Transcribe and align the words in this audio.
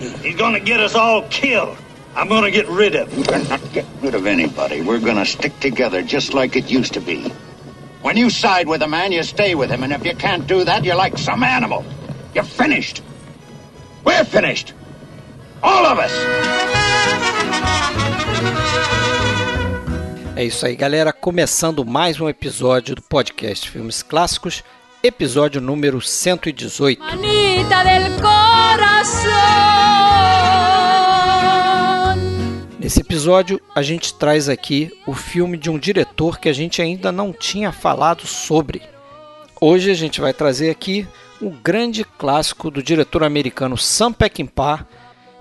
He's 0.00 0.36
gonna 0.36 0.60
get 0.60 0.80
us 0.80 0.94
all 0.94 1.22
killed. 1.28 1.76
I'm 2.16 2.26
gonna 2.28 2.50
get 2.50 2.66
rid 2.68 2.94
of 2.94 3.12
him. 3.12 3.22
We're 3.28 3.48
not 3.48 3.72
getting 3.72 4.00
rid 4.00 4.14
of 4.14 4.26
anybody. 4.26 4.80
We're 4.80 4.98
gonna 4.98 5.26
stick 5.26 5.60
together 5.60 6.02
just 6.02 6.32
like 6.32 6.56
it 6.56 6.70
used 6.70 6.94
to 6.94 7.00
be. 7.00 7.30
When 8.00 8.16
you 8.16 8.30
side 8.30 8.66
with 8.66 8.80
a 8.82 8.88
man, 8.88 9.12
you 9.12 9.22
stay 9.22 9.54
with 9.54 9.70
him, 9.70 9.82
and 9.82 9.92
if 9.92 10.04
you 10.06 10.14
can't 10.16 10.46
do 10.46 10.64
that, 10.64 10.84
you're 10.84 10.96
like 10.96 11.18
some 11.18 11.44
animal. 11.44 11.84
You're 12.34 12.44
finished. 12.44 13.02
We're 14.02 14.24
finished. 14.24 14.72
All 15.62 15.84
of 15.84 15.98
us. 15.98 16.12
É 20.34 20.44
isso 20.44 20.64
aí, 20.64 20.74
galera. 20.74 21.12
Começando 21.12 21.84
mais 21.84 22.18
um 22.18 22.26
episódio 22.26 22.94
do 22.94 23.02
podcast 23.02 23.68
Filmes 23.68 24.02
Clássicos, 24.02 24.64
episódio 25.02 25.60
número 25.60 26.00
118. 26.00 27.02
Manita 27.02 27.84
del. 27.84 28.10
Nesse 32.78 33.02
episódio, 33.02 33.60
a 33.74 33.82
gente 33.82 34.12
traz 34.14 34.48
aqui 34.48 34.90
o 35.06 35.14
filme 35.14 35.56
de 35.56 35.70
um 35.70 35.78
diretor 35.78 36.40
que 36.40 36.48
a 36.48 36.52
gente 36.52 36.82
ainda 36.82 37.12
não 37.12 37.32
tinha 37.32 37.70
falado 37.70 38.26
sobre. 38.26 38.82
Hoje 39.60 39.90
a 39.90 39.94
gente 39.94 40.20
vai 40.20 40.34
trazer 40.34 40.70
aqui 40.70 41.06
um 41.40 41.50
grande 41.50 42.04
clássico 42.04 42.70
do 42.70 42.82
diretor 42.82 43.22
americano 43.22 43.78
Sam 43.78 44.12
Peckinpah, 44.12 44.84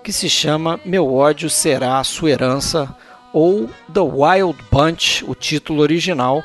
que 0.03 0.13
se 0.13 0.29
chama 0.29 0.79
Meu 0.85 1.11
ódio 1.11 1.49
será 1.49 1.97
a 1.99 2.03
sua 2.03 2.29
herança 2.29 2.95
ou 3.33 3.69
The 3.91 3.99
Wild 3.99 4.59
Bunch, 4.71 5.23
o 5.27 5.33
título 5.33 5.81
original, 5.81 6.43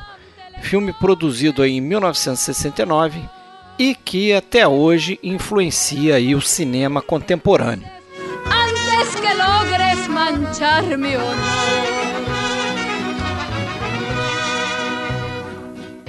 filme 0.61 0.93
produzido 0.93 1.65
em 1.65 1.79
1969 1.81 3.21
e 3.77 3.93
que 3.95 4.33
até 4.33 4.67
hoje 4.67 5.19
influencia 5.21 6.15
o 6.35 6.41
cinema 6.41 7.01
contemporâneo. 7.01 7.87
Antes 8.45 9.15
que 9.15 9.33
logres 9.33 10.07
manchar 10.07 10.83
mi. 10.97 11.15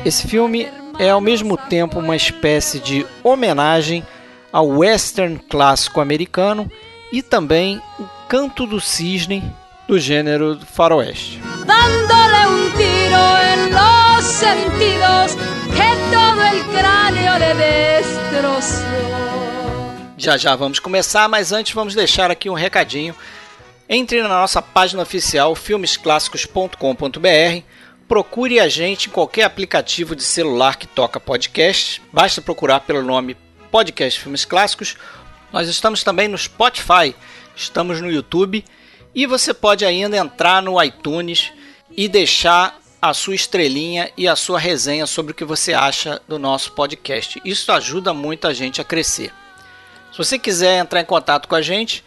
Esse 0.05 0.29
filme 0.29 0.69
é 0.99 1.11
ao 1.11 1.21
mesmo 1.21 1.57
tempo 1.57 1.99
uma 1.99 2.15
espécie 2.15 2.79
de 2.79 3.05
homenagem 3.25 4.05
ao 4.53 4.69
western 4.69 5.39
clássico 5.51 6.01
americano 6.01 6.71
e 7.13 7.23
também 7.23 7.83
o 7.99 8.05
canto 8.29 8.67
do 8.67 8.81
cisne 8.81 9.43
do 9.89 9.99
gênero 9.99 10.59
faroeste. 10.73 11.41
Dándole 11.67 12.47
un 12.47 12.71
tiro 12.77 13.56
sentidos 14.27 15.35
que 15.75 15.97
todo 16.15 16.43
el 16.43 16.63
cráneo 16.77 17.39
le 17.39 17.55
destrozó. 17.55 18.85
Já 20.19 20.37
já 20.37 20.55
vamos 20.57 20.79
começar, 20.79 21.29
mas 21.29 21.53
antes 21.53 21.75
vamos 21.75 21.95
deixar 21.95 22.31
aqui 22.31 22.49
um 22.49 22.55
recadinho. 22.55 23.15
Entre 23.89 24.21
na 24.21 24.29
nossa 24.29 24.61
página 24.61 25.03
oficial 25.03 25.55
filmesclassicos.com.br, 25.55 27.63
procure 28.09 28.59
a 28.59 28.69
gente 28.69 29.09
em 29.09 29.13
qualquer 29.13 29.45
aplicativo 29.45 30.17
de 30.17 30.25
celular 30.25 30.77
que 30.77 30.87
toca 30.87 31.21
podcast. 31.21 32.03
Basta 32.13 32.43
procurar 32.43 32.81
pelo 32.81 33.03
nome 33.03 33.37
Podcast 33.71 34.21
Filmes 34.21 34.45
Clássicos. 34.45 34.97
Nós 35.53 35.69
estamos 35.69 36.03
também 36.03 36.29
no 36.29 36.37
Spotify, 36.37 37.15
estamos 37.55 38.01
no 38.01 38.11
YouTube 38.11 38.65
e 39.15 39.27
você 39.27 39.55
pode 39.55 39.85
ainda 39.85 40.17
entrar 40.17 40.61
no 40.63 40.83
iTunes 40.83 41.53
e 41.97 42.09
deixar 42.09 42.77
a 43.09 43.15
sua 43.15 43.35
estrelinha 43.35 44.11
e 44.17 44.27
a 44.27 44.37
sua 44.37 44.59
resenha 44.59 45.07
sobre 45.07 45.33
o 45.33 45.35
que 45.35 45.45
você 45.45 45.73
acha 45.73 46.21
do 46.27 46.39
nosso 46.39 46.73
podcast. 46.73 47.41
Isso 47.45 47.71
ajuda 47.73 48.13
muito 48.13 48.47
a 48.47 48.53
gente 48.53 48.81
a 48.81 48.85
crescer. 48.85 49.33
Se 50.11 50.19
você 50.19 50.39
quiser 50.39 50.81
entrar 50.81 51.01
em 51.01 51.05
contato 51.05 51.47
com 51.47 51.55
a 51.55 51.63
gente, 51.63 52.05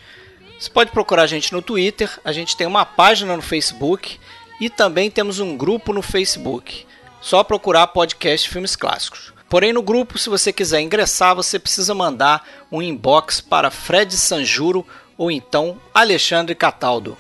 você 0.59 0.69
pode 0.69 0.91
procurar 0.91 1.23
a 1.23 1.27
gente 1.27 1.53
no 1.53 1.61
Twitter, 1.61 2.19
a 2.23 2.31
gente 2.31 2.57
tem 2.57 2.67
uma 2.67 2.85
página 2.85 3.35
no 3.35 3.41
Facebook 3.41 4.19
e 4.59 4.69
também 4.69 5.09
temos 5.09 5.39
um 5.39 5.55
grupo 5.55 5.93
no 5.93 6.01
Facebook. 6.01 6.85
Só 7.21 7.43
procurar 7.43 7.87
podcast 7.87 8.49
Filmes 8.49 8.75
Clássicos. 8.75 9.33
Porém, 9.49 9.73
no 9.73 9.81
grupo, 9.81 10.17
se 10.17 10.29
você 10.29 10.53
quiser 10.53 10.81
ingressar, 10.81 11.35
você 11.35 11.57
precisa 11.57 11.95
mandar 11.95 12.47
um 12.71 12.81
inbox 12.81 13.41
para 13.41 13.71
Fred 13.71 14.15
Sanjuro 14.15 14.85
ou 15.17 15.31
então 15.31 15.77
Alexandre 15.93 16.55
Cataldo. 16.55 17.17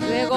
Luego 0.00 0.34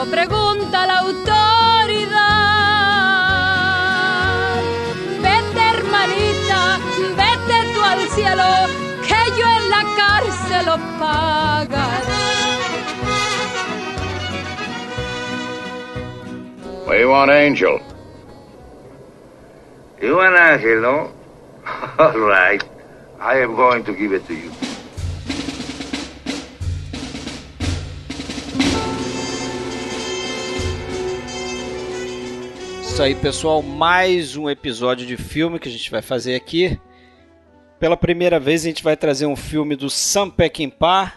cielo, 8.34 8.68
que 9.02 9.40
yo 9.40 9.48
en 9.48 9.70
la 9.70 9.84
cárcel 9.96 10.66
lo 10.66 10.78
pagaré. 11.00 12.14
What 16.86 16.96
do 16.96 17.00
you 17.00 17.10
want, 17.10 17.32
Angel? 17.32 17.80
You 20.02 20.18
want 20.18 20.36
Angel, 20.36 20.82
no? 20.82 21.12
All 22.00 22.20
right. 22.20 22.64
I 23.20 23.38
am 23.38 23.56
going 23.56 23.84
to 23.86 23.94
give 23.94 24.14
it 24.14 24.28
to 24.28 24.34
you. 24.34 24.52
Isso 32.82 33.02
aí, 33.02 33.16
pessoal, 33.16 33.64
mais 33.64 34.38
um 34.38 34.48
episódio 34.48 35.08
de 35.08 35.18
filme 35.18 35.58
que 35.58 35.68
a 35.68 35.72
gente 35.72 35.90
vai 35.90 36.02
fazer 36.04 36.36
aqui. 36.36 36.80
Pela 37.84 37.98
primeira 37.98 38.40
vez 38.40 38.62
a 38.62 38.70
gente 38.70 38.82
vai 38.82 38.96
trazer 38.96 39.26
um 39.26 39.36
filme 39.36 39.76
do 39.76 39.90
Sam 39.90 40.30
Peckinpah, 40.30 41.16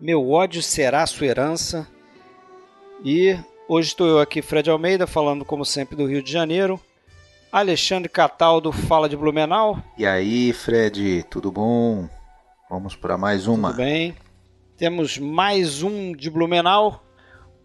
Meu 0.00 0.30
ódio 0.30 0.62
será 0.62 1.04
sua 1.08 1.26
herança. 1.26 1.88
E 3.04 3.36
hoje 3.68 3.88
estou 3.88 4.06
eu 4.06 4.20
aqui, 4.20 4.40
Fred 4.40 4.70
Almeida, 4.70 5.08
falando 5.08 5.44
como 5.44 5.64
sempre 5.64 5.96
do 5.96 6.06
Rio 6.06 6.22
de 6.22 6.30
Janeiro. 6.30 6.78
Alexandre 7.50 8.08
Cataldo 8.08 8.70
fala 8.70 9.08
de 9.08 9.16
Blumenau. 9.16 9.82
E 9.98 10.06
aí, 10.06 10.52
Fred, 10.52 11.24
tudo 11.28 11.50
bom? 11.50 12.08
Vamos 12.70 12.94
para 12.94 13.18
mais 13.18 13.48
uma. 13.48 13.70
Tudo 13.70 13.78
bem? 13.78 14.14
Temos 14.76 15.18
mais 15.18 15.82
um 15.82 16.12
de 16.12 16.30
Blumenau. 16.30 17.02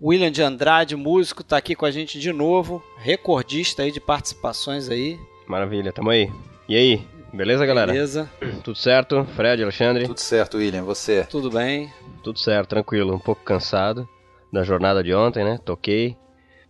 William 0.01 0.31
de 0.31 0.41
Andrade, 0.41 0.95
músico, 0.95 1.43
está 1.43 1.55
aqui 1.55 1.75
com 1.75 1.85
a 1.85 1.91
gente 1.91 2.19
de 2.19 2.33
novo, 2.33 2.83
recordista 2.97 3.83
aí 3.83 3.91
de 3.91 3.99
participações 3.99 4.89
aí. 4.89 5.19
Maravilha, 5.45 5.93
tamo 5.93 6.09
aí. 6.09 6.31
E 6.67 6.75
aí, 6.75 7.07
beleza, 7.33 7.65
galera? 7.65 7.91
Beleza? 7.91 8.29
Tudo 8.63 8.77
certo? 8.77 9.25
Fred, 9.35 9.61
Alexandre? 9.63 10.05
Tudo 10.05 10.19
certo, 10.19 10.57
William, 10.57 10.83
você? 10.83 11.23
Tudo 11.29 11.49
bem? 11.49 11.91
Tudo 12.23 12.39
certo, 12.39 12.69
tranquilo. 12.69 13.13
Um 13.15 13.19
pouco 13.19 13.43
cansado 13.43 14.07
da 14.51 14.63
jornada 14.63 15.03
de 15.03 15.13
ontem, 15.13 15.43
né? 15.43 15.59
Toquei, 15.63 16.17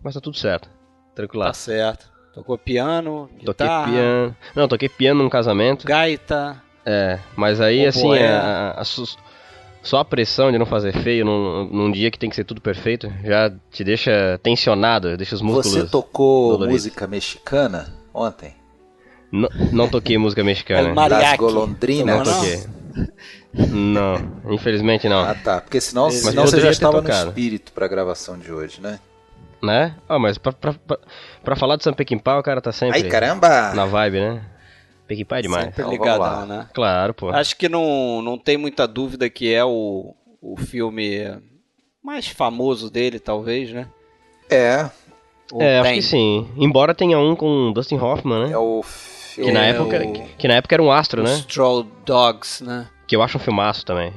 mas 0.03 0.13
tá 0.13 0.21
tudo 0.21 0.37
certo. 0.37 0.67
Tá 0.69 0.75
Tranquilaço. 1.15 1.61
certo. 1.61 2.09
Tocou 2.33 2.57
piano, 2.57 3.27
Toquei 3.31 3.47
guitarra, 3.47 3.91
piano. 3.91 4.35
Não, 4.55 4.67
toquei 4.67 4.87
piano 4.89 5.23
num 5.23 5.29
casamento. 5.29 5.85
gaita. 5.85 6.61
É, 6.85 7.19
mas 7.35 7.59
aí, 7.59 7.85
assim, 7.85 8.13
a- 8.17 8.73
a- 8.77 8.81
a 8.81 8.83
só 8.85 9.99
a 9.99 10.05
pressão 10.05 10.51
de 10.51 10.57
não 10.57 10.65
fazer 10.65 10.93
feio 10.93 11.25
num, 11.25 11.65
num 11.65 11.91
dia 11.91 12.09
que 12.11 12.17
tem 12.19 12.29
que 12.29 12.35
ser 12.35 12.43
tudo 12.43 12.61
perfeito 12.61 13.11
já 13.23 13.49
te 13.71 13.83
deixa 13.83 14.37
tensionado, 14.43 15.15
deixa 15.17 15.35
os 15.35 15.41
músculos. 15.41 15.71
Você 15.71 15.87
tocou 15.89 16.51
doloridos. 16.51 16.83
música 16.83 17.07
mexicana 17.07 17.93
ontem? 18.13 18.55
Não, 19.31 19.49
não 19.71 19.87
toquei 19.87 20.17
música 20.17 20.43
mexicana. 20.43 20.89
É 20.89 20.93
mariachi. 20.93 21.23
Das 21.25 21.37
golondrinas? 21.37 22.27
Não 22.27 22.33
toquei. 22.33 22.63
Não, 23.53 24.15
infelizmente 24.53 25.07
não. 25.09 25.21
Ah, 25.21 25.33
tá. 25.35 25.61
Porque 25.61 25.79
senão, 25.81 26.05
Mas 26.05 26.15
senão 26.15 26.45
você 26.45 26.59
já 26.59 26.69
estava 26.71 26.97
no 26.97 27.03
tocado. 27.03 27.29
espírito 27.29 27.71
para 27.73 27.85
a 27.85 27.89
gravação 27.89 28.37
de 28.37 28.51
hoje, 28.51 28.79
né? 28.81 28.99
Né? 29.61 29.95
Ah, 30.07 30.17
mas 30.19 30.37
pra, 30.37 30.51
pra, 30.53 30.73
pra, 30.73 30.97
pra 31.43 31.55
falar 31.55 31.75
de 31.75 31.83
Sam 31.83 31.93
Peckinpah, 31.93 32.39
o 32.39 32.43
cara 32.43 32.61
tá 32.61 32.71
sempre 32.71 33.01
Ai, 33.01 33.09
caramba! 33.09 33.73
na 33.73 33.85
vibe, 33.85 34.19
né? 34.19 34.41
Peckinpah 35.07 35.39
é 35.39 35.41
demais. 35.41 35.65
Sempre 35.65 35.81
Então, 35.81 35.91
ligadão, 35.91 36.19
lá. 36.21 36.45
né? 36.45 36.67
Claro, 36.73 37.13
pô. 37.13 37.29
Acho 37.29 37.55
que 37.57 37.67
não, 37.67 38.21
não 38.21 38.37
tem 38.37 38.57
muita 38.57 38.87
dúvida 38.87 39.29
que 39.29 39.53
é 39.53 39.63
o, 39.65 40.13
o 40.41 40.55
filme 40.57 41.25
mais 42.01 42.27
famoso 42.27 42.89
dele, 42.89 43.19
talvez, 43.19 43.71
né? 43.71 43.87
É, 44.49 44.89
Ou 45.51 45.61
É, 45.61 45.79
acho 45.79 45.89
tem? 45.89 45.95
que 45.99 46.05
sim. 46.05 46.47
Embora 46.55 46.93
tenha 46.95 47.19
um 47.19 47.35
com 47.35 47.71
Dustin 47.73 47.97
Hoffman, 47.97 48.45
né? 48.47 48.53
é 48.53 48.57
o 48.57 48.83
Que 49.45 49.51
na, 49.51 49.65
é 49.65 49.69
época, 49.69 49.97
o- 50.03 50.13
que, 50.13 50.23
que 50.37 50.47
na 50.47 50.55
época 50.55 50.75
era 50.75 50.83
um 50.83 50.91
astro, 50.91 51.23
Os 51.23 51.29
né? 51.29 51.35
Stroll 51.37 51.83
Dogs, 52.05 52.63
né? 52.63 52.87
Que 53.07 53.15
eu 53.15 53.21
acho 53.23 53.37
um 53.37 53.41
filmaço 53.41 53.85
também. 53.85 54.13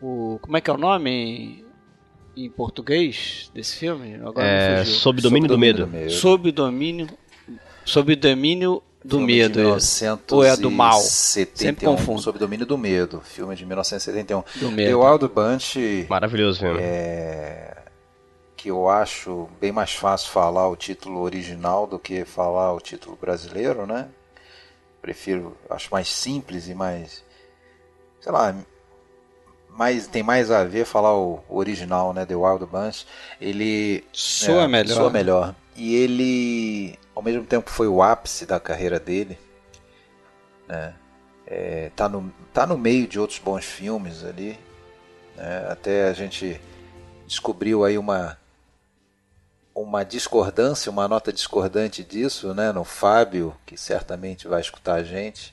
O, 0.00 0.38
como 0.42 0.56
é 0.56 0.60
que 0.60 0.70
é 0.70 0.72
o 0.72 0.78
nome 0.78 1.64
em 2.36 2.50
português 2.50 3.50
desse 3.54 3.76
filme? 3.76 4.14
Agora 4.16 4.46
É, 4.46 4.70
me 4.78 4.84
fugiu. 4.84 4.94
Sob 5.00 5.20
Domínio 5.22 5.48
do 5.48 5.58
Medo. 5.58 5.88
Sob 6.10 6.48
o 6.48 6.52
domínio, 6.52 7.06
sob 7.84 8.14
domínio 8.16 8.82
do 9.04 9.18
Filme 9.18 9.34
medo. 9.34 9.62
de 9.72 9.76
isso. 9.78 10.04
Ou 10.30 10.42
é 10.44 10.56
do 10.56 10.70
mal? 10.70 10.92
1971, 10.98 11.56
Sempre 11.56 11.86
confundo. 11.86 12.22
Sob 12.22 12.38
domínio 12.38 12.64
do 12.66 12.78
medo. 12.78 13.20
Filme 13.22 13.54
de 13.54 13.66
1971. 13.66 14.42
Do 14.56 14.68
The 14.68 14.74
medo. 14.74 15.00
Wild 15.00 15.28
Bunch, 15.28 16.06
Maravilhoso 16.08 16.60
filme. 16.60 16.78
é, 16.80 17.76
que 18.56 18.70
eu 18.70 18.88
acho 18.88 19.46
bem 19.60 19.70
mais 19.72 19.92
fácil 19.94 20.30
falar 20.30 20.66
o 20.68 20.74
título 20.76 21.20
original 21.20 21.86
do 21.86 21.98
que 21.98 22.24
falar 22.24 22.72
o 22.72 22.80
título 22.80 23.16
brasileiro, 23.20 23.86
né? 23.86 24.06
Prefiro, 25.04 25.54
acho 25.68 25.90
mais 25.92 26.08
simples 26.08 26.66
e 26.66 26.74
mais, 26.74 27.22
sei 28.22 28.32
lá, 28.32 28.56
mais, 29.68 30.06
tem 30.06 30.22
mais 30.22 30.50
a 30.50 30.64
ver 30.64 30.86
falar 30.86 31.14
o, 31.14 31.44
o 31.46 31.58
original, 31.58 32.14
né, 32.14 32.24
The 32.24 32.34
Wild 32.34 32.64
Bunch. 32.64 33.06
Ele 33.38 34.02
Soa 34.14 34.62
é, 34.62 34.66
melhor. 34.66 34.94
soa 34.94 35.10
melhor. 35.10 35.54
E 35.76 35.94
ele, 35.94 36.98
ao 37.14 37.22
mesmo 37.22 37.44
tempo, 37.44 37.68
foi 37.68 37.86
o 37.86 38.02
ápice 38.02 38.46
da 38.46 38.58
carreira 38.58 38.98
dele. 38.98 39.38
Né? 40.66 40.94
É, 41.46 41.90
tá, 41.94 42.08
no, 42.08 42.32
tá 42.54 42.66
no 42.66 42.78
meio 42.78 43.06
de 43.06 43.20
outros 43.20 43.38
bons 43.38 43.66
filmes 43.66 44.24
ali. 44.24 44.58
né? 45.36 45.66
Até 45.68 46.08
a 46.08 46.14
gente 46.14 46.58
descobriu 47.26 47.84
aí 47.84 47.98
uma 47.98 48.38
uma 49.74 50.04
discordância, 50.04 50.90
uma 50.90 51.08
nota 51.08 51.32
discordante 51.32 52.04
disso, 52.04 52.54
né, 52.54 52.70
no 52.70 52.84
Fábio, 52.84 53.56
que 53.66 53.76
certamente 53.76 54.46
vai 54.46 54.60
escutar 54.60 54.94
a 54.94 55.02
gente, 55.02 55.52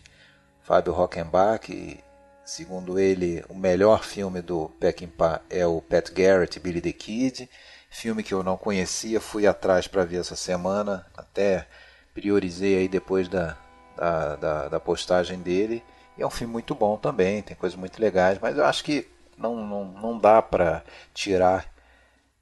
Fábio 0.61 0.93
Rockenbach, 0.93 1.71
e, 1.71 1.99
segundo 2.45 2.99
ele, 2.99 3.43
o 3.49 3.55
melhor 3.55 4.03
filme 4.03 4.41
do 4.41 4.69
Peckinpah 4.79 5.41
é 5.49 5.65
o 5.65 5.81
Pat 5.81 6.11
Garrett, 6.11 6.59
Billy 6.59 6.81
the 6.81 6.93
Kid, 6.93 7.49
filme 7.89 8.21
que 8.21 8.33
eu 8.33 8.43
não 8.43 8.55
conhecia, 8.57 9.19
fui 9.19 9.47
atrás 9.47 9.87
para 9.87 10.05
ver 10.05 10.19
essa 10.19 10.35
semana, 10.35 11.05
até 11.17 11.67
priorizei 12.13 12.77
aí 12.77 12.87
depois 12.87 13.27
da, 13.27 13.57
da, 13.97 14.35
da, 14.35 14.67
da 14.67 14.79
postagem 14.79 15.39
dele, 15.39 15.83
e 16.15 16.21
é 16.21 16.27
um 16.27 16.29
filme 16.29 16.53
muito 16.53 16.75
bom 16.75 16.95
também, 16.95 17.41
tem 17.41 17.55
coisas 17.55 17.77
muito 17.77 17.99
legais, 17.99 18.37
mas 18.39 18.55
eu 18.55 18.65
acho 18.65 18.83
que 18.83 19.09
não, 19.35 19.55
não, 19.65 19.85
não 19.85 20.17
dá 20.19 20.41
para 20.41 20.83
tirar 21.13 21.65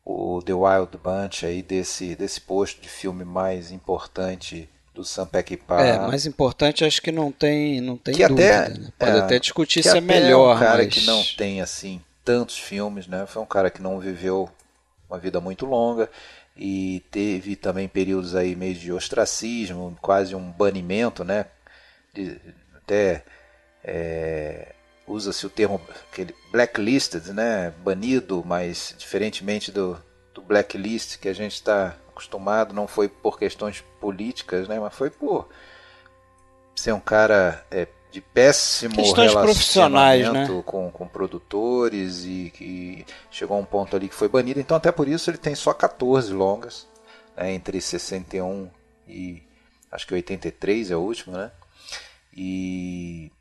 o 0.06 0.42
The 0.42 0.54
Wild 0.54 0.98
Bunch 0.98 1.46
aí 1.46 1.62
desse, 1.62 2.16
desse 2.16 2.42
posto 2.42 2.82
de 2.82 2.90
filme 2.90 3.24
mais 3.24 3.72
importante 3.72 4.70
do 4.94 5.04
Sam 5.04 5.28
Peckinpah. 5.28 5.82
É, 5.82 6.00
mais 6.00 6.26
importante 6.26 6.84
acho 6.84 7.02
que 7.02 7.12
não 7.12 7.32
tem, 7.32 7.80
não 7.80 7.98
tem 7.98 8.14
que 8.14 8.28
dúvida. 8.28 8.66
até, 8.66 8.78
né? 8.78 8.90
Pode 8.98 9.18
é, 9.18 9.20
até 9.20 9.40
discutir 9.40 9.84
se 9.84 9.98
é 9.98 10.02
melhor, 10.02 10.56
um 10.56 10.60
cara 10.60 10.84
mas... 10.84 10.94
que 10.94 11.06
não 11.06 11.24
tem 11.38 11.62
assim 11.62 12.02
tantos 12.24 12.58
filmes, 12.58 13.08
né? 13.08 13.26
Foi 13.26 13.42
um 13.42 13.46
cara 13.46 13.70
que 13.70 13.82
não 13.82 14.00
viveu 14.00 14.50
uma 15.10 15.18
vida 15.18 15.40
muito 15.40 15.66
longa 15.66 16.10
e 16.56 17.04
teve 17.12 17.56
também 17.56 17.88
períodos 17.88 18.36
aí 18.36 18.56
meio 18.56 18.76
de 18.76 18.92
ostracismo, 18.92 19.98
quase 20.02 20.36
um 20.36 20.52
banimento, 20.52 21.24
né? 21.24 21.46
De, 22.14 22.40
até 22.76 23.24
é, 23.84 24.76
usa-se 25.10 25.46
o 25.46 25.50
termo 25.50 25.82
aquele 26.12 26.36
blacklisted, 26.52 27.34
né? 27.34 27.74
Banido, 27.84 28.44
mas 28.46 28.96
diferentemente 28.98 29.72
do, 29.72 29.98
do 30.34 30.42
blacklist 30.42 31.18
que 31.18 31.28
a 31.28 31.34
gente 31.34 31.54
está 31.54 31.96
acostumado, 32.10 32.74
não 32.74 32.88
foi 32.88 33.10
por 33.10 33.38
questões 33.38 33.84
políticas, 34.00 34.68
né? 34.68 34.80
Mas 34.80 34.94
foi 34.94 35.10
por 35.10 35.50
ser 36.76 36.94
um 36.94 37.00
cara 37.00 37.66
é, 37.72 37.88
de 38.12 38.22
péssimo 38.22 38.96
Questões 38.96 39.34
profissionais, 39.34 40.22
relacionamento 40.22 40.58
né? 40.58 40.64
com, 40.66 40.92
com 40.92 41.08
produtores 41.08 42.26
e 42.26 42.52
que 42.54 43.06
chegou 43.30 43.58
a 43.58 43.60
um 43.60 43.66
ponto 43.66 43.96
ali 43.96 44.08
que 44.08 44.16
foi 44.16 44.28
banido. 44.28 44.60
Então 44.60 44.78
até 44.78 44.92
por 44.92 45.08
isso 45.08 45.30
ele 45.30 45.38
tem 45.38 45.56
só 45.56 45.74
14 45.74 46.32
longas, 46.32 46.88
né? 47.36 47.52
entre 47.52 47.82
61 47.82 48.70
e 49.08 49.44
acho 49.92 50.08
que 50.08 50.14
83 50.14 50.92
é 50.92 50.96
o 50.96 51.00
último, 51.00 51.36
né? 51.36 51.52
E 52.36 53.32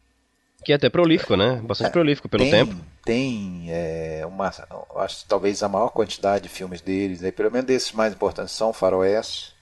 Que 0.69 0.73
é 0.73 0.77
até 0.77 0.91
prolífico, 0.91 1.35
né? 1.35 1.63
Bastante 1.65 1.93
prolífico 1.93 2.29
pelo 2.29 2.45
tem, 2.45 2.53
tempo. 2.53 2.77
Tem 3.03 3.69
é, 3.71 4.23
uma, 4.27 4.53
acho 4.97 5.23
que 5.23 5.25
talvez 5.27 5.63
a 5.63 5.69
maior 5.69 5.89
quantidade 5.89 6.43
de 6.43 6.51
filmes 6.51 6.83
deles, 6.83 7.25
aí, 7.25 7.33
pelo 7.33 7.51
menos 7.51 7.67
desses 7.67 7.93
mais 7.93 8.13
importantes, 8.13 8.53
são 8.53 8.71
faroestes. 8.71 9.55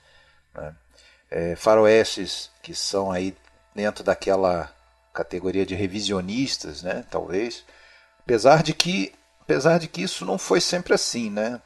Né? 0.53 0.75
É, 1.31 1.55
faroestes 1.55 2.51
que 2.61 2.75
são 2.75 3.13
aí 3.13 3.37
dentro 3.73 4.03
daquela 4.03 4.69
categoria 5.15 5.65
de 5.65 5.77
revisionistas, 5.77 6.83
né? 6.83 7.05
Talvez. 7.09 7.65
Apesar 8.25 8.65
de 8.65 8.75
que, 8.75 9.13
apesar 9.43 9.79
de 9.79 9.87
que 9.87 10.03
isso 10.03 10.25
não 10.25 10.37
foi 10.37 10.61
sempre 10.61 10.93
assim, 10.93 11.31
né? 11.31 11.63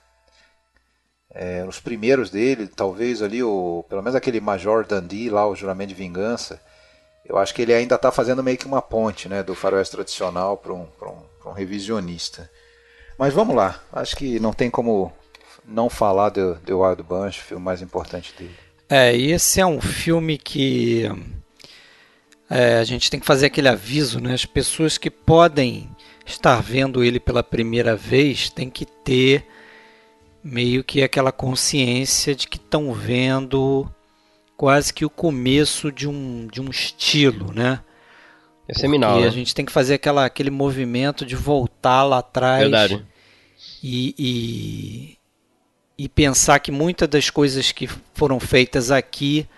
É, 1.30 1.64
os 1.66 1.80
primeiros 1.80 2.28
dele, 2.28 2.66
talvez 2.68 3.22
ali, 3.22 3.42
o, 3.42 3.86
pelo 3.88 4.02
menos 4.02 4.14
aquele 4.14 4.38
Major 4.38 4.84
Dundee 4.84 5.30
lá, 5.30 5.48
o 5.48 5.56
Juramento 5.56 5.88
de 5.88 5.94
Vingança, 5.94 6.60
eu 7.24 7.38
acho 7.38 7.54
que 7.54 7.62
ele 7.62 7.74
ainda 7.74 7.94
está 7.94 8.10
fazendo 8.10 8.42
meio 8.42 8.58
que 8.58 8.66
uma 8.66 8.82
ponte 8.82 9.28
né, 9.28 9.42
do 9.42 9.54
faroeste 9.54 9.94
tradicional 9.94 10.56
para 10.56 10.72
um, 10.72 10.86
um, 11.02 11.48
um 11.48 11.52
revisionista. 11.52 12.50
Mas 13.18 13.34
vamos 13.34 13.54
lá, 13.54 13.80
acho 13.92 14.16
que 14.16 14.40
não 14.40 14.52
tem 14.52 14.70
como 14.70 15.12
não 15.64 15.88
falar 15.88 16.30
do 16.30 16.56
The 16.56 16.72
Wild 16.72 17.02
Bunch, 17.02 17.38
o 17.38 17.44
filme 17.44 17.64
mais 17.64 17.82
importante 17.82 18.34
dele. 18.36 18.54
É, 18.88 19.14
e 19.16 19.30
esse 19.30 19.60
é 19.60 19.66
um 19.66 19.80
filme 19.80 20.36
que 20.36 21.08
é, 22.48 22.78
a 22.78 22.84
gente 22.84 23.08
tem 23.10 23.20
que 23.20 23.26
fazer 23.26 23.46
aquele 23.46 23.68
aviso, 23.68 24.20
né? 24.20 24.34
As 24.34 24.44
pessoas 24.44 24.98
que 24.98 25.08
podem 25.08 25.88
estar 26.26 26.60
vendo 26.60 27.04
ele 27.04 27.20
pela 27.20 27.42
primeira 27.42 27.94
vez 27.94 28.50
têm 28.50 28.68
que 28.68 28.84
ter 28.84 29.46
meio 30.42 30.82
que 30.82 31.02
aquela 31.02 31.30
consciência 31.30 32.34
de 32.34 32.48
que 32.48 32.56
estão 32.56 32.92
vendo 32.92 33.88
quase 34.60 34.92
que 34.92 35.06
o 35.06 35.08
começo 35.08 35.90
de 35.90 36.06
um, 36.06 36.46
de 36.46 36.60
um 36.60 36.68
estilo, 36.68 37.50
né? 37.50 37.80
É 38.68 38.74
seminal, 38.74 39.12
Porque 39.12 39.24
né? 39.24 39.28
a 39.30 39.32
gente 39.32 39.54
tem 39.54 39.64
que 39.64 39.72
fazer 39.72 39.94
aquela, 39.94 40.26
aquele 40.26 40.50
movimento 40.50 41.24
de 41.24 41.34
voltar 41.34 42.04
lá 42.04 42.18
atrás 42.18 42.60
Verdade. 42.60 43.02
e, 43.82 44.14
e, 44.18 46.04
e 46.04 46.08
pensar 46.10 46.58
que 46.58 46.70
muitas 46.70 47.08
das 47.08 47.30
coisas 47.30 47.72
que 47.72 47.88
foram 48.12 48.38
feitas 48.38 48.90
aqui 48.90 49.48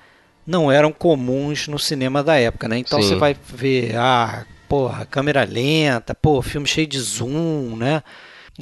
não 0.47 0.71
eram 0.71 0.93
comuns 0.93 1.67
no 1.67 1.81
cinema 1.81 2.23
da 2.23 2.37
época, 2.37 2.69
né? 2.69 2.79
Então 2.79 3.03
Sim. 3.03 3.09
você 3.09 3.15
vai 3.17 3.35
ver, 3.35 3.97
ah, 3.97 4.47
porra, 4.69 5.05
câmera 5.05 5.43
lenta, 5.43 6.15
pô, 6.15 6.41
filme 6.41 6.69
cheio 6.69 6.87
de 6.87 7.01
zoom, 7.01 7.75
né? 7.75 8.05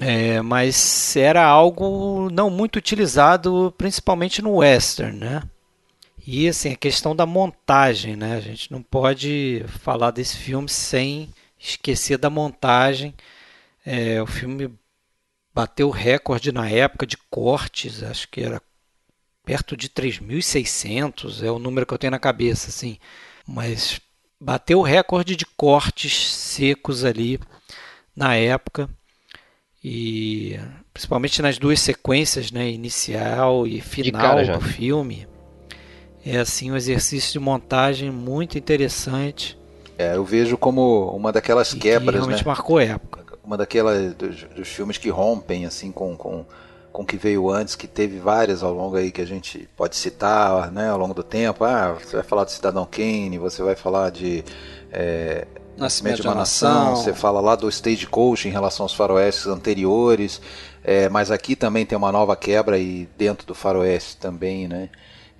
É, 0.01 0.41
mas 0.41 1.15
era 1.17 1.45
algo 1.45 2.31
não 2.33 2.49
muito 2.49 2.77
utilizado, 2.77 3.75
principalmente 3.77 4.41
no 4.41 4.55
western, 4.55 5.19
né? 5.19 5.43
E 6.33 6.47
assim, 6.47 6.71
a 6.71 6.77
questão 6.77 7.17
da 7.17 7.27
montagem, 7.27 8.15
né? 8.15 8.37
A 8.37 8.41
gente 8.41 8.71
não 8.71 8.81
pode 8.81 9.65
falar 9.67 10.13
desse 10.13 10.37
filme 10.37 10.69
sem 10.69 11.29
esquecer 11.59 12.19
da 12.19 12.31
montagem. 12.31 13.13
É, 13.85 14.23
o 14.23 14.27
filme 14.27 14.73
bateu 15.53 15.91
recorde 15.91 16.53
na 16.53 16.71
época 16.71 17.05
de 17.05 17.17
cortes, 17.17 18.05
acho 18.05 18.29
que 18.29 18.43
era 18.43 18.63
perto 19.45 19.77
de 19.77 19.89
3.600, 19.89 21.43
é 21.43 21.51
o 21.51 21.59
número 21.59 21.85
que 21.85 21.93
eu 21.93 21.99
tenho 21.99 22.13
na 22.13 22.19
cabeça, 22.21 22.69
assim. 22.69 22.97
Mas 23.45 24.01
bateu 24.41 24.83
recorde 24.83 25.35
de 25.35 25.45
cortes 25.45 26.29
secos 26.33 27.05
ali 27.05 27.41
na 28.15 28.37
época. 28.37 28.89
E 29.83 30.61
principalmente 30.95 31.43
nas 31.43 31.59
duas 31.59 31.81
sequências, 31.81 32.53
né, 32.53 32.71
inicial 32.71 33.67
e 33.67 33.81
final 33.81 34.37
cara 34.37 34.59
do 34.59 34.61
filme. 34.61 35.27
É 36.25 36.39
assim 36.39 36.71
um 36.71 36.77
exercício 36.77 37.33
de 37.33 37.39
montagem 37.39 38.11
muito 38.11 38.59
interessante 38.59 39.59
É, 39.99 40.17
eu 40.17 40.25
vejo 40.25 40.57
como 40.59 41.11
uma 41.11 41.33
daquelas 41.33 41.73
e 41.73 41.77
que 41.77 41.81
quebras, 41.81 42.15
né? 42.15 42.21
realmente 42.21 42.47
marcou 42.47 42.79
época. 42.81 43.39
uma 43.45 43.57
daquelas 43.57 44.15
dos, 44.15 44.43
dos 44.45 44.69
filmes 44.69 44.99
que 44.99 45.09
rompem 45.11 45.67
assim 45.67 45.91
com, 45.93 46.17
com 46.17 46.45
com 46.93 47.03
o 47.03 47.07
que 47.07 47.17
veio 47.17 47.49
antes, 47.49 47.75
que 47.77 47.87
teve 47.87 48.19
várias 48.19 48.63
ao 48.63 48.73
longo 48.73 48.97
aí 48.97 49.11
que 49.13 49.21
a 49.21 49.27
gente 49.27 49.69
pode 49.77 49.97
citar, 49.97 50.71
né, 50.73 50.91
ao 50.91 50.99
longo 50.99 51.15
do 51.15 51.23
tempo. 51.23 51.65
Ah, 51.65 51.93
você 51.93 52.17
vai 52.17 52.25
falar 52.25 52.45
do 52.45 52.51
Cidadão 52.51 52.87
Kane, 52.91 53.39
você 53.39 53.63
vai 53.63 53.77
falar 53.77 54.11
de 54.11 54.45
é, 54.93 55.47
Nascimento 55.77 56.17
de 56.17 56.23
de 56.23 56.29
uma 56.29 56.35
Nação. 56.35 56.97
você 56.97 57.15
fala 57.15 57.41
lá 57.41 57.55
do 57.55 57.69
Stagecoach 57.69 58.49
em 58.49 58.51
relação 58.51 58.85
aos 58.85 58.95
faroestes 58.95 59.47
anteriores, 59.47 60.41
é, 60.83 61.09
mas 61.09 61.31
aqui 61.31 61.55
também 61.55 61.87
tem 61.87 61.97
uma 61.97 62.11
nova 62.13 62.35
quebra 62.37 62.79
e 62.79 63.09
dentro 63.17 63.47
do 63.47 63.55
faroeste 63.55 64.17
também, 64.17 64.67
né? 64.67 64.91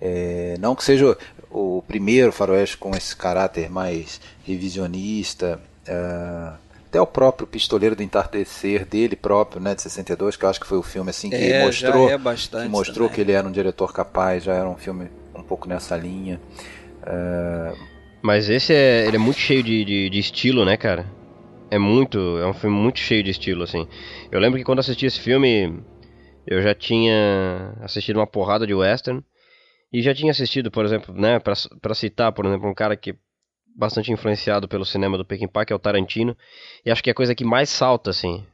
É, 0.01 0.57
não 0.59 0.75
que 0.75 0.85
seja 0.85 1.17
o 1.51 1.83
primeiro 1.87 2.33
faroeste 2.33 2.77
com 2.77 2.91
esse 2.97 3.15
caráter 3.17 3.71
mais 3.71 4.21
revisionista, 4.45 5.61
é, 5.87 6.53
até 6.87 7.01
o 7.01 7.07
próprio 7.07 7.47
Pistoleiro 7.47 7.95
do 7.95 8.03
Entardecer 8.03 8.85
dele 8.87 9.15
próprio, 9.17 9.61
né, 9.61 9.75
de 9.75 9.83
62, 9.83 10.37
que 10.37 10.45
eu 10.45 10.49
acho 10.49 10.61
que 10.61 10.67
foi 10.67 10.79
o 10.79 10.83
filme 10.83 11.11
assim 11.11 11.31
que 11.31 11.37
É, 11.37 11.65
mostrou, 11.65 12.09
já 12.09 12.15
é 12.15 12.19
bastante 12.19 12.63
que 12.65 12.69
mostrou 12.69 13.09
também. 13.09 13.15
que 13.15 13.21
ele 13.21 13.33
era 13.33 13.47
um 13.47 13.53
diretor 13.53 13.93
capaz, 13.93 14.43
já 14.45 14.55
era 14.55 14.69
um 14.69 14.77
filme 14.77 15.09
um 15.35 15.43
pouco 15.43 15.69
nessa 15.69 15.97
linha. 15.97 16.41
É, 17.07 17.73
Mas 18.23 18.49
esse 18.49 18.73
é, 18.75 19.07
ele 19.07 19.17
é 19.17 19.19
muito 19.19 19.39
cheio 19.39 19.63
de, 19.63 19.85
de, 19.85 20.11
de 20.11 20.19
estilo, 20.19 20.65
né, 20.65 20.77
cara? 20.77 21.07
É 21.71 21.79
muito, 21.79 22.19
é 22.39 22.47
um 22.47 22.53
filme 22.55 22.77
muito 22.77 22.99
cheio 22.99 23.23
de 23.23 23.31
estilo, 23.31 23.63
assim. 23.63 23.87
Eu 24.31 24.41
lembro 24.41 24.59
que 24.59 24.65
quando 24.65 24.81
assisti 24.81 25.07
esse 25.07 25.21
filme, 25.21 25.81
eu 26.47 26.63
já 26.63 26.75
tinha 26.75 27.75
assistido 27.83 28.17
uma 28.19 28.27
porrada 28.27 28.67
de 28.67 28.75
western 28.75 29.23
e 29.93 30.03
já 30.03 30.15
tinha 30.15 30.31
assistido, 30.31 30.71
por 30.71 30.85
exemplo, 30.85 31.15
né, 31.15 31.39
pra, 31.39 31.55
pra 31.81 31.95
citar, 31.95 32.33
por 32.33 32.47
exemplo, 32.47 32.69
um 32.69 32.75
cara 32.75 32.97
que 32.97 33.11
é 33.11 33.15
bastante 33.77 34.13
influenciado 34.13 34.69
pelo 34.69 34.85
cinema 34.85 35.17
do 35.17 35.25
Peckinpah, 35.25 35.65
que 35.65 35.73
é 35.73 35.77
o 35.77 35.79
Tarantino, 35.79 36.37
e 36.85 36.91
acho 36.91 37.03
que 37.03 37.11
é 37.11 37.13
a 37.13 37.15
coisa 37.15 37.35
que 37.35 37.45
mais 37.45 37.69
salta, 37.71 38.11
assim, 38.11 38.45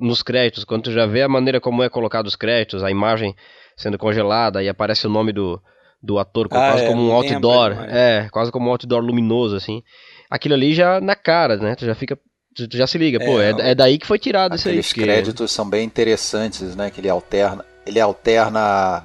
nos 0.00 0.22
créditos, 0.22 0.64
quando 0.64 0.84
tu 0.84 0.92
já 0.92 1.06
vê 1.06 1.22
a 1.22 1.28
maneira 1.28 1.60
como 1.60 1.82
é 1.82 1.88
colocado 1.88 2.26
os 2.26 2.36
créditos, 2.36 2.82
a 2.82 2.90
imagem 2.90 3.34
sendo 3.76 3.98
congelada 3.98 4.62
e 4.62 4.68
aparece 4.68 5.06
o 5.06 5.10
nome 5.10 5.32
do, 5.32 5.60
do 6.02 6.18
ator 6.18 6.46
Ah, 6.50 6.68
quase 6.68 6.84
é, 6.84 6.86
como 6.86 7.00
um 7.02 7.18
lembro 7.18 7.32
outdoor, 7.32 7.70
demais. 7.70 7.92
é, 7.92 8.28
quase 8.30 8.52
como 8.52 8.68
um 8.68 8.70
outdoor 8.70 9.02
luminoso, 9.02 9.56
assim. 9.56 9.82
Aquilo 10.30 10.54
ali 10.54 10.72
já 10.74 11.00
na 11.00 11.14
cara, 11.16 11.56
né? 11.56 11.74
Tu 11.74 11.84
já 11.84 11.94
fica 11.94 12.16
tu, 12.54 12.68
tu 12.68 12.76
já 12.76 12.86
se 12.86 12.96
liga, 12.96 13.18
pô, 13.18 13.40
é, 13.40 13.70
é 13.70 13.74
daí 13.74 13.98
que 13.98 14.06
foi 14.06 14.18
tirado 14.18 14.54
isso 14.56 14.68
aí. 14.68 14.74
Aqueles 14.74 14.88
porque- 14.88 15.02
créditos 15.02 15.52
são 15.52 15.68
bem 15.68 15.84
interessantes, 15.84 16.74
né? 16.76 16.90
Que 16.90 17.00
ele 17.00 17.08
alterna, 17.08 17.64
ele 17.84 18.00
alterna, 18.00 19.04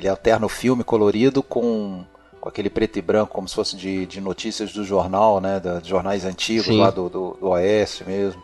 ele 0.00 0.08
alterna 0.08 0.46
o 0.46 0.48
filme 0.48 0.82
colorido 0.82 1.42
com, 1.42 2.02
com 2.40 2.48
aquele 2.48 2.68
preto 2.70 2.98
e 2.98 3.02
branco, 3.02 3.32
como 3.32 3.48
se 3.48 3.54
fosse 3.54 3.76
de, 3.76 4.06
de 4.06 4.20
notícias 4.20 4.72
do 4.72 4.82
jornal, 4.84 5.40
né? 5.40 5.60
Da, 5.60 5.78
de 5.80 5.88
jornais 5.88 6.24
antigos 6.24 6.66
Sim. 6.66 6.80
lá 6.80 6.90
do, 6.90 7.08
do, 7.08 7.36
do 7.40 7.48
Oeste 7.50 8.04
mesmo. 8.04 8.42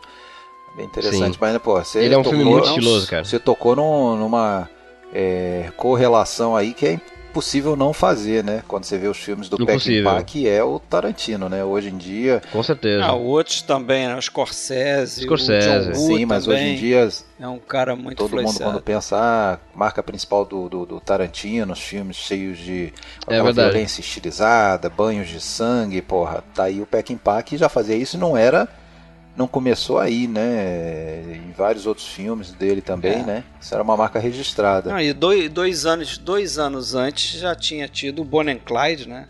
Bem 0.75 0.85
interessante. 0.85 1.33
Sim. 1.33 1.37
Mas, 1.41 1.57
pô, 1.57 1.73
você 1.83 1.99
Ele 1.99 2.13
é 2.13 2.17
um 2.17 2.23
filme 2.23 2.43
tocou- 2.43 2.53
muito 2.53 2.69
estiloso, 2.69 3.07
cara. 3.09 3.25
Você 3.25 3.39
tocou 3.39 3.75
num- 3.75 4.15
numa 4.15 4.69
é, 5.13 5.71
correlação 5.75 6.55
aí 6.55 6.73
que 6.73 6.85
é 6.85 7.01
impossível 7.37 7.75
não 7.75 7.93
fazer, 7.93 8.43
né? 8.43 8.63
Quando 8.67 8.85
você 8.85 8.97
vê 8.97 9.07
os 9.07 9.17
filmes 9.17 9.47
do. 9.47 9.63
Peckinpah, 9.65 10.23
que 10.23 10.47
é 10.47 10.63
o 10.63 10.79
Tarantino, 10.79 11.47
né? 11.47 11.63
Hoje 11.63 11.89
em 11.89 11.97
dia, 11.97 12.41
Com 12.51 12.63
certeza. 12.63 13.05
Ah, 13.05 13.13
outros 13.13 13.61
também, 13.61 14.07
né? 14.07 14.15
O 14.15 14.21
Scorsese, 14.21 15.21
Scorsese. 15.21 15.89
o 15.89 15.93
John 15.93 15.99
Woo 15.99 16.17
sim, 16.17 16.25
mas 16.25 16.45
também 16.45 16.59
hoje 16.59 16.73
em 16.73 16.75
dia 16.77 17.09
é 17.39 17.47
um 17.47 17.59
cara 17.59 17.95
muito 17.95 18.17
Todo 18.17 18.41
mundo 18.41 18.59
quando 18.59 18.81
pensa, 18.81 19.17
ah, 19.19 19.59
marca 19.75 20.01
principal 20.01 20.43
do, 20.45 20.67
do, 20.67 20.85
do 20.85 20.99
Tarantino, 20.99 21.73
os 21.73 21.79
filmes 21.79 22.17
cheios 22.17 22.57
de 22.57 22.91
É 23.27 23.41
violência 23.41 24.01
estilizada, 24.01 24.89
banhos 24.89 25.29
de 25.29 25.39
sangue, 25.39 26.01
porra, 26.01 26.43
tá 26.55 26.63
aí 26.63 26.81
o 26.81 26.85
Peckinpah 26.85 27.43
que 27.43 27.57
já 27.57 27.69
fazia 27.69 27.95
isso 27.95 28.17
e 28.17 28.19
não 28.19 28.35
era, 28.35 28.67
não 29.37 29.47
começou 29.47 29.99
aí, 29.99 30.27
né, 30.27 31.21
em 31.47 31.51
vários 31.51 31.85
outros 31.85 32.07
filmes 32.07 32.51
dele 32.51 32.81
também, 32.81 33.19
É. 33.19 33.23
né, 33.23 33.43
isso 33.61 33.73
era 33.73 33.83
uma 33.83 33.95
marca 33.95 34.19
registrada. 34.19 34.89
Não, 34.91 34.99
e 34.99 35.13
dois, 35.13 35.49
dois, 35.49 35.85
anos, 35.85 36.17
dois 36.17 36.57
anos 36.57 36.95
antes 36.95 37.39
já 37.39 37.55
tinha 37.55 37.87
tido 37.87 38.21
o 38.21 38.25
Bonnie 38.25 38.55
and 38.55 38.59
Clyde, 38.65 39.07
né? 39.07 39.27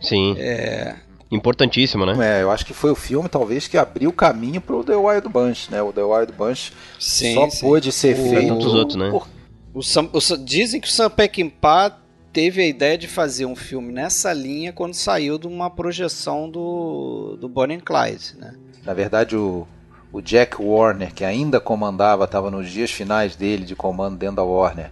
Sim. 0.00 0.34
É, 0.38 0.96
Importantíssimo, 1.30 2.04
né? 2.04 2.40
É, 2.40 2.42
eu 2.42 2.50
acho 2.50 2.66
que 2.66 2.74
foi 2.74 2.90
o 2.90 2.94
filme 2.94 3.26
talvez 3.28 3.66
que 3.66 3.78
abriu 3.78 4.10
o 4.10 4.12
caminho 4.12 4.60
pro 4.60 4.84
The 4.84 4.94
Wild 4.96 5.28
Bunch, 5.28 5.70
né, 5.70 5.80
o 5.82 5.92
The 5.92 6.02
Wild 6.02 6.32
Bunch 6.32 6.72
sim, 6.98 7.34
só 7.34 7.48
sim. 7.48 7.60
pôde 7.66 7.90
ser 7.92 8.18
O- 8.18 8.28
feito 8.30 8.48
tantos 8.48 8.74
outros, 8.74 8.96
né? 8.98 9.10
por 9.10 9.26
O 9.74 9.82
Sam- 9.82 10.10
o 10.12 10.20
Sam- 10.20 10.44
dizem 10.44 10.78
que 10.80 10.86
o 10.88 10.90
Sam 10.90 11.08
Peckinpah 11.08 11.96
teve 12.30 12.60
a 12.60 12.66
ideia 12.66 12.98
de 12.98 13.08
fazer 13.08 13.46
um 13.46 13.56
filme 13.56 13.90
nessa 13.92 14.30
linha 14.34 14.72
quando 14.74 14.92
saiu 14.92 15.38
de 15.38 15.46
uma 15.46 15.70
projeção 15.70 16.50
do, 16.50 17.36
do 17.40 17.48
Bonnie 17.48 17.76
and 17.78 17.80
Clyde, 17.80 18.34
né? 18.38 18.54
Na 18.84 18.92
verdade, 18.94 19.36
o, 19.36 19.66
o 20.12 20.20
Jack 20.20 20.60
Warner, 20.60 21.12
que 21.14 21.24
ainda 21.24 21.60
comandava, 21.60 22.24
estava 22.24 22.50
nos 22.50 22.70
dias 22.70 22.90
finais 22.90 23.36
dele 23.36 23.64
de 23.64 23.76
comando 23.76 24.16
dentro 24.16 24.36
da 24.36 24.42
Warner, 24.44 24.90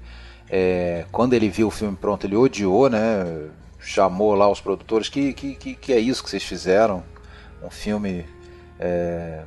é, 0.49 1.05
quando 1.13 1.35
ele 1.35 1.49
viu 1.49 1.69
o 1.69 1.71
filme 1.71 1.97
pronto, 1.97 2.27
ele 2.27 2.37
odiou, 2.37 2.89
né? 2.89 3.49
Chamou 3.79 4.35
lá 4.35 4.49
os 4.51 4.61
produtores, 4.61 5.09
que, 5.09 5.33
que, 5.33 5.55
que, 5.55 5.75
que 5.75 5.93
é 5.93 5.99
isso 5.99 6.23
que 6.23 6.31
vocês 6.31 6.43
fizeram? 6.43 7.03
Um 7.63 7.71
filme 7.71 8.25
é, 8.79 9.43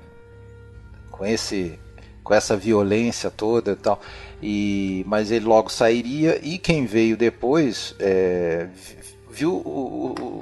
com, 1.12 1.26
esse, 1.26 1.80
com 2.24 2.34
essa 2.34 2.56
violência 2.58 3.30
toda 3.30 3.72
e 3.72 3.76
tal. 3.76 4.02
E, 4.42 5.04
mas 5.08 5.32
ele 5.32 5.46
logo 5.46 5.70
sairia, 5.70 6.40
e 6.44 6.58
quem 6.58 6.86
veio 6.86 7.16
depois 7.16 7.96
é, 8.00 8.68
vi- 8.74 8.98
viu 9.32 9.54
o- 9.54 10.16
o, 10.20 10.40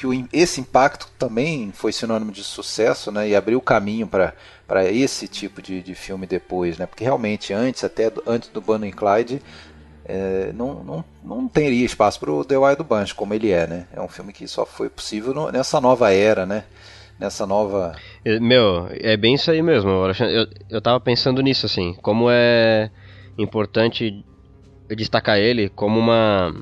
que 0.00 0.06
o, 0.06 0.28
esse 0.32 0.62
impacto 0.62 1.06
também 1.18 1.70
foi 1.72 1.92
sinônimo 1.92 2.32
de 2.32 2.42
sucesso, 2.42 3.12
né? 3.12 3.28
E 3.28 3.36
abriu 3.36 3.60
caminho 3.60 4.06
para 4.06 4.32
esse 4.90 5.28
tipo 5.28 5.60
de, 5.60 5.82
de 5.82 5.94
filme 5.94 6.26
depois, 6.26 6.78
né? 6.78 6.86
Porque 6.86 7.04
realmente 7.04 7.52
antes, 7.52 7.84
até 7.84 8.08
do- 8.08 8.22
antes 8.26 8.48
do 8.48 8.62
Bonnie 8.62 8.92
Clyde, 8.92 9.42
é, 10.06 10.52
não, 10.54 10.82
não, 10.82 11.04
não 11.22 11.46
teria 11.46 11.84
espaço 11.84 12.18
para 12.18 12.30
o 12.32 12.42
The 12.42 12.56
Wild 12.56 12.82
Bunch 12.82 13.14
como 13.14 13.34
ele 13.34 13.50
é, 13.50 13.66
né? 13.66 13.86
É 13.92 14.00
um 14.00 14.08
filme 14.08 14.32
que 14.32 14.48
só 14.48 14.64
foi 14.64 14.88
possível 14.88 15.34
no- 15.34 15.52
nessa 15.52 15.78
nova 15.82 16.10
era, 16.10 16.46
né? 16.46 16.64
Nessa 17.18 17.46
nova 17.46 17.94
Meu, 18.40 18.88
é 18.92 19.14
bem 19.18 19.34
isso 19.34 19.50
aí 19.50 19.60
mesmo. 19.60 19.90
Eu, 19.90 20.46
eu 20.70 20.80
tava 20.80 20.98
pensando 20.98 21.42
nisso, 21.42 21.66
assim. 21.66 21.92
Como 22.00 22.28
é 22.30 22.90
importante 23.36 24.24
destacar 24.96 25.36
ele 25.36 25.68
como 25.68 25.98
uma 26.00 26.54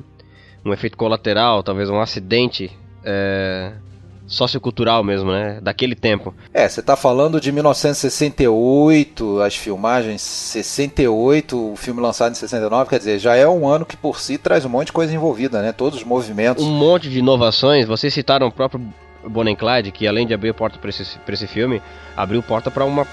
um 0.64 0.72
efeito 0.72 0.96
colateral, 0.96 1.62
talvez 1.62 1.88
um 1.88 2.00
acidente 2.00 2.76
é, 3.10 3.72
sociocultural 4.26 5.02
mesmo, 5.02 5.32
né? 5.32 5.58
Daquele 5.62 5.94
tempo. 5.94 6.34
É, 6.52 6.68
você 6.68 6.80
está 6.80 6.94
falando 6.94 7.40
de 7.40 7.50
1968, 7.50 9.40
as 9.40 9.56
filmagens 9.56 10.20
68, 10.20 11.72
o 11.72 11.76
filme 11.76 12.02
lançado 12.02 12.32
em 12.32 12.34
69, 12.34 12.90
quer 12.90 12.98
dizer, 12.98 13.18
já 13.18 13.34
é 13.34 13.48
um 13.48 13.66
ano 13.66 13.86
que 13.86 13.96
por 13.96 14.20
si 14.20 14.36
traz 14.36 14.66
um 14.66 14.68
monte 14.68 14.88
de 14.88 14.92
coisa 14.92 15.14
envolvida, 15.14 15.62
né? 15.62 15.72
Todos 15.72 16.00
os 16.00 16.04
movimentos. 16.04 16.62
Um 16.62 16.70
monte 16.70 17.08
de 17.08 17.20
inovações. 17.20 17.86
Vocês 17.86 18.12
citaram 18.12 18.48
o 18.48 18.52
próprio 18.52 18.86
Bonnie 19.26 19.56
Clyde, 19.56 19.90
que 19.90 20.06
além 20.06 20.26
de 20.26 20.34
abrir 20.34 20.52
porta 20.52 20.78
para 20.78 20.90
esse, 20.90 21.18
pra 21.20 21.32
esse 21.32 21.46
filme, 21.46 21.80
abriu 22.14 22.42
porta 22.42 22.70
para 22.70 22.84
uma 22.84 23.06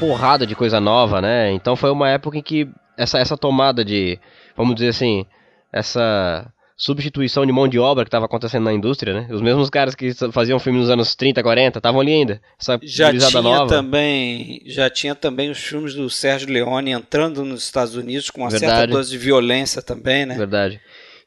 porrada 0.00 0.46
de 0.46 0.54
coisa 0.54 0.80
nova, 0.80 1.20
né? 1.20 1.52
Então 1.52 1.76
foi 1.76 1.90
uma 1.90 2.08
época 2.08 2.38
em 2.38 2.42
que 2.42 2.68
essa, 2.96 3.18
essa 3.18 3.36
tomada 3.36 3.84
de, 3.84 4.18
vamos 4.56 4.74
dizer 4.74 4.88
assim, 4.88 5.26
essa 5.70 6.50
substituição 6.82 7.46
de 7.46 7.52
mão 7.52 7.68
de 7.68 7.78
obra 7.78 8.02
que 8.02 8.08
estava 8.08 8.26
acontecendo 8.26 8.64
na 8.64 8.72
indústria, 8.72 9.14
né? 9.14 9.28
Os 9.30 9.40
mesmos 9.40 9.70
caras 9.70 9.94
que 9.94 10.12
faziam 10.32 10.58
filme 10.58 10.80
nos 10.80 10.90
anos 10.90 11.14
30, 11.14 11.40
40, 11.40 11.78
estavam 11.78 12.00
ali 12.00 12.12
ainda. 12.12 12.42
Essa 12.60 12.76
Já 12.82 13.16
tinha 13.16 13.40
nova. 13.40 13.68
também, 13.68 14.60
já 14.66 14.90
tinha 14.90 15.14
também 15.14 15.48
os 15.48 15.58
filmes 15.58 15.94
do 15.94 16.10
Sérgio 16.10 16.50
Leone 16.50 16.90
entrando 16.90 17.44
nos 17.44 17.62
Estados 17.62 17.94
Unidos 17.94 18.30
com 18.30 18.40
uma 18.40 18.50
certa 18.50 18.66
Verdade. 18.66 18.90
dose 18.90 19.10
de 19.12 19.18
violência 19.18 19.80
também, 19.80 20.26
né? 20.26 20.34
Verdade. 20.34 20.80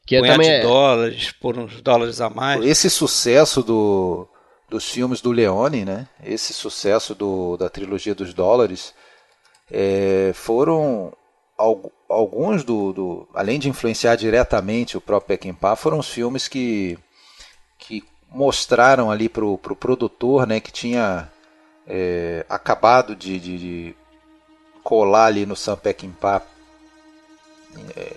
Que 0.04 0.16
é 0.16 0.20
também 0.20 0.46
de 0.46 0.54
é- 0.56 0.60
dólares, 0.60 1.32
por 1.40 1.56
uns 1.56 1.80
dólares 1.80 2.20
a 2.20 2.28
mais. 2.28 2.62
Esse 2.62 2.90
sucesso 2.90 3.62
do, 3.62 4.28
dos 4.68 4.84
filmes 4.84 5.22
do 5.22 5.32
Leone, 5.32 5.86
né? 5.86 6.06
Esse 6.22 6.52
sucesso 6.52 7.14
do, 7.14 7.56
da 7.56 7.70
trilogia 7.70 8.14
dos 8.14 8.34
dólares 8.34 8.92
é, 9.72 10.32
foram 10.34 11.14
alguns 12.08 12.62
do, 12.64 12.92
do- 12.92 13.28
além 13.34 13.58
de 13.58 13.68
influenciar 13.68 14.16
diretamente 14.16 14.96
o 14.96 15.00
próprio 15.00 15.28
Peckinpah, 15.38 15.76
foram 15.76 15.98
os 15.98 16.08
filmes 16.08 16.48
que 16.48 16.98
que 17.78 18.02
mostraram 18.30 19.10
ali 19.10 19.28
pro, 19.28 19.56
pro 19.58 19.76
produtor, 19.76 20.46
né, 20.46 20.60
que 20.60 20.72
tinha 20.72 21.30
é, 21.86 22.44
acabado 22.48 23.14
de, 23.14 23.38
de- 23.38 23.58
de 23.58 23.96
colar 24.82 25.26
ali 25.26 25.46
no 25.46 25.54
Sam 25.56 25.76
Peckinpah 25.76 26.42
é, 27.96 28.12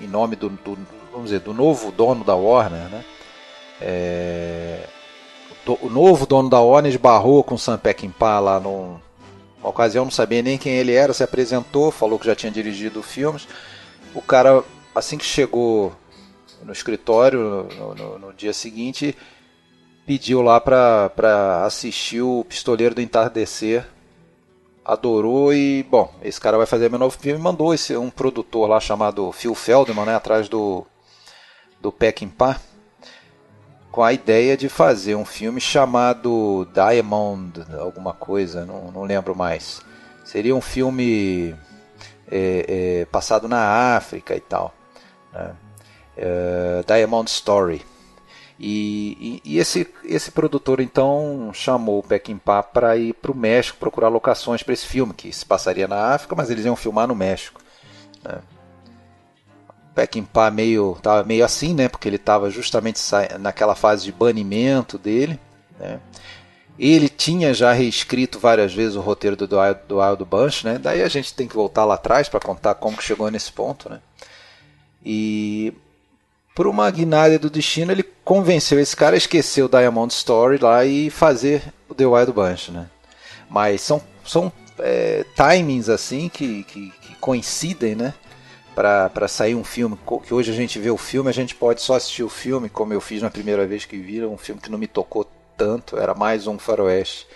em 0.00 0.06
nome 0.06 0.36
do, 0.36 0.48
do- 0.48 0.78
vamos 1.12 1.26
dizer 1.30 1.40
do 1.40 1.52
novo 1.52 1.90
dono 1.92 2.24
da 2.24 2.34
Warner, 2.34 2.88
né? 2.88 3.04
É, 3.80 4.86
o 5.50 5.66
do- 5.76 5.86
o 5.86 5.90
novo 5.90 6.26
dono 6.26 6.48
da 6.48 6.60
Warner 6.60 6.90
esbarrou 6.92 7.42
com 7.44 7.54
o 7.54 7.58
Sam 7.58 7.78
Peckinpah 7.78 8.38
lá 8.40 8.60
num, 8.60 8.98
uma 9.60 9.68
ocasião, 9.70 10.04
não 10.04 10.10
sabia 10.10 10.42
nem 10.42 10.58
quem 10.58 10.72
ele 10.74 10.92
era, 10.92 11.12
se 11.12 11.22
apresentou, 11.22 11.90
falou 11.90 12.18
que 12.18 12.26
já 12.26 12.34
tinha 12.34 12.50
dirigido 12.50 13.02
filmes. 13.02 13.46
O 14.14 14.22
cara, 14.22 14.64
assim 14.94 15.16
que 15.18 15.24
chegou 15.24 15.92
no 16.62 16.72
escritório 16.72 17.68
no, 17.78 17.94
no- 17.94 18.18
no 18.18 18.32
dia 18.32 18.52
seguinte, 18.52 19.16
pediu 20.06 20.42
lá 20.42 20.60
para 20.60 21.64
assistir 21.64 22.22
o 22.22 22.44
Pistoleiro 22.48 22.94
do 22.94 23.00
Entardecer. 23.00 23.86
Adorou 24.84 25.52
e, 25.52 25.82
bom, 25.84 26.12
esse 26.22 26.40
cara 26.40 26.56
vai 26.56 26.66
fazer 26.66 26.88
meu 26.88 26.98
novo 26.98 27.16
filme. 27.16 27.40
Mandou 27.40 27.72
esse, 27.72 27.96
um 27.96 28.10
produtor 28.10 28.68
lá 28.68 28.80
chamado 28.80 29.30
Phil 29.30 29.54
Feldman, 29.54 30.06
né, 30.06 30.14
atrás 30.16 30.48
do, 30.48 30.84
do 31.80 31.92
Peckinpah, 31.92 32.58
com 33.90 34.02
a 34.02 34.12
ideia 34.12 34.56
de 34.56 34.68
fazer 34.68 35.14
um 35.16 35.24
filme 35.24 35.60
chamado 35.60 36.66
Diamond, 36.72 37.64
alguma 37.78 38.12
coisa, 38.12 38.64
não, 38.64 38.90
não 38.92 39.02
lembro 39.02 39.34
mais. 39.34 39.80
Seria 40.24 40.54
um 40.54 40.60
filme 40.60 41.54
é, 42.30 43.00
é, 43.00 43.04
passado 43.06 43.48
na 43.48 43.96
África 43.96 44.34
e 44.36 44.40
tal. 44.40 44.72
né? 45.32 45.52
É, 46.16 46.84
Diamond 46.86 47.28
Story. 47.30 47.82
E, 48.62 49.40
e- 49.44 49.54
e 49.54 49.58
esse, 49.58 49.88
esse 50.04 50.30
produtor 50.30 50.80
então 50.80 51.50
chamou 51.54 51.98
o 52.00 52.02
Peckinpah 52.02 52.62
para 52.62 52.96
ir 52.96 53.14
para 53.14 53.32
o 53.32 53.36
México 53.36 53.78
procurar 53.78 54.08
locações 54.08 54.62
para 54.62 54.74
esse 54.74 54.86
filme, 54.86 55.14
que 55.14 55.32
se 55.32 55.46
passaria 55.46 55.88
na 55.88 56.12
África, 56.14 56.34
mas 56.36 56.50
eles 56.50 56.66
iam 56.66 56.76
filmar 56.76 57.08
no 57.08 57.14
México. 57.14 57.60
né? 58.22 58.38
Peckinpah 59.94 60.50
meio, 60.50 60.96
tava 61.02 61.24
meio 61.24 61.44
assim, 61.44 61.74
né? 61.74 61.88
Porque 61.88 62.08
ele 62.08 62.16
estava 62.16 62.50
justamente 62.50 63.00
naquela 63.38 63.74
fase 63.74 64.04
de 64.04 64.12
banimento 64.12 64.96
dele. 64.96 65.38
Né? 65.78 66.00
Ele 66.78 67.08
tinha 67.08 67.52
já 67.52 67.72
reescrito 67.72 68.38
várias 68.38 68.72
vezes 68.72 68.96
o 68.96 69.00
roteiro 69.00 69.36
do 69.36 69.46
do 69.46 70.00
Wild 70.00 70.24
Bunch, 70.24 70.64
né? 70.64 70.78
Daí 70.78 71.02
a 71.02 71.08
gente 71.08 71.34
tem 71.34 71.46
que 71.46 71.54
voltar 71.54 71.84
lá 71.84 71.94
atrás 71.94 72.28
para 72.28 72.40
contar 72.40 72.74
como 72.74 72.96
que 72.96 73.04
chegou 73.04 73.30
nesse 73.30 73.52
ponto, 73.52 73.90
né? 73.90 74.00
E 75.04 75.72
por 76.54 76.66
uma 76.66 76.90
guinada 76.90 77.38
do 77.38 77.50
destino, 77.50 77.92
ele 77.92 78.02
convenceu 78.24 78.78
esse 78.78 78.96
cara 78.96 79.16
a 79.16 79.18
esquecer 79.18 79.62
o 79.62 79.68
Diamond 79.68 80.12
Story 80.12 80.58
lá 80.58 80.84
e 80.84 81.10
fazer 81.10 81.62
o 81.88 81.94
The 81.94 82.06
Wild 82.06 82.32
Bunch, 82.32 82.70
né? 82.70 82.86
Mas 83.48 83.80
são, 83.80 84.00
são 84.24 84.52
é, 84.78 85.24
timings 85.34 85.88
assim 85.88 86.28
que, 86.28 86.64
que, 86.64 86.90
que 86.90 87.14
coincidem, 87.16 87.94
né? 87.94 88.14
Para 88.74 89.28
sair 89.28 89.54
um 89.54 89.64
filme, 89.64 89.98
que 90.24 90.32
hoje 90.32 90.50
a 90.50 90.54
gente 90.54 90.78
vê 90.78 90.90
o 90.90 90.96
filme, 90.96 91.28
a 91.28 91.34
gente 91.34 91.54
pode 91.54 91.82
só 91.82 91.94
assistir 91.94 92.22
o 92.22 92.28
filme, 92.28 92.68
como 92.68 92.92
eu 92.92 93.00
fiz 93.00 93.20
na 93.20 93.30
primeira 93.30 93.66
vez 93.66 93.84
que 93.84 93.98
vi, 93.98 94.24
um 94.24 94.38
filme 94.38 94.60
que 94.60 94.70
não 94.70 94.78
me 94.78 94.86
tocou 94.86 95.30
tanto, 95.56 95.98
era 95.98 96.14
mais 96.14 96.46
um 96.46 96.58
faroeste. 96.58 97.26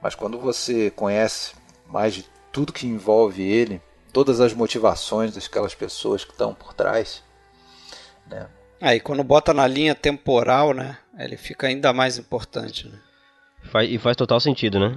Mas 0.00 0.14
quando 0.14 0.38
você 0.38 0.90
conhece 0.90 1.54
mais 1.86 2.14
de 2.14 2.24
tudo 2.52 2.72
que 2.72 2.86
envolve 2.86 3.42
ele, 3.42 3.80
todas 4.12 4.40
as 4.40 4.52
motivações 4.52 5.34
daquelas 5.34 5.74
pessoas 5.74 6.24
que 6.24 6.32
estão 6.32 6.54
por 6.54 6.72
trás, 6.74 7.22
né? 8.26 8.46
Aí 8.80 9.00
quando 9.00 9.24
bota 9.24 9.52
na 9.52 9.66
linha 9.66 9.94
temporal, 9.94 10.72
né? 10.72 10.98
Ele 11.18 11.36
fica 11.36 11.66
ainda 11.66 11.92
mais 11.92 12.16
importante, 12.16 12.86
né? 12.86 12.98
Faz, 13.72 13.90
e 13.90 13.98
faz 13.98 14.16
total 14.16 14.38
sentido, 14.38 14.78
né? 14.78 14.96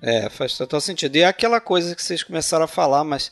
É, 0.00 0.28
faz 0.30 0.56
total 0.56 0.80
sentido. 0.80 1.14
E 1.16 1.20
é 1.20 1.26
aquela 1.26 1.60
coisa 1.60 1.94
que 1.94 2.02
vocês 2.02 2.22
começaram 2.22 2.64
a 2.64 2.68
falar, 2.68 3.04
mas 3.04 3.30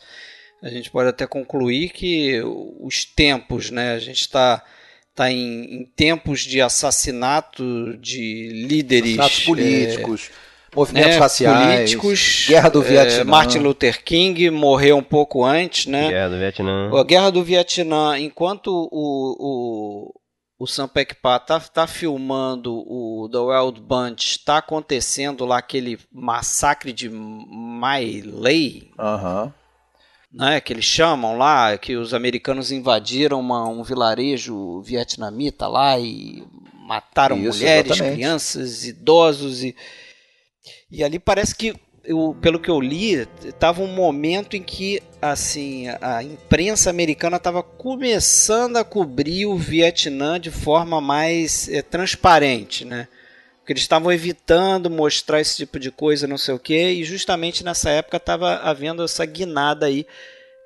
a 0.62 0.68
gente 0.68 0.90
pode 0.90 1.08
até 1.08 1.26
concluir 1.26 1.90
que 1.90 2.40
os 2.80 3.04
tempos, 3.04 3.70
né? 3.70 3.92
A 3.92 3.98
gente 3.98 4.20
está 4.20 4.62
tá 5.14 5.30
em, 5.30 5.80
em, 5.80 5.84
tempos 5.84 6.40
de 6.40 6.60
assassinato 6.60 7.96
de 7.98 8.48
líderes 8.66 9.18
assassinatos 9.18 9.44
políticos. 9.44 10.30
É, 10.46 10.50
movimentos 10.76 11.10
né, 11.10 11.18
raciais, 11.18 11.76
políticos, 11.76 12.46
guerra 12.48 12.68
do 12.68 12.82
Vietnã. 12.82 13.20
É, 13.20 13.24
Martin 13.24 13.58
Luther 13.58 14.04
King 14.04 14.50
morreu 14.50 14.96
um 14.96 15.02
pouco 15.02 15.44
antes, 15.44 15.86
né? 15.86 16.08
Guerra 16.08 16.28
do 16.28 16.38
Vietnã. 16.38 16.90
A 17.00 17.04
guerra 17.04 17.30
do 17.30 17.42
Vietnã, 17.42 18.18
enquanto 18.18 18.68
o, 18.68 19.36
o, 19.40 20.14
o 20.58 20.66
Sam 20.66 20.88
Peckinpah 20.88 21.40
tá, 21.40 21.58
tá 21.58 21.86
filmando 21.86 22.72
o 22.72 23.28
The 23.32 23.38
Wild 23.38 23.80
Bunch, 23.80 24.30
está 24.32 24.58
acontecendo 24.58 25.44
lá 25.44 25.58
aquele 25.58 25.98
massacre 26.12 26.92
de 26.92 27.08
My 27.08 28.22
Lai. 28.22 28.82
Aham. 28.98 29.54
Né, 30.32 30.60
que 30.60 30.72
eles 30.72 30.84
chamam 30.84 31.36
lá, 31.36 31.76
que 31.76 31.96
os 31.96 32.14
americanos 32.14 32.70
invadiram 32.70 33.40
uma, 33.40 33.68
um 33.68 33.82
vilarejo 33.82 34.80
vietnamita 34.80 35.66
lá 35.66 35.98
e 35.98 36.44
mataram 36.86 37.36
Isso, 37.36 37.58
mulheres, 37.58 37.90
exatamente. 37.90 38.14
crianças, 38.14 38.84
idosos 38.84 39.64
e 39.64 39.74
e 40.90 41.04
ali 41.04 41.18
parece 41.18 41.54
que, 41.54 41.74
eu, 42.04 42.36
pelo 42.40 42.58
que 42.58 42.70
eu 42.70 42.80
li, 42.80 43.26
estava 43.44 43.82
um 43.82 43.94
momento 43.94 44.56
em 44.56 44.62
que 44.62 45.00
assim 45.22 45.86
a 46.00 46.22
imprensa 46.22 46.90
americana 46.90 47.36
estava 47.36 47.62
começando 47.62 48.76
a 48.76 48.84
cobrir 48.84 49.46
o 49.46 49.56
Vietnã 49.56 50.40
de 50.40 50.50
forma 50.50 51.00
mais 51.00 51.68
é, 51.68 51.82
transparente, 51.82 52.84
né? 52.84 53.06
Porque 53.70 53.74
eles 53.74 53.84
estavam 53.84 54.10
evitando 54.10 54.90
mostrar 54.90 55.40
esse 55.40 55.58
tipo 55.58 55.78
de 55.78 55.92
coisa, 55.92 56.26
não 56.26 56.36
sei 56.36 56.52
o 56.52 56.58
quê, 56.58 56.90
e 56.90 57.04
justamente 57.04 57.64
nessa 57.64 57.88
época 57.88 58.16
estava 58.16 58.56
havendo 58.56 59.04
essa 59.04 59.24
guinada 59.24 59.86
aí 59.86 60.04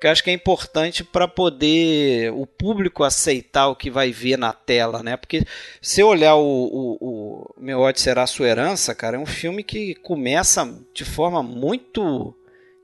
que 0.01 0.07
eu 0.07 0.11
acho 0.11 0.23
que 0.23 0.31
é 0.31 0.33
importante 0.33 1.03
para 1.03 1.27
poder 1.27 2.31
o 2.33 2.47
público 2.47 3.03
aceitar 3.03 3.67
o 3.67 3.75
que 3.75 3.91
vai 3.91 4.11
ver 4.11 4.39
na 4.39 4.51
tela, 4.51 5.03
né? 5.03 5.15
Porque 5.17 5.45
se 5.79 6.01
olhar 6.01 6.33
o, 6.33 6.41
o, 6.41 6.97
o 6.99 7.53
Meu 7.59 7.79
Ódio 7.81 8.01
Será 8.01 8.25
Sua 8.25 8.47
Herança, 8.47 8.95
cara, 8.95 9.17
é 9.17 9.19
um 9.19 9.25
filme 9.27 9.61
que 9.63 9.93
começa 9.93 10.67
de 10.91 11.05
forma 11.05 11.43
muito 11.43 12.33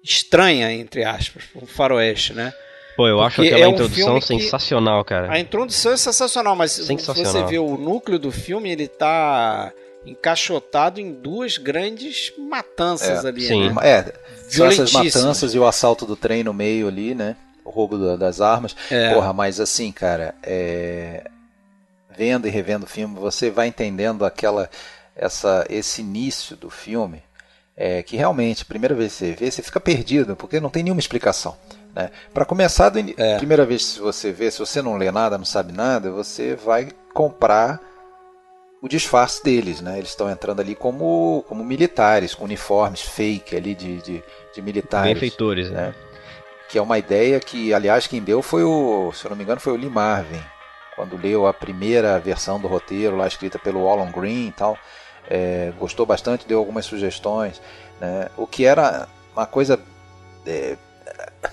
estranha, 0.04 0.72
entre 0.72 1.04
aspas, 1.04 1.46
um 1.56 1.66
faroeste, 1.66 2.32
né? 2.36 2.54
Pô, 2.96 3.08
eu 3.08 3.20
acho 3.22 3.42
aquela 3.42 3.66
é 3.66 3.68
um 3.68 3.72
introdução 3.72 4.22
sensacional, 4.22 5.04
cara. 5.04 5.34
A 5.34 5.40
introdução 5.40 5.94
é 5.94 5.98
sensacional, 5.98 6.56
mas 6.56 6.74
sensacional. 6.74 7.26
se 7.26 7.40
você 7.40 7.44
vê 7.44 7.58
o 7.58 7.76
núcleo 7.76 8.20
do 8.20 8.32
filme, 8.32 8.70
ele 8.70 8.88
tá 8.88 9.74
encaixotado 10.06 11.00
em 11.00 11.14
duas 11.14 11.58
grandes 11.58 12.34
matanças 12.38 13.24
é, 13.24 13.28
ali, 13.28 13.42
sim. 13.42 13.70
né? 13.70 13.76
É, 13.84 14.14
são 14.50 14.66
essas 14.66 14.92
matanças 14.92 15.54
e 15.54 15.60
o 15.60 15.66
assalto 15.66 16.06
do 16.06 16.16
trem 16.16 16.44
no 16.44 16.54
meio 16.54 16.88
ali, 16.88 17.14
né? 17.14 17.36
O 17.64 17.70
roubo 17.70 18.18
das 18.18 18.42
armas. 18.42 18.76
É. 18.90 19.14
Porra, 19.14 19.32
mas 19.32 19.60
assim, 19.60 19.92
cara, 19.92 20.34
é... 20.44 21.24
vendo 22.18 22.48
e 22.48 22.52
revendo 22.52 22.86
o 22.86 22.90
filme, 22.90 23.16
você 23.16 23.52
vai 23.52 23.68
entendendo 23.68 24.26
aquela 24.26 24.70
essa 25.16 25.66
esse 25.70 26.02
início 26.02 26.56
do 26.56 26.70
filme, 26.70 27.22
é, 27.78 28.02
que 28.02 28.18
realmente, 28.18 28.66
primeira 28.66 28.96
vez 28.96 29.14
que 29.14 29.18
você 29.20 29.32
vê, 29.34 29.52
você 29.52 29.62
fica 29.62 29.80
perdido, 29.80 30.36
porque 30.36 30.60
não 30.60 30.70
tem 30.70 30.84
nenhuma 30.84 31.00
explicação. 31.00 31.56
Né? 31.96 32.10
Para 32.34 32.46
começar, 32.46 32.90
do, 32.90 33.00
é. 33.18 33.38
primeira 33.38 33.66
vez 33.66 33.94
que 33.94 34.00
você 34.00 34.32
vê, 34.32 34.50
se 34.50 34.60
você 34.60 34.82
não 34.82 34.98
lê 34.98 35.12
nada, 35.12 35.38
não 35.38 35.46
sabe 35.46 35.72
nada, 35.74 36.10
você 36.12 36.56
vai 36.56 36.90
comprar 37.14 37.80
o 38.82 38.88
disfarce 38.88 39.44
deles, 39.44 39.80
né? 39.80 39.98
Eles 40.00 40.10
estão 40.10 40.30
entrando 40.30 40.60
ali 40.60 40.74
como, 40.74 41.46
como 41.48 41.64
militares, 41.64 42.34
com 42.34 42.46
uniformes 42.46 43.02
fake 43.02 43.56
ali 43.56 43.76
de, 43.76 44.02
de, 44.02 44.24
de 44.54 44.62
militares. 44.62 45.14
Benfeitores, 45.14 45.70
né? 45.70 45.88
né? 45.88 45.96
Que 46.68 46.80
é 46.80 46.82
uma 46.82 46.98
ideia 46.98 47.40
que, 47.40 47.74
aliás, 47.74 48.08
quem 48.08 48.22
deu 48.22 48.42
foi 48.42 48.64
o, 48.64 49.12
se 49.14 49.26
eu 49.26 49.30
não 49.30 49.38
me 49.38 49.44
engano, 49.44 49.62
foi 49.62 49.74
o 49.74 49.76
Lee 49.76 49.90
Marvin, 49.90 50.42
quando 50.96 51.16
leu 51.16 51.46
a 51.46 51.54
primeira 51.54 52.18
versão 52.20 52.60
do 52.60 52.68
roteiro, 52.68 53.16
lá 53.16 53.28
escrita 53.28 53.60
pelo 53.60 53.88
Alan 53.88 54.12
Green 54.12 54.48
e 54.48 54.52
tal. 54.52 54.76
É, 55.30 55.72
gostou 55.78 56.06
bastante, 56.06 56.48
deu 56.48 56.58
algumas 56.58 56.86
sugestões, 56.86 57.62
né? 58.00 58.30
O 58.36 58.48
que 58.48 58.66
era 58.66 59.08
uma 59.36 59.46
coisa... 59.46 59.80
É, 60.48 60.76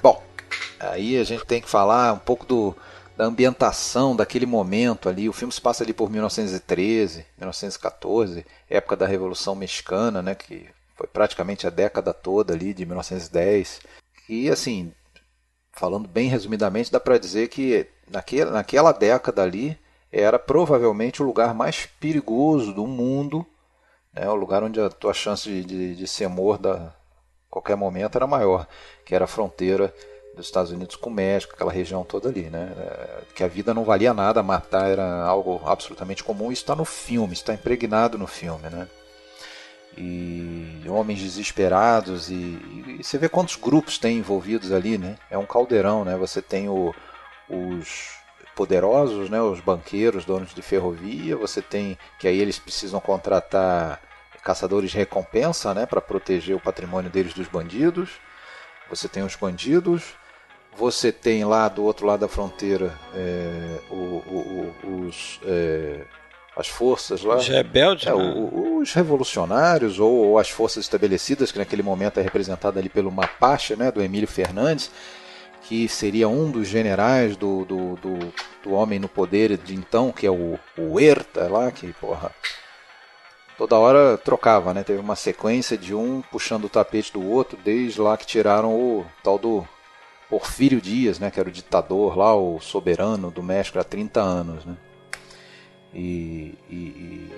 bom, 0.02 0.22
aí 0.80 1.18
a 1.18 1.24
gente 1.24 1.44
tem 1.44 1.60
que 1.60 1.68
falar 1.68 2.14
um 2.14 2.18
pouco 2.18 2.46
do 2.46 2.74
da 3.18 3.24
ambientação 3.24 4.14
daquele 4.14 4.46
momento 4.46 5.08
ali. 5.08 5.28
O 5.28 5.32
filme 5.32 5.52
se 5.52 5.60
passa 5.60 5.82
ali 5.82 5.92
por 5.92 6.08
1913, 6.08 7.26
1914, 7.36 8.46
época 8.70 8.96
da 8.96 9.08
Revolução 9.08 9.56
Mexicana, 9.56 10.22
né, 10.22 10.36
que 10.36 10.68
foi 10.94 11.08
praticamente 11.08 11.66
a 11.66 11.70
década 11.70 12.14
toda 12.14 12.54
ali 12.54 12.72
de 12.72 12.86
1910. 12.86 13.80
E 14.28 14.48
assim, 14.48 14.92
falando 15.72 16.06
bem 16.06 16.28
resumidamente, 16.28 16.92
dá 16.92 17.00
para 17.00 17.18
dizer 17.18 17.48
que 17.48 17.88
naquela, 18.08 18.52
naquela 18.52 18.92
década 18.92 19.42
ali 19.42 19.76
era 20.12 20.38
provavelmente 20.38 21.20
o 21.20 21.26
lugar 21.26 21.52
mais 21.52 21.86
perigoso 21.86 22.72
do 22.72 22.86
mundo, 22.86 23.44
né, 24.12 24.30
o 24.30 24.36
lugar 24.36 24.62
onde 24.62 24.80
a 24.80 24.88
tua 24.88 25.12
chance 25.12 25.48
de, 25.50 25.64
de, 25.64 25.96
de 25.96 26.06
ser 26.06 26.28
morto 26.28 26.68
a 26.68 26.94
qualquer 27.50 27.76
momento 27.76 28.14
era 28.14 28.28
maior, 28.28 28.64
que 29.04 29.12
era 29.12 29.24
a 29.24 29.28
fronteira 29.28 29.92
dos 30.38 30.46
Estados 30.46 30.70
Unidos 30.70 30.96
com 30.96 31.10
o 31.10 31.12
México, 31.12 31.52
aquela 31.54 31.72
região 31.72 32.04
toda 32.04 32.28
ali, 32.28 32.44
né? 32.44 32.72
É, 32.78 33.20
que 33.34 33.44
a 33.44 33.48
vida 33.48 33.74
não 33.74 33.84
valia 33.84 34.14
nada, 34.14 34.42
matar 34.42 34.88
era 34.88 35.24
algo 35.24 35.60
absolutamente 35.66 36.24
comum. 36.24 36.50
Isso 36.50 36.62
está 36.62 36.74
no 36.74 36.84
filme, 36.84 37.34
está 37.34 37.52
impregnado 37.52 38.16
no 38.16 38.26
filme, 38.26 38.70
né? 38.70 38.88
E 39.96 40.84
homens 40.88 41.20
desesperados 41.20 42.30
e, 42.30 42.34
e, 42.34 43.00
você 43.02 43.18
vê 43.18 43.28
quantos 43.28 43.56
grupos 43.56 43.98
tem 43.98 44.18
envolvidos 44.18 44.70
ali, 44.70 44.96
né? 44.96 45.16
É 45.28 45.36
um 45.36 45.46
caldeirão, 45.46 46.04
né? 46.04 46.16
Você 46.16 46.40
tem 46.40 46.68
o, 46.68 46.94
os 47.48 48.16
poderosos, 48.54 49.28
né? 49.28 49.40
Os 49.40 49.60
banqueiros, 49.60 50.24
donos 50.24 50.54
de 50.54 50.62
ferrovia. 50.62 51.36
Você 51.36 51.60
tem 51.60 51.98
que 52.18 52.28
aí 52.28 52.38
eles 52.38 52.58
precisam 52.58 53.00
contratar 53.00 54.00
caçadores 54.44 54.92
de 54.92 54.96
recompensa, 54.96 55.74
né? 55.74 55.84
Para 55.84 56.00
proteger 56.00 56.54
o 56.54 56.60
patrimônio 56.60 57.10
deles 57.10 57.34
dos 57.34 57.48
bandidos. 57.48 58.20
Você 58.88 59.08
tem 59.08 59.22
os 59.22 59.34
bandidos, 59.34 60.14
você 60.78 61.10
tem 61.10 61.44
lá 61.44 61.68
do 61.68 61.82
outro 61.82 62.06
lado 62.06 62.20
da 62.20 62.28
fronteira 62.28 62.96
é, 63.12 63.80
o, 63.90 63.94
o, 63.94 64.74
o, 64.84 65.06
os, 65.06 65.40
é, 65.44 66.02
as 66.56 66.68
forças 66.68 67.22
lá. 67.24 67.36
Os 67.36 67.48
rebeldes? 67.48 68.06
É, 68.06 68.14
né? 68.14 68.34
os 68.80 68.92
revolucionários 68.92 69.98
ou, 69.98 70.12
ou, 70.12 70.38
as 70.38 70.48
forças 70.48 70.84
estabelecidas, 70.84 71.50
que 71.50 71.58
naquele 71.58 71.82
momento 71.82 72.20
é 72.20 72.22
representada 72.22 72.78
ali 72.78 72.88
pelo 72.88 73.10
Mapache, 73.10 73.74
né, 73.74 73.90
do 73.90 74.00
Emílio 74.00 74.28
Fernandes, 74.28 74.88
que 75.62 75.88
seria 75.88 76.28
um 76.28 76.48
dos 76.48 76.68
generais 76.68 77.36
do, 77.36 77.64
do, 77.64 77.96
do, 77.96 78.32
do 78.62 78.72
homem 78.72 79.00
no 79.00 79.08
poder 79.08 79.56
de 79.56 79.74
então, 79.74 80.12
que 80.12 80.26
é 80.26 80.30
o, 80.30 80.56
o 80.78 80.94
Huerta 80.94 81.48
lá, 81.48 81.72
que 81.72 81.92
porra, 81.94 82.30
toda 83.56 83.76
hora 83.76 84.16
trocava, 84.16 84.72
né? 84.72 84.84
Teve 84.84 85.00
uma 85.00 85.16
sequência 85.16 85.76
de 85.76 85.92
um 85.92 86.22
puxando 86.30 86.66
o 86.66 86.68
tapete 86.68 87.12
do 87.12 87.28
outro, 87.28 87.58
desde 87.64 88.00
lá 88.00 88.16
que 88.16 88.24
tiraram 88.24 88.72
o 88.72 89.04
tal 89.24 89.36
do 89.38 89.66
Porfírio 90.28 90.80
Dias, 90.80 91.18
né, 91.18 91.30
que 91.30 91.40
era 91.40 91.48
o 91.48 91.52
ditador 91.52 92.16
lá, 92.16 92.34
o 92.34 92.60
soberano 92.60 93.30
do 93.30 93.42
México 93.42 93.78
há 93.78 93.84
30 93.84 94.20
anos, 94.20 94.64
né? 94.64 94.76
E, 95.94 96.54
e, 96.68 96.76
e, 96.76 97.32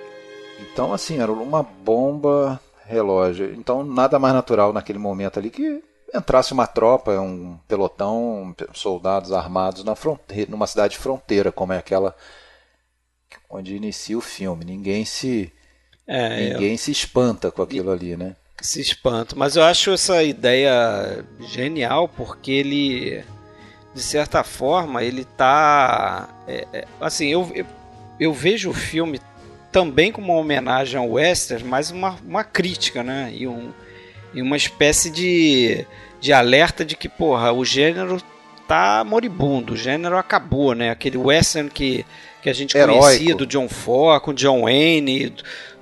então 0.60 0.92
assim, 0.92 1.20
era 1.20 1.30
uma 1.30 1.62
bomba 1.62 2.60
relógio. 2.84 3.54
Então 3.54 3.84
nada 3.84 4.18
mais 4.18 4.34
natural 4.34 4.72
naquele 4.72 4.98
momento 4.98 5.38
ali 5.38 5.50
que 5.50 5.82
entrasse 6.12 6.52
uma 6.52 6.66
tropa, 6.66 7.12
um 7.20 7.56
pelotão, 7.68 8.54
soldados 8.72 9.32
armados 9.32 9.84
na 9.84 9.94
fronteira, 9.94 10.50
numa 10.50 10.66
cidade 10.66 10.98
fronteira 10.98 11.52
como 11.52 11.72
é 11.72 11.78
aquela 11.78 12.14
onde 13.48 13.76
inicia 13.76 14.18
o 14.18 14.20
filme. 14.20 14.64
Ninguém 14.64 15.04
se 15.04 15.52
é, 16.06 16.52
ninguém 16.52 16.72
eu... 16.72 16.78
se 16.78 16.90
espanta 16.90 17.50
com 17.50 17.62
aquilo 17.62 17.90
ali, 17.90 18.16
né? 18.16 18.34
Se 18.60 18.80
espanta. 18.80 19.34
Mas 19.36 19.56
eu 19.56 19.62
acho 19.62 19.90
essa 19.90 20.22
ideia 20.22 21.24
genial 21.40 22.08
porque 22.08 22.50
ele, 22.50 23.24
de 23.94 24.02
certa 24.02 24.44
forma, 24.44 25.02
ele 25.02 25.24
tá. 25.24 26.28
É, 26.46 26.66
é, 26.72 26.84
assim, 27.00 27.28
eu, 27.28 27.50
eu, 27.54 27.66
eu, 28.18 28.32
vejo 28.32 28.70
o 28.70 28.74
filme 28.74 29.20
também 29.72 30.12
como 30.12 30.32
uma 30.32 30.40
homenagem 30.40 30.98
ao 30.98 31.10
western, 31.10 31.64
mas 31.64 31.90
uma, 31.90 32.16
uma 32.26 32.44
crítica, 32.44 33.02
né? 33.02 33.32
E, 33.34 33.46
um, 33.46 33.70
e 34.34 34.42
uma 34.42 34.56
espécie 34.56 35.10
de, 35.10 35.86
de 36.20 36.32
alerta 36.32 36.84
de 36.84 36.96
que, 36.96 37.08
porra, 37.08 37.52
o 37.52 37.64
gênero 37.64 38.20
tá 38.66 39.02
moribundo, 39.04 39.72
o 39.72 39.76
gênero 39.76 40.16
acabou, 40.16 40.74
né? 40.74 40.90
Aquele 40.90 41.16
western 41.16 41.68
que, 41.70 42.04
que 42.40 42.48
a 42.48 42.52
gente 42.52 42.76
Heróico. 42.76 43.02
conhecia 43.02 43.34
do 43.34 43.46
John 43.46 43.68
Ford, 43.68 44.22
com 44.22 44.32
John 44.32 44.62
Wayne, 44.62 45.34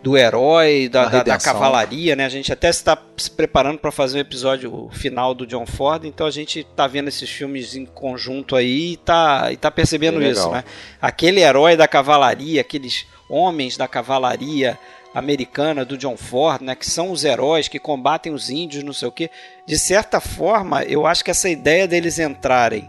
do 0.02 0.16
herói, 0.16 0.88
da, 0.88 1.04
da, 1.06 1.22
da 1.24 1.34
cavalaria, 1.52 2.14
né? 2.14 2.24
A 2.24 2.28
gente 2.28 2.52
até 2.52 2.68
está 2.68 2.96
se 3.16 3.30
preparando 3.30 3.78
para 3.78 3.90
fazer 3.90 4.18
o 4.18 4.20
episódio 4.20 4.88
final 4.92 5.34
do 5.34 5.44
John 5.46 5.66
Ford, 5.66 6.04
então 6.04 6.26
a 6.26 6.30
gente 6.30 6.62
tá 6.76 6.86
vendo 6.86 7.08
esses 7.08 7.28
filmes 7.28 7.74
em 7.74 7.84
conjunto 7.84 8.54
aí 8.54 8.92
e 8.92 8.96
tá, 8.96 9.48
e 9.52 9.56
tá 9.56 9.70
percebendo 9.70 10.20
Bem 10.20 10.30
isso, 10.30 10.48
né? 10.50 10.62
Aquele 11.02 11.40
herói 11.40 11.76
da 11.76 11.88
cavalaria, 11.88 12.60
aqueles 12.60 13.06
homens 13.28 13.76
da 13.76 13.88
cavalaria 13.88 14.78
americana 15.14 15.84
do 15.84 15.96
John 15.98 16.16
Ford, 16.16 16.62
né, 16.62 16.74
que 16.76 16.88
são 16.88 17.10
os 17.10 17.24
heróis 17.24 17.66
que 17.66 17.78
combatem 17.78 18.32
os 18.32 18.50
índios, 18.50 18.84
não 18.84 18.92
sei 18.92 19.08
o 19.08 19.12
quê. 19.12 19.30
De 19.66 19.76
certa 19.78 20.20
forma, 20.20 20.84
eu 20.84 21.06
acho 21.06 21.24
que 21.24 21.30
essa 21.30 21.48
ideia 21.48 21.88
deles 21.88 22.18
entrarem 22.18 22.88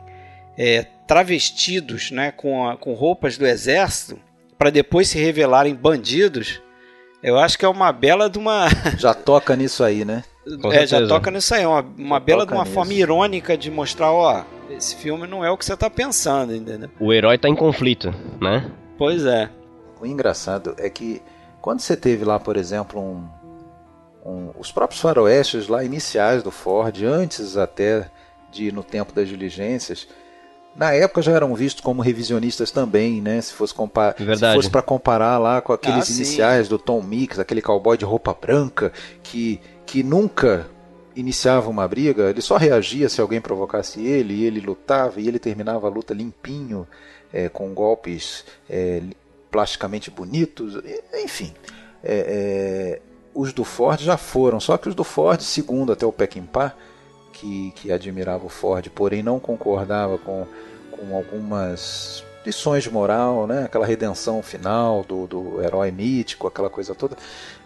é, 0.58 0.86
travestidos, 1.08 2.12
né, 2.12 2.32
com, 2.32 2.68
a- 2.70 2.78
com 2.78 2.94
roupas 2.94 3.38
do 3.38 3.48
exército, 3.48 4.20
para 4.58 4.70
depois 4.70 5.08
se 5.10 5.18
revelarem 5.18 5.74
bandidos, 5.74 6.62
eu 7.24 7.38
acho 7.40 7.58
que 7.58 7.66
é 7.66 7.68
uma 7.70 7.92
bela 7.92 8.30
de 8.30 8.38
uma 8.38 8.68
Já 8.98 9.14
toca 9.14 9.56
nisso 9.56 9.84
aí, 9.84 10.04
né? 10.06 10.24
Com 10.62 10.72
é, 10.74 10.88
já 10.88 11.06
toca 11.08 11.30
nisso 11.30 11.54
aí, 11.54 11.66
uma, 11.66 11.86
uma 11.98 12.20
bela 12.20 12.46
de 12.46 12.52
uma 12.54 12.64
nisso. 12.64 12.74
forma 12.74 12.94
irônica 12.94 13.56
de 13.58 13.70
mostrar, 13.70 14.12
ó, 14.12 14.44
esse 14.70 14.96
filme 14.96 15.28
não 15.28 15.46
é 15.46 15.52
o 15.52 15.58
que 15.58 15.64
você 15.66 15.78
tá 15.78 15.90
pensando, 15.90 16.56
entendeu? 16.56 16.90
O 17.00 17.14
herói 17.14 17.38
tá 17.38 17.48
em 17.48 17.56
conflito, 17.56 18.12
né? 18.42 18.70
Pois 18.98 19.26
é. 19.26 19.50
O 20.02 20.06
engraçado 20.08 20.74
é 20.80 20.90
que 20.90 21.22
quando 21.62 21.82
você 21.82 21.96
teve 21.96 22.24
lá, 22.26 22.40
por 22.40 22.58
exemplo, 22.58 23.00
um, 23.00 23.28
um- 24.26 24.52
os 24.58 24.72
próprios 24.72 25.02
faroestes 25.02 25.68
lá 25.68 25.84
iniciais 25.84 26.42
do 26.42 26.50
Ford, 26.52 27.04
antes 27.04 27.56
até 27.58 28.10
de 28.52 28.66
ir 28.66 28.74
no 28.74 28.84
tempo 28.84 29.14
das 29.14 29.28
diligências, 29.28 30.08
na 30.80 30.94
época 30.94 31.22
já 31.22 31.34
eram 31.34 31.54
vistos 31.54 31.82
como 31.84 32.02
revisionistas 32.02 32.72
também, 32.72 33.22
né? 33.22 33.42
Se 33.42 33.52
fosse 33.52 33.74
comparar, 33.74 34.16
se 34.18 34.24
Verdade. 34.24 34.56
fosse 34.56 34.70
para 34.70 34.82
comparar 34.82 35.38
lá 35.38 35.60
com 35.62 35.74
aqueles 35.74 36.04
Ah, 36.04 36.06
sim. 36.06 36.14
iniciais 36.14 36.70
do 36.70 36.80
Tom 36.80 37.02
Mix, 37.04 37.38
aquele 37.38 37.62
cowboy 37.62 37.98
de 37.98 38.06
roupa 38.06 38.34
branca 38.34 38.94
que 39.22 39.60
que 39.86 40.04
nunca 40.04 40.68
iniciava 41.16 41.68
uma 41.70 41.88
briga, 41.88 42.30
ele 42.30 42.42
só 42.42 42.56
reagia 42.56 43.10
se 43.10 43.20
alguém 43.20 43.42
provocasse 43.42 44.00
ele, 44.06 44.36
e 44.36 44.46
ele 44.46 44.62
lutava 44.62 45.20
e 45.20 45.28
ele 45.28 45.40
terminava 45.40 45.88
a 45.88 45.90
luta 45.90 46.14
limpinho, 46.14 46.88
é, 47.34 47.50
com 47.50 47.74
golpes 47.74 48.46
é, 48.70 49.02
plasticamente 49.52 50.10
bonitos, 50.12 50.80
enfim. 51.24 51.52
É, 52.04 53.00
é, 53.00 53.02
os 53.34 53.52
do 53.52 53.64
Ford 53.64 54.00
já 54.00 54.16
foram, 54.16 54.60
só 54.60 54.78
que 54.78 54.88
os 54.88 54.96
do 54.96 55.04
Ford, 55.04 55.42
segundo 55.42 55.92
até 55.92 56.06
o 56.06 56.12
Peckinpah, 56.12 56.74
que, 57.34 57.72
que 57.76 57.92
admirava 57.92 58.46
o 58.46 58.50
Ford, 58.50 58.88
porém 58.90 59.24
não 59.24 59.40
concordava 59.40 60.18
com, 60.20 60.46
com 61.00 61.16
algumas 61.16 62.24
lições 62.46 62.84
de 62.84 62.90
moral, 62.92 63.46
né? 63.48 63.64
aquela 63.66 63.86
redenção 63.86 64.42
final 64.42 65.04
do, 65.04 65.28
do 65.28 65.62
herói 65.62 65.92
mítico, 65.92 66.48
aquela 66.48 66.70
coisa 66.70 66.96
toda. 66.96 67.16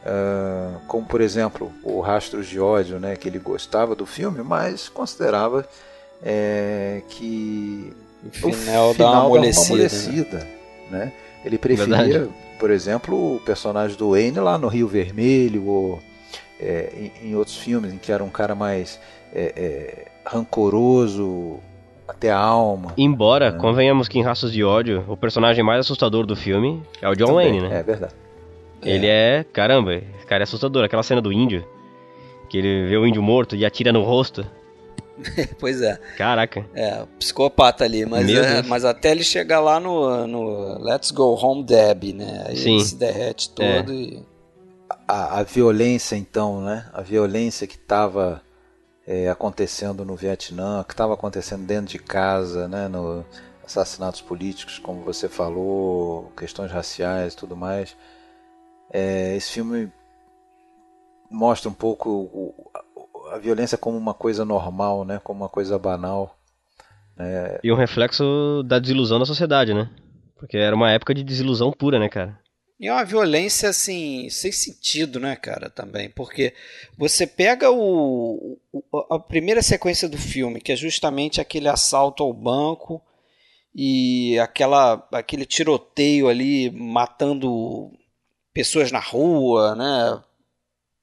Ah, 0.05 0.77
como, 0.87 1.05
por 1.05 1.21
exemplo, 1.21 1.71
o 1.83 1.99
Rastros 2.01 2.47
de 2.47 2.59
Ódio, 2.59 2.99
né? 2.99 3.15
que 3.15 3.27
ele 3.27 3.39
gostava 3.39 3.95
do 3.95 4.05
filme, 4.05 4.43
mas 4.43 4.89
considerava 4.89 5.65
é, 6.21 7.01
que 7.09 7.93
O 8.23 8.27
o 8.27 8.31
final, 8.53 8.93
dá 8.93 9.11
uma 9.11 9.25
amolecida. 9.25 9.67
né? 9.67 9.73
amolecida, 9.75 10.47
né? 10.91 11.13
Ele 11.45 11.57
preferia, 11.57 11.97
Verdade. 11.97 12.31
por 12.59 12.71
exemplo, 12.71 13.35
o 13.35 13.39
personagem 13.41 13.97
do 13.97 14.11
Wayne 14.11 14.39
lá 14.39 14.57
no 14.57 14.67
Rio 14.67 14.87
Vermelho 14.87 15.65
ou 15.67 16.01
é, 16.59 16.89
em, 17.21 17.29
em 17.29 17.35
outros 17.35 17.57
filmes 17.57 17.93
em 17.93 17.97
que 17.97 18.11
era 18.11 18.23
um 18.23 18.29
cara 18.29 18.55
mais 18.55 18.97
é, 19.33 19.53
é, 19.55 20.05
rancoroso 20.25 21.59
até 22.07 22.31
a 22.31 22.37
alma. 22.37 22.93
Embora, 22.97 23.47
É. 23.47 23.51
convenhamos 23.51 24.07
que 24.07 24.19
em 24.19 24.23
Raças 24.23 24.51
de 24.51 24.63
Ódio, 24.63 25.03
o 25.07 25.15
personagem 25.17 25.63
mais 25.63 25.79
assustador 25.79 26.25
do 26.25 26.35
filme 26.35 26.81
é 27.01 27.09
o 27.09 27.15
John 27.15 27.27
Também, 27.27 27.51
Wayne, 27.51 27.69
né? 27.69 27.79
É 27.79 27.83
verdade. 27.83 28.13
Ele 28.81 29.07
é, 29.07 29.45
caramba, 29.53 29.93
esse 29.95 30.25
cara 30.27 30.43
é 30.43 30.45
assustador. 30.45 30.83
Aquela 30.83 31.03
cena 31.03 31.21
do 31.21 31.31
índio, 31.31 31.65
que 32.49 32.57
ele 32.57 32.87
vê 32.89 32.97
o 32.97 33.07
índio 33.07 33.23
morto 33.23 33.55
e 33.55 33.65
atira 33.65 33.91
no 33.91 34.03
rosto. 34.03 34.45
Pois 35.59 35.79
é. 35.81 35.97
Caraca. 36.17 36.65
É, 36.73 37.03
psicopata 37.19 37.83
ali, 37.83 38.03
mas, 38.05 38.27
é, 38.29 38.63
mas 38.63 38.83
até 38.83 39.11
ele 39.11 39.23
chegar 39.23 39.59
lá 39.59 39.79
no, 39.79 40.25
no 40.27 40.83
Let's 40.83 41.11
Go 41.11 41.37
Home 41.39 41.63
Deb, 41.63 42.13
né? 42.15 42.45
Aí 42.47 42.57
Sim. 42.57 42.75
ele 42.77 42.83
se 42.85 42.95
derrete 42.95 43.49
todo 43.51 43.93
e. 43.93 44.21
A, 45.07 45.39
a 45.39 45.43
violência, 45.43 46.15
então, 46.15 46.61
né? 46.61 46.85
A 46.93 47.01
violência 47.01 47.67
que 47.67 47.77
estava 49.05 49.31
acontecendo 49.31 50.05
no 50.05 50.15
Vietnã, 50.15 50.83
que 50.83 50.93
estava 50.93 51.13
acontecendo 51.13 51.65
dentro 51.65 51.91
de 51.91 51.99
casa, 51.99 52.67
né? 52.67 52.87
No 52.87 53.25
assassinatos 53.65 54.21
políticos, 54.21 54.77
como 54.77 55.03
você 55.03 55.29
falou, 55.29 56.31
questões 56.37 56.71
raciais, 56.71 57.33
e 57.33 57.37
tudo 57.37 57.55
mais. 57.55 57.95
É, 58.91 59.35
esse 59.35 59.51
filme 59.51 59.91
mostra 61.31 61.69
um 61.69 61.73
pouco 61.73 62.09
o- 62.09 62.71
a, 63.31 63.35
a 63.35 63.39
violência 63.39 63.77
como 63.77 63.97
uma 63.97 64.13
coisa 64.13 64.43
normal, 64.45 65.05
né? 65.05 65.19
Como 65.23 65.41
uma 65.43 65.49
coisa 65.49 65.79
banal. 65.79 66.37
né? 67.15 67.57
E 67.63 67.71
um 67.71 67.75
reflexo 67.75 68.63
da 68.65 68.79
desilusão 68.79 69.19
da 69.19 69.25
sociedade, 69.25 69.73
né? 69.73 69.89
Porque 70.37 70.57
era 70.57 70.75
uma 70.75 70.91
época 70.91 71.13
de 71.13 71.23
desilusão 71.23 71.71
pura, 71.71 71.97
né, 71.99 72.09
cara? 72.09 72.37
E 72.83 72.87
é 72.87 72.91
uma 72.91 73.05
violência, 73.05 73.69
assim, 73.69 74.27
sem 74.29 74.51
sentido, 74.51 75.17
né, 75.17 75.37
cara, 75.37 75.69
também. 75.69 76.09
Porque 76.09 76.53
você 76.97 77.25
pega 77.25 77.71
o, 77.71 78.57
a 79.09 79.17
primeira 79.17 79.61
sequência 79.61 80.09
do 80.09 80.17
filme, 80.17 80.59
que 80.59 80.69
é 80.69 80.75
justamente 80.75 81.39
aquele 81.39 81.69
assalto 81.69 82.23
ao 82.23 82.33
banco 82.33 83.01
e 83.73 84.37
aquela, 84.37 85.07
aquele 85.13 85.45
tiroteio 85.45 86.27
ali 86.27 86.69
matando 86.71 87.89
pessoas 88.53 88.91
na 88.91 88.99
rua, 88.99 89.75
né? 89.75 90.21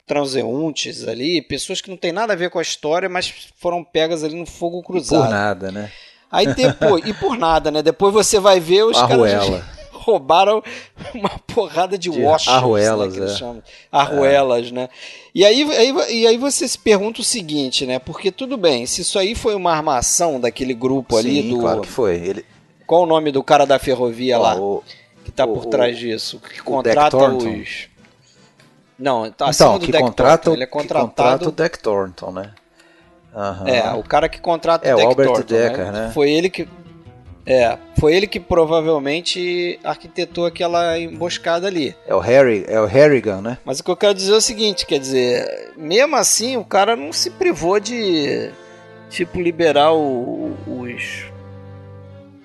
Transeuntes 0.06 1.08
ali, 1.08 1.40
pessoas 1.40 1.80
que 1.80 1.88
não 1.88 1.96
tem 1.96 2.12
nada 2.12 2.34
a 2.34 2.36
ver 2.36 2.50
com 2.50 2.58
a 2.58 2.62
história, 2.62 3.08
mas 3.08 3.48
foram 3.56 3.82
pegas 3.82 4.22
ali 4.22 4.34
no 4.34 4.44
fogo 4.44 4.80
E 4.80 4.84
cruzado. 4.84 5.22
por 5.22 5.30
nada, 5.30 5.72
né? 5.72 5.90
Aí 6.30 6.46
depois, 6.54 7.06
e 7.06 7.14
por 7.14 7.38
nada, 7.38 7.70
né? 7.70 7.82
Depois 7.82 8.12
você 8.12 8.38
vai 8.38 8.60
ver 8.60 8.84
os 8.84 8.98
caras 8.98 9.12
Arruela. 9.12 9.79
Roubaram 10.00 10.62
uma 11.14 11.28
porrada 11.46 11.96
de, 11.98 12.10
De 12.10 12.20
washes, 12.22 12.48
arruelas, 12.48 13.16
né, 13.16 13.26
é. 13.26 13.62
Arruelas, 13.92 14.70
né? 14.72 14.88
E 15.34 15.44
aí, 15.44 15.62
aí, 15.72 15.94
e 16.22 16.26
aí 16.26 16.36
você 16.36 16.66
se 16.66 16.78
pergunta 16.78 17.20
o 17.20 17.24
seguinte, 17.24 17.86
né? 17.86 17.98
Porque 17.98 18.30
tudo 18.32 18.56
bem, 18.56 18.86
se 18.86 19.02
isso 19.02 19.18
aí 19.18 19.34
foi 19.34 19.54
uma 19.54 19.72
armação 19.72 20.40
daquele 20.40 20.74
grupo 20.74 21.16
ali 21.16 21.42
Sim, 21.42 21.50
do. 21.50 21.58
claro 21.60 21.80
que 21.82 21.88
foi. 21.88 22.14
Ele, 22.16 22.44
Qual 22.86 23.02
o 23.02 23.06
nome 23.06 23.30
do 23.30 23.42
cara 23.44 23.64
da 23.64 23.78
ferrovia 23.78 24.38
lá 24.38 24.56
o- 24.56 24.82
que 25.24 25.30
tá 25.30 25.44
o- 25.44 25.54
por 25.54 25.66
trás 25.66 25.96
disso? 25.98 26.40
Que 26.40 26.60
contrata 26.60 27.16
os. 27.16 27.88
Não, 28.98 29.30
tá 29.30 29.50
então, 29.54 29.78
do 29.78 29.86
que 29.86 29.92
Deck 29.92 30.04
contrata, 30.04 30.44
Thornton. 30.44 30.52
Ele 30.56 30.62
é 30.62 30.66
que 30.66 30.72
contrata 30.72 31.04
o 31.04 31.08
contratado. 31.08 31.52
Deck 31.52 31.78
Thornton, 31.78 32.32
né? 32.32 32.50
Aham. 33.34 33.68
É, 33.68 33.92
o 33.94 34.02
cara 34.02 34.28
que 34.28 34.40
contrata 34.40 34.86
É, 34.86 34.92
o 34.92 34.96
o 34.96 34.98
Deck 34.98 35.08
Albert 35.08 35.26
Thornton, 35.28 35.54
Decker, 35.54 35.92
né? 35.92 36.10
Foi 36.12 36.30
ele 36.30 36.50
que 36.50 36.68
é, 37.46 37.76
foi 37.98 38.14
ele 38.14 38.26
que 38.26 38.38
provavelmente 38.38 39.78
arquitetou 39.82 40.46
aquela 40.46 40.98
emboscada 40.98 41.66
ali. 41.66 41.94
É 42.06 42.14
o 42.14 42.18
Harry, 42.20 42.64
é 42.68 42.80
o 42.80 42.86
Harrigan, 42.86 43.40
né? 43.40 43.58
Mas 43.64 43.80
o 43.80 43.84
que 43.84 43.90
eu 43.90 43.96
quero 43.96 44.14
dizer 44.14 44.32
é 44.32 44.36
o 44.36 44.40
seguinte, 44.40 44.86
quer 44.86 44.98
dizer, 44.98 45.72
mesmo 45.76 46.16
assim 46.16 46.56
o 46.56 46.64
cara 46.64 46.94
não 46.96 47.12
se 47.12 47.30
privou 47.30 47.80
de 47.80 48.50
tipo 49.08 49.40
liberar 49.40 49.92
o- 49.92 50.54
os 50.66 51.24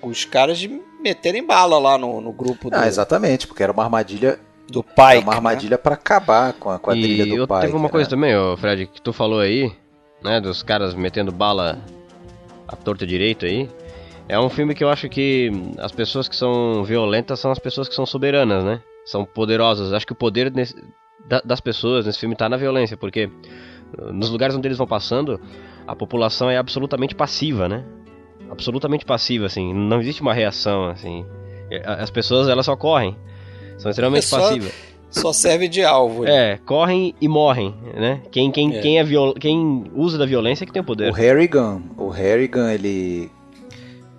os 0.02 0.24
caras 0.24 0.58
de 0.58 0.68
meterem 1.02 1.44
bala 1.44 1.78
lá 1.78 1.98
no, 1.98 2.20
no 2.20 2.32
grupo 2.32 2.70
do, 2.70 2.76
Ah, 2.76 2.86
exatamente, 2.86 3.46
porque 3.46 3.62
era 3.62 3.72
uma 3.72 3.82
armadilha, 3.84 4.38
do 4.68 4.80
era 4.86 4.94
pai. 4.94 5.18
uma 5.18 5.34
armadilha 5.34 5.76
pra 5.78 5.94
acabar 5.94 6.52
com 6.52 6.70
a 6.70 6.78
quadrilha 6.78 7.22
e 7.24 7.26
do 7.30 7.36
eu- 7.36 7.46
pai. 7.48 7.62
teve 7.62 7.74
uma 7.74 7.84
né? 7.84 7.88
coisa 7.88 8.08
também, 8.08 8.36
ô 8.36 8.56
Fred, 8.56 8.86
que 8.86 9.00
tu 9.00 9.12
falou 9.12 9.40
aí, 9.40 9.72
né, 10.22 10.40
dos 10.40 10.62
caras 10.62 10.94
metendo 10.94 11.32
bala 11.32 11.78
à 12.68 12.76
torta 12.76 13.06
direito 13.06 13.46
aí. 13.46 13.68
É 14.28 14.38
um 14.38 14.48
filme 14.48 14.74
que 14.74 14.82
eu 14.82 14.88
acho 14.88 15.08
que 15.08 15.50
as 15.78 15.92
pessoas 15.92 16.28
que 16.28 16.34
são 16.34 16.82
violentas 16.84 17.38
são 17.38 17.50
as 17.52 17.58
pessoas 17.58 17.88
que 17.88 17.94
são 17.94 18.04
soberanas, 18.04 18.64
né? 18.64 18.80
São 19.04 19.24
poderosas. 19.24 19.92
Acho 19.92 20.06
que 20.06 20.12
o 20.12 20.16
poder 20.16 20.50
nesse- 20.52 20.74
da- 21.28 21.40
das 21.44 21.60
pessoas 21.60 22.06
nesse 22.06 22.18
filme 22.18 22.34
tá 22.34 22.48
na 22.48 22.56
violência, 22.56 22.96
porque 22.96 23.26
uh, 23.98 24.12
nos 24.12 24.28
lugares 24.30 24.56
onde 24.56 24.66
eles 24.66 24.78
vão 24.78 24.86
passando, 24.86 25.40
a 25.86 25.94
população 25.94 26.50
é 26.50 26.56
absolutamente 26.56 27.14
passiva, 27.14 27.68
né? 27.68 27.84
Absolutamente 28.50 29.04
passiva, 29.04 29.46
assim. 29.46 29.72
Não 29.72 30.00
existe 30.00 30.22
uma 30.22 30.34
reação, 30.34 30.86
assim. 30.88 31.24
É, 31.70 31.82
As 31.86 32.10
pessoas, 32.10 32.48
elas 32.48 32.66
só 32.66 32.76
correm. 32.76 33.16
São 33.78 33.90
extremamente 33.90 34.24
só- 34.26 34.38
passivas. 34.40 34.72
Só 35.08 35.32
serve 35.32 35.68
de 35.68 35.84
alvo. 35.84 36.26
É, 36.26 36.58
correm 36.66 37.14
e 37.20 37.28
morrem, 37.28 37.72
né? 37.94 38.20
Quem, 38.32 38.50
quem, 38.50 38.74
É. 38.76 38.80
Quem, 38.80 38.98
é 38.98 39.04
viol... 39.04 39.34
quem 39.34 39.84
usa 39.94 40.18
da 40.18 40.26
violência 40.26 40.64
é 40.64 40.66
que 40.66 40.72
tem 40.72 40.82
o 40.82 40.84
poder. 40.84 41.08
O 41.10 41.12
Harrigan, 41.14 41.80
o 41.96 42.08
Harrigan, 42.08 42.72
ele, 42.72 43.30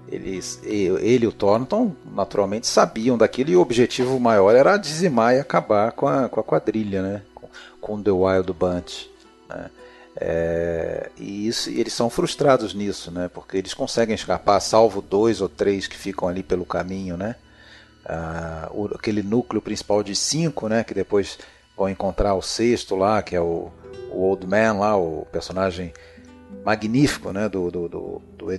eles, 0.09 0.59
ele 0.63 1.25
e 1.25 1.27
o 1.27 1.31
Thornton 1.31 1.93
naturalmente 2.13 2.67
sabiam 2.67 3.17
daquilo 3.17 3.49
e 3.49 3.55
o 3.57 3.61
objetivo 3.61 4.19
maior 4.19 4.55
era 4.55 4.77
dizimar 4.77 5.35
e 5.35 5.39
acabar 5.39 5.91
com 5.91 6.07
a, 6.07 6.29
com 6.29 6.39
a 6.39 6.43
quadrilha, 6.43 7.01
né? 7.01 7.21
Com, 7.35 7.49
com 7.81 8.01
The 8.01 8.11
Wild 8.11 8.53
Bunch. 8.53 9.09
né? 9.49 9.69
É, 10.19 11.11
e 11.17 11.47
isso, 11.47 11.69
eles 11.69 11.93
são 11.93 12.09
frustrados 12.09 12.73
nisso, 12.73 13.11
né? 13.11 13.29
Porque 13.31 13.57
eles 13.57 13.73
conseguem 13.73 14.15
escapar, 14.15 14.59
salvo 14.59 15.01
dois 15.01 15.41
ou 15.41 15.49
três 15.49 15.87
que 15.87 15.95
ficam 15.95 16.27
ali 16.27 16.41
pelo 16.41 16.65
caminho, 16.65 17.15
né? 17.15 17.35
Ah, 18.05 18.69
o, 18.71 18.85
aquele 18.85 19.21
núcleo 19.21 19.61
principal 19.61 20.01
de 20.01 20.15
cinco, 20.15 20.67
né? 20.67 20.83
Que 20.83 20.93
depois 20.93 21.37
vão 21.75 21.89
encontrar 21.89 22.33
o 22.33 22.41
sexto 22.41 22.95
lá, 22.95 23.21
que 23.21 23.35
é 23.35 23.41
o, 23.41 23.69
o 24.09 24.21
Old 24.21 24.47
Man 24.47 24.79
lá, 24.79 24.97
o 24.97 25.27
personagem 25.31 25.93
magnífico, 26.65 27.31
né? 27.31 27.47
Do, 27.47 27.69
do, 27.69 27.87
do, 27.87 28.21
do 28.37 28.51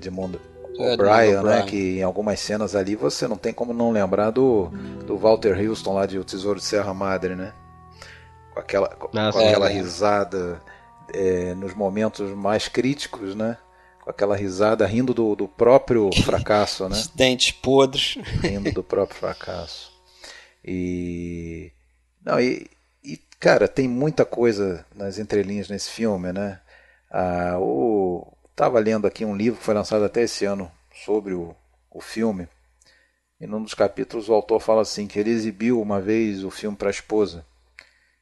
Edmund 0.82 1.02
O'Brien, 1.02 1.42
né? 1.42 1.62
Que 1.66 1.98
em 1.98 2.02
algumas 2.02 2.40
cenas 2.40 2.74
ali 2.74 2.94
você 2.96 3.26
não 3.28 3.36
tem 3.36 3.52
como 3.52 3.72
não 3.72 3.90
lembrar 3.90 4.30
do, 4.30 4.66
do 5.06 5.16
Walter 5.16 5.58
Houston 5.58 5.94
lá 5.94 6.06
de 6.06 6.18
O 6.18 6.24
Tesouro 6.24 6.58
de 6.58 6.64
Serra 6.64 6.92
Madre, 6.94 7.34
né? 7.36 7.52
Com 8.52 8.60
aquela, 8.60 8.88
com, 8.88 9.06
Ah, 9.18 9.30
com 9.32 9.38
sim. 9.40 9.46
aquela 9.46 9.68
risada 9.68 10.60
é, 11.12 11.54
nos 11.54 11.74
momentos 11.74 12.30
mais 12.34 12.68
críticos, 12.68 13.34
né? 13.34 13.56
Com 14.02 14.10
aquela 14.10 14.36
risada 14.36 14.86
rindo 14.86 15.12
do, 15.12 15.34
do 15.34 15.48
próprio 15.48 16.10
fracasso, 16.24 16.88
né? 16.88 16.96
Os 16.96 17.08
dentes 17.08 17.52
podres. 17.52 18.16
rindo 18.42 18.72
do 18.72 18.82
próprio 18.82 19.18
fracasso. 19.18 19.92
E 20.64 21.72
não, 22.24 22.40
e, 22.40 22.66
e, 23.02 23.16
cara, 23.40 23.66
tem 23.66 23.88
muita 23.88 24.24
coisa 24.24 24.84
nas 24.94 25.18
entrelinhas 25.18 25.68
nesse 25.68 25.90
filme, 25.90 26.32
né? 26.32 26.60
Ah, 27.10 27.56
o 27.58 28.26
tava 28.58 28.80
lendo 28.80 29.06
aqui 29.06 29.24
um 29.24 29.36
livro 29.36 29.60
que 29.60 29.64
foi 29.64 29.72
lançado 29.72 30.04
até 30.04 30.22
esse 30.22 30.44
ano 30.44 30.68
sobre 30.92 31.32
o, 31.32 31.54
o 31.88 32.00
filme. 32.00 32.48
E 33.40 33.46
num 33.46 33.62
dos 33.62 33.72
capítulos 33.72 34.28
o 34.28 34.34
autor 34.34 34.58
fala 34.58 34.82
assim 34.82 35.06
que 35.06 35.16
ele 35.16 35.30
exibiu 35.30 35.80
uma 35.80 36.00
vez 36.00 36.42
o 36.42 36.50
filme 36.50 36.76
para 36.76 36.88
a 36.88 36.90
esposa, 36.90 37.46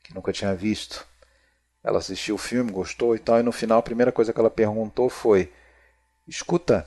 que 0.04 0.14
nunca 0.14 0.34
tinha 0.34 0.54
visto. 0.54 1.06
Ela 1.82 2.00
assistiu 2.00 2.34
o 2.34 2.38
filme, 2.38 2.70
gostou 2.70 3.16
e 3.16 3.18
tal, 3.18 3.40
e 3.40 3.42
no 3.42 3.50
final 3.50 3.78
a 3.78 3.82
primeira 3.82 4.12
coisa 4.12 4.30
que 4.30 4.38
ela 4.38 4.50
perguntou 4.50 5.08
foi: 5.08 5.50
"Escuta, 6.28 6.86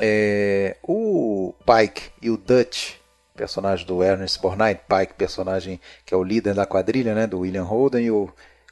é, 0.00 0.76
o 0.82 1.54
Pike 1.64 2.10
e 2.20 2.28
o 2.28 2.36
Dutch, 2.36 2.94
personagem 3.36 3.86
do 3.86 4.02
Ernest 4.02 4.40
Borgnine, 4.40 4.80
Pike, 4.88 5.14
personagem 5.14 5.80
que 6.04 6.12
é 6.12 6.16
o 6.16 6.24
líder 6.24 6.54
da 6.54 6.66
quadrilha, 6.66 7.14
né, 7.14 7.24
do 7.24 7.38
William 7.38 7.62
Holden, 7.62 8.04
e 8.04 8.10
o, 8.10 8.28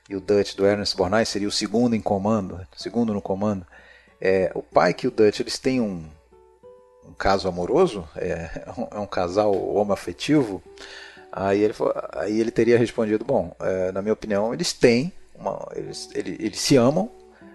e 0.08 0.16
o 0.16 0.20
Dutch 0.20 0.56
do 0.56 0.66
Ernest 0.66 0.96
Borgnine 0.96 1.24
seria 1.24 1.46
o 1.46 1.52
segundo 1.52 1.94
em 1.94 2.00
comando, 2.00 2.66
segundo 2.76 3.14
no 3.14 3.22
comando. 3.22 3.64
É, 4.20 4.50
o 4.54 4.62
Pike 4.62 5.06
e 5.06 5.08
o 5.08 5.10
Dutch, 5.10 5.40
eles 5.40 5.58
têm 5.58 5.80
um, 5.80 6.04
um 7.06 7.12
caso 7.12 7.48
amoroso? 7.48 8.08
É, 8.16 8.64
é 8.92 8.98
um 8.98 9.06
casal 9.06 9.52
homoafetivo? 9.54 10.62
Aí 11.32 11.60
ele, 11.62 11.74
aí 12.14 12.40
ele 12.40 12.50
teria 12.50 12.78
respondido: 12.78 13.24
Bom, 13.24 13.54
é, 13.60 13.92
na 13.92 14.00
minha 14.00 14.14
opinião, 14.14 14.54
eles 14.54 14.72
têm, 14.72 15.12
uma, 15.34 15.68
eles, 15.74 16.08
ele- 16.14 16.36
eles 16.40 16.58
se 16.60 16.76
amam, 16.76 17.10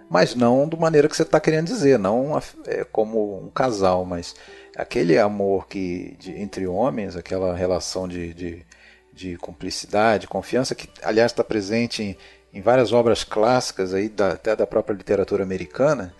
mas 0.09 0.35
não 0.35 0.67
da 0.67 0.77
maneira 0.77 1.07
que 1.09 1.15
você 1.15 1.23
está 1.23 1.39
querendo 1.39 1.65
dizer, 1.67 1.97
não 1.97 2.37
é, 2.67 2.83
como 2.91 3.43
um 3.43 3.49
casal, 3.49 4.05
mas 4.05 4.35
aquele 4.75 5.17
amor 5.17 5.67
que 5.67 6.15
de- 6.19 6.39
entre 6.39 6.67
homens, 6.67 7.15
aquela 7.15 7.55
relação 7.55 8.07
de, 8.07 8.33
de, 8.35 8.65
de 9.11 9.37
cumplicidade, 9.37 10.27
confiança, 10.27 10.75
que 10.75 10.87
aliás 11.01 11.31
está 11.31 11.43
presente 11.43 12.03
em, 12.03 12.17
em 12.53 12.61
várias 12.61 12.91
obras 12.93 13.23
clássicas 13.23 13.93
aí 13.95 14.09
da, 14.09 14.33
até 14.33 14.55
da 14.55 14.67
própria 14.67 14.93
literatura 14.93 15.41
americana. 15.43 16.13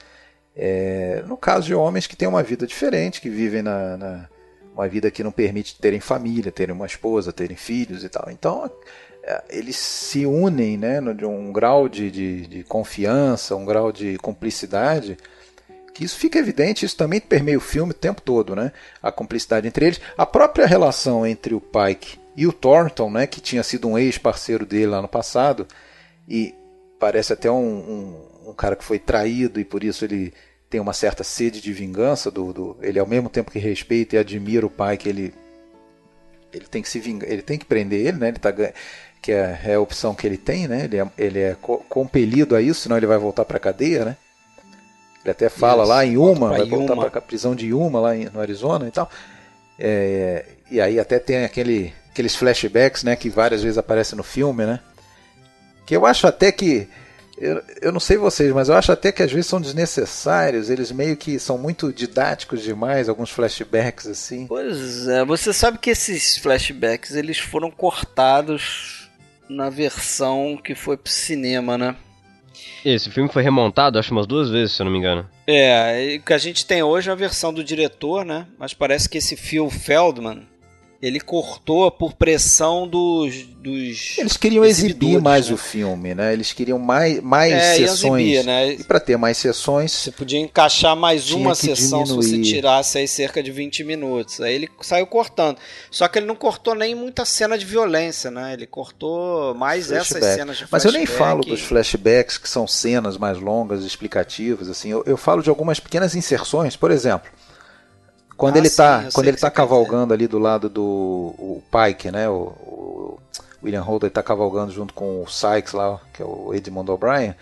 É, 0.56 1.24
no 1.28 1.38
caso 1.38 1.68
de 1.68 1.74
homens 1.76 2.08
que 2.08 2.16
têm 2.16 2.28
uma 2.28 2.44
vida 2.44 2.68
diferente, 2.68 3.22
que 3.22 3.30
vivem 3.30 3.62
na, 3.62 3.98
na- 3.98 4.30
uma 4.74 4.88
vida 4.88 5.12
que 5.12 5.24
não 5.24 5.32
permite 5.32 5.78
terem 5.80 6.00
família, 6.00 6.52
terem 6.52 6.74
uma 6.76 6.86
esposa, 6.86 7.34
terem 7.34 7.58
filhos 7.58 8.04
e 8.04 8.10
tal. 8.10 8.30
Então 8.30 8.70
é, 9.24 9.44
eles 9.50 9.76
se 9.76 10.26
unem 10.26 10.78
né, 10.78 11.00
de 11.14 11.26
um 11.26 11.52
grau 11.52 11.88
de, 11.90 12.10
de, 12.10 12.48
de 12.48 12.64
confiança, 12.64 13.56
um 13.56 13.66
grau 13.66 13.92
de 13.92 14.18
cumplicidade, 14.18 15.18
que 15.94 16.04
isso 16.06 16.18
fica 16.18 16.40
evidente, 16.40 16.86
isso 16.86 16.96
também 16.96 17.20
permeia 17.20 17.58
o 17.58 17.62
filme 17.62 17.92
o 17.92 17.94
tempo 17.94 18.22
todo, 18.22 18.56
né? 18.56 18.72
A 19.04 19.12
cumplicidade 19.12 19.68
entre 19.68 19.86
eles, 19.86 20.02
a 20.18 20.26
própria 20.26 20.66
relação 20.66 21.28
entre 21.28 21.54
o 21.54 21.60
Pike 21.60 22.18
e 22.36 22.48
o 22.48 22.54
Thornton, 22.54 23.10
né, 23.12 23.28
que 23.28 23.42
tinha 23.42 23.62
sido 23.62 23.90
um 23.90 23.98
ex-parceiro 23.98 24.66
dele 24.66 24.86
lá 24.88 25.02
no 25.02 25.08
passado, 25.08 25.68
e 26.30 26.56
parece 26.98 27.34
até 27.34 27.52
um, 27.52 27.58
um, 27.58 28.16
um 28.46 28.54
cara 28.54 28.76
que 28.76 28.84
foi 28.84 29.00
traído 29.00 29.60
e 29.60 29.66
por 29.66 29.84
isso 29.84 30.06
ele 30.06 30.34
tem 30.70 30.80
uma 30.80 30.94
certa 30.94 31.24
sede 31.24 31.62
de 31.62 31.74
vingança 31.74 32.32
do, 32.32 32.54
do 32.54 32.78
ele 32.82 33.00
ao 33.00 33.08
mesmo 33.08 33.30
tempo 33.30 33.52
que 33.52 33.60
respeita 33.60 34.16
e 34.16 34.20
admira 34.20 34.66
o 34.66 34.70
pai 34.70 34.98
que 34.98 35.10
ele 35.10 35.34
ele 36.54 36.66
tem 36.66 36.82
que 36.82 36.90
se 36.90 37.00
vingar, 37.00 37.30
ele 37.30 37.42
tem 37.42 37.58
que 37.58 37.66
prender 37.66 38.06
ele, 38.06 38.18
né? 38.18 38.28
Ele 38.30 38.40
tá 38.40 38.52
que 39.22 39.32
é, 39.32 39.60
é 39.66 39.74
a 39.76 39.80
opção 39.80 40.16
que 40.16 40.26
ele 40.26 40.38
tem, 40.38 40.68
né? 40.68 40.86
Ele 40.86 40.98
é, 40.98 41.08
ele 41.18 41.40
é 41.40 41.56
co- 41.62 41.78
compelido 41.88 42.56
a 42.56 42.62
isso, 42.62 42.82
senão 42.82 42.98
ele 42.98 43.06
vai 43.06 43.18
voltar 43.18 43.46
para 43.46 43.60
cadeia, 43.60 44.04
né? 44.04 44.18
Ele 45.24 45.32
até 45.32 45.48
fala 45.48 45.84
Isso, 45.84 45.90
lá 45.90 46.06
em 46.06 46.14
Yuma, 46.14 46.48
pra 46.50 46.58
vai 46.58 46.66
voltar 46.66 46.96
para 46.96 47.20
a 47.20 47.22
prisão 47.22 47.56
de 47.56 47.68
Yuma 47.68 48.00
lá 48.00 48.16
em- 48.18 48.26
no 48.26 48.40
Arizona 48.42 48.88
e 48.88 48.92
tal. 48.92 49.10
É, 49.78 50.46
e 50.70 50.82
aí 50.82 51.00
até 51.00 51.20
tem 51.20 51.44
aquele, 51.46 51.94
aqueles 52.10 52.36
flashbacks, 52.36 53.04
né? 53.04 53.16
Que 53.16 53.30
várias 53.30 53.62
vezes 53.62 53.78
aparecem 53.78 54.18
no 54.18 54.24
filme, 54.24 54.66
né? 54.66 54.80
Que 55.86 55.96
eu 55.96 56.06
acho 56.06 56.26
até 56.26 56.52
que 56.52 56.88
eu, 57.42 57.64
eu 57.82 57.92
não 57.92 58.00
sei 58.00 58.18
vocês, 58.18 58.54
mas 58.54 58.70
eu 58.70 58.76
acho 58.76 58.92
até 58.92 59.12
que 59.12 59.24
às 59.24 59.32
vezes 59.32 59.48
são 59.48 59.60
desnecessários. 59.60 60.70
Eles 60.70 60.92
meio 60.92 61.18
que 61.18 61.40
são 61.40 61.58
muito 61.58 61.92
didáticos 61.92 62.62
demais, 62.62 63.10
alguns 63.10 63.32
flashbacks 63.32 64.06
assim. 64.06 64.46
Pois 64.46 65.08
é, 65.08 65.26
você 65.26 65.52
sabe 65.52 65.80
que 65.80 65.90
esses 65.90 66.38
flashbacks 66.38 67.16
eles 67.16 67.40
foram 67.40 67.72
cortados 67.72 69.10
na 69.50 69.70
versão 69.72 70.58
que 70.64 70.76
foi 70.76 70.96
pro 70.96 71.12
cinema, 71.12 71.78
né? 71.78 71.96
Esse 72.86 73.10
filme 73.10 73.30
foi 73.30 73.42
remontado, 73.42 73.98
acho 73.98 74.12
umas 74.12 74.28
duas 74.28 74.50
vezes, 74.50 74.76
se 74.76 74.82
eu 74.82 74.86
não 74.86 74.92
me 74.92 75.00
engano. 75.00 75.28
É, 75.48 76.14
e 76.14 76.18
o 76.18 76.22
que 76.22 76.34
a 76.34 76.38
gente 76.38 76.66
tem 76.66 76.84
hoje 76.84 77.10
é 77.10 77.12
a 77.12 77.16
versão 77.16 77.52
do 77.52 77.64
diretor, 77.64 78.24
né? 78.24 78.46
Mas 78.58 78.74
parece 78.74 79.10
que 79.10 79.18
esse 79.18 79.36
Phil 79.36 79.70
Feldman, 79.70 80.48
ele 81.02 81.20
cortou 81.20 81.90
por 81.90 82.14
pressão 82.14 82.88
dos... 82.88 83.36
dos 83.44 84.18
Eles 84.20 84.38
queriam 84.38 84.64
exibir 84.64 85.20
mais 85.20 85.48
né? 85.48 85.54
o 85.56 85.58
filme, 85.58 86.14
né? 86.14 86.32
Eles 86.32 86.54
queriam 86.54 86.78
mais, 86.78 87.20
mais 87.22 87.52
É, 87.52 87.76
sessões. 87.78 88.22
exibir, 88.24 88.44
né? 88.46 88.74
E 88.74 88.84
para 88.84 89.00
ter 89.00 89.18
mais 89.18 89.38
sessões, 89.38 89.92
Você 89.92 90.12
podia 90.12 90.40
encaixar 90.40 90.96
mais 90.96 91.32
uma 91.32 91.56
sessão 91.56 92.06
se 92.06 92.14
você 92.14 92.30
diminuir. 92.32 92.52
tirasse 92.54 92.98
aí 93.00 93.08
cerca 93.08 93.42
de 93.42 93.52
20 93.52 93.84
minutos. 93.84 94.40
Aí 94.42 94.54
ele 94.54 94.70
saiu 94.82 95.08
cortando. 95.08 95.58
Só 95.90 96.08
que 96.08 96.20
ele 96.20 96.28
não 96.28 96.36
cortou 96.36 96.76
nem 96.76 96.94
muita 96.94 97.26
cena 97.26 97.58
de 97.58 97.66
violência, 97.66 98.30
né? 98.30 98.54
Ele 98.54 98.68
cortou 98.68 99.56
mais 99.56 99.92
essas 99.92 100.08
flashback. 100.10 100.36
cenas 100.36 100.58
de 100.58 100.66
Mas 100.72 100.86
eu 100.86 100.92
nem 100.92 101.06
flashback. 101.08 101.30
falo 101.30 101.44
dos 101.44 101.62
flashbacks, 101.62 102.38
que 102.38 102.48
são 102.48 102.68
cenas 102.68 103.18
mais 103.18 103.40
longas, 103.40 103.84
explicativas, 103.84 104.70
assim. 104.70 104.90
Eu, 104.92 105.04
eu 105.08 105.18
falo 105.18 105.42
de 105.42 105.50
algumas 105.50 105.80
pequenas 105.80 106.14
inserções, 106.16 106.76
por 106.76 106.92
exemplo. 106.92 107.32
Quando 108.38 108.56
Ah, 108.56 108.60
ele 108.60 108.68
está 108.68 109.10
quando 109.14 109.28
ele 109.28 109.38
tá 109.38 109.50
quer 109.50 109.56
cavalgando 109.56 110.14
ali 110.14 110.28
do 110.28 110.40
lado 110.40 110.70
do 110.70 110.84
o 111.38 111.62
Pike, 111.72 112.12
né? 112.12 112.28
O, 112.30 112.34
o 112.34 113.20
William 113.64 113.82
Holden 113.82 114.08
está 114.08 114.24
cavalgando 114.24 114.72
junto 114.72 114.94
com 114.94 115.22
o 115.22 115.28
Sykes 115.28 115.74
lá, 115.74 116.00
que 116.14 116.22
é 116.22 116.26
o 116.26 116.54
Edmund 116.54 116.90
O'Brien. 116.90 117.36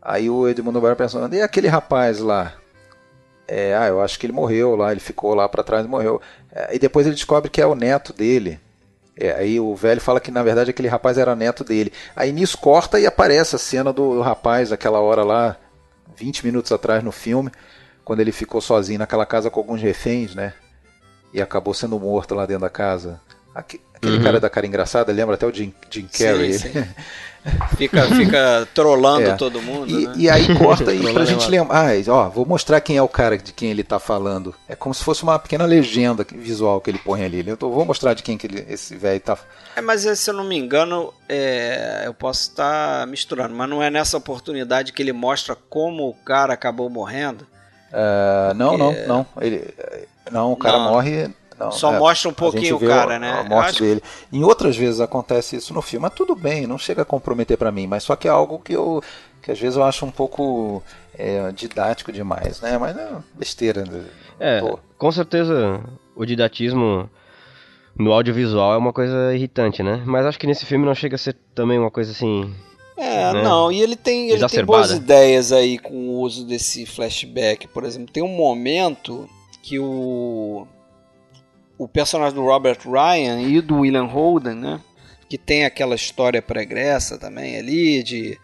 Aí 0.00 0.30
o 0.30 0.48
Edmund 0.48 0.76
O'Brien 0.76 0.96
pensando, 0.96 1.34
e 1.34 1.42
aquele 1.42 1.68
rapaz 1.68 2.18
lá? 2.18 2.54
É, 3.46 3.76
ah, 3.76 3.88
eu 3.88 4.00
acho 4.00 4.18
que 4.18 4.26
ele 4.26 4.32
morreu 4.32 4.76
lá, 4.76 4.92
ele 4.92 5.00
ficou 5.00 5.34
lá 5.34 5.48
para 5.48 5.62
trás 5.62 5.84
e 5.84 5.88
morreu. 5.88 6.20
É, 6.50 6.74
e 6.74 6.78
depois 6.78 7.06
ele 7.06 7.14
descobre 7.14 7.50
que 7.50 7.60
é 7.60 7.66
o 7.66 7.74
neto 7.74 8.12
dele. 8.12 8.58
É, 9.16 9.32
aí 9.32 9.60
o 9.60 9.74
velho 9.76 10.00
fala 10.00 10.20
que 10.20 10.30
na 10.30 10.42
verdade 10.42 10.70
aquele 10.70 10.88
rapaz 10.88 11.18
era 11.18 11.36
neto 11.36 11.64
dele. 11.64 11.92
Aí 12.16 12.32
nisso 12.32 12.56
corta 12.58 12.98
e 12.98 13.06
aparece 13.06 13.56
a 13.56 13.58
cena 13.58 13.92
do, 13.92 14.14
do 14.14 14.20
rapaz, 14.22 14.72
aquela 14.72 15.00
hora 15.00 15.22
lá, 15.22 15.56
20 16.16 16.44
minutos 16.46 16.72
atrás 16.72 17.02
no 17.02 17.12
filme, 17.12 17.50
quando 18.12 18.20
ele 18.20 18.30
ficou 18.32 18.60
sozinho 18.60 18.98
naquela 18.98 19.24
casa 19.24 19.48
com 19.50 19.58
alguns 19.58 19.80
reféns, 19.80 20.34
né? 20.34 20.52
E 21.32 21.40
acabou 21.40 21.72
sendo 21.72 21.98
morto 21.98 22.34
lá 22.34 22.44
dentro 22.44 22.60
da 22.62 22.68
casa. 22.70 23.18
Aque- 23.54 23.80
Aquele 23.94 24.16
Uhum. 24.16 24.22
cara 24.24 24.40
da 24.40 24.50
cara 24.50 24.66
engraçada, 24.66 25.12
lembra 25.12 25.36
até 25.36 25.46
o 25.46 25.54
Jim, 25.54 25.72
Jim 25.88 26.08
Carrey. 26.12 26.54
Sim, 26.54 26.72
sim. 26.72 26.84
Fica, 27.76 28.02
fica 28.06 28.68
trolando 28.74 29.30
É. 29.30 29.34
todo 29.34 29.60
mundo, 29.62 29.90
E, 29.90 30.06
né? 30.06 30.14
e 30.16 30.30
aí 30.30 30.56
corta 30.58 30.90
aí 30.92 31.12
pra 31.12 31.22
é 31.22 31.26
gente 31.26 31.48
lembrar. 31.50 31.86
Ah, 31.88 31.90
ó, 32.08 32.28
vou 32.28 32.44
mostrar 32.46 32.80
quem 32.80 32.96
é 32.96 33.02
o 33.02 33.08
cara 33.08 33.36
de 33.38 33.52
quem 33.52 33.70
ele 33.70 33.82
tá 33.84 33.98
falando. 33.98 34.54
É 34.68 34.74
como 34.76 34.92
se 34.94 35.02
fosse 35.02 35.22
uma 35.24 35.38
pequena 35.40 35.64
legenda 35.64 36.24
visual 36.32 36.80
que 36.80 36.90
ele 36.90 36.98
põe 36.98 37.24
ali. 37.24 37.44
Eu 37.46 37.56
tô- 37.56 37.70
vou 37.70 37.84
mostrar 37.84 38.14
de 38.14 38.22
quem 38.22 38.36
que 38.38 38.46
ele- 38.46 38.64
esse 38.68 38.94
velho 38.96 39.20
tá. 39.20 39.36
É, 39.74 39.80
mas 39.80 40.02
se 40.02 40.30
eu 40.30 40.34
não 40.34 40.44
me 40.44 40.56
engano, 40.56 41.12
é, 41.28 42.02
eu 42.06 42.14
posso 42.14 42.42
estar 42.50 43.06
misturando, 43.08 43.54
mas 43.54 43.68
não 43.68 43.82
é 43.82 43.88
nessa 43.90 44.16
oportunidade 44.16 44.92
que 44.92 45.02
ele 45.02 45.12
mostra 45.12 45.56
como 45.56 46.08
o 46.08 46.14
cara 46.14 46.52
acabou 46.54 46.88
morrendo. 46.90 47.46
Ah, 47.92 48.52
não, 48.56 48.76
não, 48.78 48.92
não. 49.06 49.26
Ele, 49.40 49.72
não, 50.30 50.52
o 50.52 50.56
cara 50.56 50.78
Não. 50.78 50.90
morre. 50.90 51.28
Não, 51.58 51.70
Só 51.70 51.92
é, 51.94 51.98
mostra 51.98 52.28
um 52.28 52.32
a 52.32 52.34
pouquinho 52.34 52.76
o 52.76 52.80
cara, 52.80 53.16
a- 53.16 53.18
né? 53.18 53.40
A 53.40 53.44
morte 53.44 53.68
acho 53.70 53.82
dele. 53.84 54.02
Em 54.32 54.42
outras 54.42 54.76
vezes 54.76 55.00
acontece 55.00 55.54
isso 55.56 55.72
no 55.72 55.82
filme, 55.82 56.02
mas 56.02 56.14
tudo 56.14 56.34
bem, 56.34 56.66
não 56.66 56.76
chega 56.78 57.02
a 57.02 57.04
comprometer 57.04 57.56
pra 57.56 57.70
mim, 57.70 57.86
mas 57.86 58.02
só 58.02 58.16
que 58.16 58.26
é 58.26 58.30
algo 58.30 58.58
que 58.58 58.72
eu 58.72 59.02
que 59.42 59.50
às 59.52 59.58
vezes 59.60 59.76
eu 59.76 59.82
acho 59.84 60.04
um 60.06 60.10
pouco 60.10 60.82
é, 61.18 61.50
didático 61.52 62.10
demais, 62.12 62.60
né? 62.60 62.78
Mas 62.78 62.96
é 62.96 63.08
besteira. 63.34 63.84
né? 63.84 64.04
É, 64.40 64.60
Pô. 64.60 64.78
com 64.96 65.12
certeza 65.12 65.80
o 66.16 66.24
didatismo 66.24 67.08
no 67.98 68.12
audiovisual 68.12 68.74
é 68.74 68.76
uma 68.78 68.92
coisa 68.92 69.34
irritante, 69.34 69.82
né? 69.82 70.02
Mas 70.06 70.24
acho 70.26 70.38
que 70.38 70.46
nesse 70.46 70.64
filme 70.64 70.86
não 70.86 70.94
chega 70.94 71.16
a 71.16 71.18
ser 71.18 71.36
também 71.54 71.78
uma 71.78 71.90
coisa 71.90 72.10
assim. 72.12 72.52
É, 73.02 73.32
né? 73.32 73.42
não, 73.42 73.72
e 73.72 73.80
ele 73.80 73.96
tem, 73.96 74.30
ele 74.30 74.46
tem 74.46 74.64
boas 74.64 74.92
ideias 74.92 75.50
aí 75.50 75.76
com 75.76 76.08
o 76.08 76.20
uso 76.20 76.46
desse 76.46 76.86
flashback. 76.86 77.66
Por 77.66 77.84
exemplo, 77.84 78.12
tem 78.12 78.22
um 78.22 78.28
momento 78.28 79.28
que 79.60 79.78
o, 79.78 80.66
o 81.76 81.88
personagem 81.88 82.34
do 82.34 82.44
Robert 82.44 82.78
Ryan 82.84 83.40
e 83.40 83.60
do 83.60 83.80
William 83.80 84.04
Holden, 84.04 84.54
né? 84.54 84.80
Que 85.28 85.36
tem 85.36 85.64
aquela 85.64 85.96
história 85.96 86.40
pregressa 86.40 87.18
também 87.18 87.56
ali 87.56 88.02
de 88.02 88.38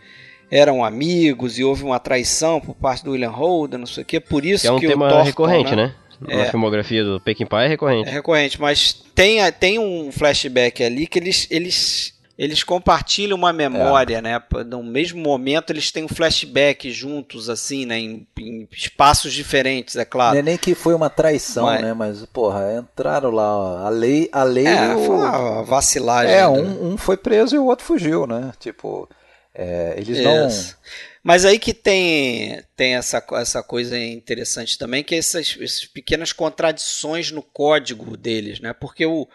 eram 0.51 0.85
amigos 0.85 1.59
e 1.59 1.65
houve 1.65 1.85
uma 1.85 2.01
traição 2.01 2.61
por 2.61 2.75
parte 2.75 3.05
do 3.05 3.13
William 3.13 3.31
Holden, 3.31 3.81
não 3.81 3.87
sei 3.87 4.03
o 4.03 4.07
que. 4.07 4.19
Por 4.19 4.45
isso 4.45 4.63
Que 4.63 4.69
é 4.69 4.73
um 4.73 4.81
que 4.81 4.87
tema 4.89 5.09
Thornton, 5.09 5.25
recorrente, 5.25 5.77
né? 5.77 5.95
É. 6.27 6.37
Na 6.37 6.45
filmografia 6.47 7.05
do 7.05 7.21
Peckinpah 7.21 7.65
é 7.65 7.69
recorrente. 7.69 8.09
É 8.09 8.13
recorrente, 8.13 8.61
mas 8.61 8.93
tem, 9.15 9.39
tem 9.53 9.79
um 9.79 10.11
flashback 10.11 10.83
ali 10.83 11.07
que 11.07 11.19
eles, 11.19 11.47
eles, 11.49 12.18
eles 12.39 12.63
compartilham 12.63 13.37
uma 13.37 13.53
memória, 13.53 14.23
né? 14.23 14.41
No 14.65 14.81
mesmo 14.81 15.21
momento 15.21 15.71
eles 15.73 15.91
têm 15.91 16.05
um 16.05 16.09
flashback 16.09 16.89
juntos, 16.93 17.51
assim, 17.51 17.85
né? 17.85 17.99
Em, 17.99 18.27
em 18.39 18.69
espaços 18.71 19.33
diferentes, 19.33 19.97
é 19.97 20.05
claro. 20.05 20.35
Não 20.35 20.39
é 20.39 20.43
nem 20.43 20.57
que 20.57 20.73
foi 20.75 20.95
uma 20.95 21.11
traição, 21.11 21.65
Mas- 21.67 21.83
né? 21.83 21.93
Mas, 21.93 22.25
porra, 22.27 22.75
entraram 22.79 23.31
lá, 23.33 23.57
ó, 23.57 23.79
a 23.87 23.89
lei, 23.89 24.29
a 24.31 24.45
lei. 24.45 24.67
É, 24.69 24.95
o- 24.95 25.05
foi 25.05 25.17
uma 25.17 25.63
vacilagem. 25.65 26.33
É, 26.33 26.43
né? 26.43 26.47
um, 26.49 26.93
um 26.93 26.97
foi 26.97 27.17
preso 27.17 27.57
e 27.57 27.59
o 27.59 27.65
outro 27.67 27.85
fugiu, 27.85 28.25
né? 28.25 28.53
Tipo, 28.61 29.09
é, 29.53 29.95
eles 29.97 30.19
Isso. 30.19 30.23
não. 30.23 30.79
Mas 31.25 31.45
aí 31.45 31.59
que 31.59 31.75
tem, 31.75 32.63
tem 32.77 32.95
essa, 32.95 33.23
essa 33.33 33.63
coisa 33.65 33.99
interessante 33.99 34.79
também, 34.79 35.03
que 35.03 35.17
é 35.17 35.19
essas, 35.19 35.59
essas 35.61 35.85
pequenas 35.85 36.33
contradições 36.33 37.33
no 37.33 37.43
código 37.43 38.17
deles, 38.17 38.61
né? 38.61 38.73
Porque 38.73 39.05
o, 39.05 39.27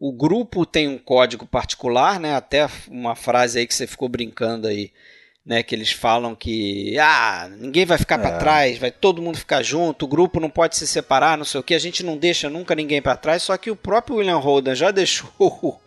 o 0.00 0.12
grupo 0.12 0.64
tem 0.64 0.86
um 0.88 0.98
código 0.98 1.46
particular, 1.46 2.20
né? 2.20 2.34
Até 2.34 2.68
uma 2.88 3.14
frase 3.16 3.58
aí 3.58 3.66
que 3.66 3.74
você 3.74 3.86
ficou 3.86 4.08
brincando 4.08 4.68
aí, 4.68 4.92
né? 5.44 5.62
Que 5.62 5.74
eles 5.74 5.90
falam 5.90 6.34
que 6.34 6.96
ah, 7.00 7.48
ninguém 7.58 7.84
vai 7.84 7.98
ficar 7.98 8.18
para 8.18 8.36
É. 8.36 8.38
trás, 8.38 8.78
vai 8.78 8.90
todo 8.92 9.20
mundo 9.22 9.38
ficar 9.38 9.62
junto, 9.62 10.04
o 10.04 10.08
grupo 10.08 10.38
não 10.38 10.50
pode 10.50 10.76
se 10.76 10.86
separar, 10.86 11.36
não 11.36 11.44
sei 11.44 11.58
o 11.60 11.64
que, 11.64 11.74
a 11.74 11.78
gente 11.80 12.04
não 12.04 12.16
deixa 12.16 12.48
nunca 12.48 12.74
ninguém 12.74 13.02
para 13.02 13.16
trás, 13.16 13.42
só 13.42 13.56
que 13.56 13.70
o 13.70 13.76
próprio 13.76 14.16
William 14.18 14.36
Holden 14.38 14.74
já 14.74 14.90
deixou 14.92 15.80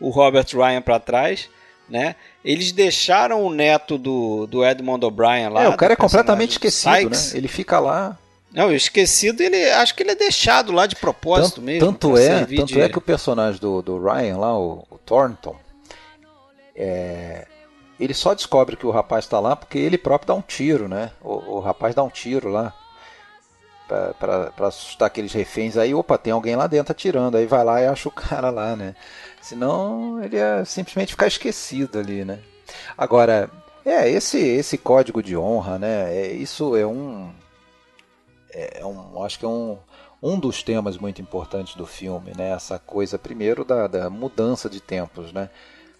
o, 0.00 0.10
Robert 0.10 0.46
Ryan 0.52 0.82
para 0.82 0.98
trás, 0.98 1.48
né? 1.88 2.16
Eles 2.44 2.72
deixaram 2.72 3.44
o 3.44 3.52
neto 3.54 3.96
do, 3.96 4.46
do 4.48 4.64
Edmond 4.66 5.04
O'Brien 5.04 5.48
lá. 5.50 5.62
é, 5.64 5.68
o 5.68 5.76
cara 5.76 5.92
é 5.92 5.96
completamente 5.96 6.50
do 6.50 6.52
esquecido, 6.54 7.14
Sykes. 7.14 7.32
né? 7.32 7.38
Ele 7.38 7.48
fica 7.48 7.78
lá. 7.78 8.18
Não, 8.52 8.70
eu 8.70 8.76
esquecido, 8.76 9.40
ele 9.42 9.70
acho 9.70 9.94
que 9.94 10.02
ele 10.02 10.10
é 10.10 10.14
deixado 10.14 10.72
lá 10.72 10.86
de 10.86 10.94
propósito 10.96 11.54
Tanto, 11.56 11.62
mesmo. 11.62 11.86
tanto 11.92 12.16
é, 12.18 12.44
tanto 12.44 12.64
de- 12.66 12.80
é 12.80 12.88
que 12.88 12.98
o 12.98 13.00
personagem 13.00 13.60
do, 13.60 13.80
do 13.80 13.98
Ryan 14.02 14.36
lá, 14.36 14.58
o, 14.58 14.86
o 14.90 14.98
Thornton, 14.98 15.56
é, 16.76 17.46
ele 17.98 18.12
só 18.14 18.34
descobre 18.34 18.76
que 18.76 18.86
o 18.86 18.90
rapaz 18.90 19.24
está 19.24 19.40
lá 19.40 19.56
porque 19.56 19.78
ele 19.78 19.96
próprio 19.96 20.28
dá 20.28 20.34
um 20.34 20.42
tiro, 20.42 20.88
né? 20.88 21.12
O, 21.20 21.56
o 21.56 21.60
rapaz 21.60 21.94
dá 21.94 22.02
um 22.02 22.10
tiro 22.10 22.48
lá 22.50 22.74
para 24.18 24.66
assustar 24.66 25.06
aqueles 25.06 25.32
reféns. 25.32 25.76
Aí, 25.76 25.94
opa, 25.94 26.16
tem 26.16 26.32
alguém 26.32 26.56
lá 26.56 26.66
dentro 26.66 26.92
atirando. 26.92 27.36
Aí 27.36 27.46
vai 27.46 27.62
lá 27.64 27.80
e 27.80 27.86
acha 27.86 28.08
o 28.08 28.12
cara 28.12 28.50
lá, 28.50 28.74
né? 28.74 28.94
Senão 29.40 30.22
ele 30.22 30.36
ia 30.36 30.64
simplesmente 30.64 31.12
ficar 31.12 31.26
esquecido 31.26 31.98
ali, 31.98 32.24
né? 32.24 32.38
Agora, 32.96 33.50
é 33.84 34.08
esse 34.08 34.38
esse 34.38 34.78
código 34.78 35.22
de 35.22 35.36
honra, 35.36 35.78
né? 35.78 36.14
É, 36.14 36.32
isso 36.32 36.74
é 36.76 36.86
um 36.86 37.30
é 38.52 38.86
um, 38.86 39.22
acho 39.24 39.38
que 39.38 39.44
é 39.44 39.48
um, 39.48 39.78
um 40.22 40.38
dos 40.38 40.62
temas 40.62 40.96
muito 40.96 41.20
importantes 41.20 41.74
do 41.74 41.86
filme, 41.86 42.32
né? 42.36 42.50
Essa 42.50 42.78
coisa, 42.78 43.18
primeiro, 43.18 43.64
da, 43.64 43.86
da 43.86 44.10
mudança 44.10 44.68
de 44.68 44.80
tempos, 44.80 45.32
né? 45.32 45.50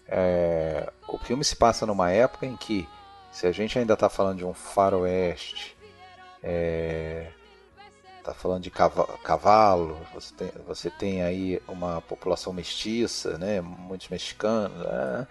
É, 0.07 0.91
o 1.09 1.19
filme 1.19 1.45
se 1.45 1.57
passa 1.57 1.87
numa 1.87 2.11
época 2.11 2.47
em 2.47 2.57
que, 2.57 2.89
se 3.31 3.47
a 3.47 3.53
gente 3.53 3.79
ainda 3.79 3.95
está 3.95 4.09
falando 4.09 4.39
de 4.39 4.45
um 4.45 4.53
faroeste, 4.53 5.77
é, 6.43 7.29
está 8.19 8.35
falando 8.35 8.63
de 8.63 8.71
cava- 8.71 9.19
cavalo, 9.23 9.99
você 10.13 10.35
tem, 10.35 10.53
você 10.67 10.91
tem 10.91 11.23
aí 11.23 11.61
uma 11.67 12.01
população 12.03 12.53
mestiça, 12.53 13.39
né? 13.39 13.61
Muitos 13.61 14.09
mexicanos, 14.09 14.79
né? 14.79 15.27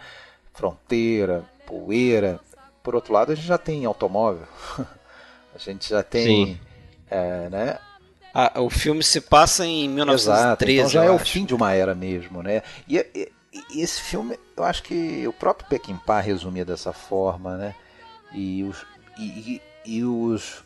fronteira, 0.54 1.46
poeira. 1.66 2.40
Por 2.84 2.96
outro 2.96 3.14
lado, 3.14 3.32
a 3.32 3.36
gente 3.36 3.48
já 3.48 3.58
tem 3.58 3.86
automóvel, 3.86 4.48
a 5.56 5.58
gente 5.58 5.90
já 5.90 6.04
tem 6.04 6.58
Sim. 6.58 6.60
É, 7.12 7.50
né? 7.50 7.78
Ah, 8.34 8.62
o 8.62 8.70
filme 8.70 9.04
se 9.04 9.20
passa 9.20 9.66
em 9.66 9.84
Exato, 9.84 9.96
1913. 10.66 10.78
então 10.80 10.90
já 10.90 11.04
é 11.04 11.12
o 11.12 11.16
acho. 11.16 11.26
fim 11.26 11.46
de 11.46 11.54
uma 11.54 11.74
era 11.74 11.94
mesmo, 11.94 12.42
né? 12.42 12.64
E, 12.88 12.98
e- 12.98 13.32
e 13.76 13.82
esse 13.82 14.02
filme, 14.02 14.40
eu 14.56 14.64
acho 14.64 14.82
que 14.84 15.28
o 15.28 15.34
próprio 15.34 15.68
Peckinpah 15.68 16.22
resumia 16.22 16.64
dessa 16.64 16.94
forma, 16.94 17.58
né? 17.58 17.76
E 18.34 18.64
os, 18.64 18.86
e, 19.20 19.62
e- 19.86 20.04
os, 20.06 20.64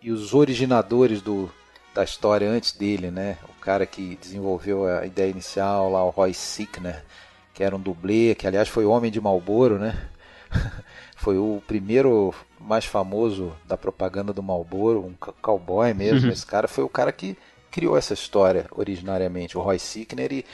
e 0.00 0.10
os 0.10 0.32
originadores 0.32 1.20
do, 1.20 1.52
da 1.94 2.02
história 2.02 2.48
antes 2.48 2.72
dele, 2.72 3.10
né? 3.10 3.36
O 3.46 3.60
cara 3.60 3.84
que 3.84 4.16
desenvolveu 4.16 4.86
a 4.86 5.04
ideia 5.04 5.30
inicial 5.30 5.90
lá, 5.90 6.02
o 6.02 6.08
Roy 6.10 6.32
Sickner, 6.32 7.04
que 7.52 7.62
era 7.62 7.76
um 7.76 7.80
dublê, 7.80 8.34
que 8.34 8.46
aliás 8.46 8.68
foi 8.68 8.86
o 8.86 8.90
Homem 8.90 9.10
de 9.10 9.20
Marlboro, 9.20 9.78
né? 9.78 9.94
foi 11.26 11.38
o 11.38 11.60
primeiro 11.66 12.32
mais 12.60 12.84
famoso 12.84 13.52
da 13.64 13.76
propaganda 13.76 14.32
do 14.32 14.44
Marlboro, 14.44 15.00
um 15.00 15.12
cowboy 15.42 15.92
mesmo. 15.92 16.30
Esse 16.30 16.46
cara 16.46 16.68
foi 16.68 16.84
o 16.84 16.88
cara 16.88 17.10
que 17.10 17.36
criou 17.68 17.96
essa 17.96 18.14
história 18.14 18.66
originariamente, 18.70 19.58
o 19.58 19.60
Roy 19.60 19.76
Sickner, 19.76 20.32
e, 20.32 20.44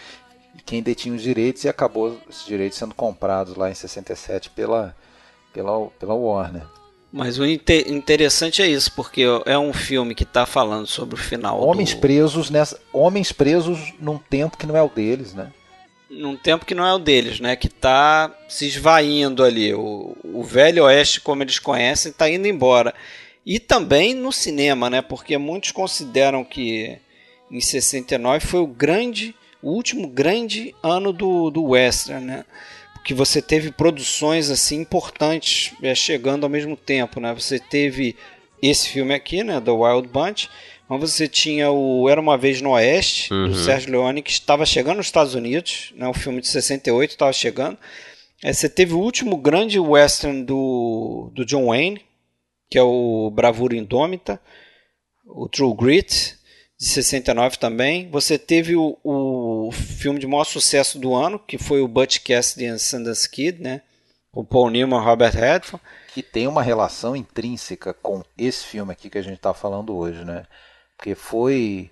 e 0.57 0.63
quem 0.65 0.83
detinha 0.83 1.15
os 1.15 1.21
direitos 1.21 1.63
e 1.65 1.69
acabou 1.69 2.19
esses 2.27 2.47
direitos 2.47 2.79
sendo 2.79 2.95
comprados 2.95 3.55
lá 3.55 3.71
em 3.71 3.75
67 3.75 4.49
pela, 4.49 4.97
pela, 5.53 5.89
pela 6.01 6.15
Warner. 6.15 6.63
Mas 7.13 7.39
o 7.39 7.45
inte- 7.45 7.93
interessante 7.93 8.63
é 8.63 8.67
isso, 8.67 8.93
porque 8.95 9.27
é 9.45 9.59
um 9.59 9.75
filme 9.75 10.15
que 10.15 10.23
está 10.25 10.47
falando 10.47 10.87
sobre 10.87 11.17
o 11.17 11.19
final 11.19 11.61
Homens 11.61 11.93
do... 11.93 12.01
presos 12.01 12.49
nessa, 12.49 12.81
homens 12.95 13.31
presos 13.31 13.93
num 14.01 14.17
tempo 14.17 14.57
que 14.57 14.65
não 14.65 14.75
é 14.75 14.83
o 14.83 14.89
deles, 14.89 15.35
né? 15.35 15.53
Num 16.13 16.37
tempo 16.37 16.67
que 16.67 16.75
não 16.75 16.87
é 16.87 16.93
o 16.93 16.99
deles, 16.99 17.41
né? 17.41 17.57
Que 17.57 17.69
tá 17.69 18.33
se 18.49 18.67
esvaindo 18.67 19.43
ali. 19.43 19.73
O, 19.73 20.17
o 20.23 20.43
velho 20.45 20.85
oeste, 20.85 21.21
como 21.21 21.43
eles 21.43 21.59
conhecem, 21.59 22.11
está 22.11 22.29
indo 22.29 22.47
embora. 22.47 22.95
E 23.45 23.59
também 23.59 24.15
no 24.15 24.31
cinema, 24.31 24.91
né? 24.91 25.01
Porque 25.03 25.37
muitos 25.39 25.73
consideram 25.73 26.45
que 26.45 26.99
em 27.51 27.61
69 27.61 28.47
foi 28.47 28.61
o 28.61 28.67
grande, 28.67 29.35
o 29.63 29.71
último 29.71 30.07
grande 30.07 30.75
ano 30.83 31.13
do, 31.13 31.51
do 31.51 31.65
western, 31.65 32.25
né? 32.25 32.45
Porque 32.95 33.15
você 33.15 33.43
teve 33.43 33.73
produções 33.73 34.49
assim 34.49 34.81
importantes 34.81 35.75
é, 35.83 35.95
chegando 35.95 36.45
ao 36.45 36.51
mesmo 36.51 36.77
tempo, 36.77 37.19
né? 37.19 37.35
Você 37.35 37.59
teve 37.59 38.15
esse 38.63 38.89
filme 38.89 39.13
aqui, 39.13 39.43
né? 39.43 39.61
The 39.61 39.73
Wild 39.73 40.09
Bunch. 40.09 40.49
Mas 40.89 41.01
você 41.01 41.27
tinha 41.27 41.71
o 41.71 42.09
Era 42.09 42.21
Uma 42.21 42.37
Vez 42.37 42.61
no 42.61 42.71
Oeste, 42.71 43.29
do 43.31 43.35
Uhum. 43.47 43.55
Sérgio 43.55 43.91
Leone, 43.93 44.23
que 44.23 44.31
estava 44.31 44.67
chegando 44.67 44.99
nos 44.99 45.07
Estados 45.07 45.35
Unidos, 45.35 45.93
né, 45.97 46.07
o 46.09 46.13
filme 46.15 46.41
de 46.41 46.49
68 46.49 47.11
estava 47.13 47.33
chegando. 47.33 47.79
Aí 48.45 48.53
você 48.53 48.69
teve 48.69 48.93
o 48.93 48.99
último 48.99 49.37
grande 49.37 49.79
western 49.79 50.45
do, 50.45 51.31
do 51.35 51.45
John 51.47 51.67
Wayne, 51.69 52.05
que 52.71 52.77
é 52.79 52.83
o 52.83 53.31
Bravura 53.31 53.77
Indômita, 53.77 54.41
o 55.25 55.49
True 55.49 55.75
Grit, 55.75 56.37
de 56.79 56.87
69 56.89 57.57
também. 57.59 58.11
Você 58.11 58.37
teve 58.37 58.75
o, 58.77 58.99
o 59.05 59.71
filme 59.73 60.19
de 60.19 60.27
maior 60.27 60.45
sucesso 60.45 60.99
do 60.99 61.15
ano, 61.15 61.39
que 61.39 61.57
foi 61.57 61.81
o 61.81 61.89
Butch 61.89 62.19
Cassidy 62.19 62.67
and 62.67 62.79
Sundance 62.79 63.29
Kid, 63.31 63.63
né, 63.63 63.83
com 64.33 64.45
Paul 64.45 64.69
Newman 64.71 65.01
e 65.01 65.05
Robert 65.05 65.35
Redford. 65.35 65.83
que 66.13 66.23
tem 66.23 66.47
uma 66.49 66.63
relação 66.63 67.15
intrínseca 67.15 67.95
com 67.95 68.23
esse 68.37 68.67
filme 68.67 68.93
aqui 68.93 69.09
que 69.09 69.19
a 69.19 69.23
gente 69.23 69.37
está 69.37 69.55
falando 69.55 69.97
hoje, 69.97 70.25
né? 70.25 70.45
Porque 71.03 71.17
foi 71.17 71.91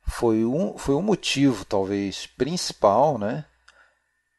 foi 0.00 0.46
um 0.46 0.78
foi 0.78 0.94
um 0.94 1.02
motivo 1.02 1.62
talvez 1.66 2.26
principal, 2.26 3.18
né? 3.18 3.44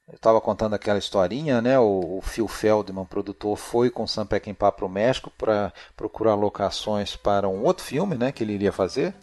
Eu 0.08 0.16
estava 0.16 0.42
contando 0.42 0.74
aquela 0.74 0.98
historinha, 0.98 1.62
né? 1.62 1.78
O, 1.78 2.18
o 2.18 2.22
Phil 2.24 2.48
Feldman, 2.48 3.06
produtor, 3.06 3.56
foi 3.56 3.92
com 3.92 4.08
Sam 4.08 4.26
Peckinpah 4.26 4.72
para 4.72 4.86
o 4.86 4.90
México 4.90 5.32
para 5.38 5.72
procurar 5.96 6.34
locações 6.34 7.16
para 7.16 7.48
um 7.48 7.64
outro 7.64 7.84
filme, 7.84 8.18
né? 8.18 8.32
Que 8.32 8.44
ele 8.44 8.54
iria 8.54 8.72
fazer. 8.72 9.14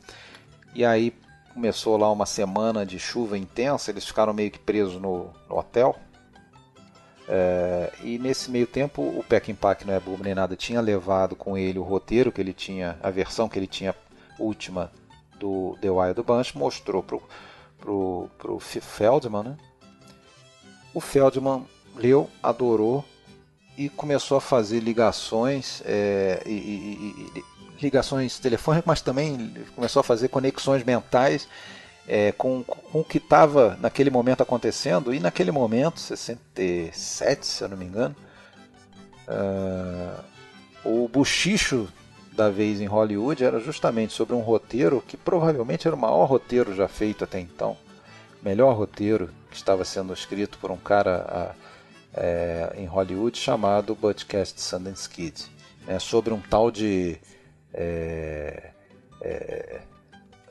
E 0.77 0.85
aí 0.85 1.13
começou 1.53 1.97
lá 1.97 2.13
uma 2.13 2.27
semana 2.27 2.87
de 2.87 3.01
chuva 3.01 3.37
intensa. 3.37 3.91
Eles 3.91 4.07
ficaram 4.07 4.33
meio 4.33 4.53
que 4.53 4.61
presos 4.61 5.01
no, 5.03 5.33
no 5.49 5.59
hotel. 5.59 5.97
É, 7.29 7.91
e 8.05 8.17
nesse 8.17 8.49
meio 8.49 8.67
tempo 8.69 9.03
o 9.03 9.25
Peckinpah, 9.25 9.75
que 9.75 9.85
não 9.85 9.95
é 9.95 9.99
bobo 9.99 10.23
nem 10.23 10.37
nada, 10.37 10.55
tinha 10.55 10.81
levado 10.81 11.35
com 11.35 11.59
ele 11.59 11.81
o 11.81 11.83
roteiro 11.83 12.31
que 12.31 12.41
ele 12.41 12.53
tinha, 12.53 12.97
a 13.03 13.11
versão 13.11 13.49
que 13.49 13.59
ele 13.59 13.67
tinha 13.67 13.93
última 14.39 14.91
do 15.39 15.77
The 15.81 15.91
Wild 15.91 16.23
Bunch, 16.23 16.57
mostrou 16.57 17.03
pro, 17.03 17.23
pro, 17.79 18.31
pro 18.39 18.59
Feldman, 18.61 19.43
né? 19.43 19.57
O 20.93 21.01
Feldman 21.01 21.67
leu, 21.97 22.31
adorou 22.43 23.05
e 23.77 23.89
começou 23.89 24.37
a 24.39 24.41
fazer 24.41 24.81
ligações, 24.81 25.83
é, 25.85 26.43
e, 26.47 26.51
e- 26.51 27.31
e- 27.39 27.45
ligações 27.83 28.39
telefônicas, 28.39 28.87
mas 28.87 29.01
também 29.01 29.53
começou 29.75 30.01
a 30.01 30.05
fazer 30.05 30.29
conexões 30.29 30.85
mentais 30.85 31.49
é, 32.07 32.31
com, 32.33 32.63
com 32.63 33.01
o 33.01 33.05
que 33.05 33.19
estava 33.19 33.77
naquele 33.81 34.11
momento 34.11 34.43
acontecendo. 34.43 35.13
E 35.13 35.19
naquele 35.19 35.51
momento, 35.51 35.99
67, 35.99 37.47
se 37.47 37.63
eu 37.65 37.69
não 37.69 37.77
me 37.77 37.85
engano, 37.85 38.15
Uh, 39.27 40.23
o 40.85 41.09
buchicho 41.09 41.89
da 42.35 42.51
vez 42.51 42.81
em 42.81 42.87
Hollywood 42.87 43.45
era 43.45 43.61
justamente 43.61 44.13
sobre 44.13 44.35
um 44.35 44.41
roteiro 44.41 45.03
que 45.07 45.17
provavelmente 45.17 45.87
era 45.87 45.97
o 45.97 45.99
maior 45.99 46.25
roteiro 46.25 46.75
já 46.75 46.89
feito 46.89 47.25
até 47.25 47.39
então. 47.39 47.77
Melhor 48.43 48.77
roteiro 48.77 49.31
que 49.51 49.57
estava 49.57 49.85
sendo 49.85 50.13
escrito 50.13 50.59
por 50.59 50.71
um 50.71 50.77
cara 50.77 51.55
é, 52.13 52.73
em 52.77 52.87
Hollywood 52.87 53.39
chamado 53.39 53.95
Budcast 53.95 54.61
Sundance 54.61 55.09
Kid. 55.09 55.47
Né, 55.87 55.99
sobre 55.99 56.33
um 56.33 56.41
tal 56.41 56.71
de. 56.71 57.19
É, 57.73 58.71
é, 59.21 59.81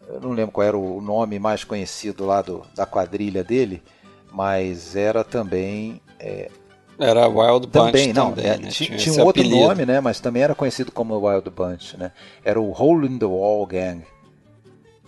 eu 0.07 0.19
não 0.21 0.31
lembro 0.31 0.51
qual 0.51 0.67
era 0.67 0.77
o 0.77 1.01
nome 1.01 1.39
mais 1.39 1.63
conhecido 1.63 2.25
lá 2.25 2.41
do, 2.41 2.65
da 2.75 2.85
quadrilha 2.85 3.43
dele, 3.43 3.81
mas 4.31 4.95
era 4.95 5.23
também 5.23 6.01
é, 6.19 6.51
era 7.03 7.27
Wild 7.27 7.67
Bunch 7.67 7.71
também, 7.71 8.13
não, 8.13 8.29
também, 8.29 8.45
é, 8.45 8.57
né? 8.57 8.69
tinha, 8.69 8.97
tinha, 8.97 9.15
um 9.15 9.25
outro 9.25 9.41
apelido. 9.41 9.67
nome, 9.67 9.85
né? 9.85 9.99
Mas 9.99 10.19
também 10.19 10.43
era 10.43 10.55
conhecido 10.55 10.91
como 10.91 11.17
Wild 11.17 11.49
Bunch, 11.49 11.97
né? 11.97 12.11
Era 12.43 12.59
o 12.59 12.71
Hole 12.71 13.07
in 13.07 13.17
the 13.17 13.25
Wall 13.25 13.65
Gang. 13.65 14.03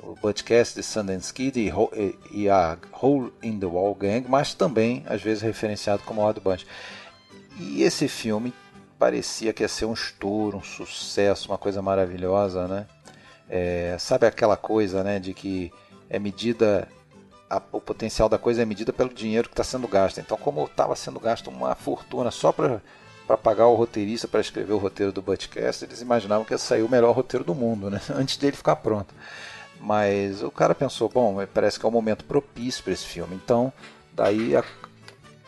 O 0.04 0.16
podcast 0.16 0.76
de 0.76 0.84
Sundance 0.84 1.34
Kid 1.34 1.60
e, 1.60 1.70
e, 1.70 2.44
e, 2.44 2.50
a 2.50 2.78
Hole 2.92 3.34
in 3.42 3.60
the 3.60 3.66
Wall 3.66 3.96
Gang, 3.96 4.26
mas 4.30 4.54
também 4.54 5.04
às 5.08 5.22
vezes 5.22 5.42
referenciado 5.42 6.04
como 6.04 6.26
Wild 6.26 6.40
Bunch. 6.40 6.68
E 7.60 7.82
esse 7.82 8.08
filme 8.08 8.54
parecia 9.00 9.52
que 9.52 9.64
ia 9.64 9.68
ser 9.68 9.86
um 9.86 9.94
estouro, 9.94 10.58
um 10.58 10.64
sucesso, 10.64 11.50
uma 11.50 11.58
coisa 11.58 11.82
maravilhosa, 11.82 12.68
né? 12.68 12.86
É, 13.50 13.96
sabe 14.00 14.26
aquela 14.26 14.58
coisa, 14.58 15.04
né, 15.04 15.20
de 15.20 15.34
que 15.34 15.72
é 16.10 16.18
medida 16.18 16.88
a, 17.58 17.62
o 17.72 17.82
potencial 17.82 18.28
da 18.30 18.38
coisa 18.38 18.62
é 18.62 18.66
medida 18.66 18.94
pelo 18.94 19.14
dinheiro 19.14 19.48
que 19.48 19.54
está 19.54 19.64
sendo 19.64 19.88
gasto. 19.88 20.20
Então, 20.20 20.38
como 20.38 20.66
estava 20.66 20.96
sendo 20.96 21.20
gasto 21.20 21.50
uma 21.50 21.76
fortuna 21.76 22.32
só 22.32 22.52
para 22.52 22.82
para 23.26 23.38
pagar 23.38 23.66
o 23.66 23.74
roteirista 23.74 24.28
para 24.28 24.40
escrever 24.40 24.74
o 24.74 24.78
roteiro 24.78 25.12
do 25.12 25.22
Butchcast, 25.22 25.84
eles 25.84 26.00
imaginavam 26.00 26.46
que 26.46 26.54
ia 26.54 26.60
sair 26.60 26.84
o 26.84 26.90
melhor 26.90 27.12
roteiro 27.12 27.44
do 27.44 27.56
mundo, 27.56 27.90
né? 27.90 28.00
antes 28.14 28.38
dele 28.38 28.56
ficar 28.56 28.76
pronto. 28.76 29.14
Mas 29.80 30.44
o 30.44 30.52
cara 30.52 30.76
pensou, 30.76 31.10
bom, 31.10 31.38
parece 31.54 31.80
que 31.80 31.86
é 31.86 31.90
um 31.90 31.92
momento 31.92 32.24
propício 32.24 32.84
para 32.84 32.94
esse 32.94 33.06
filme. 33.06 33.36
Então, 33.36 33.74
daí 34.14 34.54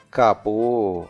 acabou. 0.10 1.10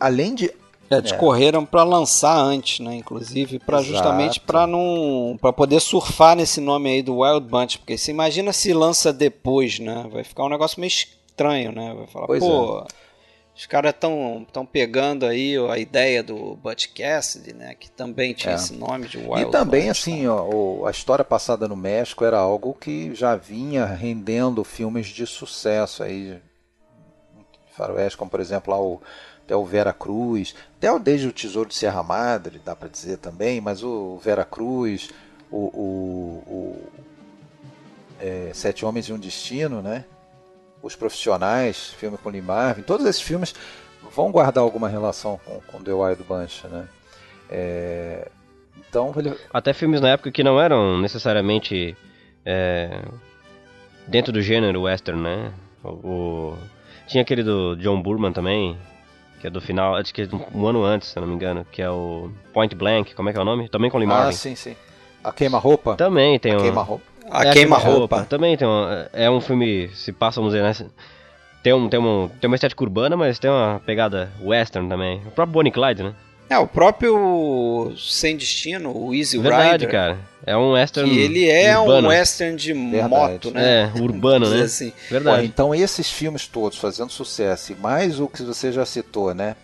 Além 0.00 0.34
de 0.34 0.50
é, 0.90 1.00
discorreram 1.00 1.62
é. 1.62 1.66
para 1.66 1.82
lançar 1.82 2.36
antes, 2.36 2.80
né? 2.80 2.94
Inclusive, 2.96 3.58
para 3.58 3.82
justamente 3.82 4.40
para 4.40 4.66
não 4.66 5.36
para 5.40 5.52
poder 5.52 5.80
surfar 5.80 6.36
nesse 6.36 6.60
nome 6.60 6.90
aí 6.90 7.02
do 7.02 7.18
Wild 7.18 7.46
Bunch, 7.48 7.78
porque 7.78 7.98
você 7.98 8.10
imagina 8.10 8.52
se 8.52 8.72
lança 8.72 9.12
depois, 9.12 9.78
né? 9.78 10.06
Vai 10.12 10.24
ficar 10.24 10.44
um 10.44 10.48
negócio 10.48 10.80
meio 10.80 10.88
estranho, 10.88 11.72
né? 11.72 11.94
Vai 11.94 12.06
falar, 12.06 12.26
pois 12.26 12.40
pô, 12.40 12.80
é. 12.80 12.84
os 13.54 13.66
caras 13.66 13.92
estão 13.92 14.46
tão 14.52 14.64
pegando 14.64 15.26
aí 15.26 15.56
a 15.70 15.78
ideia 15.78 16.22
do 16.22 16.56
Butch 16.56 16.86
Cassidy, 16.94 17.52
né? 17.52 17.74
Que 17.74 17.90
também 17.90 18.32
tinha 18.32 18.52
É. 18.52 18.56
esse 18.56 18.72
nome 18.72 19.08
de 19.08 19.18
Wild 19.18 19.42
E 19.42 19.50
também, 19.50 19.86
Bunch, 19.86 19.90
assim, 19.90 20.24
tá? 20.24 20.34
ó, 20.34 20.86
a 20.86 20.90
história 20.90 21.24
passada 21.24 21.66
no 21.66 21.76
México 21.76 22.24
era 22.24 22.38
algo 22.38 22.72
que 22.74 23.14
já 23.14 23.34
vinha 23.34 23.84
rendendo 23.84 24.62
filmes 24.64 25.06
de 25.08 25.26
sucesso 25.26 26.02
aí. 26.02 26.38
Faroeste, 27.76 28.16
como 28.16 28.30
por 28.30 28.40
exemplo 28.40 28.72
lá 28.72 28.80
o, 28.80 29.02
até 29.46 29.54
o 29.56 29.64
Vera 29.64 29.92
Cruz, 29.92 30.54
até 30.76 30.92
o 30.92 30.98
Desde 30.98 31.28
o 31.28 31.32
Tesouro 31.32 31.68
de 31.68 31.74
Serra 31.74 32.02
Madre, 32.02 32.60
dá 32.64 32.74
para 32.76 32.88
dizer 32.88 33.16
também, 33.18 33.60
mas 33.60 33.82
o 33.82 34.18
Vera 34.18 34.44
Cruz, 34.44 35.08
o, 35.50 35.56
o- 35.58 36.42
o, 36.46 36.88
é, 38.20 38.50
Sete 38.52 38.84
Homens 38.84 39.08
e 39.08 39.12
um 39.12 39.18
Destino, 39.18 39.80
né? 39.80 40.04
Os 40.82 40.96
Profissionais, 40.96 41.90
filme 41.98 42.18
com 42.18 42.28
Lee 42.28 42.42
Marvin, 42.42 42.82
todos 42.82 43.06
esses 43.06 43.22
filmes 43.22 43.54
vão 44.14 44.30
guardar 44.32 44.62
alguma 44.62 44.88
relação 44.88 45.38
com, 45.44 45.60
com 45.60 45.82
The 45.82 45.92
Wild 45.92 46.22
Bunch, 46.24 46.66
né? 46.66 46.88
É, 47.48 48.28
então, 48.88 49.12
ele, 49.16 49.32
Até 49.52 49.72
filmes 49.72 50.00
na 50.00 50.08
época 50.10 50.30
que 50.32 50.42
não 50.42 50.60
eram 50.60 50.98
necessariamente 51.00 51.96
é, 52.44 53.00
dentro 54.08 54.32
do 54.32 54.42
gênero 54.42 54.82
western, 54.82 55.20
né? 55.22 55.52
O, 55.84 55.88
o- 55.88 56.58
tinha 57.06 57.22
aquele 57.22 57.42
do 57.44 57.76
John 57.76 58.00
Burman 58.02 58.32
também, 58.32 58.76
que 59.40 59.46
é 59.46 59.50
do 59.50 59.60
final, 59.60 59.96
acho 59.96 60.12
que 60.12 60.22
é 60.22 60.28
um 60.54 60.66
ano 60.66 60.82
antes, 60.84 61.08
se 61.08 61.18
eu 61.18 61.20
não 61.22 61.28
me 61.28 61.34
engano, 61.34 61.66
que 61.70 61.82
é 61.82 61.90
o 61.90 62.30
Point 62.52 62.74
Blank, 62.74 63.14
como 63.14 63.28
é 63.28 63.32
que 63.32 63.38
é 63.38 63.42
o 63.42 63.44
nome? 63.44 63.68
Também 63.68 63.90
com 63.90 63.96
o 63.98 64.00
Lee 64.00 64.08
Ah, 64.10 64.32
sim, 64.32 64.54
sim. 64.54 64.74
A 65.22 65.32
queima-roupa? 65.32 65.96
Também 65.96 66.38
tem 66.38 66.52
A 66.52 66.56
um... 66.56 66.60
queima-roupa. 66.60 67.04
A 67.30 67.44
É, 67.44 67.52
queima-roupa. 67.52 68.24
Também 68.24 68.56
tem 68.56 68.66
um, 68.66 68.84
é 69.12 69.30
um 69.30 69.40
filme, 69.40 69.88
se 69.88 70.12
passa, 70.12 70.40
vamos 70.40 70.54
dizer, 70.54 70.62
né? 70.62 70.90
Tem, 71.62 71.72
um, 71.72 71.88
tem, 71.88 71.98
um, 71.98 72.28
tem 72.40 72.46
uma 72.46 72.54
estética 72.54 72.84
urbana, 72.84 73.16
mas 73.16 73.38
tem 73.40 73.50
uma 73.50 73.80
pegada 73.84 74.30
western 74.40 74.88
também. 74.88 75.18
O 75.26 75.30
próprio 75.32 75.52
Bonnie 75.52 75.72
Clyde, 75.72 76.04
né? 76.04 76.14
É, 76.48 76.56
o 76.58 76.66
próprio 76.66 77.92
Sem 77.98 78.36
Destino, 78.36 78.96
o 78.96 79.12
Easy 79.12 79.36
Verdade, 79.38 79.72
Rider, 79.84 79.90
cara. 79.90 80.18
É 80.46 80.56
um 80.56 80.72
western 80.72 81.10
que 81.10 81.18
ele 81.18 81.48
é 81.50 81.76
urbano. 81.76 82.06
um 82.06 82.10
western 82.10 82.56
de 82.56 82.72
Verdade. 82.72 83.08
moto, 83.08 83.50
né? 83.50 83.90
É, 83.96 84.00
urbano, 84.00 84.48
né? 84.54 84.62
assim. 84.62 84.90
Ó, 84.90 85.10
Verdade. 85.10 85.44
então 85.44 85.74
esses 85.74 86.08
filmes 86.08 86.46
todos 86.46 86.78
fazendo 86.78 87.10
sucesso, 87.10 87.72
e 87.72 87.74
mais 87.74 88.20
o 88.20 88.28
que 88.28 88.42
você 88.44 88.70
já 88.70 88.86
citou, 88.86 89.34
né? 89.34 89.56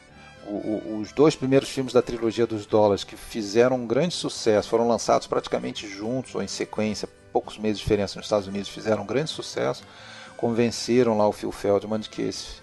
O- 0.45 0.51
o- 0.51 0.99
os 1.01 1.12
dois 1.12 1.37
primeiros 1.37 1.68
filmes 1.68 1.93
da 1.93 2.03
trilogia 2.03 2.49
dos 2.49 2.66
dólares 2.66 3.05
que 3.05 3.14
fizeram 3.16 3.76
um 3.76 3.87
grande 3.87 4.14
sucesso, 4.14 4.68
foram 4.68 4.89
lançados 4.89 5.28
praticamente 5.28 5.87
juntos 5.87 6.35
ou 6.35 6.43
em 6.43 6.49
sequência, 6.49 7.09
poucos 7.33 7.57
meses 7.59 7.78
de 7.78 7.85
diferença 7.85 8.18
nos 8.18 8.26
Estados 8.26 8.49
Unidos, 8.49 8.68
fizeram 8.68 9.05
um 9.05 9.07
grande 9.07 9.30
sucesso, 9.30 9.85
convenceram 10.37 11.16
lá 11.16 11.28
o 11.28 11.33
Phil 11.33 11.53
Feldman 11.53 12.01
de 12.01 12.09
que 12.09 12.22
esse, 12.22 12.57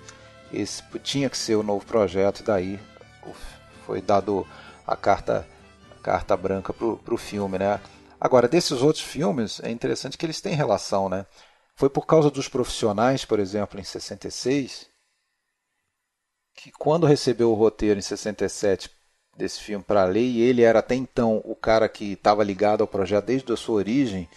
esse 0.54 0.84
tinha 1.02 1.30
que 1.30 1.38
ser 1.38 1.56
o 1.56 1.64
novo 1.64 1.86
projeto, 1.86 2.42
e 2.42 2.44
daí 2.44 2.80
o- 3.26 3.32
foi 3.90 4.04
dado 4.04 4.46
a 4.86 4.96
carta, 4.96 5.48
a 5.90 6.04
carta 6.04 6.38
branca 6.38 6.72
para 6.72 7.14
o 7.14 7.18
filme, 7.18 7.58
né? 7.58 7.82
Agora, 8.22 8.48
desses 8.48 8.84
outros 8.84 9.04
filmes, 9.04 9.60
é 9.64 9.72
interessante 9.72 10.16
que 10.16 10.24
eles 10.24 10.40
têm 10.40 10.54
relação, 10.54 11.10
né? 11.10 11.26
Foi 11.76 11.90
por 11.90 12.06
causa 12.06 12.30
dos 12.30 12.48
profissionais, 12.48 13.26
por 13.26 13.40
exemplo, 13.40 13.80
em 13.80 13.84
66, 13.84 14.88
que 16.54 16.72
quando 16.72 17.08
recebeu 17.08 17.50
o 17.50 17.56
roteiro 17.56 17.98
em 17.98 18.04
67 18.04 18.92
desse 19.36 19.60
filme 19.60 19.84
para 19.84 20.04
ler, 20.06 20.22
e 20.22 20.42
ele 20.42 20.62
era 20.62 20.78
até 20.78 20.94
então 20.94 21.42
o 21.44 21.56
cara 21.56 21.90
que 21.90 22.14
estava 22.14 22.44
ligado 22.44 22.82
ao 22.82 22.88
projeto 22.88 23.26
desde 23.26 23.52
a 23.52 23.58
sua 23.58 23.78
origem, 23.78 24.30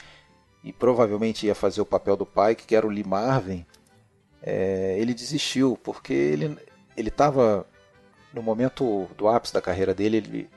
e 0.65 0.73
provavelmente 0.73 1.45
ia 1.45 1.55
fazer 1.55 1.83
o 1.83 1.87
papel 1.87 2.17
do 2.17 2.25
pai, 2.25 2.55
que 2.55 2.75
era 2.75 2.87
o 2.87 2.91
Lee 2.91 3.05
Marvin, 3.05 3.67
é, 4.41 4.97
ele 4.99 5.13
desistiu, 5.13 5.79
porque 5.83 6.15
ele 6.15 6.57
ele 6.97 7.09
estava 7.09 7.67
no 8.33 8.43
momento 8.43 9.09
do 9.16 9.28
ápice 9.28 9.53
da 9.53 9.61
carreira 9.61 9.95
dele, 9.95 10.16
ele, 10.16 10.51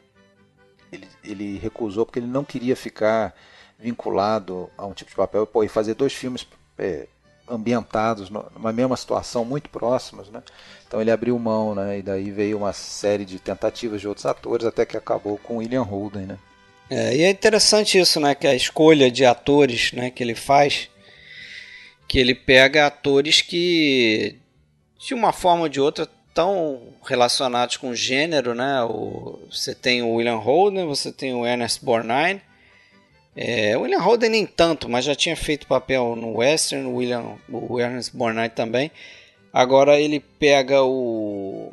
ele, 0.92 1.08
ele 1.24 1.58
recusou 1.58 2.06
porque 2.06 2.20
ele 2.20 2.28
não 2.28 2.44
queria 2.44 2.76
ficar 2.76 3.36
vinculado 3.78 4.70
a 4.78 4.86
um 4.86 4.94
tipo 4.94 5.10
de 5.10 5.18
papel 5.18 5.46
pô, 5.46 5.64
e 5.64 5.68
fazer 5.68 5.94
dois 5.94 6.14
filmes 6.14 6.48
é, 6.78 7.08
ambientados 7.48 8.30
numa 8.30 8.72
mesma 8.74 8.98
situação, 8.98 9.46
muito 9.46 9.70
próximos, 9.70 10.30
né? 10.30 10.42
Então 10.88 11.02
ele 11.02 11.12
abriu 11.12 11.38
mão, 11.38 11.76
né? 11.76 12.00
E 12.00 12.02
daí 12.02 12.32
veio 12.32 12.58
uma 12.58 12.74
série 12.74 13.26
de 13.26 13.40
tentativas 13.40 14.02
de 14.02 14.08
outros 14.08 14.26
atores, 14.26 14.66
até 14.66 14.86
que 14.86 14.98
acabou 14.98 15.38
com 15.38 15.58
William 15.58 15.84
Holden, 15.84 16.26
né? 16.26 16.40
É, 16.90 17.16
e 17.16 17.24
é 17.24 17.30
interessante 17.30 18.00
isso, 18.00 18.20
né? 18.20 18.36
Que 18.36 18.48
a 18.48 18.56
escolha 18.56 19.10
de 19.10 19.26
atores 19.26 19.92
né, 19.92 20.12
que 20.12 20.24
ele 20.24 20.36
faz, 20.36 20.90
que 22.08 22.20
ele 22.20 22.36
pega 22.36 22.86
atores 22.86 23.42
que, 23.42 24.38
de 25.00 25.14
uma 25.14 25.34
forma 25.34 25.64
ou 25.64 25.70
de 25.70 25.82
outra, 25.82 26.08
estão 26.36 26.82
relacionados 27.08 27.78
com 27.78 27.92
o 27.92 27.96
gênero, 27.96 28.54
né? 28.54 28.84
O, 28.84 29.40
você 29.50 29.74
tem 29.74 30.02
o 30.02 30.16
William 30.16 30.36
Holden, 30.36 30.86
você 30.86 31.10
tem 31.10 31.34
o 31.34 31.48
Ernest 31.48 31.84
Borgnine. 31.84 32.42
É, 33.34 33.78
o 33.78 33.82
William 33.82 34.02
Holden 34.02 34.30
nem 34.30 34.46
tanto, 34.46 34.90
mas 34.90 35.06
já 35.06 35.16
tinha 35.16 35.36
feito 35.36 35.66
papel 35.66 36.14
no 36.16 36.38
Western, 36.38 36.86
o, 36.86 36.96
William, 36.96 37.38
o 37.50 37.80
Ernest 37.80 38.16
Borgnine 38.16 38.50
também. 38.50 38.92
Agora 39.54 39.98
ele 40.00 40.20
pega 40.20 40.84
o... 40.84 41.72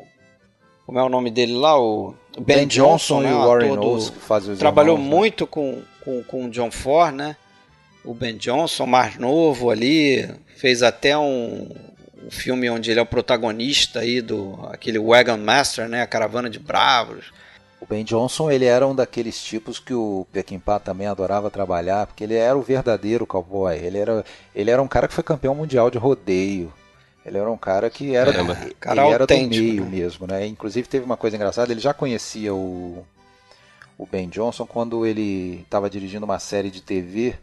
Como 0.86 0.98
é 0.98 1.02
o 1.02 1.08
nome 1.08 1.30
dele 1.30 1.54
lá? 1.54 1.78
O 1.78 2.14
Ben, 2.38 2.66
Johnson, 2.66 3.20
né? 3.20 3.30
e 3.30 3.32
o 3.32 3.38
Warren 3.44 3.78
Oates, 3.78 4.10
que 4.10 4.20
fazem 4.20 4.52
os 4.52 4.58
trabalhou 4.58 4.96
irmãos, 4.96 5.10
né? 5.10 5.16
muito 5.16 5.46
com, 5.46 5.82
com, 6.04 6.22
com 6.22 6.46
o 6.46 6.50
John 6.50 6.70
Ford, 6.70 7.14
né? 7.14 7.36
O 8.04 8.14
Ben 8.14 8.36
Johnson, 8.36 8.86
mais 8.86 9.16
novo 9.16 9.70
ali, 9.70 10.28
fez 10.56 10.82
até 10.82 11.16
um, 11.16 11.68
um 12.24 12.30
filme 12.30 12.70
onde 12.70 12.90
ele 12.90 13.00
é 13.00 13.02
o 13.02 13.06
protagonista 13.06 14.00
aí 14.00 14.20
do 14.20 14.58
aquele 14.70 14.98
Wagon 14.98 15.38
Master, 15.38 15.88
né? 15.88 16.02
A 16.02 16.06
Caravana 16.06 16.48
de 16.48 16.58
Bravos. 16.58 17.32
O 17.80 17.86
Ben 17.86 18.04
Johnson 18.04 18.48
ele 18.48 18.64
era 18.64 18.86
um 18.86 18.94
daqueles 18.94 19.42
tipos 19.42 19.80
que 19.80 19.92
o 19.92 20.24
Peckinpah 20.32 20.78
também 20.78 21.08
adorava 21.08 21.50
trabalhar, 21.50 22.06
porque 22.06 22.22
ele 22.22 22.36
era 22.36 22.56
o 22.56 22.62
verdadeiro 22.62 23.26
cowboy. 23.26 23.74
Ele 23.76 23.98
era, 23.98 24.24
ele 24.54 24.70
era 24.70 24.80
um 24.80 24.86
cara 24.86 25.08
que 25.08 25.14
foi 25.14 25.24
campeão 25.24 25.54
mundial 25.54 25.90
de 25.90 25.98
rodeio. 25.98 26.72
Ele 27.26 27.38
era 27.38 27.50
um 27.50 27.56
cara 27.56 27.90
que 27.90 28.14
era, 28.14 28.32
Caramba. 28.32 28.58
ele 28.62 28.74
Cara 28.78 29.08
era 29.08 29.26
do 29.26 29.34
meio 29.34 29.84
né? 29.84 29.90
mesmo, 29.90 30.26
né? 30.26 30.46
Inclusive 30.46 30.88
teve 30.88 31.04
uma 31.04 31.16
coisa 31.16 31.36
engraçada, 31.36 31.72
ele 31.72 31.80
já 31.80 31.92
conhecia 31.92 32.54
o, 32.54 33.04
o 33.98 34.06
Ben 34.06 34.28
Johnson 34.28 34.66
quando 34.66 35.04
ele 35.04 35.60
estava 35.62 35.90
dirigindo 35.90 36.24
uma 36.24 36.38
série 36.38 36.70
de 36.70 36.80
TV. 36.80 37.34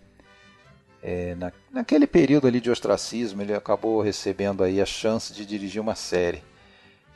É, 1.01 1.35
na, 1.35 1.51
naquele 1.71 2.05
período 2.05 2.47
ali 2.47 2.59
de 2.59 2.69
ostracismo, 2.69 3.41
ele 3.41 3.53
acabou 3.53 4.01
recebendo 4.01 4.63
aí 4.63 4.81
a 4.81 4.85
chance 4.85 5.33
de 5.33 5.45
dirigir 5.45 5.81
uma 5.81 5.95
série. 5.95 6.43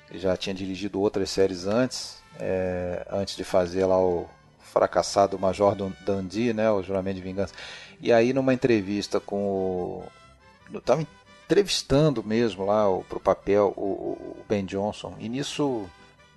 Ele 0.09 0.19
já 0.19 0.37
tinha 0.37 0.53
dirigido 0.53 1.01
outras 1.01 1.29
séries 1.29 1.65
antes, 1.65 2.21
é, 2.39 3.05
antes 3.11 3.35
de 3.35 3.43
fazer 3.43 3.85
lá 3.85 3.99
o 3.99 4.29
fracassado 4.59 5.37
Major 5.37 5.75
Dundee, 5.75 6.53
né, 6.53 6.69
o 6.71 6.81
juramento 6.81 7.17
de 7.17 7.21
vingança. 7.21 7.53
E 8.01 8.11
aí 8.11 8.33
numa 8.33 8.53
entrevista 8.53 9.19
com 9.19 9.37
o 9.37 10.03
estava 10.77 11.05
entrevistando 11.45 12.23
mesmo 12.23 12.65
lá 12.65 12.85
para 13.07 13.17
o 13.17 13.21
papel 13.21 13.73
o, 13.77 13.81
o, 13.81 14.37
Ben 14.47 14.65
Johnson 14.65 15.15
e 15.19 15.29
nisso 15.29 15.87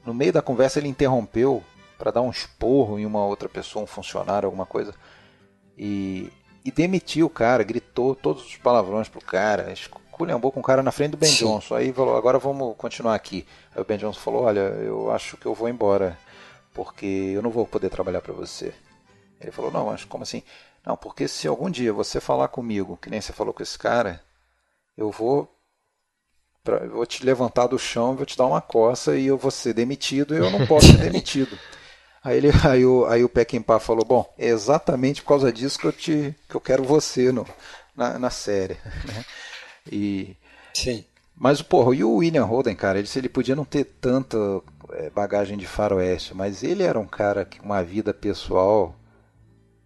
no 0.05 0.12
meio 0.12 0.32
da 0.32 0.42
conversa 0.42 0.78
ele 0.78 0.88
interrompeu 0.88 1.62
para 1.97 2.11
dar 2.11 2.20
um 2.20 2.30
esporro 2.30 2.99
em 2.99 3.07
uma 3.07 3.24
outra 3.24 3.49
pessoa, 3.49 3.84
um 3.84 3.86
funcionário, 3.86 4.47
alguma 4.47 4.66
coisa 4.66 4.94
e, 5.78 6.30
e 6.66 6.70
demitiu 6.72 7.26
o 7.26 7.30
cara, 7.30 7.62
gritou 7.62 8.14
todos 8.14 8.44
os 8.44 8.56
palavrões 8.56 9.08
pro 9.08 9.20
cara, 9.20 9.72
esculhambou 9.72 10.50
com 10.50 10.58
o 10.58 10.62
cara 10.62 10.82
na 10.82 10.90
frente 10.90 11.12
do 11.12 11.16
Ben 11.16 11.30
Sim. 11.30 11.44
Johnson. 11.44 11.76
Aí 11.76 11.92
falou, 11.92 12.16
agora 12.16 12.40
vamos 12.40 12.76
continuar 12.76 13.14
aqui. 13.14 13.46
Aí 13.74 13.80
o 13.80 13.84
Ben 13.84 13.96
Johnson 13.96 14.18
falou, 14.18 14.42
olha, 14.42 14.60
eu 14.60 15.12
acho 15.12 15.36
que 15.36 15.46
eu 15.46 15.54
vou 15.54 15.68
embora, 15.68 16.18
porque 16.74 17.06
eu 17.06 17.40
não 17.40 17.50
vou 17.50 17.66
poder 17.66 17.88
trabalhar 17.88 18.20
para 18.20 18.32
você. 18.32 18.74
Ele 19.40 19.52
falou, 19.52 19.70
não, 19.70 19.86
mas 19.86 20.04
como 20.04 20.24
assim? 20.24 20.42
Não, 20.84 20.96
porque 20.96 21.28
se 21.28 21.46
algum 21.46 21.70
dia 21.70 21.92
você 21.92 22.20
falar 22.20 22.48
comigo, 22.48 22.98
que 23.00 23.10
nem 23.10 23.20
você 23.20 23.32
falou 23.32 23.54
com 23.54 23.62
esse 23.62 23.78
cara, 23.78 24.20
eu 24.96 25.10
vou 25.10 25.48
pra, 26.64 26.78
eu 26.78 26.90
vou 26.90 27.06
te 27.06 27.24
levantar 27.24 27.68
do 27.68 27.78
chão, 27.78 28.16
vou 28.16 28.26
te 28.26 28.36
dar 28.36 28.46
uma 28.46 28.60
coça 28.60 29.16
e 29.16 29.26
eu 29.26 29.38
vou 29.38 29.52
ser 29.52 29.72
demitido 29.72 30.34
e 30.34 30.38
eu 30.38 30.50
não 30.50 30.66
posso 30.66 30.88
ser 30.88 30.98
demitido. 31.10 31.56
Aí, 32.27 32.39
ele, 32.39 32.51
aí, 32.68 32.85
o, 32.85 33.07
aí 33.07 33.22
o 33.22 33.29
Peckinpah 33.29 33.79
falou, 33.79 34.05
bom, 34.05 34.35
é 34.37 34.49
exatamente 34.49 35.22
por 35.22 35.29
causa 35.29 35.53
disso 35.53 35.79
que 35.79 35.87
eu, 35.87 35.93
te, 35.93 36.35
que 36.49 36.57
eu 36.57 36.61
quero 36.61 36.83
você 36.83 37.31
no, 37.31 37.47
na, 37.95 38.18
na 38.18 38.31
série. 38.31 38.77
Né? 39.07 39.24
E, 39.91 40.37
Sim. 40.74 41.05
Mas, 41.37 41.62
porra, 41.62 41.95
e 41.95 42.03
o 42.03 42.16
William 42.16 42.45
Holden, 42.45 42.74
cara, 42.74 42.99
ele, 42.99 43.09
ele 43.14 43.29
podia 43.29 43.55
não 43.55 43.64
ter 43.64 43.85
tanta 43.85 44.37
é, 44.95 45.09
bagagem 45.11 45.57
de 45.57 45.66
faroeste, 45.66 46.35
mas 46.35 46.64
ele 46.64 46.83
era 46.83 46.99
um 46.99 47.07
cara 47.07 47.45
com 47.45 47.64
uma 47.64 47.85
vida 47.85 48.12
pessoal 48.12 48.97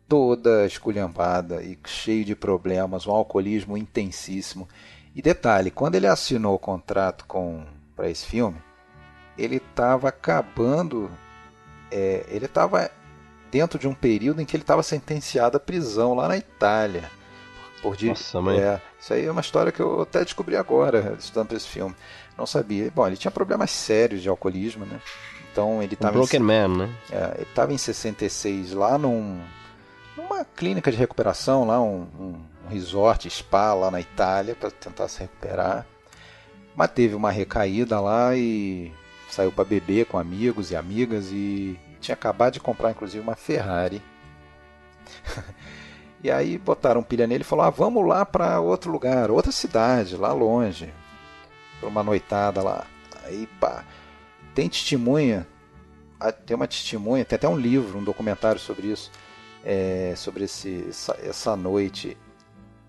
toda 0.09 0.65
esculhambada 0.65 1.63
e 1.63 1.79
cheio 1.87 2.25
de 2.25 2.35
problemas, 2.35 3.07
um 3.07 3.13
alcoolismo 3.13 3.77
intensíssimo. 3.77 4.67
E 5.15 5.21
detalhe, 5.21 5.71
quando 5.71 5.97
ele 5.97 6.07
assinou 6.07 6.55
o 6.55 6.59
contrato 6.59 7.27
com 7.27 7.67
para 7.95 8.09
esse 8.09 8.25
filme, 8.25 8.57
ele 9.37 9.57
estava 9.57 10.09
acabando 10.09 11.11
é, 11.91 12.25
ele 12.29 12.47
estava 12.47 12.91
dentro 13.51 13.79
de 13.79 13.89
um 13.89 13.95
período 13.95 14.41
em 14.41 14.45
que 14.45 14.57
ele 14.57 14.63
estava 14.63 14.83
sentenciado 14.83 15.57
à 15.57 15.61
prisão 15.61 16.15
lá 16.15 16.29
na 16.29 16.37
Itália. 16.37 17.11
Por 17.83 17.97
de, 17.97 18.09
Nossa, 18.09 18.41
mãe. 18.41 18.61
É, 18.61 18.81
isso 19.01 19.13
aí 19.13 19.25
é 19.25 19.31
uma 19.31 19.41
história 19.41 19.73
que 19.73 19.81
eu 19.81 20.03
até 20.03 20.23
descobri 20.23 20.57
agora, 20.57 21.17
estudando 21.19 21.53
esse 21.55 21.67
filme. 21.67 21.95
Não 22.37 22.47
sabia. 22.47 22.91
Bom, 22.95 23.07
ele 23.07 23.17
tinha 23.17 23.31
problemas 23.31 23.71
sérios 23.71 24.23
de 24.23 24.29
alcoolismo, 24.29 24.85
né? 24.85 25.01
Então 25.51 25.83
ele 25.83 25.95
estava. 25.95 26.17
Um 26.17 26.21
broken 26.21 26.41
em, 26.41 26.43
man, 26.43 26.69
né? 26.69 26.91
É, 27.11 27.35
ele 27.37 27.43
estava 27.49 27.73
em 27.73 27.79
66 27.79 28.73
lá 28.73 28.99
num, 28.99 29.41
numa 30.17 30.45
clínica 30.45 30.93
de 30.93 30.97
recuperação, 30.99 31.67
lá 31.67 31.81
um, 31.81 32.07
um, 32.19 32.35
um 32.67 32.69
resort, 32.69 33.29
spa 33.31 33.75
lá 33.75 33.91
na 33.91 34.01
Itália, 34.01 34.55
para 34.55 34.71
tentar 34.71 35.09
se 35.09 35.21
recuperar. 35.21 35.87
Mas 36.77 36.91
teve 36.91 37.15
uma 37.15 37.31
recaída 37.31 37.99
lá 37.99 38.37
e 38.37 38.93
saiu 39.35 39.53
para 39.53 39.65
beber 39.65 40.07
com 40.07 40.19
amigos 40.19 40.71
e 40.71 40.77
amigas 40.77 41.31
e 41.33 41.79
tinha 42.01 42.15
acabado 42.15 42.55
de 42.55 42.61
comprar 42.61 42.91
inclusive 42.91 43.23
uma 43.23 43.37
Ferrari. 43.37 44.03
e 46.23 46.31
aí 46.31 46.59
botaram 46.59 47.03
pilha 47.03 47.27
nele 47.27 47.43
e 47.43 47.47
falou: 47.47 47.65
ah, 47.65 47.71
vamos 47.71 48.07
lá 48.07 48.25
para 48.25 48.61
outro 48.61 48.91
lugar, 48.91 49.31
outra 49.31 49.53
cidade, 49.53 50.17
lá 50.17 50.33
longe, 50.33 50.93
para 51.79 51.89
uma 51.89 52.03
noitada 52.03 52.63
lá. 52.63 52.87
Aí 53.25 53.47
pá, 53.61 53.85
tem 54.55 54.69
testemunha, 54.69 55.47
tem 56.45 56.57
uma 56.57 56.67
testemunha, 56.67 57.25
tem 57.25 57.37
até 57.37 57.49
um 57.49 57.57
livro, 57.57 57.99
um 57.99 58.05
documentário 58.05 58.61
sobre 58.61 58.89
isso, 58.89 59.11
é, 59.65 60.15
sobre 60.17 60.45
esse, 60.45 60.87
essa, 60.89 61.19
essa 61.23 61.57
noite. 61.57 62.17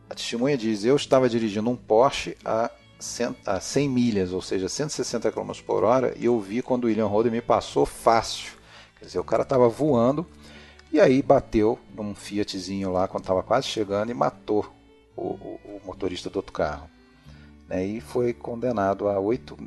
A 0.10 0.16
testemunha 0.16 0.58
diz: 0.58 0.84
Eu 0.84 0.96
estava 0.96 1.30
dirigindo 1.30 1.70
um 1.70 1.76
Porsche 1.76 2.36
a 2.44 2.70
a 3.46 3.60
100 3.60 3.90
milhas, 3.90 4.32
ou 4.32 4.42
seja, 4.42 4.70
160 4.70 5.32
km 5.32 5.52
por 5.66 5.84
hora, 5.84 6.14
e 6.18 6.26
eu 6.26 6.40
vi 6.40 6.62
quando 6.62 6.86
o 6.86 6.88
William 6.88 7.08
Holden 7.08 7.32
me 7.32 7.42
passou 7.42 7.86
fácil. 7.86 8.54
Quer 9.00 9.06
dizer, 9.06 9.20
o 9.20 9.24
cara 9.24 9.44
estava 9.44 9.68
voando 9.68 10.26
e 10.94 11.00
aí 11.00 11.22
bateu 11.22 11.80
num 11.96 12.14
Fiatzinho 12.14 12.92
lá 12.92 13.08
quando 13.08 13.24
estava 13.24 13.42
quase 13.42 13.68
chegando 13.68 14.12
e 14.12 14.14
matou 14.14 14.72
o, 15.16 15.30
o, 15.30 15.60
o, 15.66 15.82
motorista 15.86 16.30
do 16.30 16.38
outro 16.38 16.54
carro. 16.54 16.90
Né? 17.68 17.86
E 17.86 18.02
foi 18.02 18.34
condenado 18.34 19.10
a 19.10 19.20
oito. 19.20 19.58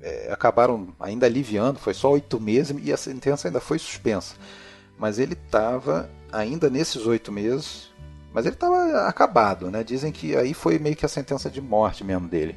É, 0.00 0.30
acabaram 0.30 0.88
ainda 1.00 1.26
aliviando, 1.26 1.78
foi 1.78 1.94
só 1.94 2.12
oito 2.12 2.40
meses 2.40 2.76
e 2.84 2.92
a 2.92 2.96
sentença 2.96 3.48
ainda 3.48 3.60
foi 3.60 3.78
suspensa. 3.78 4.36
Mas 4.98 5.18
ele 5.18 5.32
estava 5.32 6.08
ainda 6.32 6.70
nesses 6.70 7.06
oito 7.06 7.32
meses 7.32 7.90
mas 8.36 8.44
ele 8.44 8.54
estava 8.54 9.08
acabado, 9.08 9.70
né? 9.70 9.82
Dizem 9.82 10.12
que 10.12 10.36
aí 10.36 10.52
foi 10.52 10.78
meio 10.78 10.94
que 10.94 11.06
a 11.06 11.08
sentença 11.08 11.48
de 11.48 11.58
morte 11.58 12.04
mesmo 12.04 12.28
dele. 12.28 12.54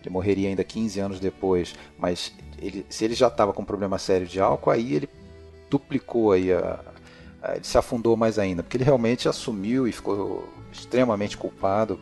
Ele 0.00 0.10
morreria 0.10 0.48
ainda 0.48 0.64
15 0.64 1.00
anos 1.00 1.20
depois, 1.20 1.74
mas 1.98 2.32
ele, 2.58 2.86
se 2.88 3.04
ele 3.04 3.14
já 3.14 3.28
estava 3.28 3.52
com 3.52 3.64
problema 3.64 3.98
sério 3.98 4.26
de 4.26 4.40
álcool, 4.40 4.70
aí 4.70 4.94
ele 4.94 5.08
duplicou 5.68 6.32
aí 6.32 6.52
a, 6.52 6.80
a, 7.42 7.54
ele 7.54 7.64
se 7.64 7.76
afundou 7.76 8.16
mais 8.16 8.38
ainda, 8.38 8.62
porque 8.62 8.76
ele 8.76 8.84
realmente 8.84 9.28
assumiu 9.28 9.86
e 9.86 9.92
ficou 9.92 10.48
extremamente 10.72 11.36
culpado, 11.36 12.00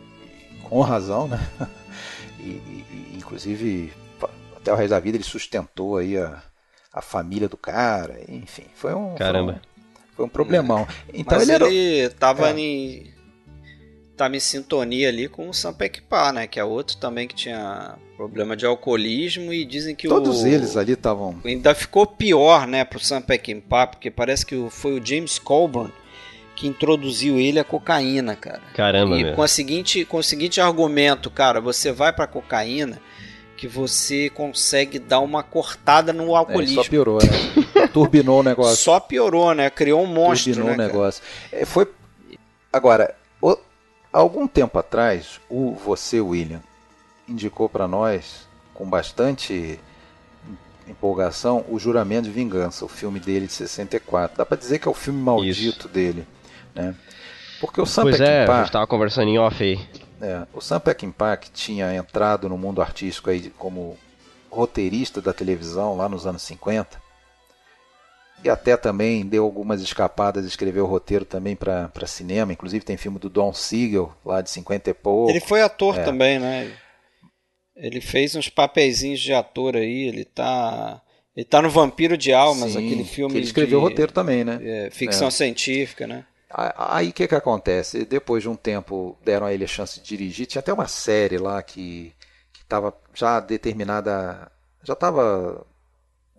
com 0.63 0.81
razão, 0.81 1.27
né? 1.27 1.39
E, 2.41 2.51
e, 2.51 3.15
inclusive 3.17 3.91
até 4.55 4.71
o 4.71 4.75
resto 4.77 4.91
da 4.91 4.99
vida 5.01 5.17
ele 5.17 5.25
sustentou 5.25 5.97
aí 5.97 6.17
a, 6.17 6.41
a 6.93 7.01
família 7.01 7.49
do 7.49 7.57
cara, 7.57 8.21
enfim, 8.29 8.63
foi 8.73 8.93
um 8.93 9.13
caramba. 9.15 9.53
Foi 9.53 9.59
um, 9.59 10.15
foi 10.15 10.25
um 10.25 10.29
problemão. 10.29 10.87
Então 11.13 11.37
Mas 11.37 11.49
ele, 11.49 11.65
ele 11.65 12.09
tava 12.11 12.49
é. 12.49 12.57
em 12.57 13.13
estava 14.19 14.35
em 14.35 14.39
sintonia 14.39 15.07
ali 15.07 15.29
com 15.29 15.47
o 15.47 15.53
Sam 15.53 15.73
Peckinpah, 15.73 16.33
né? 16.33 16.47
Que 16.47 16.59
é 16.59 16.63
outro 16.63 16.97
também 16.97 17.27
que 17.27 17.33
tinha 17.33 17.95
problema 18.17 18.55
de 18.55 18.65
alcoolismo 18.65 19.53
e 19.53 19.63
dizem 19.63 19.95
que 19.95 20.09
Todos 20.09 20.43
o, 20.43 20.47
eles 20.47 20.75
ali 20.75 20.91
estavam... 20.91 21.39
Ainda 21.45 21.73
ficou 21.73 22.05
pior, 22.05 22.67
né, 22.67 22.83
pro 22.83 22.99
Sam 22.99 23.21
Peckinpah, 23.21 23.87
porque 23.87 24.11
parece 24.11 24.45
que 24.45 24.67
foi 24.69 24.99
o 24.99 25.05
James 25.05 25.39
Colburn 25.39 25.91
que 26.53 26.67
introduziu 26.67 27.39
ele 27.39 27.57
à 27.57 27.63
cocaína, 27.63 28.35
cara. 28.35 28.59
Caramba, 28.75 29.17
E 29.17 29.23
meu. 29.23 29.35
com, 29.35 29.41
a 29.41 29.47
seguinte, 29.47 30.03
com 30.03 30.17
o 30.17 30.23
seguinte 30.23 30.59
argumento, 30.59 31.29
cara, 31.31 31.61
você 31.61 31.89
vai 31.89 32.11
pra 32.11 32.27
cocaína 32.27 32.99
que 33.55 33.65
você 33.65 34.29
consegue 34.29 34.99
dar 34.99 35.21
uma 35.21 35.41
cortada 35.41 36.11
no 36.11 36.35
alcoolismo. 36.35 36.81
É, 36.81 36.83
só 36.83 36.89
piorou, 36.89 37.19
né? 37.19 37.87
Turbinou 37.93 38.41
o 38.41 38.43
negócio. 38.43 38.75
Só 38.75 38.99
piorou, 38.99 39.53
né? 39.55 39.69
Criou 39.69 40.03
um 40.03 40.05
monstro, 40.05 40.53
Turbinou 40.53 40.77
né, 40.77 40.83
o 40.83 40.87
negócio. 40.87 41.23
É, 41.49 41.63
foi... 41.63 41.87
Agora, 42.73 43.15
Algum 44.11 44.47
tempo 44.47 44.79
atrás, 44.79 45.39
o 45.49 45.73
você, 45.73 46.19
William, 46.19 46.61
indicou 47.27 47.69
para 47.69 47.87
nós, 47.87 48.47
com 48.73 48.89
bastante 48.89 49.79
empolgação, 50.87 51.63
o 51.69 51.77
Juramento 51.77 52.23
de 52.23 52.31
Vingança, 52.31 52.83
o 52.83 52.87
filme 52.87 53.19
dele 53.19 53.45
de 53.45 53.53
64. 53.53 54.37
Dá 54.37 54.45
para 54.45 54.57
dizer 54.57 54.79
que 54.79 54.87
é 54.87 54.91
o 54.91 54.95
filme 54.95 55.21
maldito 55.21 55.79
Isso. 55.79 55.87
dele, 55.87 56.27
né? 56.73 56.95
Porque 57.59 57.79
o 57.79 57.85
Sam 57.85 58.03
pois 58.03 58.17
Peckinpah, 58.17 58.53
é, 58.53 58.55
a 58.55 58.63
gente 58.63 58.71
tava 58.71 58.87
conversando 58.87 59.27
em 59.27 59.37
off 59.37 59.61
aí. 59.63 59.79
É, 60.21 60.47
o 60.53 60.61
Sam 60.61 60.79
Peckinpah, 60.79 61.37
que 61.37 61.51
tinha 61.51 61.93
entrado 61.93 62.49
no 62.49 62.57
mundo 62.57 62.81
artístico 62.81 63.29
aí 63.29 63.51
como 63.57 63.97
roteirista 64.49 65.21
da 65.21 65.33
televisão 65.33 65.95
lá 65.95 66.09
nos 66.09 66.25
anos 66.25 66.41
50, 66.41 66.99
e 68.43 68.49
até 68.49 68.77
também 68.77 69.25
deu 69.25 69.43
algumas 69.43 69.81
escapadas, 69.81 70.45
escreveu 70.45 70.85
roteiro 70.85 71.25
também 71.25 71.55
para 71.55 72.07
cinema, 72.07 72.53
inclusive 72.53 72.85
tem 72.85 72.97
filme 72.97 73.19
do 73.19 73.29
Don 73.29 73.53
Siegel, 73.53 74.13
lá 74.25 74.41
de 74.41 74.49
50 74.49 74.89
e 74.89 74.93
pouco. 74.93 75.29
Ele 75.29 75.39
foi 75.39 75.61
ator 75.61 75.97
é. 75.97 76.03
também, 76.03 76.39
né? 76.39 76.71
Ele 77.75 78.01
fez 78.01 78.35
uns 78.35 78.49
papeizinhos 78.49 79.19
de 79.19 79.33
ator 79.33 79.75
aí, 79.75 80.07
ele 80.07 80.25
tá 80.25 81.01
ele 81.35 81.45
tá 81.45 81.61
no 81.61 81.69
Vampiro 81.69 82.17
de 82.17 82.33
Almas, 82.33 82.73
Sim, 82.73 82.85
aquele 82.85 83.05
filme 83.05 83.35
ele 83.35 83.45
escreveu 83.45 83.79
de, 83.79 83.85
roteiro 83.85 84.11
também, 84.11 84.43
né? 84.43 84.59
É, 84.61 84.89
ficção 84.89 85.29
é. 85.29 85.31
científica, 85.31 86.05
né? 86.05 86.25
Aí 86.51 87.09
o 87.09 87.13
que 87.13 87.27
que 87.27 87.35
acontece? 87.35 88.05
Depois 88.05 88.41
de 88.41 88.49
um 88.49 88.55
tempo 88.55 89.17
deram 89.23 89.45
a 89.45 89.53
ele 89.53 89.63
a 89.63 89.67
chance 89.67 89.99
de 89.99 90.05
dirigir, 90.05 90.47
tinha 90.47 90.59
até 90.59 90.73
uma 90.73 90.87
série 90.87 91.37
lá 91.37 91.61
que 91.61 92.13
que 92.51 92.61
estava 92.63 92.93
já 93.13 93.39
determinada, 93.39 94.51
já 94.83 94.93
estava 94.93 95.65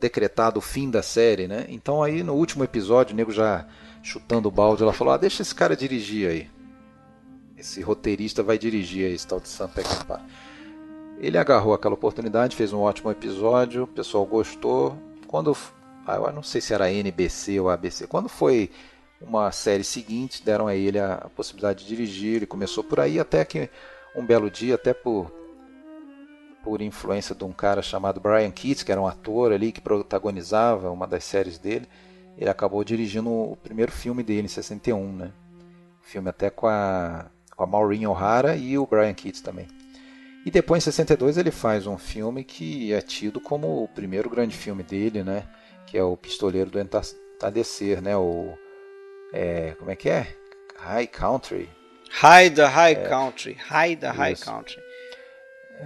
decretado 0.00 0.58
o 0.58 0.62
fim 0.62 0.90
da 0.90 1.02
série, 1.02 1.46
né? 1.46 1.66
Então 1.68 2.02
aí 2.02 2.22
no 2.22 2.34
último 2.34 2.64
episódio, 2.64 3.12
o 3.12 3.16
nego 3.16 3.30
já 3.30 3.66
chutando 4.02 4.48
o 4.48 4.50
balde, 4.50 4.82
ela 4.82 4.92
falou: 4.92 5.12
ah, 5.12 5.18
deixa 5.18 5.42
esse 5.42 5.54
cara 5.54 5.76
dirigir 5.76 6.28
aí. 6.28 6.50
Esse 7.56 7.82
roteirista 7.82 8.42
vai 8.42 8.56
dirigir 8.56 9.12
esse 9.12 9.26
tal 9.26 9.38
de 9.38 9.48
Sam 9.48 9.68
Peckinpah. 9.68 10.22
Ele 11.18 11.36
agarrou 11.36 11.74
aquela 11.74 11.94
oportunidade, 11.94 12.56
fez 12.56 12.72
um 12.72 12.80
ótimo 12.80 13.10
episódio, 13.10 13.82
o 13.82 13.86
pessoal 13.86 14.24
gostou. 14.24 14.96
Quando. 15.26 15.54
Ah, 16.06 16.16
eu 16.16 16.32
não 16.32 16.42
sei 16.42 16.60
se 16.62 16.72
era 16.72 16.90
NBC 16.90 17.60
ou 17.60 17.68
ABC. 17.68 18.06
Quando 18.06 18.28
foi 18.28 18.70
uma 19.20 19.52
série 19.52 19.84
seguinte, 19.84 20.42
deram 20.42 20.66
a 20.66 20.74
ele 20.74 20.98
a 20.98 21.28
possibilidade 21.36 21.84
de 21.84 21.88
dirigir. 21.94 22.36
Ele 22.36 22.46
começou 22.46 22.82
por 22.82 22.98
aí 22.98 23.20
até 23.20 23.44
que 23.44 23.68
um 24.16 24.24
belo 24.24 24.50
dia, 24.50 24.76
até 24.76 24.94
por 24.94 25.30
por 26.62 26.82
influência 26.82 27.34
de 27.34 27.44
um 27.44 27.52
cara 27.52 27.82
chamado 27.82 28.20
Brian 28.20 28.50
Keats, 28.50 28.82
que 28.82 28.92
era 28.92 29.00
um 29.00 29.06
ator 29.06 29.52
ali 29.52 29.72
que 29.72 29.80
protagonizava 29.80 30.90
uma 30.90 31.06
das 31.06 31.24
séries 31.24 31.58
dele. 31.58 31.88
Ele 32.36 32.50
acabou 32.50 32.82
dirigindo 32.84 33.30
o 33.30 33.56
primeiro 33.56 33.92
filme 33.92 34.22
dele 34.22 34.46
em 34.46 34.48
61, 34.48 35.12
né? 35.12 35.32
filme 36.10 36.28
até 36.28 36.50
com 36.50 36.66
a, 36.66 37.26
com 37.54 37.62
a 37.62 37.66
Maureen 37.66 38.06
O'Hara 38.06 38.56
e 38.56 38.76
o 38.76 38.86
Brian 38.86 39.14
Keats 39.14 39.40
também. 39.40 39.68
E 40.44 40.50
depois, 40.50 40.82
em 40.82 40.84
62, 40.84 41.36
ele 41.36 41.50
faz 41.50 41.86
um 41.86 41.98
filme 41.98 42.42
que 42.42 42.92
é 42.92 43.00
tido 43.00 43.40
como 43.40 43.84
o 43.84 43.88
primeiro 43.88 44.28
grande 44.28 44.56
filme 44.56 44.82
dele, 44.82 45.22
né? 45.22 45.44
Que 45.86 45.98
é 45.98 46.02
o 46.02 46.16
Pistoleiro 46.16 46.70
do 46.70 46.80
Entardecer, 46.80 48.00
né? 48.00 48.16
O, 48.16 48.54
é, 49.32 49.76
como 49.78 49.90
é 49.90 49.96
que 49.96 50.08
é? 50.08 50.34
High 50.78 51.06
Country. 51.08 51.68
High 52.10 52.50
the 52.50 52.64
High 52.64 52.92
é, 52.92 53.08
Country. 53.08 53.52
High 53.52 53.96
the 53.96 54.08
High 54.08 54.36
Country. 54.36 54.82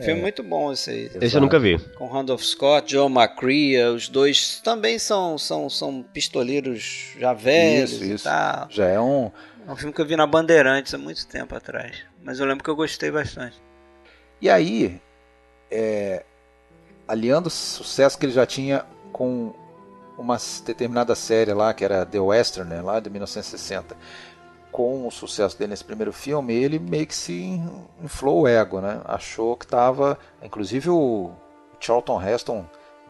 Filme 0.00 0.20
é. 0.20 0.22
muito 0.22 0.42
bom 0.42 0.72
esse 0.72 0.90
aí. 0.90 1.10
Esse 1.20 1.36
eu 1.36 1.40
nunca 1.40 1.58
vi. 1.58 1.78
Com 1.96 2.06
Randolph 2.06 2.42
Scott, 2.42 2.90
Joe 2.90 3.10
McCrea, 3.10 3.92
os 3.92 4.08
dois 4.08 4.60
também 4.62 4.98
são, 4.98 5.38
são, 5.38 5.70
são 5.70 6.02
pistoleiros 6.02 7.14
já 7.18 7.32
velhos 7.32 7.92
isso, 7.92 8.04
isso. 8.04 8.28
Já 8.70 8.86
é 8.86 9.00
um... 9.00 9.30
É 9.66 9.72
um 9.72 9.76
filme 9.76 9.92
que 9.94 10.00
eu 10.00 10.06
vi 10.06 10.16
na 10.16 10.26
Bandeirantes 10.26 10.92
há 10.92 10.98
muito 10.98 11.26
tempo 11.26 11.54
atrás. 11.54 11.96
Mas 12.22 12.38
eu 12.38 12.46
lembro 12.46 12.62
que 12.62 12.68
eu 12.68 12.76
gostei 12.76 13.10
bastante. 13.10 13.56
E 14.40 14.50
aí, 14.50 15.00
é, 15.70 16.22
aliando 17.08 17.48
o 17.48 17.50
sucesso 17.50 18.18
que 18.18 18.26
ele 18.26 18.32
já 18.32 18.44
tinha 18.44 18.84
com 19.12 19.54
uma 20.18 20.36
determinada 20.64 21.14
série 21.14 21.52
lá, 21.52 21.72
que 21.74 21.84
era 21.84 22.04
The 22.06 22.20
Western, 22.20 22.70
né, 22.70 22.80
lá 22.80 23.00
de 23.00 23.10
1960, 23.10 23.96
com 24.74 25.06
o 25.06 25.10
sucesso 25.12 25.56
dele 25.56 25.70
nesse 25.70 25.84
primeiro 25.84 26.12
filme, 26.12 26.52
ele 26.52 26.80
meio 26.80 27.06
que 27.06 27.14
se 27.14 27.60
inflou 28.02 28.40
o 28.40 28.48
ego, 28.48 28.80
né? 28.80 29.00
Achou 29.04 29.56
que 29.56 29.64
estava. 29.64 30.18
Inclusive 30.42 30.90
o 30.90 31.30
Charlton 31.78 32.20
Heston 32.20 32.66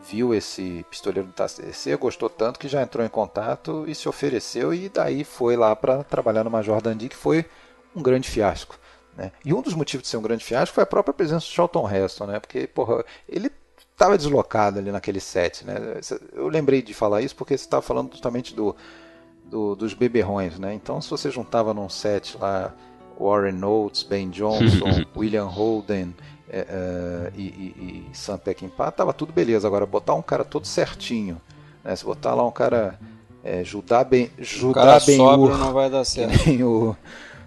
viu 0.07 0.35
esse 0.35 0.85
pistoleiro 0.91 1.27
do 1.29 1.33
TCC, 1.33 1.97
gostou 1.97 2.29
tanto 2.29 2.61
que 2.61 2.69
já 2.69 2.83
entrou 2.83 3.03
em 3.03 3.09
contato 3.09 3.87
e 3.89 3.95
se 3.95 4.07
ofereceu, 4.07 4.75
e 4.75 4.91
daí 4.91 5.25
foi 5.25 5.57
lá 5.57 5.75
para 5.75 6.05
trabalhar 6.05 6.45
no 6.45 6.51
Major 6.51 6.83
Dundee, 6.83 7.09
que 7.09 7.17
foi 7.17 7.47
um 7.97 8.03
grande 8.03 8.29
fiasco. 8.29 8.79
Né? 9.17 9.33
E 9.43 9.55
um 9.55 9.63
dos 9.63 9.73
motivos 9.73 10.03
de 10.03 10.09
ser 10.09 10.19
um 10.19 10.23
grande 10.23 10.45
fiasco 10.45 10.75
foi 10.75 10.83
a 10.83 10.87
própria 10.87 11.15
presença 11.15 11.47
do 11.47 11.51
Charlton 11.51 11.91
Heston, 11.91 12.27
né? 12.27 12.41
porque 12.41 12.67
porra, 12.67 13.03
ele 13.27 13.51
estava 13.91 14.19
deslocado 14.19 14.81
ali 14.81 14.93
naquele 14.93 15.19
set. 15.19 15.65
Né? 15.65 15.77
Eu 16.35 16.47
lembrei 16.49 16.83
de 16.83 16.93
falar 16.93 17.23
isso 17.23 17.35
porque 17.35 17.57
você 17.57 17.65
estava 17.65 17.81
falando 17.81 18.13
justamente 18.13 18.55
do 18.55 18.77
do, 19.45 19.75
dos 19.75 19.95
beberrões, 19.95 20.59
né? 20.59 20.75
Então, 20.75 21.01
se 21.01 21.11
você 21.11 21.31
juntava 21.31 21.73
num 21.75 21.89
set 21.89 22.37
lá 22.39 22.75
Warren 23.19 23.63
Oates, 23.63 24.03
Ben 24.03 24.31
Johnson, 24.31 25.05
William 25.17 25.45
Holden 25.45 26.15
é, 26.49 26.59
é, 26.69 27.33
e, 27.37 27.43
e, 27.43 28.09
e 28.13 28.17
Sam 28.17 28.39
Peckinpah, 28.39 28.91
tava 28.91 29.13
tudo 29.13 29.33
beleza. 29.33 29.67
Agora, 29.67 29.87
botar 29.87 30.15
um 30.15 30.23
cara 30.23 30.45
todo 30.45 30.67
certinho, 30.67 31.41
né? 31.83 31.95
Se 31.95 32.05
botar 32.05 32.35
lá 32.35 32.47
um 32.47 32.51
cara 32.51 32.99
é, 33.43 33.63
Judá 33.63 34.03
Ben 34.03 34.31
Judá 34.39 34.99
Ben 35.07 35.19
não 35.19 35.73
vai 35.73 35.91
dar 35.91 36.05
certo. 36.05 36.39
Que 36.43 36.51
nem 36.51 36.65
o, 36.65 36.97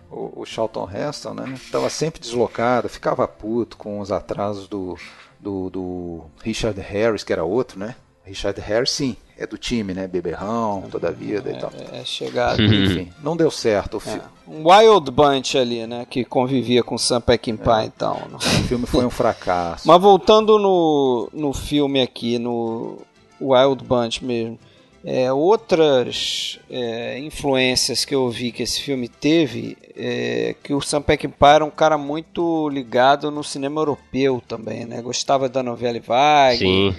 o, 0.10 0.42
o 0.42 0.46
Charlton 0.46 0.90
Heston, 0.90 1.34
né? 1.34 1.60
Tava 1.72 1.90
sempre 1.90 2.22
deslocado, 2.22 2.88
ficava 2.88 3.28
puto 3.28 3.78
com 3.78 4.00
os 4.00 4.12
atrasos 4.12 4.68
do, 4.68 4.98
do, 5.40 5.70
do 5.70 6.22
Richard 6.44 6.80
Harris, 6.80 7.24
que 7.24 7.34
era 7.34 7.44
outro, 7.44 7.80
né? 7.80 7.96
Richard 8.24 8.60
Harris, 8.62 8.92
sim, 8.92 9.16
é 9.38 9.46
do 9.46 9.58
time, 9.58 9.94
né? 9.94 10.08
Beberrão, 10.08 10.86
toda 10.90 11.10
a 11.10 11.12
vida 11.12 11.50
é, 11.50 11.54
e 11.54 11.60
tal. 11.60 11.72
É, 11.92 12.00
é 12.00 12.06
chegado. 12.06 12.62
Enfim, 12.62 13.12
não 13.24 13.38
deu 13.38 13.52
certo 13.52 13.98
o 13.98 14.00
filme. 14.00 14.20
É. 14.20 14.50
Um 14.50 14.68
Wild 14.68 15.12
Bunch 15.12 15.58
ali, 15.58 15.86
né? 15.86 16.06
Que 16.10 16.26
convivia 16.26 16.84
com 16.84 16.98
Sam 16.98 17.22
Peckinpah, 17.22 17.84
é. 17.84 17.86
então. 17.86 18.20
O 18.34 18.40
filme 18.40 18.86
foi 18.88 19.06
um 19.06 19.10
fracasso. 19.10 19.88
Mas 19.88 20.02
voltando 20.02 20.58
no, 20.58 21.30
no 21.32 21.54
filme 21.54 22.02
aqui, 22.02 22.40
no 22.40 22.98
Wild 23.40 23.84
Bunch 23.84 24.26
mesmo. 24.26 24.58
É, 25.06 25.32
outras 25.32 26.60
é, 26.70 27.18
influências 27.20 28.04
que 28.04 28.14
eu 28.14 28.30
vi 28.30 28.52
que 28.52 28.64
esse 28.64 28.82
filme 28.82 29.08
teve 29.08 29.78
é 29.96 30.54
que 30.62 30.74
o 30.74 30.82
Sam 30.82 31.02
Peckinpah 31.02 31.54
era 31.54 31.64
um 31.64 31.70
cara 31.70 31.98
muito 31.98 32.68
ligado 32.68 33.32
no 33.32 33.42
cinema 33.44 33.80
europeu 33.80 34.42
também, 34.46 34.86
né? 34.86 35.02
Gostava 35.02 35.48
da 35.48 35.64
novela 35.64 36.00
Vague. 36.00 36.58
Sim 36.58 36.96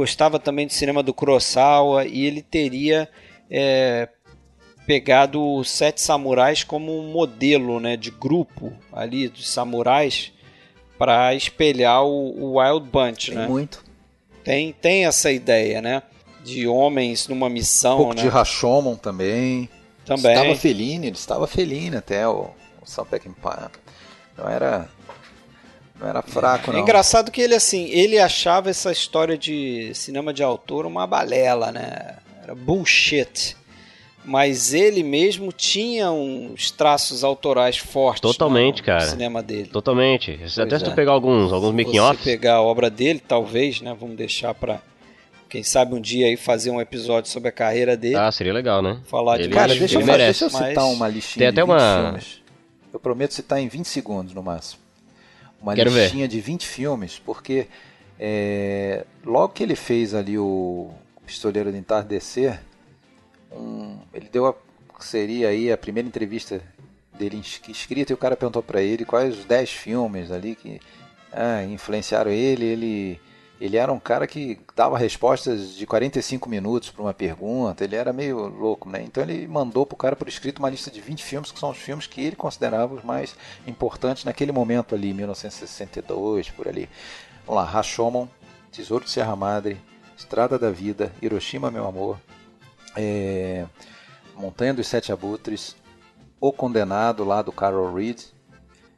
gostava 0.00 0.38
também 0.38 0.66
de 0.66 0.72
cinema 0.72 1.02
do 1.02 1.12
Kurosawa 1.12 2.06
e 2.06 2.24
ele 2.24 2.40
teria 2.40 3.06
é, 3.50 4.08
pegado 4.86 5.56
os 5.56 5.68
Sete 5.68 6.00
Samurais 6.00 6.64
como 6.64 6.98
um 6.98 7.12
modelo 7.12 7.78
né, 7.78 7.98
de 7.98 8.10
grupo 8.10 8.72
ali 8.90 9.28
dos 9.28 9.46
samurais 9.46 10.32
para 10.98 11.34
espelhar 11.34 12.02
o, 12.02 12.30
o, 12.30 12.58
Wild 12.58 12.88
Bunch. 12.88 13.26
Tem 13.26 13.34
né? 13.34 13.46
muito. 13.46 13.84
Tem, 14.42 14.72
tem 14.72 15.04
essa 15.04 15.30
ideia, 15.30 15.82
né? 15.82 16.02
De 16.42 16.66
homens 16.66 17.28
numa 17.28 17.50
missão. 17.50 17.96
Um 17.96 17.98
pouco 17.98 18.14
né? 18.14 18.22
de 18.22 18.28
Rashomon 18.28 18.96
também. 18.96 19.68
Também. 20.06 20.32
Estava 20.32 20.56
Fellini, 20.56 21.06
ele 21.08 21.16
estava 21.16 21.46
Fellini 21.46 21.96
até 21.96 22.26
o, 22.26 22.48
o 22.80 22.86
Sam 22.86 23.04
Peckinpah. 23.04 23.70
Não 24.38 24.48
era 24.48 24.88
não 26.00 26.08
era 26.08 26.22
fraco, 26.22 26.70
é, 26.70 26.72
não. 26.72 26.80
É 26.80 26.82
engraçado 26.82 27.30
que 27.30 27.40
ele, 27.40 27.54
assim, 27.54 27.84
ele 27.90 28.18
achava 28.18 28.70
essa 28.70 28.90
história 28.90 29.36
de 29.36 29.92
cinema 29.94 30.32
de 30.32 30.42
autor 30.42 30.86
uma 30.86 31.06
balela, 31.06 31.70
né? 31.70 32.16
Era 32.42 32.54
bullshit. 32.54 33.56
Mas 34.24 34.74
ele 34.74 35.02
mesmo 35.02 35.50
tinha 35.50 36.10
uns 36.10 36.70
traços 36.70 37.24
autorais 37.24 37.78
fortes 37.78 38.20
Totalmente, 38.20 38.80
no, 38.80 38.84
cara. 38.84 39.06
cinema 39.06 39.42
dele. 39.42 39.68
Totalmente. 39.68 40.36
Pois 40.38 40.58
Até 40.58 40.76
é. 40.76 40.78
se 40.78 40.84
tu 40.84 40.92
pegar 40.92 41.12
alguns, 41.12 41.52
alguns 41.52 41.74
making 41.74 41.98
offs. 41.98 42.22
Se 42.22 42.30
pegar 42.30 42.56
a 42.56 42.62
obra 42.62 42.90
dele, 42.90 43.20
talvez, 43.26 43.80
né? 43.80 43.96
Vamos 43.98 44.16
deixar 44.16 44.52
para 44.54 44.78
quem 45.48 45.62
sabe 45.62 45.94
um 45.94 46.00
dia 46.00 46.26
aí 46.26 46.36
fazer 46.36 46.70
um 46.70 46.80
episódio 46.80 47.30
sobre 47.30 47.48
a 47.48 47.52
carreira 47.52 47.96
dele. 47.96 48.16
Ah, 48.16 48.30
seria 48.30 48.52
legal, 48.52 48.82
né? 48.82 49.00
Falar 49.06 49.36
ele, 49.36 49.48
de 49.48 49.54
Cara, 49.54 49.74
deixa 49.74 49.98
eu, 49.98 50.04
deixa 50.04 50.44
eu 50.44 50.50
citar 50.50 50.84
uma 50.84 51.08
listinha 51.08 51.40
Tem 51.40 51.48
até 51.48 51.64
uma... 51.64 52.02
filmes. 52.02 52.40
Eu 52.92 53.00
prometo 53.00 53.32
citar 53.32 53.58
em 53.58 53.68
20 53.68 53.86
segundos 53.86 54.34
no 54.34 54.42
máximo 54.42 54.89
uma 55.60 55.74
Quero 55.74 55.90
listinha 55.90 56.26
ver. 56.26 56.28
de 56.28 56.40
20 56.40 56.66
filmes, 56.66 57.18
porque 57.18 57.66
é, 58.18 59.04
logo 59.24 59.52
que 59.52 59.62
ele 59.62 59.76
fez 59.76 60.14
ali 60.14 60.38
o 60.38 60.90
Pistoleiro 61.26 61.70
do 61.70 61.76
Entardecer, 61.76 62.60
um, 63.52 63.98
ele 64.12 64.28
deu 64.30 64.46
a 64.46 64.54
seria 65.04 65.48
aí 65.48 65.72
a 65.72 65.78
primeira 65.78 66.08
entrevista 66.08 66.62
dele 67.18 67.42
escrita 67.68 68.12
e 68.12 68.14
o 68.14 68.18
cara 68.18 68.36
perguntou 68.36 68.62
para 68.62 68.82
ele 68.82 69.04
quais 69.04 69.38
os 69.38 69.44
10 69.44 69.70
filmes 69.70 70.30
ali 70.30 70.54
que 70.54 70.80
ah, 71.32 71.64
influenciaram 71.64 72.30
ele, 72.30 72.64
ele 72.64 73.20
ele 73.60 73.76
era 73.76 73.92
um 73.92 74.00
cara 74.00 74.26
que 74.26 74.58
dava 74.74 74.96
respostas 74.96 75.74
de 75.74 75.86
45 75.86 76.48
minutos 76.48 76.90
para 76.90 77.02
uma 77.02 77.12
pergunta, 77.12 77.84
ele 77.84 77.94
era 77.94 78.10
meio 78.10 78.48
louco, 78.48 78.88
né? 78.88 79.02
Então 79.02 79.22
ele 79.22 79.46
mandou 79.46 79.84
para 79.84 79.94
o 79.94 79.98
cara 79.98 80.16
por 80.16 80.26
escrito 80.28 80.60
uma 80.60 80.70
lista 80.70 80.90
de 80.90 81.00
20 81.00 81.22
filmes, 81.22 81.52
que 81.52 81.58
são 81.58 81.70
os 81.70 81.76
filmes 81.76 82.06
que 82.06 82.22
ele 82.22 82.36
considerava 82.36 82.94
os 82.94 83.04
mais 83.04 83.36
importantes 83.66 84.24
naquele 84.24 84.50
momento 84.50 84.94
ali, 84.94 85.12
1962, 85.12 86.48
por 86.48 86.66
ali. 86.66 86.88
Vamos 87.46 87.62
lá, 87.62 87.68
Rashomon, 87.68 88.26
Tesouro 88.72 89.04
de 89.04 89.10
Serra 89.10 89.36
Madre, 89.36 89.78
Estrada 90.16 90.58
da 90.58 90.70
Vida, 90.70 91.12
Hiroshima, 91.20 91.70
Meu 91.70 91.86
Amor, 91.86 92.18
é... 92.96 93.66
Montanha 94.34 94.72
dos 94.72 94.86
Sete 94.86 95.12
Abutres, 95.12 95.76
O 96.40 96.50
Condenado, 96.50 97.24
lá 97.24 97.42
do 97.42 97.52
Carol 97.52 97.92
Reed, 97.92 98.22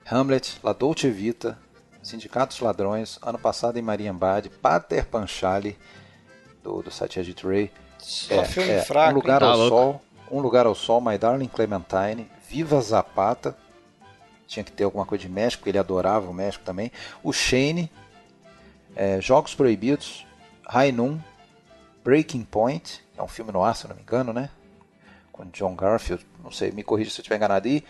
Hamlet, 0.08 0.60
La 0.62 0.72
Dolce 0.72 1.10
Vita, 1.10 1.58
Sindicatos 2.02 2.60
Ladrões, 2.60 3.18
ano 3.22 3.38
passado 3.38 3.78
em 3.78 3.82
Mariambade, 3.82 4.50
Pater 4.50 5.06
Panchali, 5.06 5.78
do, 6.62 6.82
do 6.82 6.90
Satyajit 6.90 7.46
Ray. 7.46 7.70
Só 7.98 8.34
é, 8.34 8.44
filme 8.44 8.70
é, 8.70 8.82
fraco, 8.82 9.12
Um 9.12 9.14
Lugar 9.14 9.42
hein? 9.42 9.48
ao 9.48 9.56
tá 9.56 9.68
Sol, 9.68 10.02
Um 10.30 10.40
Lugar 10.40 10.66
ao 10.66 10.74
Sol, 10.74 11.00
My 11.00 11.16
Darling 11.16 11.46
Clementine, 11.46 12.28
Viva 12.48 12.80
Zapata, 12.80 13.56
tinha 14.46 14.64
que 14.64 14.72
ter 14.72 14.84
alguma 14.84 15.06
coisa 15.06 15.22
de 15.22 15.30
México, 15.30 15.60
porque 15.60 15.70
ele 15.70 15.78
adorava 15.78 16.28
o 16.28 16.34
México 16.34 16.64
também. 16.64 16.90
O 17.22 17.32
Shane, 17.32 17.90
é, 18.96 19.20
Jogos 19.20 19.54
Proibidos, 19.54 20.26
Noon, 20.92 21.18
Breaking 22.04 22.44
Point, 22.44 23.02
é 23.16 23.22
um 23.22 23.28
filme 23.28 23.52
no 23.52 23.62
ar, 23.62 23.76
se 23.76 23.86
não 23.86 23.94
me 23.94 24.02
engano, 24.02 24.32
né? 24.32 24.50
Com 25.30 25.44
John 25.46 25.74
Garfield, 25.74 26.26
não 26.42 26.50
sei, 26.50 26.72
me 26.72 26.82
corrija 26.82 27.10
se 27.10 27.20
eu 27.20 27.22
estiver 27.22 27.36
enganado. 27.36 27.68
E 27.68 27.84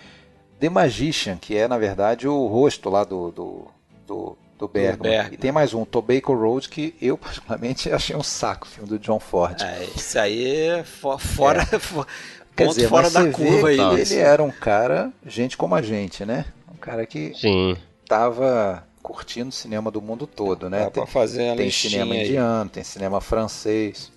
The 0.60 0.68
Magician, 0.68 1.38
que 1.38 1.56
é 1.56 1.66
na 1.66 1.78
verdade 1.78 2.28
o 2.28 2.46
rosto 2.46 2.88
lá 2.88 3.02
do, 3.02 3.32
do 3.32 3.66
do, 4.06 4.36
do 4.58 4.68
Bergman. 4.68 5.10
Bergman. 5.10 5.34
E 5.34 5.36
tem 5.36 5.52
mais 5.52 5.72
um, 5.74 5.84
Tobacco 5.84 6.34
Road, 6.34 6.68
que 6.68 6.94
eu 7.00 7.16
particularmente 7.18 7.90
achei 7.92 8.14
um 8.16 8.22
saco, 8.22 8.66
o 8.66 8.70
filme 8.70 8.88
do 8.88 8.98
John 8.98 9.18
Ford. 9.20 9.60
É, 9.62 9.84
isso 9.96 10.18
aí 10.18 10.56
é 10.68 10.84
fo 10.84 11.16
fora, 11.18 11.62
É. 11.72 11.78
fo- 11.78 12.06
Quer 12.54 12.68
dizer, 12.68 12.88
fora 12.88 13.08
da 13.10 13.30
curva 13.32 13.68
aí. 13.68 13.78
ele 14.00 14.16
era 14.16 14.42
um 14.42 14.50
cara, 14.50 15.10
gente 15.26 15.56
como 15.56 15.74
a 15.74 15.80
gente, 15.80 16.22
né? 16.24 16.44
Um 16.70 16.76
cara 16.76 17.06
que 17.06 17.32
Sim. 17.34 17.74
tava 18.06 18.86
curtindo 19.02 19.48
o 19.48 19.52
cinema 19.52 19.90
do 19.90 20.02
mundo 20.02 20.26
todo, 20.26 20.68
né? 20.68 20.84
Dá 20.84 20.90
Tem, 20.90 21.06
fazer 21.06 21.56
tem 21.56 21.70
cinema 21.70 22.12
aí. 22.14 22.26
indiano, 22.28 22.68
tem 22.68 22.84
cinema 22.84 23.22
francês. 23.22 24.12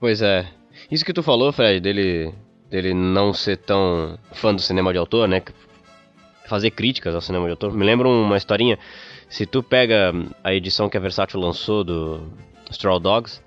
Pois 0.00 0.22
é. 0.22 0.46
Isso 0.90 1.04
que 1.04 1.12
tu 1.12 1.22
falou, 1.22 1.52
Fred, 1.52 1.80
dele, 1.80 2.32
dele 2.70 2.94
não 2.94 3.34
ser 3.34 3.58
tão 3.58 4.18
fã 4.32 4.54
do 4.54 4.62
cinema 4.62 4.90
de 4.92 4.98
autor, 4.98 5.28
né? 5.28 5.42
Fazer 6.48 6.70
críticas 6.70 7.14
ao 7.14 7.20
cinema 7.20 7.44
de 7.46 7.52
autor. 7.52 7.72
Me 7.72 7.84
lembra 7.84 8.08
uma 8.08 8.36
historinha. 8.36 8.78
Se 9.28 9.46
tu 9.46 9.62
pega 9.62 10.12
a 10.42 10.54
edição 10.54 10.88
que 10.88 10.96
a 10.96 11.00
Versátil 11.00 11.38
lançou 11.38 11.84
do 11.84 12.28
Straw 12.70 12.98
Dogs, 12.98 13.42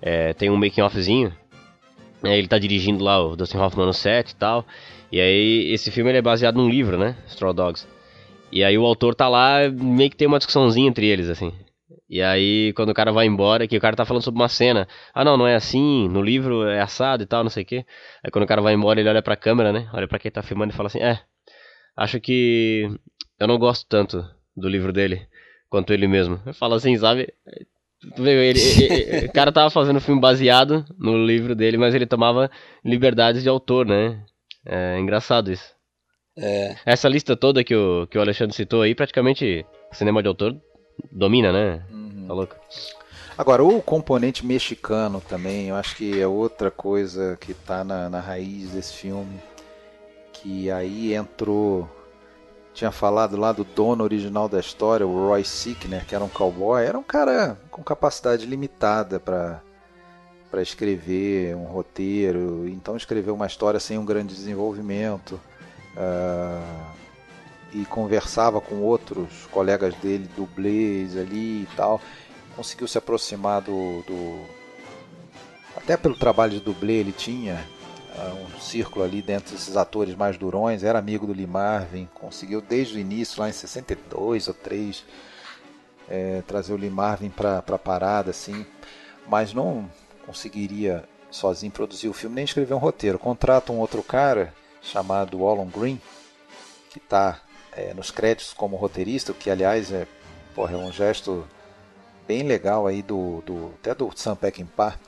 é, 0.00 0.32
tem 0.32 0.50
um 0.50 0.56
making 0.56 0.80
offzinho. 0.82 1.32
É, 2.24 2.36
ele 2.36 2.48
tá 2.48 2.58
dirigindo 2.58 3.04
lá 3.04 3.22
o 3.22 3.36
Dustin 3.36 3.58
Hoffman 3.58 3.86
no 3.86 3.92
set 3.92 4.30
e 4.30 4.36
tal. 4.36 4.64
E 5.12 5.20
aí 5.20 5.72
esse 5.72 5.90
filme 5.90 6.10
ele 6.10 6.18
é 6.18 6.22
baseado 6.22 6.56
num 6.56 6.68
livro, 6.68 6.98
né? 6.98 7.16
Straw 7.28 7.52
Dogs. 7.52 7.86
E 8.50 8.64
aí 8.64 8.76
o 8.78 8.84
autor 8.84 9.14
tá 9.14 9.28
lá, 9.28 9.68
meio 9.70 10.10
que 10.10 10.16
tem 10.16 10.26
uma 10.26 10.38
discussãozinha 10.38 10.88
entre 10.88 11.06
eles, 11.06 11.28
assim. 11.28 11.52
E 12.08 12.22
aí, 12.22 12.72
quando 12.74 12.90
o 12.90 12.94
cara 12.94 13.12
vai 13.12 13.26
embora, 13.26 13.66
que 13.66 13.76
o 13.76 13.80
cara 13.80 13.96
tá 13.96 14.04
falando 14.04 14.22
sobre 14.22 14.40
uma 14.40 14.48
cena. 14.48 14.86
Ah, 15.12 15.24
não, 15.24 15.36
não 15.36 15.46
é 15.46 15.56
assim, 15.56 16.08
no 16.08 16.22
livro 16.22 16.66
é 16.68 16.80
assado 16.80 17.22
e 17.22 17.26
tal, 17.26 17.42
não 17.42 17.50
sei 17.50 17.64
o 17.64 17.66
quê. 17.66 17.84
Aí 18.22 18.30
quando 18.30 18.44
o 18.44 18.46
cara 18.46 18.62
vai 18.62 18.74
embora, 18.74 19.00
ele 19.00 19.08
olha 19.08 19.22
pra 19.22 19.36
câmera, 19.36 19.72
né? 19.72 19.88
Olha 19.92 20.06
pra 20.06 20.18
quem 20.18 20.30
tá 20.30 20.42
filmando 20.42 20.72
e 20.72 20.76
fala 20.76 20.86
assim: 20.86 21.00
É, 21.00 21.20
acho 21.96 22.20
que 22.20 22.90
eu 23.38 23.46
não 23.46 23.58
gosto 23.58 23.86
tanto 23.88 24.28
do 24.56 24.68
livro 24.68 24.92
dele 24.92 25.26
quanto 25.68 25.92
ele 25.92 26.06
mesmo. 26.06 26.40
Fala 26.54 26.76
assim, 26.76 26.96
sabe? 26.96 27.32
Ele, 28.16 28.30
ele, 28.30 28.60
ele, 28.60 29.26
o 29.28 29.32
cara 29.32 29.50
tava 29.50 29.70
fazendo 29.70 29.96
um 29.96 30.00
filme 30.00 30.20
baseado 30.20 30.84
no 30.98 31.24
livro 31.24 31.54
dele, 31.54 31.76
mas 31.76 31.94
ele 31.94 32.06
tomava 32.06 32.50
liberdades 32.84 33.42
de 33.42 33.48
autor, 33.48 33.86
né? 33.86 34.22
É 34.64 34.98
engraçado 34.98 35.50
isso. 35.50 35.74
É, 36.38 36.76
Essa 36.84 37.08
lista 37.08 37.36
toda 37.36 37.64
que 37.64 37.74
o, 37.74 38.06
que 38.06 38.18
o 38.18 38.20
Alexandre 38.20 38.54
citou 38.54 38.82
aí, 38.82 38.94
praticamente 38.94 39.64
cinema 39.92 40.22
de 40.22 40.28
autor 40.28 40.60
domina, 41.10 41.52
né? 41.52 41.82
Tá 42.26 42.34
louco? 42.34 42.56
Agora, 43.38 43.62
o 43.62 43.82
componente 43.82 44.44
mexicano 44.44 45.20
também, 45.20 45.68
eu 45.68 45.76
acho 45.76 45.96
que 45.96 46.20
é 46.20 46.26
outra 46.26 46.70
coisa 46.70 47.36
que 47.40 47.52
tá 47.52 47.84
na, 47.84 48.08
na 48.08 48.20
raiz 48.20 48.70
desse 48.70 48.94
filme. 48.94 49.38
Que 50.42 50.70
aí 50.70 51.14
entrou. 51.14 51.88
Tinha 52.74 52.90
falado 52.92 53.36
lá 53.38 53.52
do 53.52 53.64
dono 53.64 54.04
original 54.04 54.48
da 54.50 54.60
história, 54.60 55.06
o 55.06 55.28
Roy 55.28 55.42
Sickner, 55.44 56.04
que 56.06 56.14
era 56.14 56.22
um 56.22 56.28
cowboy. 56.28 56.84
Era 56.84 56.98
um 56.98 57.02
cara 57.02 57.58
com 57.70 57.82
capacidade 57.82 58.44
limitada 58.46 59.18
para 59.18 59.62
para 60.50 60.62
escrever 60.62 61.56
um 61.56 61.64
roteiro. 61.64 62.66
Então, 62.68 62.96
escreveu 62.96 63.34
uma 63.34 63.46
história 63.46 63.80
sem 63.80 63.98
um 63.98 64.04
grande 64.04 64.34
desenvolvimento. 64.34 65.40
ah, 65.96 66.92
e 67.72 67.84
conversava 67.84 68.60
com 68.60 68.76
outros 68.76 69.46
colegas 69.50 69.92
dele, 69.96 70.30
dublês 70.36 71.16
ali 71.16 71.62
e 71.64 71.68
tal. 71.76 72.00
Conseguiu 72.54 72.86
se 72.88 72.96
aproximar 72.96 73.60
do, 73.60 74.02
do- 74.06 74.40
Até 75.76 75.96
pelo 75.96 76.14
trabalho 76.16 76.52
de 76.52 76.60
dublê, 76.60 76.94
ele 76.94 77.12
tinha 77.12 77.62
um 78.24 78.60
círculo 78.60 79.04
ali 79.04 79.22
dentro 79.22 79.52
desses 79.54 79.76
atores 79.76 80.14
mais 80.14 80.36
durões. 80.36 80.82
Era 80.82 80.98
amigo 80.98 81.26
do 81.26 81.32
Lee 81.32 81.46
Marvin. 81.46 82.08
Conseguiu 82.14 82.60
desde 82.60 82.96
o 82.96 82.98
início, 82.98 83.40
lá 83.40 83.48
em 83.48 83.52
62 83.52 84.48
ou 84.48 84.54
3, 84.54 85.04
eh, 86.08 86.42
trazer 86.46 86.72
o 86.72 86.76
Lee 86.76 86.90
Marvin 86.90 87.30
para 87.30 87.58
a 87.58 87.78
parada, 87.78 88.30
assim. 88.30 88.66
Mas 89.28 89.52
não 89.52 89.90
conseguiria 90.24 91.04
sozinho 91.30 91.72
produzir 91.72 92.08
o 92.08 92.12
filme 92.12 92.36
nem 92.36 92.44
escrever 92.44 92.74
um 92.74 92.78
roteiro. 92.78 93.18
Contrata 93.18 93.72
um 93.72 93.78
outro 93.78 94.02
cara 94.02 94.52
chamado 94.80 95.38
Wallon 95.40 95.66
Green, 95.66 96.00
que 96.90 96.98
está 96.98 97.40
nos 97.94 98.10
créditos 98.10 98.54
como 98.54 98.76
roteirista, 98.76 99.32
o 99.32 99.34
que 99.34 99.50
aliás 99.50 99.92
é, 99.92 100.06
porra, 100.54 100.74
é 100.74 100.76
um 100.76 100.90
gesto 100.90 101.46
bem 102.26 102.42
legal 102.42 102.86
aí 102.86 103.02
do, 103.02 103.42
do 103.42 103.72
até 103.80 103.94
do 103.94 104.10
Sam 104.16 104.34
Peckinpah, 104.34 104.98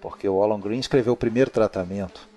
porque 0.00 0.28
o 0.28 0.42
Alan 0.42 0.60
Green 0.60 0.80
escreveu 0.80 1.12
o 1.14 1.16
primeiro 1.16 1.50
tratamento, 1.50 2.28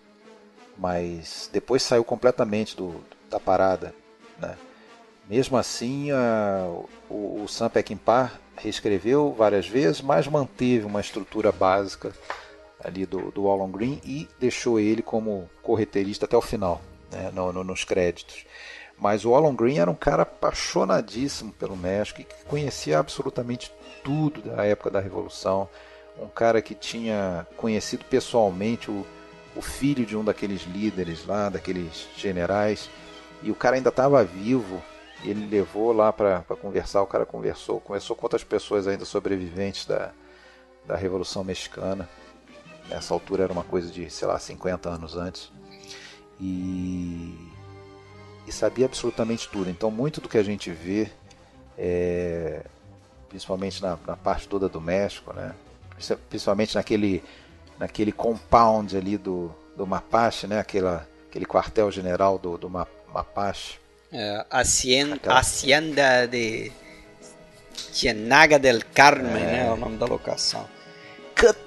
mas 0.77 1.49
depois 1.51 1.83
saiu 1.83 2.03
completamente 2.03 2.75
do, 2.75 3.03
da 3.29 3.39
parada, 3.39 3.93
né? 4.39 4.57
Mesmo 5.27 5.57
assim, 5.57 6.11
a, 6.11 6.67
o, 7.09 7.43
o 7.43 7.47
Sam 7.47 7.69
Peckinpah 7.69 8.31
reescreveu 8.55 9.33
várias 9.33 9.67
vezes, 9.67 10.01
mas 10.01 10.27
manteve 10.27 10.85
uma 10.85 11.01
estrutura 11.01 11.51
básica 11.51 12.13
ali 12.83 13.05
do, 13.05 13.31
do 13.31 13.49
Alan 13.49 13.71
Green 13.71 13.99
e 14.05 14.29
deixou 14.39 14.79
ele 14.79 15.01
como 15.01 15.49
correteirista 15.63 16.25
até 16.25 16.37
o 16.37 16.41
final, 16.41 16.79
né, 17.11 17.31
no, 17.33 17.51
no, 17.51 17.63
nos 17.63 17.83
créditos. 17.83 18.45
Mas 18.97 19.25
o 19.25 19.33
Alan 19.35 19.55
Green 19.55 19.79
era 19.79 19.89
um 19.89 19.95
cara 19.95 20.23
apaixonadíssimo 20.23 21.51
pelo 21.53 21.75
México 21.75 22.21
e 22.21 22.23
que 22.23 22.45
conhecia 22.45 22.99
absolutamente 22.99 23.73
tudo 24.03 24.41
da 24.41 24.63
época 24.63 24.91
da 24.91 24.99
Revolução. 24.99 25.67
Um 26.17 26.27
cara 26.27 26.61
que 26.61 26.73
tinha 26.73 27.45
conhecido 27.57 28.05
pessoalmente 28.05 28.89
o, 28.89 29.05
o 29.55 29.61
filho 29.61 30.05
de 30.05 30.15
um 30.17 30.23
daqueles 30.23 30.63
líderes 30.63 31.25
lá, 31.25 31.49
daqueles 31.49 32.07
generais, 32.17 32.89
e 33.41 33.51
o 33.51 33.55
cara 33.55 33.75
ainda 33.75 33.89
estava 33.89 34.23
vivo. 34.23 34.81
Ele 35.23 35.47
levou 35.47 35.91
lá 35.91 36.11
para 36.11 36.41
conversar, 36.61 37.01
o 37.01 37.07
cara 37.07 37.25
conversou, 37.25 37.79
conversou 37.79 38.15
com 38.15 38.25
outras 38.25 38.43
pessoas 38.43 38.87
ainda 38.87 39.05
sobreviventes 39.05 39.85
da, 39.85 40.11
da 40.85 40.95
Revolução 40.95 41.43
Mexicana. 41.43 42.07
Nessa 42.89 43.13
altura 43.13 43.43
era 43.43 43.53
uma 43.53 43.63
coisa 43.63 43.89
de, 43.89 44.09
sei 44.09 44.27
lá, 44.27 44.37
50 44.37 44.89
anos 44.89 45.15
antes. 45.15 45.51
E, 46.39 47.33
e 48.45 48.51
sabia 48.51 48.85
absolutamente 48.85 49.49
tudo. 49.49 49.69
Então, 49.69 49.89
muito 49.89 50.21
do 50.21 50.29
que 50.29 50.37
a 50.37 50.43
gente 50.43 50.69
vê, 50.69 51.09
é, 51.77 52.63
principalmente 53.29 53.81
na, 53.81 53.97
na, 54.05 54.15
parte 54.15 54.47
toda 54.47 54.69
do 54.69 54.79
México, 54.79 55.33
né? 55.33 55.55
principalmente 56.29 56.75
naquele, 56.75 57.23
naquele 57.79 58.11
compound 58.11 58.95
ali 58.95 59.17
do, 59.17 59.53
do 59.75 59.85
Mapache, 59.85 60.47
né? 60.47 60.59
Aquela, 60.59 61.07
aquele 61.29 61.45
quartel-general 61.45 62.37
do, 62.37 62.57
do 62.57 62.69
Mapache. 62.69 63.79
É, 64.11 64.45
Hacienda, 64.49 65.15
Aquela... 65.15 65.39
Hacienda 65.39 66.25
de 66.27 66.71
Ciénaga 67.73 68.57
del 68.57 68.81
Carmen, 68.93 69.43
é. 69.43 69.45
né? 69.45 69.67
É 69.67 69.71
o 69.71 69.75
nome 69.75 69.97
da 69.97 70.05
locação. 70.05 70.65
Cut, 71.35 71.57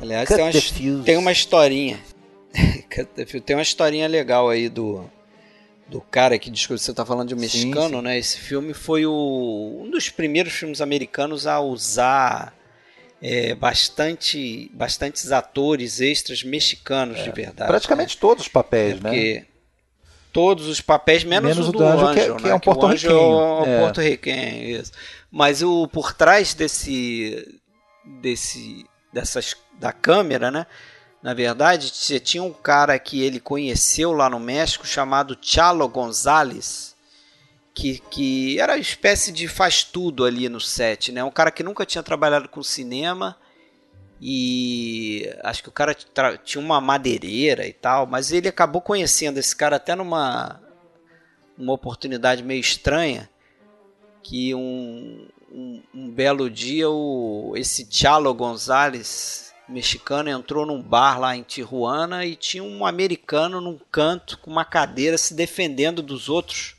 Aliás, 0.00 0.28
cut 0.28 0.36
tem, 0.74 0.90
uma, 0.90 1.04
tem 1.04 1.16
uma 1.16 1.32
historinha. 1.32 2.00
tem 3.44 3.56
uma 3.56 3.62
historinha 3.62 4.08
legal 4.08 4.48
aí 4.48 4.68
do, 4.68 5.08
do 5.88 6.00
cara 6.00 6.38
que 6.38 6.50
que 6.50 6.68
você 6.68 6.90
está 6.90 7.04
falando 7.04 7.28
de 7.28 7.34
um 7.34 7.38
mexicano, 7.38 7.88
sim, 7.88 7.96
sim. 7.96 8.02
né? 8.02 8.18
Esse 8.18 8.38
filme 8.38 8.74
foi 8.74 9.06
o, 9.06 9.82
um 9.84 9.90
dos 9.90 10.08
primeiros 10.08 10.52
filmes 10.52 10.80
americanos 10.80 11.46
a 11.46 11.60
usar 11.60 12.54
é, 13.20 13.54
bastante, 13.54 14.70
bastantes 14.74 15.32
atores 15.32 16.00
extras 16.00 16.42
mexicanos 16.42 17.18
é, 17.18 17.22
de 17.22 17.30
verdade. 17.30 17.68
Praticamente 17.68 18.16
né? 18.16 18.20
todos 18.20 18.44
os 18.44 18.48
papéis, 18.48 18.98
é 19.04 19.10
né? 19.10 19.46
Todos 20.32 20.66
os 20.66 20.80
papéis, 20.80 21.22
menos, 21.22 21.48
menos 21.48 21.68
o 21.68 21.72
do, 21.72 21.78
do 21.78 21.84
Anjo, 21.84 22.06
Anjo, 22.06 22.14
que, 22.14 22.20
é, 22.20 22.28
né? 22.28 22.36
que 22.40 22.48
é 22.48 22.54
um 22.54 22.60
porto-riquenho. 22.60 23.12
É 23.14 23.78
um 23.78 23.80
porto-riquenho, 23.80 24.80
isso. 24.80 24.92
Mas 25.30 25.62
o 25.62 25.86
por 25.86 26.12
trás 26.12 26.54
desse, 26.54 27.60
desse, 28.20 28.84
dessas, 29.12 29.56
da 29.78 29.92
câmera, 29.92 30.50
né? 30.50 30.66
Na 31.22 31.32
verdade, 31.32 31.90
você 31.90 32.20
tinha 32.20 32.42
um 32.42 32.52
cara 32.52 32.98
que 32.98 33.22
ele 33.22 33.40
conheceu 33.40 34.12
lá 34.12 34.28
no 34.28 34.38
México 34.38 34.86
chamado 34.86 35.38
Chalo 35.40 35.88
Gonzalez, 35.88 36.93
que, 37.74 37.98
que 37.98 38.60
era 38.60 38.74
uma 38.74 38.78
espécie 38.78 39.32
de 39.32 39.48
faz 39.48 39.82
tudo 39.82 40.24
ali 40.24 40.48
no 40.48 40.60
set, 40.60 41.10
né? 41.10 41.24
Um 41.24 41.30
cara 41.30 41.50
que 41.50 41.64
nunca 41.64 41.84
tinha 41.84 42.02
trabalhado 42.02 42.48
com 42.48 42.62
cinema 42.62 43.36
e 44.20 45.28
acho 45.42 45.62
que 45.62 45.68
o 45.68 45.72
cara 45.72 45.92
tinha 46.44 46.62
uma 46.62 46.80
madeireira 46.80 47.66
e 47.66 47.72
tal, 47.72 48.06
mas 48.06 48.30
ele 48.30 48.48
acabou 48.48 48.80
conhecendo 48.80 49.38
esse 49.38 49.54
cara 49.54 49.76
até 49.76 49.94
numa 49.96 50.60
uma 51.58 51.72
oportunidade 51.72 52.42
meio 52.42 52.60
estranha 52.60 53.28
que 54.22 54.54
um, 54.54 55.28
um, 55.52 55.82
um 55.94 56.10
belo 56.10 56.48
dia 56.50 56.88
o 56.88 57.54
esse 57.56 57.86
Chalo 57.90 58.32
Gonzalez 58.34 59.52
mexicano 59.68 60.28
entrou 60.30 60.64
num 60.64 60.82
bar 60.82 61.18
lá 61.18 61.36
em 61.36 61.42
Tijuana 61.42 62.24
e 62.24 62.36
tinha 62.36 62.62
um 62.62 62.86
americano 62.86 63.60
num 63.60 63.78
canto 63.90 64.38
com 64.38 64.50
uma 64.50 64.64
cadeira 64.64 65.18
se 65.18 65.34
defendendo 65.34 66.02
dos 66.02 66.28
outros 66.28 66.73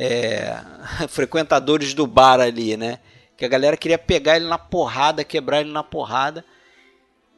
é, 0.00 0.62
frequentadores 1.10 1.92
do 1.92 2.06
bar 2.06 2.38
ali, 2.38 2.76
né? 2.76 3.00
Que 3.36 3.44
a 3.44 3.48
galera 3.48 3.76
queria 3.76 3.98
pegar 3.98 4.36
ele 4.36 4.46
na 4.46 4.58
porrada, 4.58 5.24
quebrar 5.24 5.60
ele 5.60 5.72
na 5.72 5.82
porrada. 5.82 6.44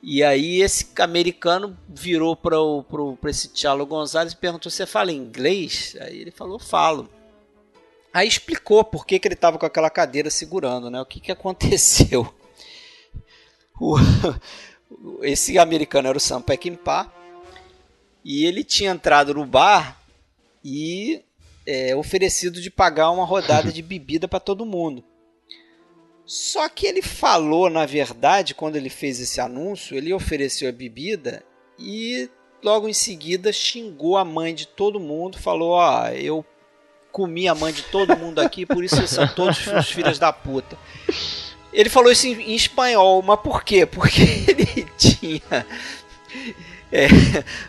E 0.02 0.22
aí 0.22 0.60
esse 0.60 0.88
americano 0.98 1.76
virou 1.88 2.36
para 2.36 2.58
esse 3.30 3.48
Tiago 3.48 3.86
Gonzalez 3.86 4.34
e 4.34 4.36
perguntou: 4.36 4.70
Você 4.70 4.84
fala 4.84 5.10
inglês? 5.10 5.96
Aí 6.00 6.20
ele 6.20 6.30
falou: 6.30 6.58
Falo. 6.58 7.08
Aí 8.12 8.28
explicou 8.28 8.84
por 8.84 9.06
que, 9.06 9.18
que 9.18 9.28
ele 9.28 9.34
estava 9.34 9.58
com 9.58 9.66
aquela 9.66 9.88
cadeira 9.88 10.28
segurando, 10.30 10.90
né? 10.90 11.00
O 11.00 11.06
que, 11.06 11.18
que 11.20 11.32
aconteceu. 11.32 12.32
O, 13.82 13.96
esse 15.22 15.58
americano 15.58 16.08
era 16.08 16.18
o 16.18 16.20
Sam 16.20 16.42
Peckinpah 16.42 17.10
e 18.22 18.44
ele 18.44 18.62
tinha 18.62 18.90
entrado 18.90 19.32
no 19.32 19.46
bar 19.46 19.98
e 20.62 21.24
é, 21.70 21.94
oferecido 21.94 22.60
de 22.60 22.68
pagar 22.68 23.12
uma 23.12 23.24
rodada 23.24 23.70
de 23.70 23.80
bebida 23.80 24.26
para 24.26 24.40
todo 24.40 24.66
mundo. 24.66 25.04
Só 26.26 26.68
que 26.68 26.84
ele 26.84 27.00
falou, 27.00 27.70
na 27.70 27.86
verdade, 27.86 28.56
quando 28.56 28.74
ele 28.74 28.90
fez 28.90 29.20
esse 29.20 29.40
anúncio, 29.40 29.96
ele 29.96 30.12
ofereceu 30.12 30.68
a 30.68 30.72
bebida 30.72 31.44
e 31.78 32.28
logo 32.60 32.88
em 32.88 32.92
seguida 32.92 33.52
xingou 33.52 34.16
a 34.16 34.24
mãe 34.24 34.52
de 34.52 34.66
todo 34.66 34.98
mundo, 34.98 35.38
falou: 35.38 35.70
"Ó, 35.70 36.08
eu 36.08 36.44
comi 37.12 37.46
a 37.46 37.54
mãe 37.54 37.72
de 37.72 37.82
todo 37.84 38.16
mundo 38.16 38.40
aqui, 38.40 38.66
por 38.66 38.82
isso 38.82 38.96
vocês 38.96 39.10
são 39.10 39.28
todos 39.28 39.64
os 39.64 39.90
filhos 39.90 40.18
da 40.18 40.32
puta. 40.32 40.76
Ele 41.72 41.88
falou 41.88 42.10
isso 42.10 42.26
em, 42.26 42.32
em 42.32 42.54
espanhol, 42.54 43.22
mas 43.22 43.40
por 43.40 43.62
quê? 43.62 43.86
Porque 43.86 44.22
ele 44.48 44.88
tinha 44.98 45.66
é, 46.90 47.06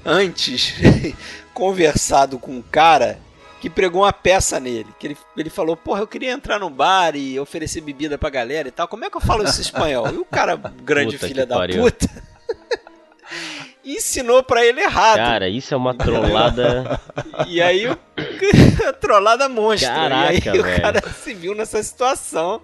antes 0.03 0.73
conversado 1.53 2.39
com 2.39 2.57
um 2.57 2.61
cara 2.63 3.19
que 3.61 3.69
pregou 3.69 4.01
uma 4.01 4.11
peça 4.11 4.59
nele. 4.59 4.87
Que 4.99 5.07
ele, 5.07 5.17
ele 5.37 5.49
falou, 5.51 5.77
porra, 5.77 6.01
eu 6.01 6.07
queria 6.07 6.31
entrar 6.31 6.57
no 6.57 6.67
bar 6.67 7.15
e 7.15 7.39
oferecer 7.39 7.79
bebida 7.81 8.17
pra 8.17 8.29
galera 8.29 8.67
e 8.67 8.71
tal. 8.71 8.87
Como 8.87 9.05
é 9.05 9.09
que 9.09 9.15
eu 9.15 9.21
falo 9.21 9.43
isso 9.43 9.59
em 9.59 9.61
espanhol? 9.61 10.11
E 10.11 10.17
o 10.17 10.25
cara, 10.25 10.55
grande 10.55 11.13
Puta 11.13 11.27
filha 11.27 11.45
da 11.45 11.57
pariu. 11.57 11.83
puta, 11.83 12.09
ensinou 13.85 14.41
pra 14.41 14.65
ele 14.65 14.81
errado. 14.81 15.17
Cara, 15.17 15.47
isso 15.47 15.75
é 15.75 15.77
uma 15.77 15.93
trollada. 15.93 16.99
E 17.47 17.61
aí, 17.61 17.87
o... 17.87 17.95
trollada 18.99 19.47
monstro. 19.47 19.89
Caraca, 19.89 20.33
e 20.33 20.49
aí 20.49 20.59
o 20.59 20.63
velho. 20.63 20.81
cara 20.81 21.01
se 21.23 21.31
viu 21.35 21.53
nessa 21.53 21.83
situação, 21.83 22.63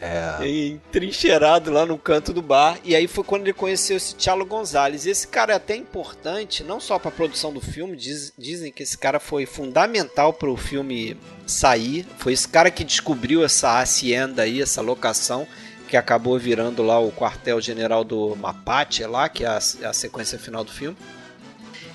É, 0.00 0.46
entrincheirado 0.46 1.70
lá 1.70 1.86
no 1.86 1.96
canto 1.96 2.32
do 2.32 2.42
bar. 2.42 2.78
E 2.84 2.94
aí 2.94 3.06
foi 3.06 3.24
quando 3.24 3.42
ele 3.42 3.52
conheceu 3.52 3.96
esse 3.96 4.14
Tchalo 4.14 4.44
Gonzalez. 4.44 5.06
E 5.06 5.10
esse 5.10 5.26
cara 5.28 5.52
é 5.54 5.56
até 5.56 5.74
importante, 5.74 6.62
não 6.62 6.78
só 6.78 6.98
pra 6.98 7.10
produção 7.10 7.52
do 7.52 7.60
filme, 7.60 7.96
diz- 7.96 8.32
dizem 8.36 8.70
que 8.70 8.82
esse 8.82 8.98
cara 8.98 9.18
foi 9.18 9.46
fundamental 9.46 10.32
pro 10.32 10.54
filme 10.56 11.16
sair. 11.46 12.06
Foi 12.18 12.32
esse 12.34 12.46
cara 12.46 12.70
que 12.70 12.84
descobriu 12.84 13.44
essa 13.44 13.80
hacienda 13.80 14.42
aí, 14.42 14.60
essa 14.60 14.80
locação. 14.82 15.46
Que 15.88 15.96
acabou 15.96 16.36
virando 16.36 16.82
lá 16.82 16.98
o 16.98 17.12
quartel-general 17.12 18.02
do 18.02 18.34
Mapache 18.34 19.06
lá, 19.06 19.28
que 19.28 19.44
é 19.44 19.46
a, 19.46 19.56
a 19.58 19.92
sequência 19.92 20.36
final 20.36 20.64
do 20.64 20.72
filme. 20.72 20.96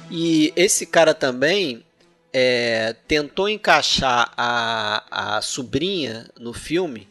E 0.10 0.52
esse 0.56 0.86
cara 0.86 1.14
também 1.14 1.84
é, 2.34 2.96
tentou 3.08 3.50
encaixar 3.50 4.32
a, 4.38 5.36
a 5.38 5.42
sobrinha 5.42 6.30
no 6.40 6.54
filme, 6.54 7.08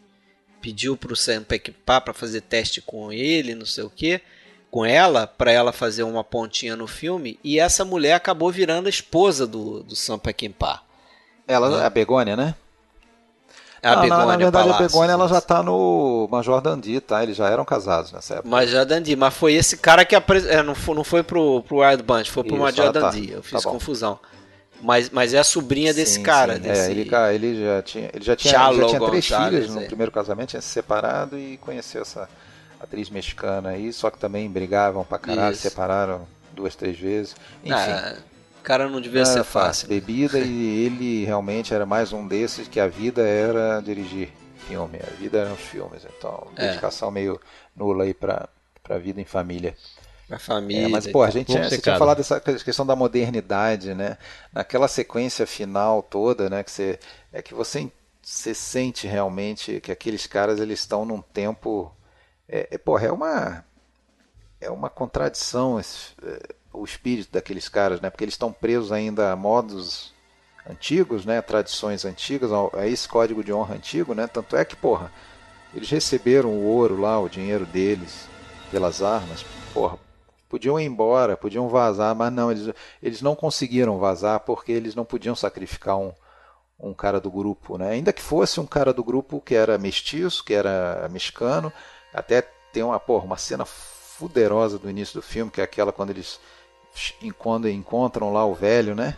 pediu 0.61 0.97
pro 0.97 1.17
Sam 1.17 1.43
Peckinpah 1.43 2.01
para 2.01 2.15
fazer 2.15 2.43
teste 2.43 2.81
com 2.81 3.13
ele, 3.13 3.55
não 3.55 3.67
sei 3.67 3.85
o 3.85 3.91
que, 3.91 4.21
com 4.71 4.85
ela, 4.85 5.27
para 5.27 5.51
ela 5.51 5.73
fazer 5.73 6.03
uma 6.03 6.23
pontinha 6.23 6.77
no 6.77 6.87
filme, 6.87 7.39
e 7.43 7.59
essa 7.59 7.85
mulher 7.85 8.15
acabou 8.15 8.51
virando 8.51 8.87
a 8.87 8.91
esposa 8.91 9.47
do, 9.47 9.83
do 9.83 9.97
Sam 9.97 10.19
Peckinpah. 10.19 10.83
ela, 11.47 11.87
a 11.87 11.91
Begônia, 11.91 12.37
né? 12.37 12.55
É 13.83 13.89
a 13.89 13.97
Não, 13.97 14.03
Begônia 14.03 14.27
na, 14.27 14.33
na 14.33 14.37
verdade, 14.37 14.69
Palacios, 14.69 14.91
a 14.91 14.93
Begônia 14.93 15.13
ela 15.13 15.29
já 15.29 15.41
tá 15.41 15.63
no 15.63 16.29
Major 16.31 16.61
Dandy, 16.61 17.01
tá? 17.01 17.23
Eles 17.23 17.37
já 17.37 17.49
eram 17.49 17.65
casados 17.65 18.13
nessa 18.13 18.35
época. 18.35 18.49
Mas 18.49 18.71
já 18.71 18.85
Dandy, 18.85 19.17
mas 19.17 19.35
foi 19.35 19.55
esse 19.55 19.79
cara 19.79 20.05
que 20.05 20.15
apre... 20.15 20.47
é, 20.47 20.63
não 20.63 20.75
foi, 20.75 20.95
não 20.95 21.05
foi 21.05 21.23
pro, 21.23 21.63
pro 21.63 21.79
Wild 21.79 22.03
Bunch, 22.03 22.31
foi 22.31 22.45
pro 22.45 22.55
Isso, 22.55 22.63
Major 22.63 22.87
ah, 22.89 22.93
tá. 22.93 23.01
Dandy. 23.01 23.31
Eu 23.31 23.41
Tá 23.41 23.49
fiz 23.49 23.65
bom. 23.65 23.79
Mas, 24.81 25.11
mas 25.11 25.35
é 25.35 25.39
a 25.39 25.45
sobrinha 25.45 25.93
desse 25.93 26.15
Sim, 26.15 26.23
cara. 26.23 26.55
sim. 26.57 26.61
desse... 26.63 26.81
É, 26.83 26.91
ele, 26.91 27.09
ele 27.35 27.65
já 27.65 27.83
tinha, 27.83 28.11
ele 28.15 28.25
já 28.25 28.37
tinha, 28.37 28.53
Chalo 28.55 28.81
já 28.81 28.87
tinha 28.87 29.09
três 29.09 29.27
filhas 29.27 29.71
no 29.71 29.83
é. 29.83 29.87
primeiro 29.87 30.11
casamento, 30.11 30.51
tinha 30.51 30.63
se 30.63 30.69
separado 30.69 31.39
e 31.39 31.57
conheceu 31.59 32.03
essa 32.03 32.29
atriz 32.81 33.11
mexicana 33.11 33.71
aí, 33.71 33.93
só 33.93 34.11
que 34.11 34.19
também 34.19 34.49
brigavam 34.51 35.05
pra 35.05 35.19
caralho, 35.19 35.53
Isso. 35.53 35.63
separaram 35.63 36.27
duas, 36.53 36.75
três 36.75 36.99
vezes. 36.99 37.37
Enfim, 37.63 37.75
Ah, 37.75 38.17
cara 38.63 38.89
não 38.89 39.01
devia 39.01 39.25
ser 39.27 39.35
era 39.35 39.45
fácil. 39.45 39.89
Bebida 39.89 40.39
e 40.41 40.87
ele 40.87 41.25
realmente 41.25 41.75
era 41.75 41.85
mais 41.85 42.13
um 42.13 42.27
desses 42.27 42.67
que 42.69 42.81
a 42.81 42.87
vida 42.89 43.23
era 43.23 43.81
dirigir 43.81 44.31
filme, 44.67 44.99
a 44.99 45.15
vida 45.17 45.39
eram 45.39 45.53
os 45.55 45.61
filmes. 45.61 46.03
Então, 46.17 46.47
É. 46.57 46.69
dedicação 46.69 47.11
meio 47.11 47.41
nula 47.77 48.05
aí 48.05 48.15
pra, 48.15 48.49
pra 48.83 48.99
vida 48.99 49.21
em 49.21 49.25
família. 49.25 49.75
A 50.31 50.39
família. 50.39 50.87
É, 50.87 50.89
mas, 50.89 51.07
pô, 51.09 51.23
a 51.23 51.31
gente 51.31 51.49
tinha, 51.49 51.69
você 51.69 51.79
tinha 51.79 51.99
falado 51.99 52.19
dessa 52.19 52.41
questão 52.41 52.87
da 52.87 52.95
modernidade, 52.95 53.95
né? 53.95 54.17
Naquela 54.53 54.87
sequência 54.87 55.45
final 55.47 56.03
toda, 56.03 56.49
né? 56.49 56.63
Que 56.63 56.71
você, 56.71 57.01
é 57.33 57.43
que 57.43 57.53
você, 57.53 57.91
você 58.23 58.55
sente 58.55 59.09
realmente 59.09 59.81
que 59.81 59.91
aqueles 59.91 60.27
caras 60.27 60.61
eles 60.61 60.81
estão 60.81 61.05
num 61.05 61.21
tempo. 61.21 61.93
É, 62.49 62.69
é, 62.71 62.79
porra, 62.79 63.07
é 63.07 63.13
uma. 63.13 63.65
É 64.61 64.71
uma 64.71 64.91
contradição 64.91 65.81
esse, 65.81 66.13
é, 66.23 66.55
o 66.73 66.85
espírito 66.85 67.33
daqueles 67.33 67.69
caras, 67.69 68.01
né? 68.01 68.09
Porque 68.09 68.23
eles 68.23 68.35
estão 68.35 68.53
presos 68.53 68.93
ainda 68.93 69.33
a 69.33 69.37
modos 69.37 70.15
antigos, 70.69 71.25
né? 71.25 71.43
Tradições 71.43 72.05
antigas, 72.05 72.51
a 72.75 72.87
esse 72.87 73.09
código 73.09 73.43
de 73.43 73.53
honra 73.53 73.75
antigo, 73.75 74.15
né? 74.15 74.29
Tanto 74.29 74.55
é 74.55 74.65
que, 74.65 74.77
porra, 74.77 75.11
eles 75.75 75.91
receberam 75.91 76.51
o 76.51 76.65
ouro 76.65 77.01
lá, 77.01 77.19
o 77.19 77.29
dinheiro 77.29 77.67
deles, 77.67 78.29
pelas 78.71 79.03
armas, 79.03 79.45
porra, 79.73 79.99
podiam 80.51 80.79
ir 80.81 80.85
embora, 80.85 81.37
podiam 81.37 81.69
vazar, 81.69 82.15
mas 82.15 82.33
não, 82.33 82.51
eles, 82.51 82.75
eles 83.01 83.23
não 83.23 83.37
conseguiram 83.37 83.99
vazar 83.99 84.41
porque 84.41 84.73
eles 84.73 84.97
não 84.97 85.05
podiam 85.05 85.37
sacrificar 85.37 85.97
um, 85.97 86.13
um 86.79 86.93
cara 86.93 87.21
do 87.21 87.31
grupo, 87.31 87.79
né? 87.79 87.91
Ainda 87.91 88.13
que 88.13 88.21
fosse 88.21 88.59
um 88.59 88.67
cara 88.67 88.93
do 88.93 89.05
grupo 89.05 89.41
que 89.41 89.55
era 89.55 89.79
mestiço, 89.79 90.45
que 90.45 90.53
era 90.53 91.09
mexicano, 91.09 91.73
até 92.13 92.43
tem 92.73 92.83
uma, 92.83 92.99
porra, 92.99 93.25
uma 93.25 93.37
cena 93.37 93.65
fuderosa 93.65 94.77
do 94.77 94.91
início 94.91 95.15
do 95.15 95.23
filme, 95.23 95.53
que 95.53 95.61
é 95.61 95.65
aquela 95.65 95.93
quando 95.93 96.11
eles 96.11 96.41
quando 97.39 97.69
encontram 97.69 98.33
lá 98.33 98.45
o 98.45 98.53
velho, 98.53 98.97
né? 98.97 99.17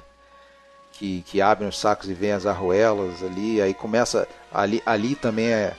Que, 0.93 1.23
que 1.23 1.41
abrem 1.41 1.67
os 1.67 1.79
sacos 1.79 2.11
e 2.11 2.15
vêm 2.15 2.33
as 2.33 2.45
arruelas 2.45 3.23
ali, 3.23 3.63
aí 3.63 3.73
começa 3.73 4.29
ali, 4.53 4.83
ali 4.85 5.15
também 5.15 5.47
é 5.47 5.75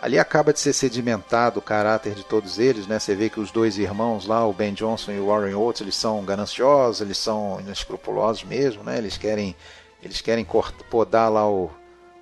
ali 0.00 0.18
acaba 0.18 0.52
de 0.52 0.60
ser 0.60 0.72
sedimentado 0.72 1.58
o 1.58 1.62
caráter 1.62 2.14
de 2.14 2.24
todos 2.24 2.58
eles, 2.58 2.86
né? 2.86 2.98
Você 2.98 3.14
vê 3.14 3.28
que 3.28 3.40
os 3.40 3.50
dois 3.50 3.78
irmãos 3.78 4.26
lá, 4.26 4.46
o 4.46 4.52
Ben 4.52 4.72
Johnson 4.72 5.12
e 5.12 5.18
o 5.18 5.26
Warren 5.26 5.54
Oates, 5.54 5.80
eles 5.80 5.96
são 5.96 6.24
gananciosos, 6.24 7.00
eles 7.00 7.18
são 7.18 7.58
inescrupulosos 7.60 8.44
mesmo, 8.44 8.82
né? 8.84 8.98
Eles 8.98 9.16
querem 9.16 9.56
eles 10.02 10.20
querem 10.20 10.44
cortar, 10.44 10.84
podar 10.84 11.30
lá 11.30 11.48
o, 11.50 11.70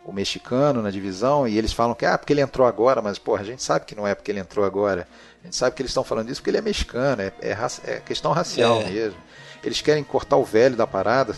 o 0.02 0.10
mexicano 0.12 0.80
na 0.80 0.90
divisão 0.90 1.46
e 1.46 1.58
eles 1.58 1.72
falam 1.74 1.94
que 1.94 2.06
ah, 2.06 2.16
porque 2.16 2.32
ele 2.32 2.40
entrou 2.40 2.66
agora, 2.66 3.02
mas 3.02 3.18
porra, 3.18 3.42
a 3.42 3.44
gente 3.44 3.62
sabe 3.62 3.84
que 3.84 3.94
não 3.94 4.06
é 4.06 4.14
porque 4.14 4.30
ele 4.30 4.40
entrou 4.40 4.64
agora. 4.64 5.06
A 5.42 5.44
gente 5.44 5.56
sabe 5.56 5.76
que 5.76 5.82
eles 5.82 5.90
estão 5.90 6.02
falando 6.02 6.30
isso 6.30 6.40
porque 6.40 6.50
ele 6.50 6.56
é 6.58 6.62
mexicano, 6.62 7.20
é, 7.22 7.32
é, 7.40 7.56
é 7.84 8.00
questão 8.00 8.32
racial 8.32 8.80
É. 8.80 8.90
mesmo. 8.90 9.18
Eles 9.62 9.80
querem 9.82 10.02
cortar 10.02 10.36
o 10.36 10.44
velho 10.44 10.76
da 10.76 10.86
parada, 10.86 11.34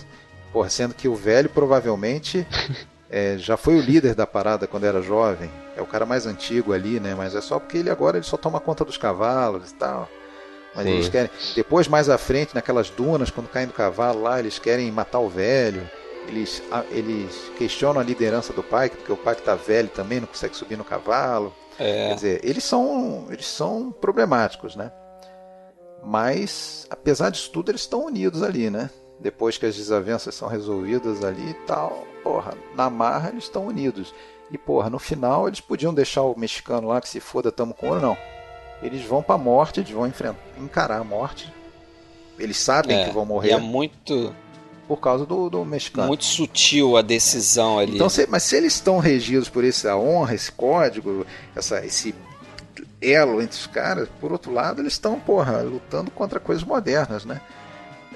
porra, 0.52 0.68
sendo 0.70 0.94
que 0.94 1.08
o 1.08 1.14
velho 1.16 1.48
provavelmente 1.50 2.46
é, 3.10 3.38
já 3.38 3.56
foi 3.56 3.76
o 3.76 3.80
líder 3.80 4.14
da 4.14 4.26
parada 4.26 4.66
quando 4.66 4.84
era 4.84 5.00
jovem. 5.00 5.50
É 5.76 5.80
o 5.80 5.86
cara 5.86 6.04
mais 6.04 6.26
antigo 6.26 6.72
ali, 6.72 7.00
né? 7.00 7.14
Mas 7.14 7.34
é 7.34 7.40
só 7.40 7.58
porque 7.58 7.78
ele 7.78 7.90
agora 7.90 8.18
ele 8.18 8.26
só 8.26 8.36
toma 8.36 8.60
conta 8.60 8.84
dos 8.84 8.96
cavalos 8.96 9.70
e 9.70 9.74
tal. 9.74 10.08
Mas 10.74 10.84
Sim. 10.84 10.92
eles 10.92 11.08
querem. 11.08 11.30
Depois, 11.54 11.88
mais 11.88 12.10
à 12.10 12.18
frente, 12.18 12.54
naquelas 12.54 12.90
dunas, 12.90 13.30
quando 13.30 13.48
caem 13.48 13.66
do 13.66 13.72
cavalo 13.72 14.22
lá, 14.22 14.38
eles 14.38 14.58
querem 14.58 14.90
matar 14.92 15.20
o 15.20 15.28
velho. 15.28 15.88
Eles, 16.28 16.62
eles 16.90 17.50
questionam 17.56 18.00
a 18.00 18.04
liderança 18.04 18.52
do 18.52 18.62
pai, 18.62 18.90
porque 18.90 19.10
o 19.10 19.16
pai 19.16 19.34
que 19.34 19.42
tá 19.42 19.54
velho 19.54 19.88
também 19.88 20.20
não 20.20 20.26
consegue 20.26 20.54
subir 20.54 20.76
no 20.76 20.84
cavalo. 20.84 21.54
É. 21.78 22.08
Quer 22.08 22.14
dizer, 22.14 22.40
eles 22.44 22.64
são, 22.64 23.26
eles 23.30 23.46
são 23.46 23.90
problemáticos, 23.90 24.76
né? 24.76 24.92
Mas, 26.04 26.86
apesar 26.90 27.30
disso 27.30 27.50
tudo, 27.50 27.70
eles 27.70 27.80
estão 27.80 28.04
unidos 28.04 28.42
ali, 28.42 28.68
né? 28.68 28.90
Depois 29.20 29.58
que 29.58 29.66
as 29.66 29.76
desavenças 29.76 30.34
são 30.34 30.48
resolvidas 30.48 31.24
ali 31.24 31.50
e 31.50 31.54
tal, 31.66 32.06
porra, 32.22 32.54
na 32.74 32.88
marra 32.88 33.30
eles 33.30 33.44
estão 33.44 33.66
unidos. 33.66 34.14
E, 34.50 34.56
porra, 34.56 34.88
no 34.88 34.98
final 34.98 35.46
eles 35.48 35.60
podiam 35.60 35.92
deixar 35.92 36.22
o 36.22 36.38
mexicano 36.38 36.88
lá 36.88 37.00
que 37.00 37.08
se 37.08 37.20
foda, 37.20 37.50
tamo 37.52 37.74
com 37.74 37.88
ouro, 37.88 38.00
não. 38.00 38.16
Eles 38.80 39.04
vão 39.04 39.22
pra 39.22 39.36
morte, 39.36 39.80
eles 39.80 39.90
vão 39.90 40.06
enfrentar, 40.06 40.38
encarar 40.56 41.00
a 41.00 41.04
morte. 41.04 41.52
Eles 42.38 42.56
sabem 42.56 42.96
É, 42.96 43.04
que 43.06 43.10
vão 43.10 43.26
morrer 43.26 43.50
é 43.50 43.56
muito, 43.58 44.32
por 44.86 44.98
causa 44.98 45.26
do, 45.26 45.50
do 45.50 45.64
mexicano. 45.64 46.06
muito 46.06 46.24
sutil 46.24 46.96
a 46.96 47.02
decisão 47.02 47.78
ali. 47.80 47.96
Então, 47.96 48.08
se- 48.08 48.28
mas 48.28 48.44
se 48.44 48.56
eles 48.56 48.74
estão 48.74 48.98
regidos 49.00 49.48
por 49.48 49.64
essa 49.64 49.96
honra, 49.96 50.34
esse 50.34 50.52
código, 50.52 51.26
essa, 51.56 51.84
esse 51.84 52.14
elo 53.02 53.42
entre 53.42 53.58
os 53.58 53.66
caras, 53.66 54.08
por 54.20 54.30
outro 54.32 54.52
lado, 54.52 54.80
eles 54.80 54.92
estão, 54.92 55.18
porra, 55.18 55.60
lutando 55.62 56.10
contra 56.12 56.38
coisas 56.40 56.62
modernas, 56.64 57.24
né? 57.24 57.40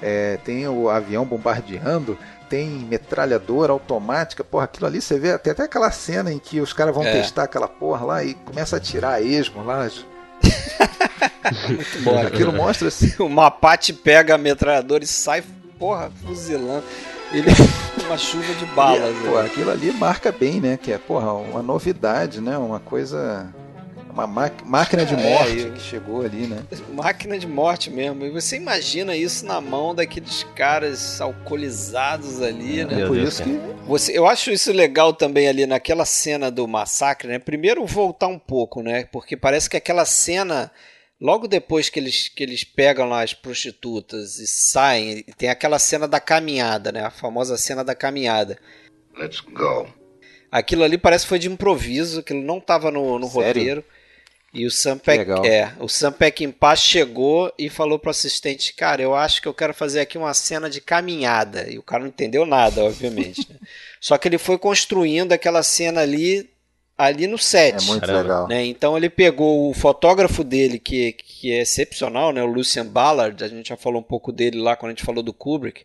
É, 0.05 0.37
tem 0.43 0.67
o 0.67 0.89
avião 0.89 1.23
bombardeando, 1.23 2.17
tem 2.49 2.67
metralhadora 2.69 3.71
automática, 3.71 4.43
porra, 4.43 4.65
aquilo 4.65 4.85
ali 4.85 5.01
você 5.01 5.17
vê, 5.17 5.37
tem 5.37 5.51
até 5.51 5.63
aquela 5.63 5.89
cena 5.91 6.29
em 6.31 6.37
que 6.37 6.59
os 6.59 6.73
caras 6.73 6.93
vão 6.93 7.05
É. 7.05 7.11
testar 7.13 7.43
aquela 7.43 7.69
porra 7.69 8.05
lá 8.05 8.23
e 8.23 8.33
começa 8.33 8.75
a 8.75 8.79
tirar 8.81 9.13
a 9.13 9.21
esmo 9.21 9.63
lá. 9.63 9.89
muito 11.69 12.03
bom. 12.03 12.19
Aquilo 12.21 12.51
mostra 12.51 12.89
assim, 12.89 13.13
O 13.23 13.29
Mapate 13.29 13.93
pega 13.93 14.35
a 14.35 14.37
metralhadora 14.37 15.03
e 15.03 15.07
sai, 15.07 15.41
porra, 15.79 16.11
fuzilando. 16.25 16.83
Ele 17.31 17.49
uma 18.05 18.17
chuva 18.17 18.53
de 18.55 18.65
balas. 18.67 19.15
pô, 19.25 19.39
né? 19.39 19.45
aquilo 19.45 19.71
ali 19.71 19.91
marca 19.93 20.31
bem, 20.31 20.59
né? 20.59 20.77
Que 20.77 20.91
é, 20.91 20.97
porra, 20.97 21.31
uma 21.33 21.63
novidade, 21.63 22.41
né? 22.41 22.57
Uma 22.57 22.79
coisa. 22.79 23.47
Uma 24.13 24.27
ma- 24.27 24.51
máquina 24.63 25.03
de 25.03 25.15
É, 25.15 25.17
morte 25.17 25.59
eu- 25.59 25.73
que 25.73 25.79
chegou 25.81 26.21
ali, 26.21 26.45
né? 26.45 26.63
Máquina 26.93 27.37
de 27.39 27.47
morte 27.47 27.89
mesmo. 27.89 28.23
E 28.23 28.29
você 28.29 28.57
imagina 28.57 29.15
isso 29.15 29.43
na 29.43 29.59
mão 29.59 29.95
daqueles 29.95 30.43
caras 30.55 31.19
alcoolizados 31.19 32.39
ali, 32.39 32.85
né? 32.85 32.95
Meu 32.95 33.07
Por 33.07 33.15
Deus, 33.17 33.33
isso 33.33 33.43
que 33.43 33.59
Você, 33.87 34.15
eu 34.15 34.27
acho 34.27 34.51
isso 34.51 34.71
legal 34.71 35.13
também 35.13 35.47
ali 35.47 35.65
naquela 35.65 36.05
cena 36.05 36.51
do 36.51 36.67
massacre, 36.67 37.27
né? 37.27 37.39
Primeiro 37.39 37.83
voltar 37.87 38.27
um 38.27 38.37
pouco, 38.37 38.83
né? 38.83 39.05
Porque 39.11 39.35
parece 39.35 39.67
que 39.67 39.77
aquela 39.77 40.05
cena, 40.05 40.71
logo 41.19 41.47
depois 41.47 41.89
que 41.89 41.99
eles, 41.99 42.29
que 42.29 42.43
eles 42.43 42.63
pegam 42.63 43.09
lá 43.09 43.23
as 43.23 43.33
prostitutas 43.33 44.37
e 44.37 44.45
saem, 44.45 45.23
tem 45.39 45.49
aquela 45.49 45.79
cena 45.79 46.07
da 46.07 46.19
caminhada, 46.19 46.91
né? 46.91 47.03
A 47.03 47.09
famosa 47.09 47.57
cena 47.57 47.83
da 47.83 47.95
caminhada. 47.95 48.59
Let's 49.17 49.39
go. 49.39 49.87
Aquilo 50.51 50.83
ali 50.83 50.99
parece 50.99 51.25
que 51.25 51.29
foi 51.29 51.39
de 51.39 51.49
improviso, 51.49 52.19
aquilo 52.19 52.43
não 52.43 52.59
estava 52.59 52.91
no, 52.91 53.17
no 53.17 53.25
roteiro. 53.25 53.83
E 54.53 54.67
o 54.67 54.71
Sam, 54.71 54.99
Peck, 54.99 55.31
é, 55.47 55.73
o 55.79 55.89
Sam 55.89 56.11
Peckinpah 56.11 56.75
chegou 56.75 57.51
e 57.57 57.69
falou 57.69 57.97
pro 57.97 58.11
assistente, 58.11 58.71
cara, 58.73 59.01
eu 59.01 59.15
acho 59.15 59.41
que 59.41 59.47
eu 59.47 59.53
quero 59.53 59.73
fazer 59.73 60.01
aqui 60.01 60.15
uma 60.15 60.33
cena 60.35 60.69
de 60.69 60.79
caminhada. 60.79 61.67
E 61.67 61.79
o 61.79 61.81
cara 61.81 62.03
não 62.03 62.09
entendeu 62.09 62.45
nada, 62.45 62.83
obviamente. 62.83 63.47
né? 63.49 63.57
Só 63.99 64.15
que 64.15 64.27
ele 64.27 64.37
foi 64.37 64.59
construindo 64.59 65.31
aquela 65.31 65.63
cena 65.63 66.01
ali, 66.01 66.47
ali 66.95 67.25
no 67.25 67.37
set. 67.37 67.83
É 67.83 67.87
muito 67.87 68.01
Caramba. 68.01 68.21
legal. 68.21 68.47
né? 68.47 68.63
Então 68.63 68.95
ele 68.95 69.09
pegou 69.09 69.71
o 69.71 69.73
fotógrafo 69.73 70.43
dele, 70.43 70.77
que, 70.77 71.13
que 71.13 71.51
é 71.51 71.61
excepcional, 71.61 72.31
né? 72.31 72.43
o 72.43 72.47
Lucian 72.47 72.85
Ballard, 72.85 73.43
a 73.43 73.47
gente 73.47 73.69
já 73.69 73.77
falou 73.77 74.01
um 74.01 74.05
pouco 74.05 74.31
dele 74.31 74.59
lá 74.59 74.75
quando 74.75 74.91
a 74.91 74.93
gente 74.93 75.05
falou 75.05 75.23
do 75.23 75.33
Kubrick. 75.33 75.83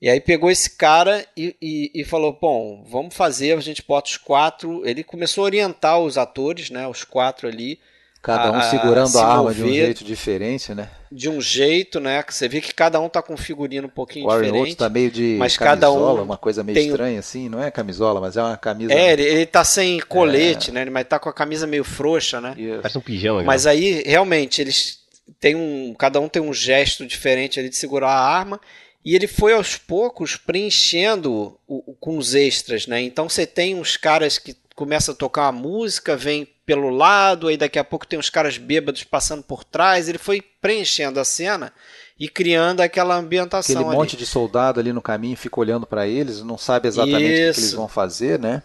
E 0.00 0.08
aí 0.08 0.20
pegou 0.20 0.50
esse 0.50 0.70
cara 0.76 1.26
e, 1.36 1.56
e, 1.60 1.90
e 1.94 2.04
falou, 2.04 2.36
bom, 2.40 2.84
vamos 2.88 3.14
fazer, 3.14 3.56
a 3.56 3.60
gente 3.60 3.82
bota 3.86 4.08
os 4.10 4.16
quatro. 4.16 4.86
Ele 4.86 5.02
começou 5.02 5.42
a 5.42 5.46
orientar 5.46 5.98
os 5.98 6.16
atores, 6.16 6.70
né? 6.70 6.86
Os 6.86 7.02
quatro 7.02 7.48
ali, 7.48 7.80
Cada 8.22 8.50
um 8.52 8.54
a- 8.54 8.58
a 8.58 8.70
segurando 8.70 9.08
se 9.08 9.18
a 9.18 9.24
arma 9.26 9.52
de 9.54 9.62
um 9.62 9.68
jeito 9.72 10.04
diferente, 10.04 10.72
né? 10.74 10.88
de 11.10 11.28
um 11.28 11.40
jeito, 11.40 11.98
né? 12.00 12.22
Que 12.22 12.34
você 12.34 12.46
vê 12.48 12.60
que 12.60 12.74
cada 12.74 13.00
um 13.00 13.08
tá 13.08 13.22
com 13.22 13.32
um 13.32 13.36
figurino 13.36 13.86
um 13.86 13.90
pouquinho 13.90 14.26
O 14.26 14.28
Warren 14.28 14.52
diferente. 14.52 14.76
Tá 14.76 14.88
meio 14.90 15.10
de 15.10 15.36
mas 15.38 15.56
cada 15.56 15.90
um 15.90 15.94
camisola, 15.94 16.22
uma 16.22 16.36
coisa 16.36 16.62
meio 16.62 16.78
estranha 16.78 17.18
assim, 17.18 17.48
não 17.48 17.62
é 17.62 17.70
camisola, 17.70 18.20
mas 18.20 18.36
é 18.36 18.42
uma 18.42 18.56
camisa. 18.58 18.92
É, 18.92 19.12
ele, 19.14 19.22
ele 19.22 19.46
tá 19.46 19.64
sem 19.64 19.98
colete, 20.00 20.70
né? 20.70 20.82
Ele 20.82 20.90
mas 20.90 21.06
tá 21.08 21.18
com 21.18 21.28
a 21.28 21.32
camisa 21.32 21.66
meio 21.66 21.82
frouxa, 21.82 22.40
né? 22.40 22.54
Isso. 22.58 22.76
Parece 22.82 22.98
um 22.98 23.00
pijama. 23.00 23.42
Mas 23.42 23.66
aí, 23.66 24.02
realmente, 24.04 24.60
eles 24.60 24.98
têm 25.40 25.54
um. 25.56 25.94
Cada 25.98 26.20
um 26.20 26.28
tem 26.28 26.42
um 26.42 26.52
gesto 26.52 27.06
diferente 27.06 27.58
ali 27.58 27.68
de 27.70 27.76
segurar 27.76 28.10
a 28.10 28.20
arma. 28.20 28.60
E 29.08 29.14
ele 29.14 29.26
foi 29.26 29.54
aos 29.54 29.76
poucos 29.76 30.36
preenchendo 30.36 31.58
o- 31.66 31.92
o- 31.92 31.94
com 31.94 32.18
os 32.18 32.34
extras, 32.34 32.86
né? 32.86 33.00
Então 33.00 33.26
você 33.28 33.46
tem 33.46 33.74
uns 33.74 33.96
caras 33.96 34.38
que 34.38 34.54
começam 34.74 35.14
a 35.14 35.16
tocar 35.16 35.42
uma 35.46 35.52
música, 35.52 36.14
vem 36.16 36.46
pelo 36.66 36.90
lado, 36.90 37.48
aí 37.48 37.56
daqui 37.56 37.78
a 37.78 37.84
pouco 37.84 38.06
tem 38.06 38.18
uns 38.18 38.28
caras 38.28 38.58
bêbados 38.58 39.02
passando 39.04 39.42
por 39.42 39.64
trás. 39.64 40.08
Ele 40.08 40.18
foi 40.18 40.42
preenchendo 40.42 41.18
a 41.18 41.24
cena 41.24 41.72
e 42.20 42.28
criando 42.28 42.80
aquela 42.82 43.16
ambientação 43.16 43.76
Aquele 43.76 43.88
ali. 43.88 43.96
monte 43.96 44.16
de 44.16 44.26
soldado 44.26 44.78
ali 44.78 44.92
no 44.92 45.00
caminho 45.00 45.36
fica 45.36 45.58
olhando 45.58 45.86
pra 45.86 46.06
eles, 46.06 46.42
não 46.42 46.58
sabe 46.58 46.86
exatamente 46.88 47.24
o 47.24 47.26
que 47.28 47.32
eles 47.32 47.58
Isso. 47.58 47.76
vão 47.76 47.88
fazer, 47.88 48.38
né? 48.38 48.62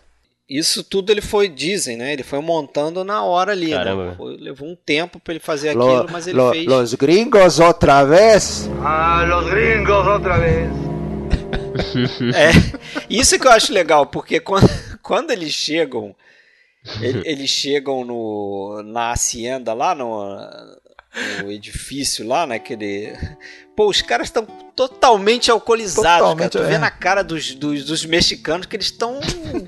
Isso 0.50 0.84
tudo 0.84 1.10
ele 1.12 1.22
foi, 1.22 1.48
dizem, 1.48 1.96
né? 1.98 2.12
Ele 2.14 2.22
foi 2.24 2.40
montando 2.42 3.04
na 3.04 3.24
hora 3.24 3.54
ali, 3.54 3.72
né? 3.72 4.14
Foi- 4.18 4.38
levou 4.38 4.68
um 4.68 4.76
tempo 4.76 5.20
para 5.20 5.34
ele 5.34 5.40
fazer 5.40 5.74
Lo- 5.74 5.88
aquilo, 5.88 6.12
mas 6.12 6.28
ele 6.28 6.38
lo- 6.38 6.52
fez. 6.52 6.66
Los 6.66 6.94
gringos 6.94 7.60
outra 7.60 8.04
vez. 8.04 8.70
Ah, 8.84 9.24
los 9.28 9.50
gringos 9.50 10.06
otra 10.08 10.38
vez. 10.38 10.70
É, 12.36 12.52
isso 13.10 13.40
que 13.40 13.48
eu 13.48 13.52
acho 13.52 13.74
legal, 13.74 14.06
porque 14.06 14.40
quando, 14.40 14.68
quando 15.02 15.32
eles 15.32 15.52
chegam, 15.54 16.16
ele- 17.02 17.24
eles 17.26 17.50
chegam 17.50 18.04
no, 18.06 18.82
na 18.84 19.12
hacienda 19.12 19.74
lá, 19.74 19.96
no, 19.96 20.38
no 21.44 21.52
edifício 21.52 22.28
lá, 22.28 22.46
naquele. 22.48 23.14
Pô, 23.76 23.88
os 23.90 24.02
caras 24.02 24.28
estão 24.28 24.46
totalmente 24.76 25.50
alcoolizados, 25.50 26.20
Totalmente, 26.20 26.52
cara. 26.52 26.66
Tu 26.66 26.70
vê 26.70 26.76
é. 26.76 26.78
na 26.78 26.92
cara 26.92 27.24
dos, 27.24 27.56
dos, 27.56 27.84
dos 27.86 28.06
mexicanos 28.06 28.66
que 28.68 28.76
eles 28.76 28.86
estão, 28.88 29.20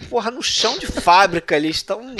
porra, 0.09 0.29
no 0.29 0.43
chão 0.43 0.77
de 0.77 0.85
fábrica 0.85 1.55
ali, 1.55 1.69
estão 1.69 2.15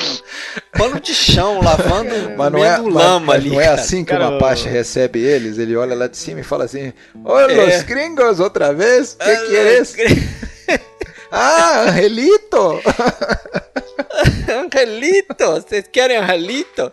pano 0.71 0.99
de 0.99 1.13
chão, 1.13 1.61
lavando, 1.61 2.09
Mas 2.38 2.51
não 2.51 2.63
é, 2.65 2.78
lama 2.78 3.19
mas 3.28 3.36
ali. 3.36 3.49
não 3.51 3.61
é 3.61 3.65
cara. 3.65 3.82
assim 3.82 4.03
que 4.03 4.11
Cara, 4.11 4.30
o 4.30 4.32
eu- 4.34 4.38
Apache 4.38 4.67
recebe 4.67 5.19
eles. 5.19 5.57
Ele 5.59 5.76
olha 5.76 5.95
lá 5.95 6.07
de 6.07 6.17
cima 6.17 6.39
e 6.39 6.43
fala 6.43 6.65
assim: 6.65 6.91
Ô, 7.23 7.39
É. 7.39 7.47
los 7.47 7.84
gringos 7.84 8.39
outra 8.39 8.73
vez? 8.73 9.13
Que 9.15 9.38
que 9.47 9.55
é 9.55 9.80
isso? 9.80 9.95
Ah, 11.38 11.82
Angelito! 11.89 12.82
Angelito, 14.47 15.36
vocês 15.51 15.86
querem 15.91 16.17
Angelito? 16.17 16.91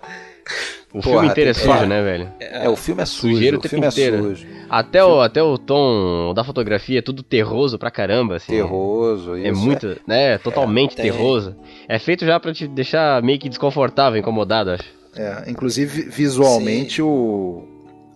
O 0.95 1.01
Porra, 1.01 1.03
filme 1.03 1.29
inteiro 1.29 1.51
é 1.51 1.55
sujo, 1.55 1.73
é. 1.73 1.87
né, 1.87 2.03
velho? 2.03 2.29
É, 2.39 2.69
o 2.69 2.77
filme 2.77 3.03
é 3.03 3.07
sujo. 3.07 3.35
Sujeira 3.35 3.57
o 3.57 3.61
o 3.61 3.63
filme 3.69 3.87
é 3.87 3.89
inteiro. 3.89 4.23
sujo. 4.23 4.47
Até 4.69 5.03
o, 5.05 5.21
até 5.23 5.43
o 5.43 5.57
tom 5.57 6.35
da 6.35 6.45
fotografia 6.45 6.99
é 6.99 7.03
tudo 7.03 7.23
terroso 7.23 7.79
pra 7.79 7.91
caramba, 7.91 8.37
assim. 8.37 8.53
Terroso. 8.53 9.37
É 9.37 9.49
isso, 9.51 9.61
muito, 9.61 9.99
né? 10.07 10.37
Totalmente 10.39 10.95
tem. 10.95 11.11
terroso. 11.11 11.57
É 11.89 11.99
feito 11.99 12.27
já 12.27 12.39
pra 12.39 12.53
te 12.53 12.67
deixar 12.69 13.23
meio 13.23 13.39
que 13.39 13.49
desconfortável, 13.49 14.19
incomodado, 14.21 14.71
acho. 14.71 14.85
É, 15.17 15.45
inclusive, 15.51 16.03
visualmente, 16.11 17.01
o, 17.03 17.65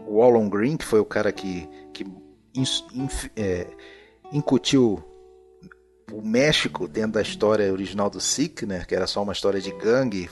o 0.07 0.23
Alan 0.23 0.49
Green, 0.49 0.77
que 0.77 0.85
foi 0.85 1.01
o 1.01 1.05
cara 1.05 1.33
que, 1.33 1.67
que 1.95 2.05
ins- 2.55 2.85
inf- 2.95 3.31
é, 3.37 3.67
incutiu 4.33 5.03
o 6.13 6.23
México 6.23 6.87
dentro 6.87 7.13
da 7.13 7.23
história 7.23 7.71
original 7.73 8.09
do 8.09 8.21
Sick, 8.21 8.65
né, 8.65 8.85
que 8.87 8.95
era 8.95 9.07
só 9.07 9.23
uma 9.23 9.33
história 9.33 9.61
de 9.61 9.71
gangue 9.73 10.29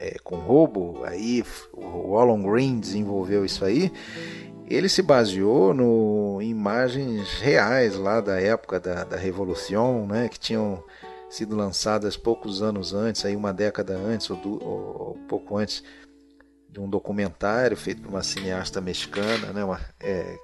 é, 0.00 0.16
com 0.24 0.36
roubo, 0.36 1.02
aí 1.04 1.44
o 1.72 2.16
Alan 2.18 2.42
Green 2.42 2.80
desenvolveu 2.80 3.44
isso 3.44 3.64
aí. 3.64 3.92
Ele 4.66 4.88
se 4.88 5.02
baseou 5.02 5.74
no, 5.74 6.38
em 6.40 6.48
imagens 6.50 7.28
reais 7.40 7.96
lá 7.96 8.20
da 8.20 8.40
época 8.40 8.78
da, 8.80 9.04
da 9.04 9.16
Revolução, 9.16 10.06
né, 10.06 10.28
que 10.28 10.38
tinham 10.38 10.82
sido 11.28 11.54
lançadas 11.56 12.16
poucos 12.16 12.62
anos 12.62 12.94
antes, 12.94 13.24
aí 13.24 13.36
uma 13.36 13.52
década 13.52 13.94
antes 13.96 14.30
ou, 14.30 14.38
ou- 14.44 14.60
ou 15.08 15.18
pouco 15.28 15.56
antes 15.56 15.82
de 16.68 16.80
um 16.80 16.88
documentário 16.88 17.76
feito 17.76 18.00
por 18.02 18.08
uma 18.10 18.22
cineasta 18.22 18.80
mexicana, 18.80 19.52
né, 19.52 19.64
uma- 19.64 19.80
é, 20.00 20.36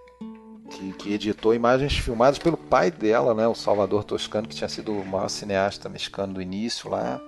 que, 0.71 0.93
que 0.95 1.15
editou 1.15 1.55
imagens 1.55 1.97
filmadas 1.97 2.39
pelo 2.39 2.57
pai 2.57 2.91
dela, 2.91 3.33
né, 3.33 3.47
o 3.47 3.55
Salvador 3.55 4.03
Toscano, 4.03 4.49
que 4.49 4.57
tinha 4.57 4.69
sido 4.69 4.93
o 4.93 5.07
maior 5.07 5.29
cineasta 5.29 5.89
mexicano 5.89 6.35
do 6.35 6.43
início 6.43 6.91
lá, 6.91 7.21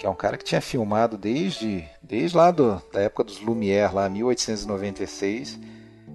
que 0.00 0.06
é 0.06 0.08
um 0.08 0.14
cara 0.14 0.38
que 0.38 0.44
tinha 0.44 0.62
filmado 0.62 1.18
desde, 1.18 1.84
desde 2.02 2.34
lá 2.34 2.50
do, 2.50 2.80
da 2.90 3.02
época 3.02 3.22
dos 3.22 3.38
Lumière, 3.42 3.94
lá 3.94 4.08
1896, 4.08 5.60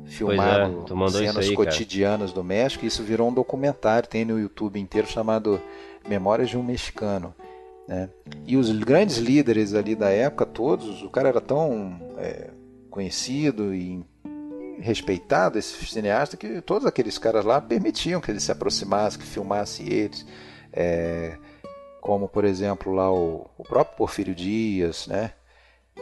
filmado 0.07 0.85
tu 0.87 0.95
mandou 0.95 1.21
isso 1.21 1.31
cenas 1.31 1.45
aí, 1.45 1.55
cara. 1.55 1.69
cotidianas 1.69 2.33
do 2.33 2.43
México, 2.43 2.83
e 2.83 2.87
isso 2.87 3.03
virou 3.03 3.29
um 3.29 3.33
documentário, 3.33 4.09
tem 4.09 4.25
no 4.25 4.39
YouTube 4.39 4.79
inteiro 4.79 5.07
chamado 5.07 5.61
Memórias 6.09 6.49
de 6.49 6.57
um 6.57 6.63
Mexicano. 6.63 7.31
Né? 7.87 8.09
E 8.47 8.57
os 8.57 8.71
grandes 8.71 9.17
líderes 9.17 9.75
ali 9.75 9.93
da 9.93 10.09
época, 10.09 10.47
todos, 10.47 11.03
o 11.03 11.09
cara 11.11 11.29
era 11.29 11.39
tão 11.39 12.01
é, 12.17 12.49
conhecido 12.89 13.71
e 13.71 14.03
respeitado, 14.79 15.59
esse 15.59 15.85
cineasta, 15.85 16.35
que 16.35 16.59
todos 16.59 16.87
aqueles 16.87 17.19
caras 17.19 17.45
lá 17.45 17.61
permitiam 17.61 18.19
que 18.19 18.31
ele 18.31 18.39
se 18.39 18.51
aproximasse, 18.51 19.19
que 19.19 19.27
filmasse 19.27 19.83
eles. 19.83 20.25
É, 20.73 21.37
como, 22.05 22.29
por 22.29 22.45
exemplo, 22.45 22.93
lá 22.93 23.11
o, 23.11 23.49
o 23.57 23.63
próprio 23.63 23.97
Porfírio 23.97 24.35
Dias, 24.35 25.07
né? 25.07 25.31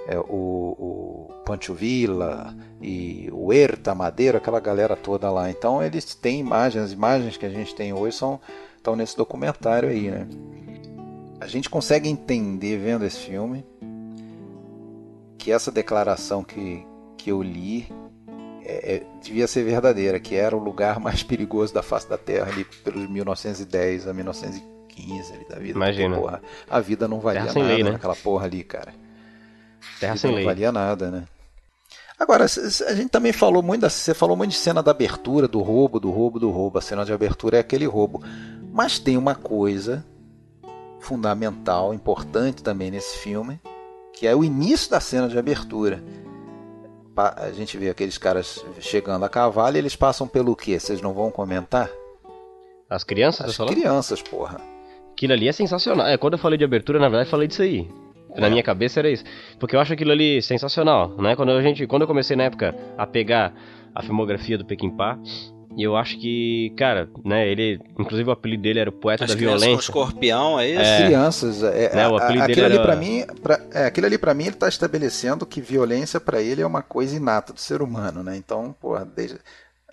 É, 0.06 0.20
o, 0.20 0.26
o 0.28 1.34
Pancho 1.46 1.74
Villa 1.74 2.54
e 2.82 3.30
o 3.32 3.46
Huerta 3.46 3.96
Madeira, 3.96 4.38
aquela 4.38 4.60
galera 4.60 4.98
toda 4.98 5.32
lá. 5.32 5.50
Então 5.50 5.82
eles 5.82 6.14
têm 6.14 6.42
imagens, 6.42 6.84
as 6.84 6.92
imagens 6.92 7.38
que 7.38 7.46
a 7.46 7.50
gente 7.50 7.74
tem 7.74 7.94
hoje 7.94 8.18
são 8.18 8.42
estão 8.76 8.98
nesse 8.98 9.16
documentário 9.16 9.88
aí, 9.88 10.12
né? 10.12 10.28
A 11.40 11.48
gente 11.48 11.70
consegue 11.70 12.10
entender 12.10 12.76
vendo 12.76 13.06
esse 13.06 13.20
filme 13.20 13.66
que 15.38 15.54
essa 15.54 15.72
declaração 15.72 16.44
que, 16.44 16.86
que 17.18 17.32
eu 17.32 17.42
li 17.42 17.88
é, 18.66 18.96
é, 18.96 19.04
devia 19.22 19.48
ser 19.48 19.64
verdadeira, 19.64 20.20
que 20.20 20.36
era 20.36 20.54
o 20.54 20.62
lugar 20.62 21.00
mais 21.02 21.24
perigoso 21.24 21.74
da 21.74 21.82
face 21.82 22.10
da 22.10 22.18
Terra 22.18 22.52
ali 22.52 22.66
pelos 22.84 23.10
1910 23.10 24.06
a 24.06 24.14
1915 24.14 24.74
ali 25.02 25.46
da 25.50 25.58
vida. 25.58 25.78
Imagina. 25.78 26.16
Porque, 26.16 26.22
porra, 26.22 26.42
a 26.70 26.80
vida 26.80 27.08
não 27.08 27.20
valia 27.20 27.46
nada 27.46 27.60
lei, 27.60 27.84
né? 27.84 27.92
naquela 27.92 28.16
porra 28.16 28.46
ali, 28.46 28.64
cara. 28.64 28.94
Terra 30.00 30.16
sem 30.16 30.30
não 30.30 30.38
lei. 30.38 30.46
valia 30.46 30.72
nada, 30.72 31.10
né? 31.10 31.28
Agora, 32.18 32.46
a 32.46 32.94
gente 32.94 33.10
também 33.10 33.34
falou 33.34 33.62
muito 33.64 33.82
da, 33.82 33.90
você 33.90 34.14
falou 34.14 34.38
muito 34.38 34.52
de 34.52 34.58
cena 34.58 34.84
da 34.84 34.92
abertura, 34.92 35.48
do 35.48 35.62
roubo, 35.62 36.00
do 36.00 36.12
roubo, 36.12 36.40
do 36.40 36.50
roubo. 36.50 36.78
A 36.78 36.82
cena 36.82 37.04
de 37.04 37.12
abertura 37.12 37.58
é 37.58 37.60
aquele 37.60 37.86
roubo. 37.86 38.24
Mas 38.72 39.00
tem 39.00 39.18
uma 39.18 39.36
coisa 39.36 40.06
fundamental, 41.00 41.94
importante 41.94 42.64
também 42.64 42.90
nesse 42.90 43.18
filme, 43.18 43.60
que 44.14 44.26
é 44.26 44.36
o 44.36 44.44
início 44.44 44.90
da 44.90 45.00
cena 45.00 45.28
de 45.28 45.38
abertura. 45.38 46.02
A 47.16 47.52
gente 47.52 47.78
vê 47.78 47.90
aqueles 47.90 48.18
caras 48.18 48.64
chegando 48.80 49.26
a 49.26 49.30
cavalo 49.30 49.76
e 49.76 49.80
eles 49.80 49.96
passam 49.96 50.28
pelo 50.28 50.56
quê? 50.56 50.80
Vocês 50.80 51.02
não 51.02 51.14
vão 51.14 51.30
comentar? 51.30 51.90
As 52.90 53.04
crianças, 53.04 53.60
As 53.60 53.68
crianças, 53.68 54.22
porra. 54.22 54.62
Aquilo 55.24 55.34
ali 55.34 55.48
é 55.48 55.52
sensacional. 55.54 56.06
É, 56.06 56.18
quando 56.18 56.34
eu 56.34 56.40
falei 56.40 56.58
de 56.58 56.66
abertura, 56.66 57.00
na 57.00 57.08
verdade, 57.08 57.28
eu 57.28 57.32
falei 57.32 57.48
disso 57.48 57.62
aí. 57.62 57.88
Na 58.36 58.50
minha 58.50 58.62
cabeça 58.64 59.00
era 59.00 59.10
isso. 59.10 59.24
Porque 59.58 59.74
eu 59.74 59.80
acho 59.80 59.94
aquilo 59.94 60.12
ali 60.12 60.42
sensacional, 60.42 61.16
né? 61.18 61.34
Quando 61.36 61.52
a 61.54 61.62
gente, 61.62 61.88
quando 61.88 62.02
eu 62.02 62.08
comecei 62.08 62.36
na 62.36 62.44
época 62.44 62.76
a 62.98 63.08
pegar 63.08 63.54
a 63.96 64.02
filmografia 64.04 64.58
do 64.58 64.66
Peckinpah, 64.66 65.18
e 65.78 65.82
eu 65.84 65.96
acho 65.96 66.20
que, 66.20 66.72
cara, 66.78 67.08
né, 67.24 67.48
ele, 67.48 67.80
inclusive 67.98 68.28
o 68.30 68.34
apelido 68.34 68.64
dele 68.64 68.80
era 68.80 68.90
o 68.90 68.94
poeta 68.94 69.24
As 69.24 69.30
da 69.32 69.36
violência. 69.38 69.80
escorpião, 69.80 70.60
é 70.60 70.68
isso? 70.70 70.82
É. 70.82 71.06
crianças. 71.06 71.64
É, 71.64 71.96
Né, 71.96 72.08
o 72.08 72.16
apelido 72.18 72.44
aquilo 72.44 72.56
dele 72.56 72.66
ali 72.66 72.76
era- 72.76 72.84
para 72.84 72.96
mim, 72.96 73.24
pra, 73.42 73.60
é, 73.74 73.86
aquilo 73.86 74.06
ali 74.08 74.18
para 74.18 74.34
mim 74.34 74.44
ele 74.44 74.50
está 74.52 74.68
estabelecendo 74.68 75.46
que 75.46 75.62
violência 75.62 76.20
para 76.20 76.42
ele 76.42 76.62
é 76.62 76.66
uma 76.68 76.82
coisa 76.82 77.16
inata 77.16 77.54
do 77.54 77.60
ser 77.62 77.82
humano, 77.82 78.22
né? 78.24 78.36
Então, 78.36 78.76
porra, 78.82 79.06
desde, 79.06 79.38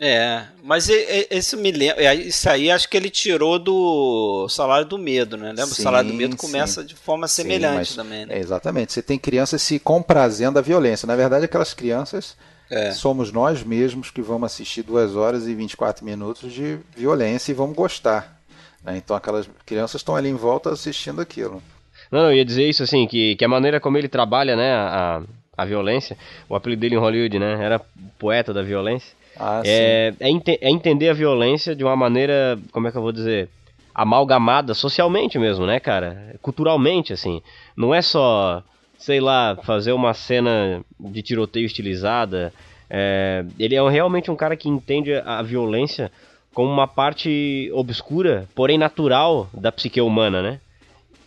É, 0.02 0.44
mas 0.62 0.88
esse 0.88 1.54
me 1.56 1.70
lembra. 1.70 2.02
é, 2.02 2.14
Isso 2.14 2.48
aí 2.48 2.70
acho 2.70 2.88
que 2.88 2.96
ele 2.96 3.10
tirou 3.10 3.58
do 3.58 4.48
Salário 4.48 4.86
do 4.86 4.96
Medo, 4.96 5.36
né? 5.36 5.48
Lembra? 5.48 5.64
o 5.66 5.68
Sim, 5.74 5.82
Salário 5.82 6.08
do 6.10 6.14
Medo 6.16 6.32
sim. 6.32 6.38
começa 6.38 6.82
de 6.82 6.94
forma 6.94 7.28
Sim, 7.28 7.42
semelhante 7.42 7.74
mas- 7.76 7.94
também, 7.94 8.24
né? 8.24 8.36
é, 8.36 8.38
exatamente. 8.38 8.92
Você 8.94 9.02
tem 9.02 9.18
crianças 9.18 9.60
se 9.60 9.78
comprazendo 9.78 10.58
a 10.58 10.62
violência. 10.62 11.06
Na 11.06 11.14
verdade, 11.16 11.44
aquelas 11.44 11.74
crianças 11.74 12.34
É. 12.70 12.92
somos 12.92 13.30
nós 13.30 13.62
mesmos 13.62 14.10
que 14.10 14.22
vamos 14.22 14.46
assistir 14.50 14.82
2 14.82 15.14
horas 15.16 15.46
e 15.46 15.54
24 15.54 16.02
minutos 16.02 16.50
de 16.50 16.78
violência 16.96 17.52
e 17.52 17.54
vamos 17.54 17.76
gostar. 17.76 18.40
né? 18.82 18.96
Então 18.96 19.14
aquelas 19.14 19.46
crianças 19.66 20.00
estão 20.00 20.16
ali 20.16 20.30
em 20.30 20.34
volta 20.34 20.70
assistindo 20.70 21.20
aquilo. 21.20 21.62
Não, 22.10 22.20
eu 22.30 22.36
ia 22.38 22.44
dizer 22.46 22.66
isso 22.66 22.82
assim, 22.82 23.06
que, 23.06 23.36
que 23.36 23.44
a 23.44 23.48
maneira 23.48 23.78
como 23.78 23.98
ele 23.98 24.08
trabalha, 24.08 24.56
né, 24.56 24.72
a, 24.72 25.20
a 25.58 25.64
violência, 25.66 26.16
o 26.48 26.56
apelido 26.56 26.80
dele 26.80 26.94
em 26.94 26.98
Hollywood, 26.98 27.38
né, 27.38 27.62
era 27.62 27.78
poeta 28.18 28.54
da 28.54 28.62
violência. 28.62 29.19
Ah, 29.40 29.62
é, 29.64 30.12
é, 30.20 30.28
ente- 30.28 30.58
é 30.60 30.68
entender 30.70 31.08
a 31.08 31.14
violência 31.14 31.74
de 31.74 31.82
uma 31.82 31.96
maneira, 31.96 32.58
como 32.72 32.86
é 32.86 32.92
que 32.92 32.98
eu 32.98 33.02
vou 33.02 33.12
dizer, 33.12 33.48
amalgamada 33.94 34.74
socialmente 34.74 35.38
mesmo, 35.38 35.66
né, 35.66 35.80
cara? 35.80 36.36
Culturalmente, 36.42 37.12
assim. 37.12 37.40
Não 37.76 37.94
é 37.94 38.02
só, 38.02 38.62
sei 38.98 39.20
lá, 39.20 39.56
fazer 39.64 39.92
uma 39.92 40.12
cena 40.14 40.82
de 40.98 41.22
tiroteio 41.22 41.64
estilizada. 41.66 42.52
É, 42.88 43.44
ele 43.58 43.74
é 43.74 43.90
realmente 43.90 44.30
um 44.30 44.36
cara 44.36 44.56
que 44.56 44.68
entende 44.68 45.14
a 45.14 45.38
a 45.38 45.42
violência 45.42 46.10
como 46.52 46.68
uma 46.70 46.86
parte 46.88 47.70
obscura, 47.72 48.48
porém 48.54 48.76
natural 48.76 49.48
da 49.54 49.70
psique 49.70 50.00
humana, 50.00 50.42
né? 50.42 50.60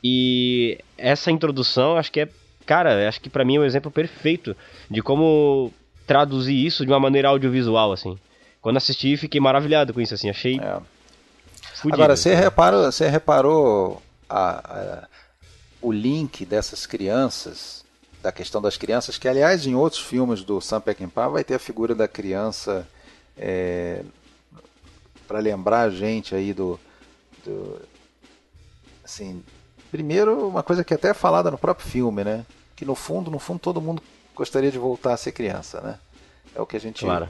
E 0.04 0.78
essa 0.98 1.32
introdução, 1.32 1.96
acho 1.96 2.12
que 2.12 2.20
é, 2.22 2.28
cara, 2.66 3.08
acho 3.08 3.22
que 3.22 3.30
pra 3.30 3.46
mim 3.46 3.56
é 3.56 3.60
um 3.62 3.66
exemplo 3.66 3.90
perfeito 3.90 4.56
de 4.92 5.02
como 5.02 5.72
traduzir 6.08 6.54
isso 6.66 6.86
de 6.86 6.92
uma 6.92 7.00
maneira 7.00 7.30
audiovisual, 7.30 7.92
assim. 7.92 8.18
Quando 8.62 8.78
assisti, 8.78 9.18
fiquei 9.18 9.40
maravilhado 9.42 9.94
com 9.94 10.02
isso, 10.02 10.14
assim, 10.14 10.30
achei 10.30 10.60
É. 10.60 10.80
fudido. 11.76 11.96
Agora, 11.96 12.16
você 12.16 12.32
assim. 12.32 12.42
reparou, 12.42 12.84
você 12.92 13.10
reparou 13.10 14.02
a- 14.30 14.50
a- 15.04 15.08
o 15.82 15.92
link 15.92 16.46
dessas 16.46 16.86
crianças, 16.86 17.84
da 18.22 18.32
questão 18.32 18.62
das 18.62 18.78
crianças, 18.78 19.18
que 19.18 19.28
aliás 19.28 19.66
em 19.68 19.76
outros 19.76 20.02
filmes 20.02 20.44
do 20.44 20.62
Sam 20.62 20.80
Peckinpah 20.80 21.28
vai 21.28 21.44
ter 21.44 21.56
a 21.56 21.60
figura 21.60 21.94
da 21.94 22.08
criança 22.08 22.88
para 25.28 25.40
lembrar 25.40 25.82
a 25.82 25.90
gente 25.90 26.34
aí 26.36 26.54
do, 26.54 26.80
do- 27.46 27.82
assim, 29.04 29.44
primeiro 29.92 30.48
uma 30.48 30.64
coisa 30.64 30.84
que 30.84 30.94
até 30.94 31.10
é 31.10 31.14
falada 31.14 31.52
no 31.52 31.58
próprio 31.58 31.86
filme, 31.88 32.24
né? 32.24 32.46
Que 32.76 32.86
no 32.86 32.96
fundo, 32.96 33.30
no 33.30 33.40
fundo 33.40 33.60
todo 33.60 33.82
mundo 33.82 34.02
gostaria 34.36 34.72
de 34.72 34.78
voltar 34.78 35.14
a 35.14 35.18
ser 35.18 35.32
criança, 35.32 35.82
né? 35.82 36.00
É 36.56 36.62
o 36.62 36.66
que 36.66 36.78
a 36.78 36.80
gente 36.80 37.04
Claro. 37.06 37.30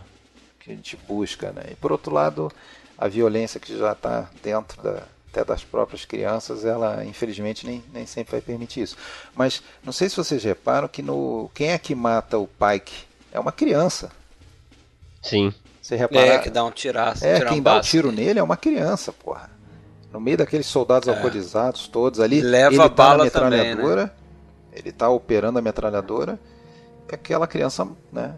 que 0.60 0.72
a 0.72 0.76
gente 0.76 0.98
busca, 1.08 1.52
né? 1.52 1.64
E 1.72 1.76
por 1.76 1.92
outro 1.92 2.14
lado, 2.14 2.52
a 2.98 3.08
violência 3.08 3.60
que 3.60 3.78
já 3.78 3.92
está 3.94 4.30
dentro 4.42 4.82
da, 4.82 5.04
até 5.30 5.44
das 5.44 5.64
próprias 5.64 6.06
crianças, 6.06 6.64
ela 6.66 7.04
infelizmente 7.06 7.66
nem, 7.66 7.84
nem 7.94 8.06
sempre 8.06 8.32
vai 8.34 8.42
permitir 8.42 8.82
isso. 8.84 8.98
Mas 9.36 9.62
não 9.84 9.92
sei 9.92 10.08
se 10.10 10.16
vocês 10.18 10.44
reparam 10.44 10.88
que 10.88 11.02
no 11.02 11.50
quem 11.54 11.70
é 11.72 11.78
que 11.78 11.96
mata 11.96 12.38
o 12.38 12.48
Pike 12.48 12.94
é 13.32 13.40
uma 13.40 13.52
criança. 13.52 14.12
Sim. 15.22 15.54
Você 15.82 15.96
repara? 15.96 16.26
É, 16.26 16.38
que 16.40 16.50
dá 16.50 16.64
um 16.64 16.72
tiraço. 16.72 17.26
É, 17.26 17.36
tirar 17.40 17.50
quem 17.50 17.60
um 17.60 17.64
dá 17.64 17.74
o 17.74 17.76
baço. 17.78 17.90
tiro 17.90 18.12
nele 18.12 18.40
é 18.40 18.44
uma 18.44 18.56
criança, 18.58 19.12
porra. 19.12 19.50
No 20.12 20.20
meio 20.22 20.38
daqueles 20.38 20.68
soldados 20.68 21.10
alcoolizados 21.10 21.88
todos 21.88 22.20
ali, 22.20 22.40
Leva 22.42 22.70
ele 22.70 22.78
tá 22.78 22.90
bala 22.90 23.26
na 23.26 23.32
também, 23.32 23.50
né? 23.60 23.70
metralhadora, 23.70 24.16
ele 24.72 24.92
tá 24.92 25.10
operando 25.10 25.58
a 25.60 25.62
metralhadora, 25.62 26.40
e 27.12 27.16
aquela 27.16 27.48
criança, 27.48 27.88
né, 28.12 28.38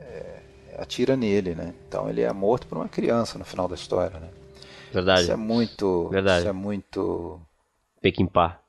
é, 0.00 0.40
atira 0.78 1.16
nele, 1.16 1.54
né? 1.54 1.74
Então 1.88 2.08
ele 2.08 2.22
é 2.22 2.32
morto 2.32 2.66
por 2.66 2.78
uma 2.78 2.88
criança 2.88 3.38
no 3.38 3.44
final 3.44 3.66
da 3.68 3.74
história, 3.74 4.18
né? 4.18 4.28
Verdade. 4.92 5.22
Isso 5.22 5.32
é 5.32 5.36
muito, 5.36 6.08
Verdade. 6.08 6.40
isso 6.40 6.48
é 6.48 6.52
muito 6.52 7.40
Pequimpá. 8.00 8.60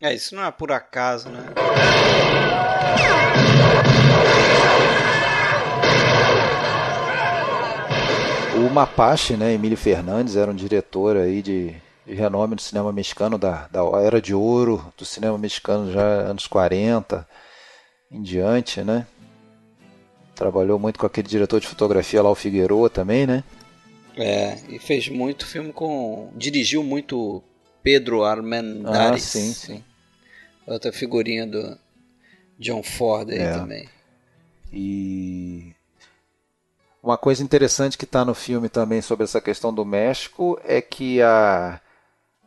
É, 0.00 0.12
isso 0.12 0.34
não 0.34 0.44
é 0.44 0.50
por 0.50 0.70
acaso, 0.70 1.28
né? 1.30 1.40
O 8.56 8.70
Mapache, 8.70 9.36
né, 9.36 9.52
Emílio 9.52 9.76
Fernandes, 9.76 10.36
era 10.36 10.50
um 10.50 10.54
diretor 10.54 11.16
aí 11.16 11.42
de, 11.42 11.74
de 12.06 12.14
renome 12.14 12.54
do 12.54 12.62
cinema 12.62 12.92
mexicano, 12.92 13.36
da, 13.36 13.66
da 13.68 13.80
era 14.02 14.20
de 14.20 14.34
ouro 14.34 14.92
do 14.96 15.04
cinema 15.04 15.36
mexicano 15.36 15.90
já 15.92 16.02
anos 16.02 16.46
40 16.46 17.26
em 18.14 18.22
diante, 18.22 18.82
né? 18.82 19.06
Trabalhou 20.34 20.78
muito 20.78 20.98
com 20.98 21.06
aquele 21.06 21.28
diretor 21.28 21.60
de 21.60 21.66
fotografia 21.66 22.22
lá, 22.22 22.30
o 22.30 22.34
Figueroa 22.34 22.88
também, 22.88 23.26
né? 23.26 23.44
É, 24.16 24.58
e 24.68 24.78
fez 24.78 25.08
muito 25.08 25.46
filme 25.46 25.72
com. 25.72 26.30
Dirigiu 26.36 26.82
muito 26.84 27.42
Pedro 27.82 28.22
Armendáriz. 28.24 29.24
Ah, 29.24 29.38
sim, 29.38 29.52
sim. 29.52 29.84
Outra 30.66 30.92
figurinha 30.92 31.46
do 31.46 31.76
John 32.58 32.82
Ford 32.82 33.30
aí 33.30 33.38
É. 33.40 33.52
também. 33.52 33.88
E 34.72 35.72
uma 37.02 37.18
coisa 37.18 37.42
interessante 37.42 37.98
que 37.98 38.04
está 38.04 38.24
no 38.24 38.34
filme 38.34 38.68
também 38.68 39.02
sobre 39.02 39.24
essa 39.24 39.40
questão 39.40 39.72
do 39.74 39.84
México 39.84 40.58
é 40.64 40.80
que 40.80 41.20
a, 41.20 41.80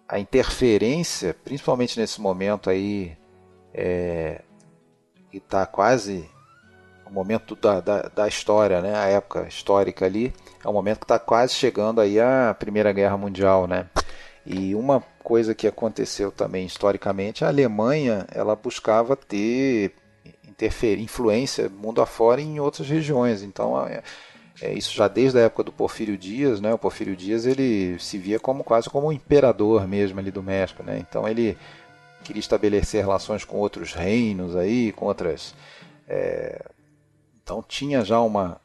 a 0.07 0.19
interferência, 0.19 1.33
principalmente 1.45 1.99
nesse 1.99 2.19
momento 2.19 2.69
aí, 2.69 3.15
é, 3.73 4.41
que 5.31 5.37
está 5.37 5.65
quase 5.65 6.29
o 7.05 7.13
momento 7.13 7.55
da, 7.55 7.79
da, 7.79 8.01
da 8.03 8.27
história, 8.27 8.81
né? 8.81 8.95
a 8.95 9.05
época 9.05 9.47
histórica 9.47 10.05
ali, 10.05 10.33
é 10.63 10.67
um 10.67 10.73
momento 10.73 10.99
que 10.99 11.05
está 11.05 11.17
quase 11.17 11.53
chegando 11.53 12.01
aí 12.01 12.19
a 12.19 12.55
Primeira 12.57 12.91
Guerra 12.91 13.17
Mundial, 13.17 13.65
né? 13.67 13.87
E 14.45 14.75
uma 14.75 15.03
coisa 15.23 15.53
que 15.53 15.67
aconteceu 15.67 16.31
também 16.31 16.65
historicamente, 16.65 17.43
a 17.43 17.49
Alemanha 17.49 18.25
ela 18.33 18.55
buscava 18.55 19.15
ter 19.15 19.93
interferir, 20.47 21.03
influência 21.03 21.69
mundo 21.69 22.01
afora 22.01 22.41
em 22.41 22.59
outras 22.59 22.89
regiões. 22.89 23.43
Então, 23.43 23.85
é, 23.85 24.01
é 24.61 24.73
isso 24.73 24.95
já 24.95 25.07
desde 25.07 25.37
a 25.37 25.43
época 25.43 25.63
do 25.63 25.71
Porfírio 25.71 26.17
Dias, 26.17 26.59
né? 26.59 26.73
O 26.73 26.77
Porfírio 26.77 27.15
Dias 27.15 27.45
ele 27.45 27.99
se 27.99 28.17
via 28.17 28.39
como 28.39 28.63
quase 28.63 28.89
como 28.89 29.07
um 29.07 29.11
imperador 29.11 29.87
mesmo 29.87 30.19
ali 30.19 30.31
do 30.31 30.41
México, 30.41 30.81
né? 30.81 30.97
Então 30.99 31.27
ele 31.27 31.57
queria 32.23 32.39
estabelecer 32.39 33.01
relações 33.01 33.43
com 33.45 33.57
outros 33.57 33.93
reinos 33.93 34.55
aí, 34.55 34.91
com 34.91 35.05
outras. 35.05 35.53
é, 36.07 36.65
então 37.43 37.63
tinha 37.65 38.03
já 38.05 38.19
uma 38.21 38.59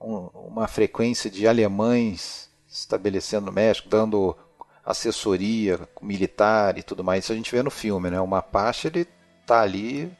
um- 0.00 0.28
uma 0.48 0.66
frequência 0.66 1.30
de 1.30 1.46
alemães 1.46 2.50
estabelecendo 2.68 3.46
no 3.46 3.52
México, 3.52 3.88
dando 3.88 4.36
assessoria 4.84 5.78
militar 6.00 6.76
e 6.76 6.82
tudo 6.82 7.04
mais. 7.04 7.24
Isso 7.24 7.32
a 7.32 7.36
gente 7.36 7.50
vê 7.52 7.62
no 7.62 7.70
filme, 7.70 8.10
né? 8.10 8.20
O 8.20 8.26
Mapache 8.26 8.88
ele 8.88 9.06
tá 9.46 9.60
ali 9.60 10.10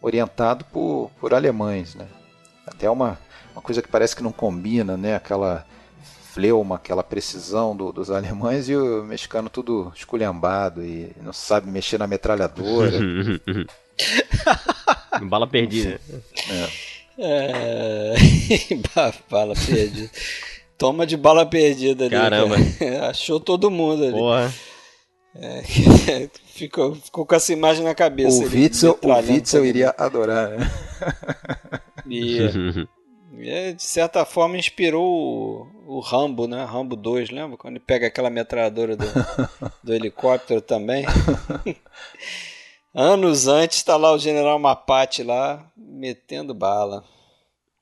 orientado 0.00 0.64
por, 0.66 1.10
por 1.20 1.34
alemães, 1.34 1.94
né? 1.94 2.08
Até 2.66 2.88
uma, 2.88 3.18
uma 3.52 3.60
coisa 3.62 3.82
que 3.82 3.88
parece 3.88 4.16
que 4.16 4.22
não 4.22 4.32
combina, 4.32 4.96
né? 4.96 5.14
Aquela 5.14 5.66
fleuma, 6.32 6.76
aquela 6.76 7.02
precisão 7.02 7.76
do- 7.76 7.92
dos 7.92 8.08
alemães 8.10 8.68
e 8.68 8.76
o 8.76 9.04
mexicano 9.04 9.48
tudo 9.50 9.92
esculhambado 9.94 10.82
e 10.84 11.12
não 11.22 11.32
sabe 11.32 11.70
mexer 11.70 11.98
na 11.98 12.06
metralhadora. 12.06 12.98
Bala 15.22 15.46
perdida. 15.46 16.00
É... 17.18 18.14
Ba- 18.94 19.14
bala 19.30 19.54
perdida. 19.54 20.10
Toma 20.78 21.06
de 21.06 21.16
bala 21.16 21.44
perdida 21.46 22.04
ali. 22.06 22.10
Caramba. 22.14 22.56
cara. 22.78 23.10
Achou 23.10 23.38
todo 23.38 23.70
mundo 23.70 24.02
ali. 24.04 24.12
Porra. 24.12 24.52
ficou, 26.46 26.94
ficou 26.96 27.24
com 27.26 27.34
essa 27.34 27.52
imagem 27.52 27.84
na 27.84 27.94
cabeça. 27.94 28.42
o 28.42 28.48
Witzel, 28.48 28.98
o 29.02 29.12
Witzel 29.12 29.64
iria 29.64 29.94
adorar, 29.96 30.50
né? 30.50 30.70
mundo. 32.06 32.88
É, 33.44 33.72
de 33.72 33.82
certa 33.82 34.24
forma 34.24 34.56
inspirou 34.56 35.04
o, 35.04 35.96
o 35.96 36.00
Rambo, 36.00 36.46
né? 36.46 36.64
Rambo 36.64 36.96
2, 36.96 37.30
lembra? 37.30 37.56
Quando 37.56 37.76
ele 37.76 37.84
pega 37.84 38.06
aquela 38.06 38.30
metralhadora 38.30 38.96
do, 38.96 39.04
do 39.82 39.94
helicóptero 39.94 40.60
também. 40.60 41.04
Anos 42.94 43.48
antes 43.48 43.78
está 43.78 43.96
lá 43.96 44.12
o 44.12 44.18
General 44.18 44.58
Mapate 44.58 45.22
lá 45.22 45.64
metendo 45.76 46.54
bala. 46.54 47.04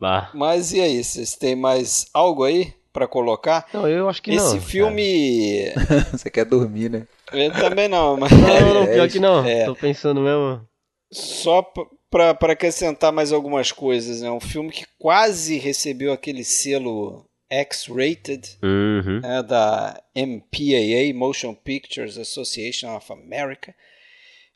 Lá. 0.01 0.31
Mas 0.33 0.73
e 0.73 0.81
aí, 0.81 1.03
vocês 1.03 1.35
têm 1.37 1.55
mais 1.55 2.07
algo 2.15 2.45
aí 2.45 2.73
para 2.93 3.07
colocar? 3.07 3.67
Não, 3.73 3.87
eu 3.89 4.09
acho 4.09 4.23
que 4.23 4.31
Esse 4.31 4.55
não. 4.55 4.63
filme. 4.63 5.73
Você 6.11 6.31
quer 6.31 6.45
dormir, 6.45 6.91
né? 6.91 7.07
Eu 7.33 7.53
também 7.53 7.89
não, 7.89 8.17
mas. 8.19 8.31
Não, 8.31 8.75
não, 8.75 8.87
pior 8.87 9.09
que 9.09 9.19
não. 9.19 9.45
É. 9.45 9.65
Tô 9.65 9.75
pensando 9.75 10.21
mesmo. 10.21 10.67
Só 11.13 11.63
para 12.11 12.31
acrescentar 12.53 13.13
mais 13.13 13.33
algumas 13.33 13.71
coisas, 13.73 14.23
é 14.23 14.31
um 14.31 14.41
filme 14.41 14.71
que 14.71 14.85
quase 14.99 15.59
recebeu 15.59 16.13
aquele 16.13 16.43
selo 16.45 17.25
X-rated 17.49 18.59
Uhum. 18.63 19.21
né, 19.21 19.43
da 19.43 20.03
MPAA, 20.15 21.15
Motion 21.15 21.55
Pictures 21.55 22.19
Association 22.19 22.95
of 22.97 23.13
America, 23.13 23.75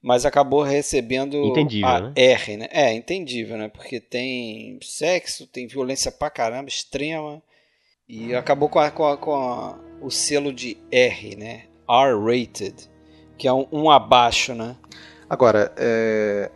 mas 0.03 0.27
acabou 0.27 0.63
recebendo 0.63 1.37
Entendível, 1.47 1.89
a 1.89 2.01
né? 2.01 2.13
R, 2.17 2.57
né? 2.57 2.69
É, 2.71 2.93
entendível, 2.93 3.57
né? 3.57 3.69
Porque 3.69 3.99
tem 4.01 4.79
sexo, 4.83 5.47
tem 5.47 5.67
violência 5.67 6.13
pra 6.13 6.31
caramba, 6.31 6.69
extrema, 6.69 7.43
E 8.07 8.35
acabou 8.35 8.69
com, 8.69 8.79
a- 8.79 8.91
com 8.91 9.07
a- 9.07 9.17
com 9.17 9.35
a- 9.35 9.79
o 10.03 10.11
selo 10.11 10.53
de 10.53 10.77
R, 10.93 11.37
né? 11.37 11.63
R-rated, 11.89 12.75
que 13.39 13.49
é 13.49 13.53
um, 13.53 13.67
um 13.73 13.91
abaixo, 13.91 14.55
né? 14.55 14.77
Agora, 15.29 15.73
é, 15.79 16.51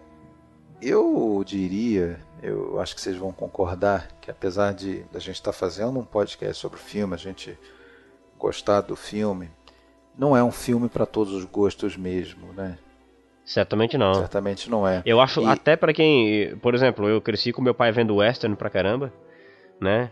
eu 0.81 1.43
diria, 1.47 2.21
eu 2.43 2.81
acho 2.81 2.95
que 2.95 3.01
vocês 3.01 3.17
vão 3.17 3.33
concordar, 3.33 4.09
que 4.21 4.31
apesar 4.31 4.73
de 4.75 5.05
a 5.15 5.19
gente 5.19 5.37
estar 5.37 5.53
fazendo 5.53 5.99
um 5.99 6.05
podcast 6.05 6.61
sobre 6.61 6.79
o 6.79 6.81
filme, 6.83 7.15
a 7.15 7.19
gente 7.19 7.59
gostar 8.39 8.81
do 8.83 8.95
filme, 8.97 9.51
não 10.17 10.37
é 10.37 10.43
um 10.43 10.53
filme 10.53 10.89
para 10.89 11.07
todos 11.07 11.33
os 11.33 11.45
gostos 11.45 11.97
mesmo, 11.97 12.53
né? 12.53 12.79
Certamente 13.45 13.97
não. 13.97 14.15
Certamente 14.15 14.69
não 14.71 14.87
é. 14.87 15.03
Eu 15.07 15.21
acho 15.21 15.41
E- 15.41 15.47
até 15.47 15.75
pra 15.75 15.93
quem, 15.93 16.55
por 16.59 16.75
exemplo, 16.75 17.09
eu 17.09 17.21
cresci 17.21 17.53
com 17.53 17.63
meu 17.63 17.75
pai 17.75 17.91
vendo 17.91 18.17
western 18.17 18.55
pra 18.57 18.69
caramba, 18.69 19.13
né? 19.81 20.11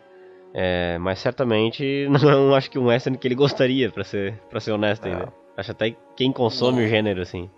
É, 0.54 0.96
mas 0.98 1.18
certamente 1.18 2.08
não 2.10 2.54
acho 2.54 2.70
que 2.70 2.78
um 2.78 2.86
western 2.86 3.18
que 3.18 3.28
ele 3.28 3.34
gostaria, 3.34 3.90
pra 3.90 4.04
ser, 4.04 4.34
pra 4.48 4.58
ser 4.58 4.72
honesto 4.72 5.04
ainda. 5.06 5.32
Acho 5.56 5.72
até 5.72 5.94
quem 6.16 6.32
consome 6.32 6.84
o 6.84 6.88
gênero, 6.88 7.20
assim. 7.20 7.50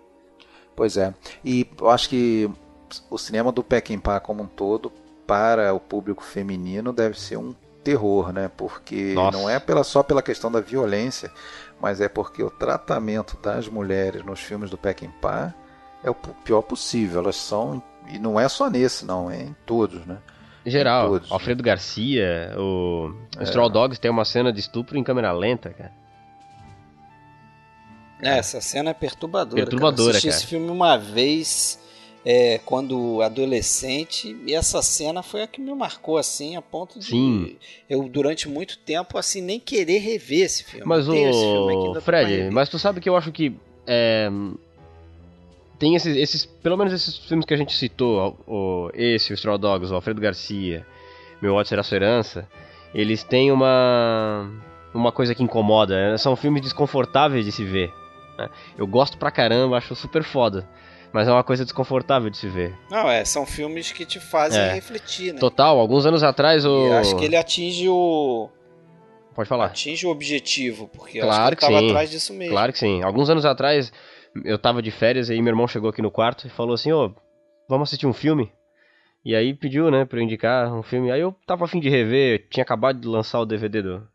Pois 0.75 0.97
é. 0.97 1.13
E 1.43 1.67
eu 1.79 1.89
acho 1.89 2.09
que 2.09 2.49
o 3.09 3.17
cinema 3.17 3.51
do 3.51 3.63
Peckinpah 3.63 4.19
como 4.19 4.43
um 4.43 4.47
todo, 4.47 4.91
para 5.27 5.73
o 5.73 5.79
público 5.79 6.23
feminino, 6.23 6.91
deve 6.91 7.19
ser 7.19 7.37
um 7.37 7.53
terror, 7.83 8.33
né? 8.33 8.49
Porque 8.55 9.13
Nossa. 9.13 9.37
não 9.37 9.49
é 9.49 9.59
pela, 9.59 9.83
só 9.83 10.01
pela 10.01 10.21
questão 10.21 10.51
da 10.51 10.59
violência, 10.59 11.31
mas 11.79 12.01
é 12.01 12.09
porque 12.09 12.41
o 12.41 12.49
tratamento 12.49 13.37
das 13.41 13.67
mulheres 13.67 14.25
nos 14.25 14.39
filmes 14.39 14.69
do 14.69 14.77
Peckinpah 14.77 15.53
é 16.03 16.09
o 16.09 16.15
pior 16.15 16.61
possível. 16.61 17.21
Elas 17.21 17.35
são, 17.35 17.81
e 18.07 18.17
não 18.17 18.39
é 18.39 18.49
só 18.49 18.69
nesse, 18.69 19.05
não, 19.05 19.29
é 19.29 19.43
em 19.43 19.55
todos, 19.65 20.05
né? 20.05 20.17
Em 20.65 20.71
geral, 20.71 21.09
Todos, 21.09 21.29
né? 21.29 21.33
Alfredo 21.33 21.63
Garcia, 21.63 22.53
o 22.57 23.13
É. 23.39 23.43
Straw 23.43 23.69
Dogs 23.69 23.99
tem 23.99 24.11
uma 24.11 24.25
cena 24.25 24.51
de 24.51 24.59
estupro 24.59 24.97
em 24.97 25.03
câmera 25.03 25.31
lenta, 25.31 25.69
cara. 25.69 25.93
É, 28.21 28.37
essa 28.37 28.59
cena 28.59 28.89
é 28.89 28.93
perturbadora. 28.93 29.55
Perturbadora, 29.55 29.95
cara. 29.95 30.07
Eu 30.07 30.09
assisti 30.09 30.27
cara. 30.27 30.37
esse 30.37 30.47
filme 30.47 30.69
uma 30.69 30.97
vez 30.97 31.79
é, 32.31 32.59
quando 32.63 33.23
adolescente 33.23 34.37
e 34.45 34.53
essa 34.53 34.83
cena 34.83 35.23
foi 35.23 35.41
a 35.41 35.47
que 35.47 35.59
me 35.59 35.73
marcou 35.73 36.15
assim, 36.15 36.55
a 36.55 36.61
ponto 36.61 36.99
de 36.99 37.07
Sim. 37.07 37.55
eu 37.89 38.07
durante 38.07 38.47
muito 38.47 38.77
tempo 38.77 39.17
assim 39.17 39.41
nem 39.41 39.59
querer 39.59 39.97
rever 39.97 40.45
esse 40.45 40.63
filme. 40.63 40.85
Mas 40.85 41.07
filme 41.07 41.27
o 41.27 41.91
pra 41.93 42.01
Fred, 42.01 42.51
mas 42.51 42.69
tu 42.69 42.77
sabe 42.77 43.01
que 43.01 43.09
eu 43.09 43.17
acho 43.17 43.31
que 43.31 43.51
é, 43.87 44.29
tem 45.79 45.95
esses, 45.95 46.15
esses, 46.15 46.45
pelo 46.45 46.77
menos 46.77 46.93
esses 46.93 47.17
filmes 47.17 47.47
que 47.47 47.53
a 47.55 47.57
gente 47.57 47.75
citou, 47.75 48.37
o, 48.45 48.91
esse, 48.93 49.33
o 49.33 49.35
Straw 49.35 49.57
Dogs, 49.57 49.91
o 49.91 49.95
Alfredo 49.95 50.21
Garcia, 50.21 50.85
Meu 51.41 51.55
Ódio 51.55 51.69
Será 51.69 51.81
Sua 51.81 51.95
Herança, 51.95 52.47
eles 52.93 53.23
têm 53.23 53.51
uma 53.51 54.47
uma 54.93 55.11
coisa 55.11 55.33
que 55.33 55.41
incomoda, 55.41 56.11
né? 56.11 56.17
são 56.17 56.35
filmes 56.35 56.61
desconfortáveis 56.61 57.43
de 57.43 57.51
se 57.51 57.65
ver. 57.65 57.91
né? 58.37 58.51
Eu 58.77 58.85
gosto 58.85 59.17
pra 59.17 59.31
caramba, 59.31 59.77
acho 59.77 59.95
super 59.95 60.23
foda, 60.23 60.69
mas 61.13 61.27
é 61.27 61.31
uma 61.31 61.43
coisa 61.43 61.63
desconfortável 61.63 62.29
de 62.29 62.37
se 62.37 62.47
ver. 62.47 62.75
Não, 62.89 63.09
é, 63.09 63.23
são 63.25 63.45
filmes 63.45 63.91
que 63.91 64.05
te 64.05 64.19
fazem 64.19 64.59
É. 64.61 64.73
refletir, 64.73 65.33
né? 65.33 65.39
Total, 65.39 65.79
alguns 65.79 66.05
anos 66.05 66.23
atrás 66.23 66.65
o 66.65 66.87
E 66.87 66.91
acho 66.93 67.15
que 67.15 67.25
ele 67.25 67.35
atinge 67.35 67.87
o 67.89 68.49
pode 69.35 69.47
falar. 69.49 69.67
atinge 69.67 70.05
o 70.05 70.09
objetivo, 70.09 70.87
porque 70.89 71.19
eu 71.19 71.23
Claro 71.23 71.41
acho 71.41 71.47
que 71.47 71.49
ele 71.49 71.55
que 71.55 71.65
tava 71.65 71.79
sim. 71.79 71.89
atrás 71.89 72.09
disso 72.09 72.33
mesmo. 72.33 72.53
Claro 72.53 72.71
que 72.73 72.79
sim. 72.79 73.01
Alguns 73.03 73.29
anos 73.29 73.45
atrás, 73.45 73.91
eu 74.43 74.57
tava 74.59 74.81
de 74.81 74.91
férias 74.91 75.29
e 75.29 75.33
aí 75.33 75.41
meu 75.41 75.51
irmão 75.51 75.67
chegou 75.67 75.89
aqui 75.89 76.01
no 76.01 76.11
quarto 76.11 76.45
e 76.47 76.49
falou 76.49 76.73
assim, 76.73 76.91
ô, 76.91 77.13
vamos 77.69 77.89
assistir 77.89 78.05
um 78.07 78.13
filme? 78.13 78.51
E 79.25 79.35
aí 79.35 79.53
pediu, 79.53 79.91
né, 79.91 80.05
pra 80.05 80.17
eu 80.19 80.23
indicar 80.23 80.73
um 80.73 80.81
filme. 80.83 81.11
Aí 81.11 81.19
eu 81.21 81.35
tava 81.45 81.65
afim 81.65 81.79
de 81.79 81.89
rever, 81.89 82.47
tinha 82.49 82.63
acabado 82.63 82.99
de 82.99 83.07
lançar 83.07 83.39
o 83.39 83.45
DVD 83.45 83.81
do... 83.81 84.07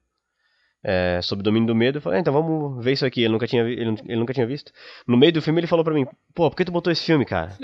É, 0.87 1.21
sobre 1.23 1.41
o 1.41 1.45
domínio 1.45 1.67
do 1.67 1.75
medo, 1.75 1.97
eu 1.97 2.03
falei, 2.03 2.19
ah, 2.19 2.21
então 2.21 2.33
vamos 2.35 2.85
ver 2.85 2.93
isso 2.93 3.07
aqui, 3.07 3.23
ele 3.23 3.33
nunca, 3.33 3.47
tinha, 3.47 3.63
ele, 3.63 3.97
ele 4.07 4.17
nunca 4.17 4.35
tinha 4.35 4.47
visto. 4.47 4.71
No 5.07 5.17
meio 5.17 5.33
do 5.33 5.41
filme 5.41 5.59
ele 5.59 5.67
falou 5.67 5.83
pra 5.83 5.95
mim, 5.95 6.05
pô, 6.35 6.51
por 6.51 6.57
que 6.57 6.65
tu 6.65 6.71
botou 6.73 6.93
esse 6.93 7.03
filme, 7.03 7.25
cara? 7.25 7.57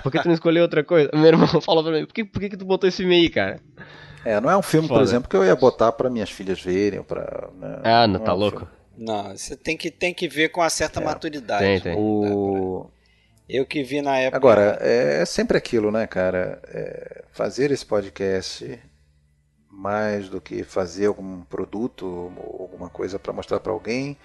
Por 0.00 0.12
que 0.12 0.22
tu 0.22 0.28
não 0.28 0.34
escolheu 0.34 0.62
outra 0.62 0.84
coisa? 0.84 1.10
Meu 1.12 1.26
irmão 1.26 1.48
falou 1.60 1.82
pra 1.82 1.92
mim, 1.92 2.06
por 2.06 2.14
que, 2.14 2.24
por 2.24 2.38
que, 2.38 2.50
que 2.50 2.56
tu 2.56 2.64
botou 2.64 2.88
esse 2.88 2.98
filme 2.98 3.16
aí, 3.16 3.28
cara? 3.28 3.60
É, 4.24 4.40
não 4.40 4.48
é 4.48 4.56
um 4.56 4.62
filme, 4.62 4.86
por 4.86 4.94
Foda. 4.94 5.04
exemplo, 5.04 5.28
que 5.28 5.36
eu 5.36 5.44
ia 5.44 5.56
botar 5.56 5.90
para 5.90 6.08
minhas 6.08 6.30
filhas 6.30 6.62
verem, 6.62 7.02
para 7.02 7.50
né? 7.58 7.80
Ah, 7.82 8.06
não, 8.06 8.20
é 8.20 8.24
tá 8.24 8.32
um 8.32 8.38
louco? 8.38 8.58
filme. 8.58 8.72
Não, 8.96 9.36
você 9.36 9.56
tem 9.56 9.76
que 9.76 9.90
tem 9.90 10.14
que 10.14 10.28
ver 10.28 10.50
com 10.50 10.60
uma 10.60 10.70
certa 10.70 11.00
maturidade. 11.00 11.64
Tem, 11.64 11.80
tem. 11.80 11.96
O... 11.96 12.88
Eu 13.48 13.66
que 13.66 13.82
vi 13.82 14.00
na 14.00 14.16
época. 14.18 14.36
Agora, 14.36 14.78
é 14.80 15.24
sempre 15.24 15.58
aquilo, 15.58 15.90
né, 15.90 16.06
cara? 16.06 16.60
É, 16.68 17.24
fazer 17.32 17.72
esse 17.72 17.84
podcast 17.84 18.78
mais 19.72 20.28
do 20.28 20.38
que 20.38 20.62
fazer 20.62 21.06
algum 21.06 21.40
produto 21.40 22.04
ou 22.06 22.60
alguma 22.60 22.90
coisa 22.90 23.18
para 23.18 23.32
mostrar 23.32 23.58
para 23.58 23.72
alguém. 23.72 24.18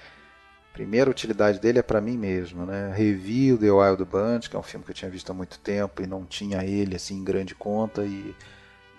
Primeira 0.74 1.10
utilidade 1.10 1.60
dele 1.60 1.80
é 1.80 1.82
para 1.82 2.02
mim 2.02 2.18
mesmo, 2.18 2.66
né? 2.66 2.94
Revi 2.94 3.54
o 3.54 3.58
The 3.58 3.72
Wild 3.72 4.04
Bunch, 4.04 4.50
que 4.50 4.56
é 4.56 4.60
um 4.60 4.64
filme 4.64 4.84
que 4.86 4.92
eu 4.92 4.96
tinha 4.96 5.10
visto 5.10 5.32
há 5.32 5.34
muito 5.34 5.58
tempo 5.60 6.04
e 6.04 6.06
não 6.06 6.26
tinha 6.26 6.64
ele 6.66 6.98
assim 6.98 7.16
em 7.16 7.24
grande 7.24 7.56
conta 7.56 8.04
e 8.04 8.36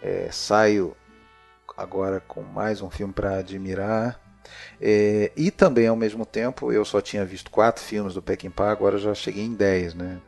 é, 0.03 0.31
saio 0.33 0.97
agora 1.77 2.19
com 2.19 2.43
mais 2.43 2.81
um 2.81 2.91
filme 2.91 3.13
para 3.13 3.39
admirar. 3.39 4.19
É, 4.81 5.31
e 5.37 5.51
também 5.51 5.87
ao 5.87 5.95
mesmo 5.95 6.25
tempo 6.25 6.73
eu 6.73 6.85
só 6.85 7.01
tinha 7.01 7.25
visto 7.25 7.51
quatro 7.51 7.85
filmes 7.85 8.15
do 8.15 8.23
Peckinpah, 8.23 8.71
agora 8.71 8.97
já 8.97 9.15
cheguei 9.15 9.45
em 9.45 9.55
10, 9.55 9.95
né? 9.95 10.19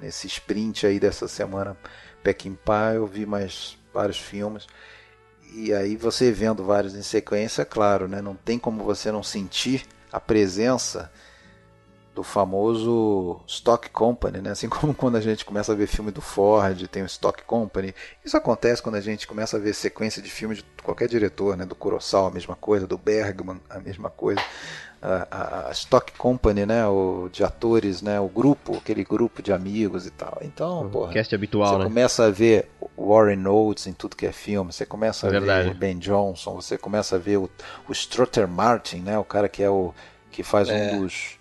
Nesse 0.00 0.28
sprint 0.28 0.86
aí 0.86 1.00
dessa 1.00 1.26
semana 1.26 1.76
Peckinpah 2.22 2.94
eu 2.94 3.06
vi 3.06 3.26
mais 3.26 3.76
vários 3.92 4.18
filmes 4.18 4.66
e 5.56 5.72
aí 5.72 5.96
você 5.96 6.32
vendo 6.32 6.64
vários 6.64 6.96
em 6.96 7.02
sequência, 7.02 7.64
claro, 7.64 8.08
né? 8.08 8.20
Não 8.20 8.34
tem 8.34 8.58
como 8.58 8.82
você 8.82 9.12
não 9.12 9.22
sentir 9.22 9.86
a 10.12 10.18
presença 10.18 11.12
do 12.12 12.24
famoso 12.24 13.40
Stock 13.46 13.88
Company, 13.90 14.40
né? 14.40 14.50
Assim 14.50 14.66
como 14.70 14.92
quando 14.92 15.16
a 15.16 15.20
gente 15.20 15.44
começa 15.44 15.70
a 15.70 15.74
ver 15.76 15.86
filme 15.86 16.10
do 16.10 16.20
Ford, 16.20 16.88
tem 16.88 17.04
o 17.04 17.06
Stock 17.06 17.40
Company. 17.44 17.94
Isso 18.24 18.36
acontece 18.36 18.82
quando 18.82 18.96
a 18.96 19.00
gente 19.00 19.28
começa 19.28 19.56
a 19.56 19.60
ver 19.60 19.74
sequência 19.74 20.20
de 20.20 20.28
filmes 20.28 20.58
de 20.58 20.64
qualquer 20.82 21.08
diretor, 21.08 21.56
né? 21.56 21.64
Do 21.64 21.76
Kurosawa 21.76 22.28
a 22.30 22.32
mesma 22.32 22.56
coisa, 22.56 22.84
do 22.84 22.98
Bergman 22.98 23.60
a 23.70 23.78
mesma 23.78 24.10
coisa. 24.10 24.42
A, 25.04 25.28
a- 25.30 25.68
a 25.68 25.72
Stock 25.72 26.12
Company, 26.12 26.64
né? 26.64 26.86
O, 26.86 27.28
de 27.30 27.44
atores, 27.44 28.00
né? 28.00 28.18
O 28.18 28.26
grupo, 28.28 28.76
aquele 28.78 29.04
grupo 29.04 29.42
de 29.42 29.52
amigos 29.52 30.06
e 30.06 30.10
tal. 30.10 30.38
Então, 30.40 30.88
porra, 30.90 31.12
Cast 31.12 31.34
habitual, 31.34 31.72
você 31.74 31.78
né? 31.78 31.84
começa 31.84 32.24
a 32.24 32.30
ver 32.30 32.70
Warren 32.96 33.46
Oates 33.46 33.86
em 33.86 33.92
tudo 33.92 34.16
que 34.16 34.24
é 34.26 34.32
filme, 34.32 34.72
você 34.72 34.86
começa 34.86 35.26
a 35.26 35.28
É 35.28 35.32
verdade. 35.32 35.68
ver 35.68 35.74
Ben 35.74 35.98
Johnson, 35.98 36.54
você 36.54 36.78
começa 36.78 37.16
a 37.16 37.18
ver 37.18 37.36
o, 37.36 37.50
o 37.86 37.92
Strutter 37.92 38.48
Martin, 38.48 39.00
né? 39.00 39.18
O 39.18 39.24
cara 39.24 39.46
que 39.48 39.62
é 39.62 39.68
o 39.68 39.92
que 40.30 40.42
faz 40.42 40.68
um 40.70 41.00
dos 41.02 41.36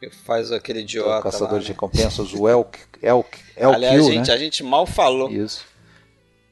Que 0.00 0.10
faz 0.10 0.50
aquele 0.50 0.80
idiota. 0.80 1.22
caçadores 1.22 1.52
lá, 1.52 1.58
de 1.60 1.68
né? 1.68 1.72
recompensas, 1.74 2.32
o 2.34 2.48
Elk, 2.48 2.78
Elk, 3.00 3.38
Elk 3.56 3.74
Aliás, 3.76 3.94
Kill, 4.02 4.12
gente, 4.12 4.28
né? 4.28 4.34
a 4.34 4.36
gente 4.38 4.62
mal 4.64 4.84
falou. 4.84 5.30
Isso. 5.30 5.64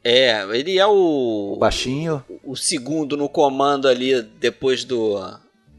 É, 0.05 0.43
ele 0.57 0.79
é 0.79 0.87
O 0.87 1.55
o, 1.55 1.57
baixinho, 1.57 2.23
o 2.45 2.55
segundo 2.55 3.17
no 3.17 3.29
comando 3.29 3.89
ali 3.89 4.21
depois 4.23 4.85
do 4.85 5.17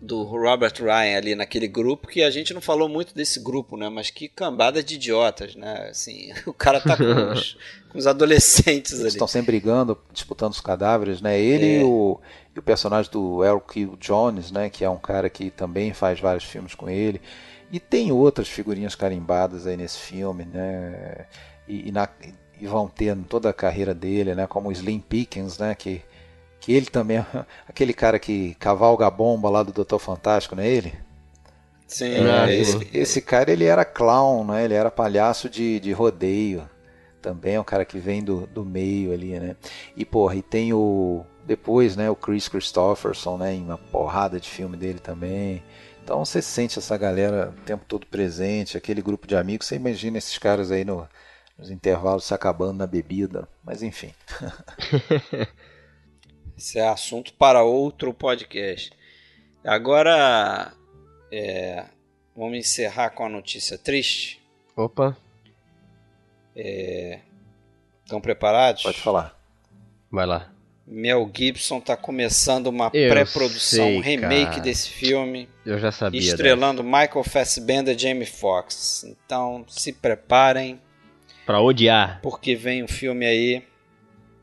do 0.05 0.23
Robert 0.23 0.73
Ryan 0.79 1.17
ali 1.17 1.35
naquele 1.35 1.67
grupo 1.67 2.07
que 2.07 2.21
a 2.23 2.29
gente 2.29 2.53
não 2.53 2.61
falou 2.61 2.87
muito 2.87 3.13
desse 3.15 3.39
grupo, 3.39 3.75
né? 3.77 3.89
Mas 3.89 4.09
que 4.09 4.27
cambada 4.27 4.83
de 4.83 4.95
idiotas, 4.95 5.55
né? 5.55 5.87
Assim, 5.89 6.31
o 6.45 6.53
cara 6.53 6.79
tá 6.79 6.95
com 6.95 7.03
os, 7.33 7.57
com 7.89 7.97
os 7.97 8.07
adolescentes 8.07 8.91
eles 8.93 9.01
ali. 9.01 9.09
estão 9.09 9.27
sempre 9.27 9.51
brigando, 9.53 9.97
disputando 10.13 10.51
os 10.53 10.61
cadáveres, 10.61 11.21
né? 11.21 11.39
Ele 11.39 11.65
É. 11.77 11.81
e, 11.81 11.83
o, 11.83 12.19
e 12.55 12.59
o 12.59 12.63
personagem 12.63 13.11
do 13.11 13.43
Elk 13.43 13.85
Jones, 13.99 14.51
né? 14.51 14.69
Que 14.69 14.83
é 14.85 14.89
um 14.89 14.97
cara 14.97 15.29
que 15.29 15.49
também 15.49 15.93
faz 15.93 16.19
vários 16.19 16.43
filmes 16.43 16.75
com 16.75 16.89
ele. 16.89 17.19
E 17.71 17.79
tem 17.79 18.11
outras 18.11 18.47
figurinhas 18.47 18.93
carimbadas 18.95 19.65
aí 19.67 19.75
nesse 19.75 19.97
filme, 19.97 20.45
né? 20.45 21.25
E, 21.67 21.89
e 21.89 21.91
na- 21.91 22.07
e 22.61 22.67
vão 22.67 22.87
ter 22.87 23.17
toda 23.27 23.49
a 23.49 23.53
carreira 23.53 23.93
dele, 23.93 24.33
né? 24.35 24.47
Como 24.47 24.69
o 24.69 24.71
Slim 24.71 24.99
Pickens, 24.99 25.57
né? 25.57 25.75
Que, 25.75 26.01
que 26.59 26.73
ele 26.73 26.87
também 26.87 27.17
é 27.17 27.25
aquele 27.67 27.93
cara 27.93 28.19
que 28.19 28.55
cavalga 28.55 29.07
a 29.07 29.11
bomba 29.11 29.49
lá 29.49 29.63
do 29.63 29.73
Doutor 29.73 29.99
Fantástico, 29.99 30.55
não 30.55 30.63
é 30.63 30.67
ele? 30.69 30.93
Sim, 31.87 32.25
Ah, 32.27 32.51
é, 32.51 32.55
esse, 32.55 32.87
esse 32.93 33.21
cara 33.21 33.51
ele 33.51 33.65
era 33.65 33.85
clown, 33.85 34.45
né? 34.45 34.65
Ele 34.65 34.73
era 34.73 34.89
palhaço 34.91 35.49
de, 35.49 35.79
de 35.79 35.91
rodeio. 35.91 36.67
Também 37.21 37.55
é 37.55 37.59
um 37.61 37.63
cara 37.63 37.85
que 37.85 37.99
vem 37.99 38.23
do, 38.23 38.47
do 38.47 38.65
meio 38.65 39.11
ali, 39.13 39.39
né? 39.39 39.55
E 39.95 40.05
porra, 40.05 40.35
e 40.35 40.41
tem 40.43 40.73
o 40.73 41.25
depois, 41.45 41.95
né, 41.95 42.09
o 42.09 42.15
Chris 42.15 42.47
Christopherson, 42.47 43.37
né, 43.37 43.53
em 43.53 43.63
uma 43.63 43.77
porrada 43.77 44.39
de 44.39 44.49
filme 44.49 44.75
dele 44.77 44.99
também. 44.99 45.63
Então 46.03 46.23
você 46.25 46.41
sente 46.41 46.79
essa 46.79 46.97
galera 46.97 47.53
o 47.55 47.61
tempo 47.61 47.85
todo 47.87 48.07
presente, 48.07 48.77
aquele 48.77 49.01
grupo 49.01 49.27
de 49.27 49.35
amigos, 49.35 49.67
você 49.67 49.75
imagina 49.75 50.17
esses 50.17 50.37
caras 50.39 50.71
aí 50.71 50.83
no, 50.83 51.07
nos 51.57 51.69
intervalos 51.71 52.25
se 52.25 52.33
acabando 52.33 52.77
na 52.79 52.87
bebida, 52.87 53.47
mas 53.63 53.83
enfim. 53.83 54.11
Esse 56.57 56.79
é 56.79 56.87
assunto 56.87 57.33
para 57.33 57.63
outro 57.63 58.13
podcast. 58.13 58.91
Agora, 59.63 60.71
é, 61.31 61.85
vamos 62.35 62.57
encerrar 62.57 63.09
com 63.11 63.25
a 63.25 63.29
notícia 63.29 63.77
triste. 63.77 64.41
Opa, 64.75 65.17
Estão 68.03 68.21
preparados? 68.21 68.83
Pode 68.83 68.99
falar. 68.99 69.37
vai 70.11 70.25
lá. 70.25 70.51
Mel 70.87 71.29
Gibson 71.35 71.79
tá 71.81 71.97
começando 71.97 72.67
uma 72.67 72.91
pré-produção, 72.91 73.87
um 73.95 73.99
remake 74.01 74.45
cara. 74.51 74.61
desse 74.61 74.87
filme, 74.91 75.49
Eu 75.65 75.79
já 75.79 75.91
sabia. 75.91 76.19
estrelando 76.21 76.83
Michael 76.83 77.23
Fassbender 77.23 77.95
e 77.95 77.99
Jamie 77.99 78.27
Foxx. 78.27 79.03
Então, 79.03 79.65
se 79.67 79.91
preparem, 79.91 80.75
dessa. 80.75 81.45
Pra 81.45 81.59
odiar. 81.59 82.19
porque 82.21 82.55
vem 82.55 82.83
um 82.83 82.87
filme 82.87 83.25
aí. 83.25 83.63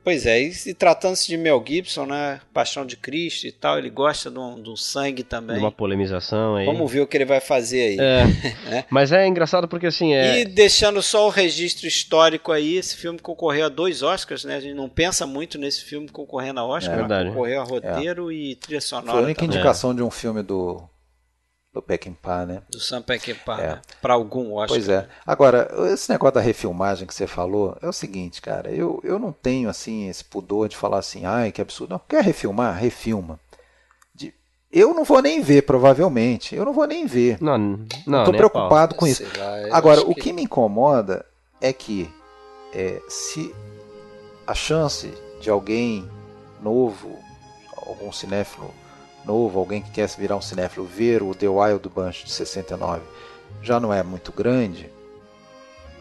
Pois 0.05 0.27
é, 0.27 0.41
e 0.41 0.53
se 0.53 0.75
tratando-se 0.75 1.29
de 1.29 1.37
Mel 1.37 1.63
Gibson, 1.65 2.07
né? 2.07 2.41
Paixão 2.53 2.85
de 2.85 2.97
Cristo 2.97 3.47
e 3.47 3.53
tal, 3.53 3.79
ele 3.79 3.89
gosta 3.89 4.31
de 4.31 4.39
um, 4.39 4.61
de 4.61 4.69
um 4.69 4.77
sangue 4.77 5.23
De 5.23 5.29
também. 5.29 5.59
uma 5.59 5.71
polemização 5.71 6.57
aí. 6.57 6.67
Vamos 6.67 6.91
ver 6.91 7.01
o 7.03 7.07
que 7.07 7.17
ele 7.17 7.25
vai 7.25 7.41
fazer 7.41 7.83
aí. 7.83 7.97
É. 8.01 8.85
Mas 8.91 9.13
é 9.13 9.27
engraçado 9.27 9.69
porque 9.69 9.87
assim, 9.87 10.13
é. 10.13 10.41
E 10.41 10.45
deixando 10.45 11.01
só 11.03 11.27
o 11.27 11.31
registro 11.31 11.87
histórico 11.87 12.51
aí, 12.51 12.77
esse 12.77 12.97
filme 12.97 13.19
concorreu 13.19 13.67
a 13.67 13.69
dois 13.69 14.03
Oscars, 14.03 14.45
né? 14.45 14.57
A 14.57 14.61
gente 14.61 14.75
não 14.75 14.89
pensa 14.89 15.25
muito 15.25 15.57
nesse 15.57 15.85
filme 15.85 16.09
concorrendo 16.09 16.59
a 16.59 16.65
Oscar, 16.67 16.95
É 16.95 16.97
verdade. 16.97 17.29
concorreu 17.29 17.61
a 17.61 17.65
roteiro 17.65 18.33
e 18.33 18.57
trilha 18.57 18.81
sonora 18.81 19.13
Foi 19.13 19.21
a 19.21 19.25
única 19.25 19.41
também, 19.41 19.55
indicação 19.55 19.95
de 19.95 20.03
um 20.03 20.11
filme 20.11 20.43
do, 20.43 20.83
do 21.73 21.81
Peckinpah, 21.81 22.45
né? 22.45 22.63
do 22.71 22.79
Sam 22.79 23.01
Peckinpah, 23.01 23.61
É. 23.61 23.67
né? 23.69 23.83
Pra 24.01 24.13
algum 24.15 24.53
Oscar. 24.53 24.69
Pois 24.69 24.89
é. 24.89 25.09
Agora, 25.27 25.71
esse 25.93 26.11
negócio 26.11 26.35
da 26.35 26.41
refilmagem 26.41 27.07
que 27.07 27.15
você 27.15 27.27
falou 27.27 27.77
é 27.81 27.89
o 27.89 27.93
seguinte, 27.93 28.43
cara. 28.43 28.71
Eu, 28.71 29.01
eu 29.03 29.19
não 29.19 29.33
tenho, 29.33 29.71
assim, 29.71 30.09
esse 30.09 30.23
pudor 30.23 30.69
de 30.69 30.77
falar 30.77 30.99
assim, 30.99 31.25
ai, 31.25 31.51
que 31.51 31.63
absurdo. 31.63 31.93
Não, 31.93 31.99
quer 32.07 32.23
refilmar? 32.23 32.77
Refilma. 32.77 33.41
De- 34.15 34.35
eu 34.71 34.93
não 34.93 35.03
vou 35.05 35.23
nem 35.23 35.41
ver, 35.41 35.63
provavelmente. 35.63 36.55
Eu 36.55 36.67
não 36.67 36.75
vou 36.75 36.87
nem 36.87 37.07
ver. 37.07 37.39
Não, 37.41 37.57
não. 37.57 37.87
Não 38.07 38.25
tô 38.25 38.33
preocupado 38.33 38.95
com 38.95 39.07
isso. 39.07 39.23
Lá, 39.39 39.75
Agora, 39.77 40.01
acho 40.03 40.11
o 40.11 40.15
que 40.15 40.31
me 40.33 40.43
incomoda 40.43 41.25
é 41.59 41.73
que 41.73 42.11
é, 42.75 43.01
se 43.09 43.55
a 44.47 44.55
chance 44.55 45.11
de 45.41 45.49
alguém 45.49 46.07
novo, 46.61 47.19
algum 47.87 48.13
cinéfilo 48.13 48.73
novo, 49.25 49.59
alguém 49.59 49.83
que 49.83 49.91
quer 49.91 50.09
virar 50.19 50.37
um 50.37 50.43
cinéfilo, 50.43 50.87
ver 50.87 51.23
o 51.23 51.35
The 51.35 51.49
Wild 51.49 51.89
Bunch 51.89 52.25
de 52.25 52.33
69 52.33 53.03
já 53.63 53.79
não 53.79 53.93
é 53.93 54.03
muito 54.03 54.33
grande, 54.33 54.91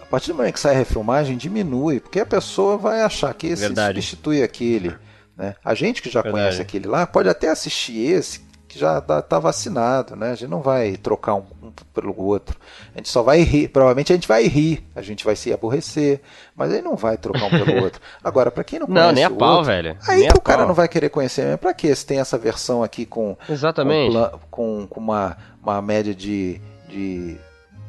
a 0.01 0.05
partir 0.05 0.31
do 0.31 0.35
momento 0.35 0.53
que 0.53 0.59
sai 0.59 0.73
a 0.73 0.77
refilmagem, 0.77 1.37
diminui, 1.37 1.99
porque 1.99 2.19
a 2.19 2.25
pessoa 2.25 2.77
vai 2.77 3.01
achar 3.01 3.33
que 3.33 3.47
esse 3.47 3.61
Verdade. 3.61 4.01
substitui 4.01 4.43
aquele. 4.43 4.95
Né? 5.37 5.55
A 5.63 5.73
gente 5.73 6.01
que 6.01 6.09
já 6.09 6.21
Verdade. 6.21 6.43
conhece 6.43 6.61
aquele 6.61 6.87
lá 6.87 7.07
pode 7.07 7.29
até 7.29 7.49
assistir 7.49 8.11
esse 8.11 8.41
que 8.71 8.79
já 8.79 8.99
está 8.99 9.37
vacinado, 9.37 10.15
né? 10.15 10.31
A 10.31 10.35
gente 10.35 10.49
não 10.49 10.61
vai 10.61 10.95
trocar 10.95 11.35
um, 11.35 11.43
um 11.61 11.71
pelo 11.93 12.17
outro. 12.17 12.57
A 12.95 12.97
gente 12.99 13.09
só 13.09 13.21
vai 13.21 13.41
rir, 13.41 13.67
provavelmente 13.67 14.13
a 14.13 14.15
gente 14.15 14.27
vai 14.29 14.43
rir, 14.47 14.87
a 14.95 15.01
gente 15.01 15.25
vai 15.25 15.35
se 15.35 15.51
aborrecer, 15.51 16.21
mas 16.55 16.71
aí 16.71 16.81
não 16.81 16.95
vai 16.95 17.17
trocar 17.17 17.45
um 17.45 17.49
pelo 17.49 17.83
outro. 17.83 18.01
Agora, 18.23 18.49
para 18.49 18.63
quem 18.63 18.79
não 18.79 18.87
conhece 18.87 19.05
Não, 19.07 19.11
nem 19.13 19.23
a 19.25 19.27
o 19.29 19.35
pau, 19.35 19.49
outro, 19.57 19.65
velho. 19.65 19.97
Aí 20.07 20.25
que 20.27 20.37
o 20.37 20.41
cara 20.41 20.59
pau. 20.59 20.67
não 20.69 20.73
vai 20.73 20.87
querer 20.87 21.09
conhecer 21.09 21.43
mesmo. 21.43 21.57
Pra 21.57 21.73
quê? 21.73 21.93
Se 21.93 22.05
tem 22.05 22.19
essa 22.19 22.37
versão 22.37 22.81
aqui 22.81 23.05
com, 23.05 23.35
Exatamente. 23.49 24.15
com, 24.49 24.87
com, 24.89 24.99
uma, 25.01 25.35
uma 25.61 25.81
média 25.81 26.15
de, 26.15 26.61
de 26.87 27.37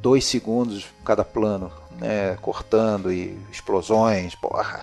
dois 0.01 0.25
segundos 0.25 0.87
cada 1.05 1.25
plano, 1.25 1.71
né? 2.01 2.37
Cortando 2.43 3.13
e 3.13 3.39
explosões, 3.53 4.35
porra. 4.35 4.81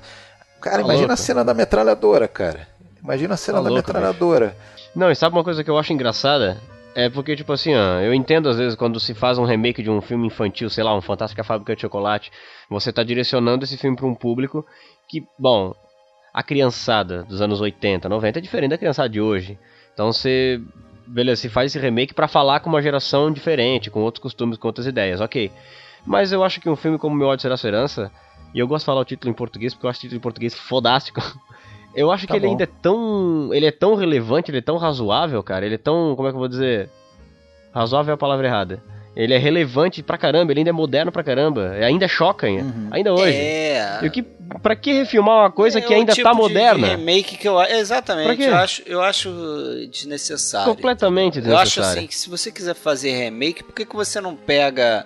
Cara, 0.61 0.77
Tá 0.77 0.81
imagina 0.83 1.07
louco. 1.07 1.13
a 1.13 1.17
cena 1.17 1.43
da 1.43 1.53
metralhadora, 1.53 2.25
cara. 2.27 2.67
Imagina 3.03 3.33
a 3.33 3.37
cena 3.37 3.57
Tá 3.57 3.63
da 3.65 3.69
louco, 3.69 3.87
metralhadora. 3.87 4.55
Não, 4.95 5.11
e 5.11 5.15
sabe 5.15 5.35
uma 5.35 5.43
coisa 5.43 5.63
que 5.63 5.69
eu 5.69 5.77
acho 5.77 5.93
engraçada? 5.93 6.59
É 6.95 7.09
porque, 7.09 7.35
tipo 7.35 7.53
assim, 7.53 7.75
ó, 7.75 7.99
eu 7.99 8.13
entendo 8.13 8.49
às 8.49 8.57
vezes 8.57 8.75
quando 8.75 8.99
se 8.99 9.13
faz 9.13 9.37
um 9.37 9.45
remake 9.45 9.83
de 9.83 9.89
um 9.89 10.01
filme 10.01 10.27
infantil, 10.27 10.69
sei 10.69 10.83
lá, 10.83 10.95
um 10.95 11.01
Fantástica 11.01 11.43
Fábrica 11.43 11.75
de 11.75 11.81
Chocolate, 11.81 12.31
você 12.69 12.91
tá 12.91 13.03
direcionando 13.03 13.63
esse 13.63 13.77
filme 13.77 13.95
para 13.95 14.07
um 14.07 14.15
público 14.15 14.65
que, 15.07 15.23
bom, 15.37 15.73
a 16.33 16.43
criançada 16.43 17.23
dos 17.23 17.41
anos 17.41 17.61
80, 17.61 18.09
90 18.09 18.39
é 18.39 18.41
diferente 18.41 18.71
da 18.71 18.77
criançada 18.77 19.07
de 19.07 19.21
hoje. 19.21 19.57
Então 19.93 20.11
você, 20.11 20.59
beleza, 21.05 21.41
se 21.41 21.49
faz 21.49 21.71
esse 21.71 21.79
remake 21.79 22.13
pra 22.13 22.27
falar 22.27 22.59
com 22.59 22.69
uma 22.69 22.81
geração 22.81 23.31
diferente, 23.31 23.91
com 23.91 24.01
outros 24.01 24.21
costumes, 24.21 24.57
com 24.57 24.67
outras 24.67 24.87
ideias, 24.87 25.21
ok. 25.21 25.51
Mas 26.05 26.31
eu 26.31 26.43
acho 26.43 26.59
que 26.59 26.69
um 26.69 26.75
filme 26.75 26.97
como 26.97 27.15
Meu 27.15 27.27
Ódio 27.27 27.43
Será 27.43 27.55
Sua 27.55 27.69
Herança, 27.69 28.11
e 28.53 28.59
eu 28.59 28.67
gosto 28.67 28.83
de 28.83 28.85
falar 28.87 29.01
o 29.01 29.05
título 29.05 29.31
em 29.31 29.35
português 29.35 29.73
porque 29.73 29.85
eu 29.85 29.89
acho 29.89 29.99
o 29.99 30.01
título 30.01 30.17
em 30.17 30.21
português 30.21 30.53
fodástico. 30.53 31.21
Eu 31.95 32.11
acho 32.11 32.27
Tá 32.27 32.33
que 32.33 32.37
ele 32.39 32.45
bom. 32.45 32.51
ainda 32.51 32.63
é 32.63 32.69
tão. 32.81 33.49
Ele 33.53 33.65
é 33.65 33.71
tão 33.71 33.95
relevante, 33.95 34.51
ele 34.51 34.59
é 34.59 34.61
tão 34.61 34.77
razoável, 34.77 35.41
cara. 35.43 35.65
Ele 35.65 35.75
é 35.75 35.79
tão. 35.79 36.15
Como 36.15 36.27
é 36.27 36.31
que 36.31 36.35
eu 36.35 36.39
vou 36.39 36.47
dizer? 36.47 36.89
Razoável 37.73 38.11
é 38.11 38.15
a 38.15 38.17
palavra 38.17 38.47
errada. 38.47 38.81
Ele 39.15 39.33
é 39.33 39.37
relevante 39.37 40.01
pra 40.01 40.17
caramba, 40.17 40.51
ele 40.53 40.59
ainda 40.61 40.69
é 40.69 40.73
moderno 40.73 41.11
pra 41.11 41.23
caramba. 41.23 41.71
Ainda 41.83 42.07
choca 42.07 42.47
ainda, 42.47 42.63
Uhum. 42.63 42.87
ainda 42.91 43.13
hoje. 43.13 43.35
É. 43.35 43.99
E 44.03 44.07
o 44.07 44.11
que, 44.11 44.21
pra 44.61 44.75
que 44.75 44.93
refilmar 44.93 45.39
uma 45.39 45.51
coisa 45.51 45.79
É 45.79 45.81
que 45.81 45.91
o 45.91 45.95
ainda 45.95 46.13
tipo 46.13 46.23
tá 46.27 46.31
de- 46.31 46.37
moderna? 46.39 46.87
De 46.89 46.95
remake 46.95 47.35
que 47.37 47.47
eu 47.47 47.59
exatamente, 47.61 48.41
eu 48.43 48.55
acho, 48.55 48.81
eu 48.85 49.01
acho 49.01 49.29
desnecessário. 49.91 50.73
Completamente 50.73 51.39
Eu 51.39 51.57
acho 51.57 51.65
desnecessário. 51.65 51.97
assim 51.99 52.07
que 52.07 52.15
se 52.15 52.29
você 52.29 52.51
quiser 52.51 52.75
fazer 52.75 53.11
remake, 53.11 53.63
por 53.63 53.73
que, 53.73 53.85
que 53.85 53.95
você 53.95 54.21
não 54.21 54.35
pega 54.35 55.05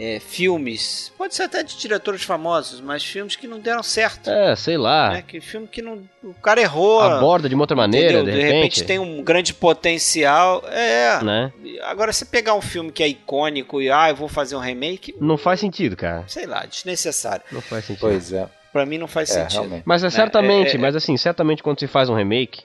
é, 0.00 0.20
filmes, 0.20 1.12
pode 1.18 1.34
ser 1.34 1.42
até 1.42 1.60
de 1.64 1.76
diretores 1.76 2.22
famosos, 2.22 2.80
mas 2.80 3.04
filmes 3.04 3.34
que 3.34 3.48
não 3.48 3.58
deram 3.58 3.82
certo, 3.82 4.30
É, 4.30 4.54
sei 4.54 4.76
lá. 4.78 5.10
né? 5.14 5.24
Que 5.26 5.40
filme 5.40 5.66
que 5.66 5.82
não, 5.82 6.08
o 6.22 6.32
cara 6.34 6.60
errou. 6.60 7.00
Aborda 7.00 7.48
de 7.48 7.54
uma 7.56 7.64
outra 7.64 7.76
maneira, 7.76 8.20
entendeu? 8.20 8.34
de 8.34 8.40
repente. 8.40 8.84
tem 8.84 8.98
um 9.00 9.22
grande 9.24 9.52
potencial. 9.52 10.62
É. 10.68 11.22
Né? 11.24 11.52
Agora, 11.82 12.12
se 12.12 12.26
pegar 12.26 12.54
um 12.54 12.60
filme 12.60 12.92
que 12.92 13.02
é 13.02 13.08
icônico 13.08 13.82
e 13.82 13.90
ah, 13.90 14.08
eu 14.10 14.14
vou 14.14 14.28
fazer 14.28 14.54
um 14.54 14.60
remake, 14.60 15.14
Não 15.20 15.36
faz 15.36 15.58
sentido, 15.58 15.96
cara. 15.96 16.22
sei 16.28 16.46
lá, 16.46 16.64
desnecessário. 16.64 17.42
Não 17.50 17.60
faz 17.60 17.84
sentido. 17.84 18.00
Pois 18.02 18.32
é. 18.32 18.48
Pra 18.72 18.86
mim 18.86 18.98
não 18.98 19.08
faz 19.08 19.30
É, 19.30 19.40
sentido. 19.42 19.60
realmente. 19.62 19.82
Mas 19.84 20.02
é 20.04 20.06
né? 20.06 20.10
certamente, 20.10 20.72
É, 20.72 20.74
é, 20.76 20.78
mas 20.78 20.94
assim, 20.94 21.16
certamente 21.16 21.60
quando 21.62 21.80
se 21.80 21.88
faz 21.88 22.08
um 22.08 22.14
remake, 22.14 22.62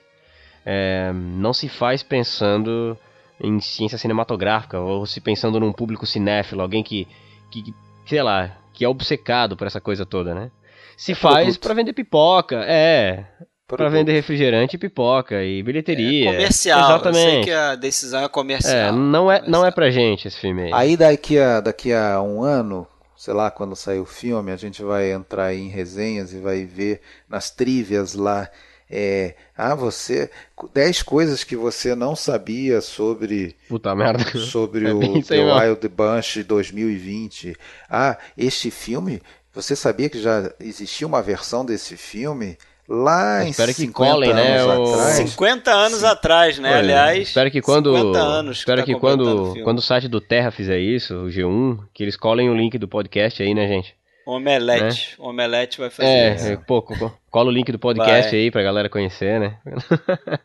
é, 0.64 1.10
não 1.12 1.52
se 1.52 1.68
faz 1.68 2.02
pensando 2.02 2.96
em 3.40 3.60
ciência 3.60 3.98
cinematográfica, 3.98 4.78
ou 4.80 5.06
se 5.06 5.20
pensando 5.20 5.58
num 5.60 5.72
público 5.72 6.06
cinéfilo, 6.06 6.62
alguém 6.62 6.82
que, 6.82 7.06
que 7.50 7.74
sei 8.06 8.22
lá, 8.22 8.56
que 8.72 8.84
é 8.84 8.88
obcecado 8.88 9.56
por 9.56 9.66
essa 9.66 9.80
coisa 9.80 10.04
toda, 10.06 10.34
né? 10.34 10.50
Se 10.96 11.12
É 11.12 11.14
faz 11.14 11.56
pra 11.56 11.74
vender 11.74 11.92
pipoca, 11.92 12.56
é, 12.66 13.24
pra 13.66 13.76
Produto. 13.78 13.92
vender 13.92 14.12
refrigerante 14.12 14.76
e 14.76 14.78
pipoca 14.78 15.42
e 15.42 15.62
bilheteria. 15.62 16.30
comercial. 16.32 16.78
Eu 16.78 16.86
sei 16.86 16.94
Exatamente. 17.10 17.44
que 17.46 17.52
a 17.52 17.74
decisão 17.74 18.22
é 18.24 18.28
comercial. 18.28 18.76
É, 18.76 18.92
não 18.92 19.30
é, 19.32 19.42
não 19.48 19.64
é 19.66 19.70
pra 19.70 19.90
gente 19.90 20.28
esse 20.28 20.38
filme 20.38 20.64
aí. 20.64 20.70
Aí 20.72 20.96
daqui 20.96 21.38
a, 21.38 21.60
daqui 21.60 21.92
a 21.92 22.22
um 22.22 22.42
ano, 22.44 22.86
sei 23.16 23.34
lá, 23.34 23.50
quando 23.50 23.74
sair 23.74 23.98
o 23.98 24.04
filme, 24.04 24.52
a 24.52 24.56
gente 24.56 24.82
vai 24.82 25.10
entrar 25.10 25.46
aí 25.46 25.60
em 25.60 25.68
resenhas 25.68 26.32
e 26.32 26.38
vai 26.38 26.64
ver 26.64 27.00
nas 27.28 27.50
trivias 27.50 28.14
lá. 28.14 28.48
É, 28.90 29.34
ah, 29.56 29.74
você. 29.74 30.30
10 30.72 31.02
coisas 31.02 31.42
que 31.42 31.56
você 31.56 31.94
não 31.94 32.14
sabia 32.14 32.80
sobre 32.80 33.56
Puta 33.68 33.94
merda. 33.94 34.24
sobre 34.38 34.86
É 34.88 34.92
o 34.92 35.22
The 35.22 35.36
mesmo. 35.36 35.58
Wild 35.60 35.88
Bunch 35.88 36.42
2020. 36.44 37.56
Ah, 37.90 38.16
este 38.36 38.70
filme, 38.70 39.20
você 39.52 39.74
sabia 39.74 40.08
que 40.08 40.20
já 40.20 40.52
existia 40.60 41.06
uma 41.06 41.22
versão 41.22 41.64
desse 41.64 41.96
filme 41.96 42.56
lá 42.88 43.40
Eu 43.40 43.46
em 43.46 43.50
espero 43.50 43.68
que 43.74 43.80
50 43.86 44.10
colem, 44.12 44.34
né, 44.34 44.58
anos 44.58 44.90
o- 44.90 44.94
atrás? 44.94 45.14
50 45.30 45.70
anos 45.72 46.00
Sim. 46.00 46.06
atrás, 46.06 46.58
né? 46.58 46.68
Olha, 46.70 46.78
Aliás, 46.80 47.28
Espero 47.28 47.50
que 47.50 47.62
quando, 47.62 47.96
50 47.96 48.18
anos 48.18 48.58
espero 48.58 48.80
tá 48.82 48.84
que, 48.84 48.92
completando 48.92 49.22
o 49.22 49.26
quando, 49.36 49.46
filme. 49.46 49.62
quando 49.64 49.78
o 49.78 49.82
site 49.82 50.06
do 50.08 50.20
Terra 50.20 50.50
fizer 50.50 50.78
isso, 50.78 51.14
o 51.14 51.28
G1, 51.28 51.78
que 51.94 52.02
eles 52.02 52.16
colhem 52.16 52.50
o 52.50 52.54
link 52.54 52.76
do 52.76 52.86
podcast 52.86 53.42
aí, 53.42 53.54
né, 53.54 53.66
gente? 53.66 53.94
Omelete. 54.26 55.14
Omelete 55.18 55.78
vai 55.78 55.90
fazer 55.90 56.08
É, 56.08 56.34
isso. 56.34 56.46
é, 56.48 56.56
pô, 56.56 56.80
co- 56.82 56.96
co- 56.98 57.18
cola 57.30 57.48
o 57.50 57.52
link 57.52 57.70
do 57.70 57.78
podcast 57.78 58.30
Vai. 58.30 58.40
aí 58.40 58.50
pra 58.50 58.62
galera 58.62 58.88
conhecer, 58.88 59.38
né? 59.40 59.58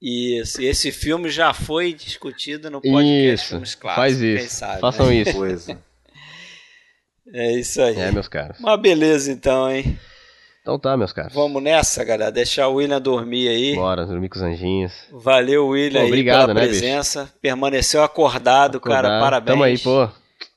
Isso. 0.00 0.62
E 0.62 0.66
esse 0.66 0.92
filme 0.92 1.28
já 1.28 1.52
foi 1.52 1.92
discutido 1.92 2.70
no 2.70 2.80
podcast 2.80 3.34
Isso, 3.34 3.48
Filmes 3.48 3.74
Clássicos. 3.74 3.96
faz 4.04 4.18
quem 4.20 4.34
isso. 4.34 4.54
sabe, 4.54 4.80
Façam 4.80 5.06
né? 5.08 5.14
isso. 5.16 5.32
Coisa. 5.36 5.78
É 7.34 7.52
isso 7.58 7.82
aí. 7.82 7.96
É, 7.98 8.12
meus 8.12 8.28
caros. 8.28 8.58
Uma 8.60 8.76
beleza 8.76 9.32
então, 9.32 9.68
hein? 9.70 9.98
Então 10.62 10.78
tá, 10.78 10.96
meus 10.96 11.12
caros. 11.12 11.34
Vamos 11.34 11.60
nessa, 11.62 12.04
galera. 12.04 12.30
Deixar 12.30 12.68
o 12.68 12.74
William 12.74 13.00
dormir 13.00 13.48
aí. 13.48 13.74
Bora, 13.74 14.06
dormir 14.06 14.28
com 14.28 14.36
os 14.36 14.42
anjinhos. 14.42 14.92
Valeu, 15.10 15.66
William, 15.66 15.98
Pô, 16.00 16.06
aí 16.06 16.12
obrigado, 16.12 16.40
pela 16.42 16.54
né, 16.54 16.60
presença. 16.60 17.32
Permaneceu 17.42 18.02
acordado, 18.02 18.80
cara. 18.80 19.08
Acordar. 19.08 19.20
Parabéns. 19.20 19.52
Tamo 19.52 19.64
aí, 19.64 19.78
pô. 19.78 20.08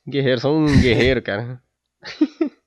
Guerreiro, 0.08 0.40
sou 0.40 0.56
um 0.56 0.82
guerreiro, 0.82 1.22
cara. 1.22 1.60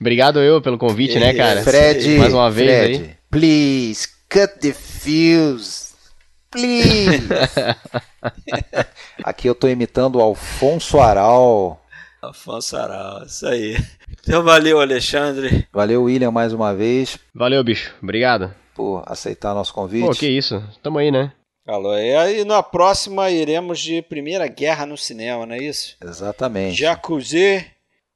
Obrigado 0.00 0.40
eu 0.40 0.60
pelo 0.60 0.78
convite, 0.78 1.18
né, 1.18 1.34
cara? 1.34 1.62
Fred, 1.62 2.18
Mais 2.18 2.32
uma 2.32 2.50
vez 2.50 2.70
Fred, 2.70 3.04
aí. 3.04 3.16
please 3.30 4.08
cut 4.28 4.58
the 4.60 4.72
fuse. 4.72 5.86
Please. 6.50 7.26
Aqui 9.22 9.48
eu 9.48 9.54
tô 9.54 9.68
imitando 9.68 10.16
o 10.16 10.22
Alfonso 10.22 10.98
Aral. 11.00 11.82
Afonso 12.22 12.76
Aral, 12.76 13.24
isso 13.24 13.46
aí. 13.46 13.76
Então 14.22 14.42
valeu, 14.42 14.80
Alexandre. 14.80 15.66
Valeu, 15.72 16.04
William, 16.04 16.30
mais 16.30 16.52
uma 16.52 16.74
vez 16.74 17.18
Valeu, 17.34 17.62
bicho. 17.62 17.94
Obrigado. 18.02 18.52
por 18.74 19.02
aceitar 19.06 19.54
nosso 19.54 19.72
convite. 19.72 20.04
Pô, 20.06 20.10
que 20.12 20.26
isso. 20.26 20.62
Tamo 20.82 20.98
aí, 20.98 21.10
né? 21.10 21.32
Falou. 21.64 21.96
E 21.98 22.14
aí 22.14 22.44
na 22.44 22.62
próxima 22.62 23.30
iremos 23.30 23.78
de 23.80 24.00
Primeira 24.02 24.46
Guerra 24.46 24.86
no 24.86 24.96
cinema, 24.96 25.44
não 25.46 25.54
é 25.54 25.58
isso? 25.58 25.96
Exatamente. 26.02 26.78
Jacuzzi 26.78 27.66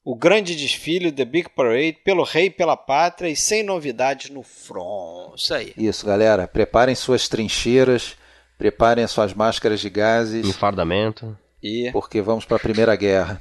o 0.05 0.15
grande 0.17 0.57
desfile, 0.57 1.13
The 1.13 1.25
Big 1.25 1.49
Parade, 1.51 1.99
pelo 2.05 2.23
rei, 2.25 2.51
pela 2.51 2.77
pátria 2.77 3.29
e 3.29 3.37
sem 3.37 3.63
novidades 3.63 4.31
no 4.31 4.43
front. 4.43 5.35
Isso 5.37 5.55
aí. 5.55 5.73
Isso, 5.77 6.07
galera. 6.07 6.49
Preparem 6.49 6.95
suas 6.95 7.29
trincheiras, 7.29 8.17
preparem 8.59 9.05
as 9.05 9.11
suas 9.11 9.35
máscaras 9.35 9.81
de 9.81 9.91
gases, 9.91 10.47
Enfardamento. 10.47 11.37
E 11.63 11.91
porque 11.93 12.23
vamos 12.23 12.45
para 12.45 12.57
a 12.57 12.61
Primeira 12.61 12.97
Guerra. 12.97 13.41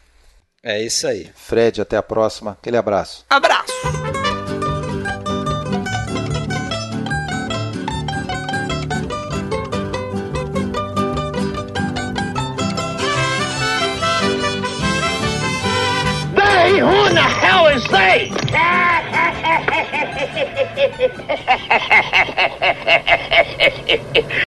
é 0.61 0.83
isso 0.83 1.07
aí. 1.07 1.29
Fred, 1.35 1.81
até 1.81 1.95
a 1.95 2.03
próxima. 2.03 2.51
Aquele 2.51 2.77
abraço. 2.77 3.25
Abraço! 3.29 4.28
Who 16.79 17.07
in 17.07 17.13
the 17.13 17.21
hell 17.21 17.67
is 17.67 17.83
they? 17.87 18.31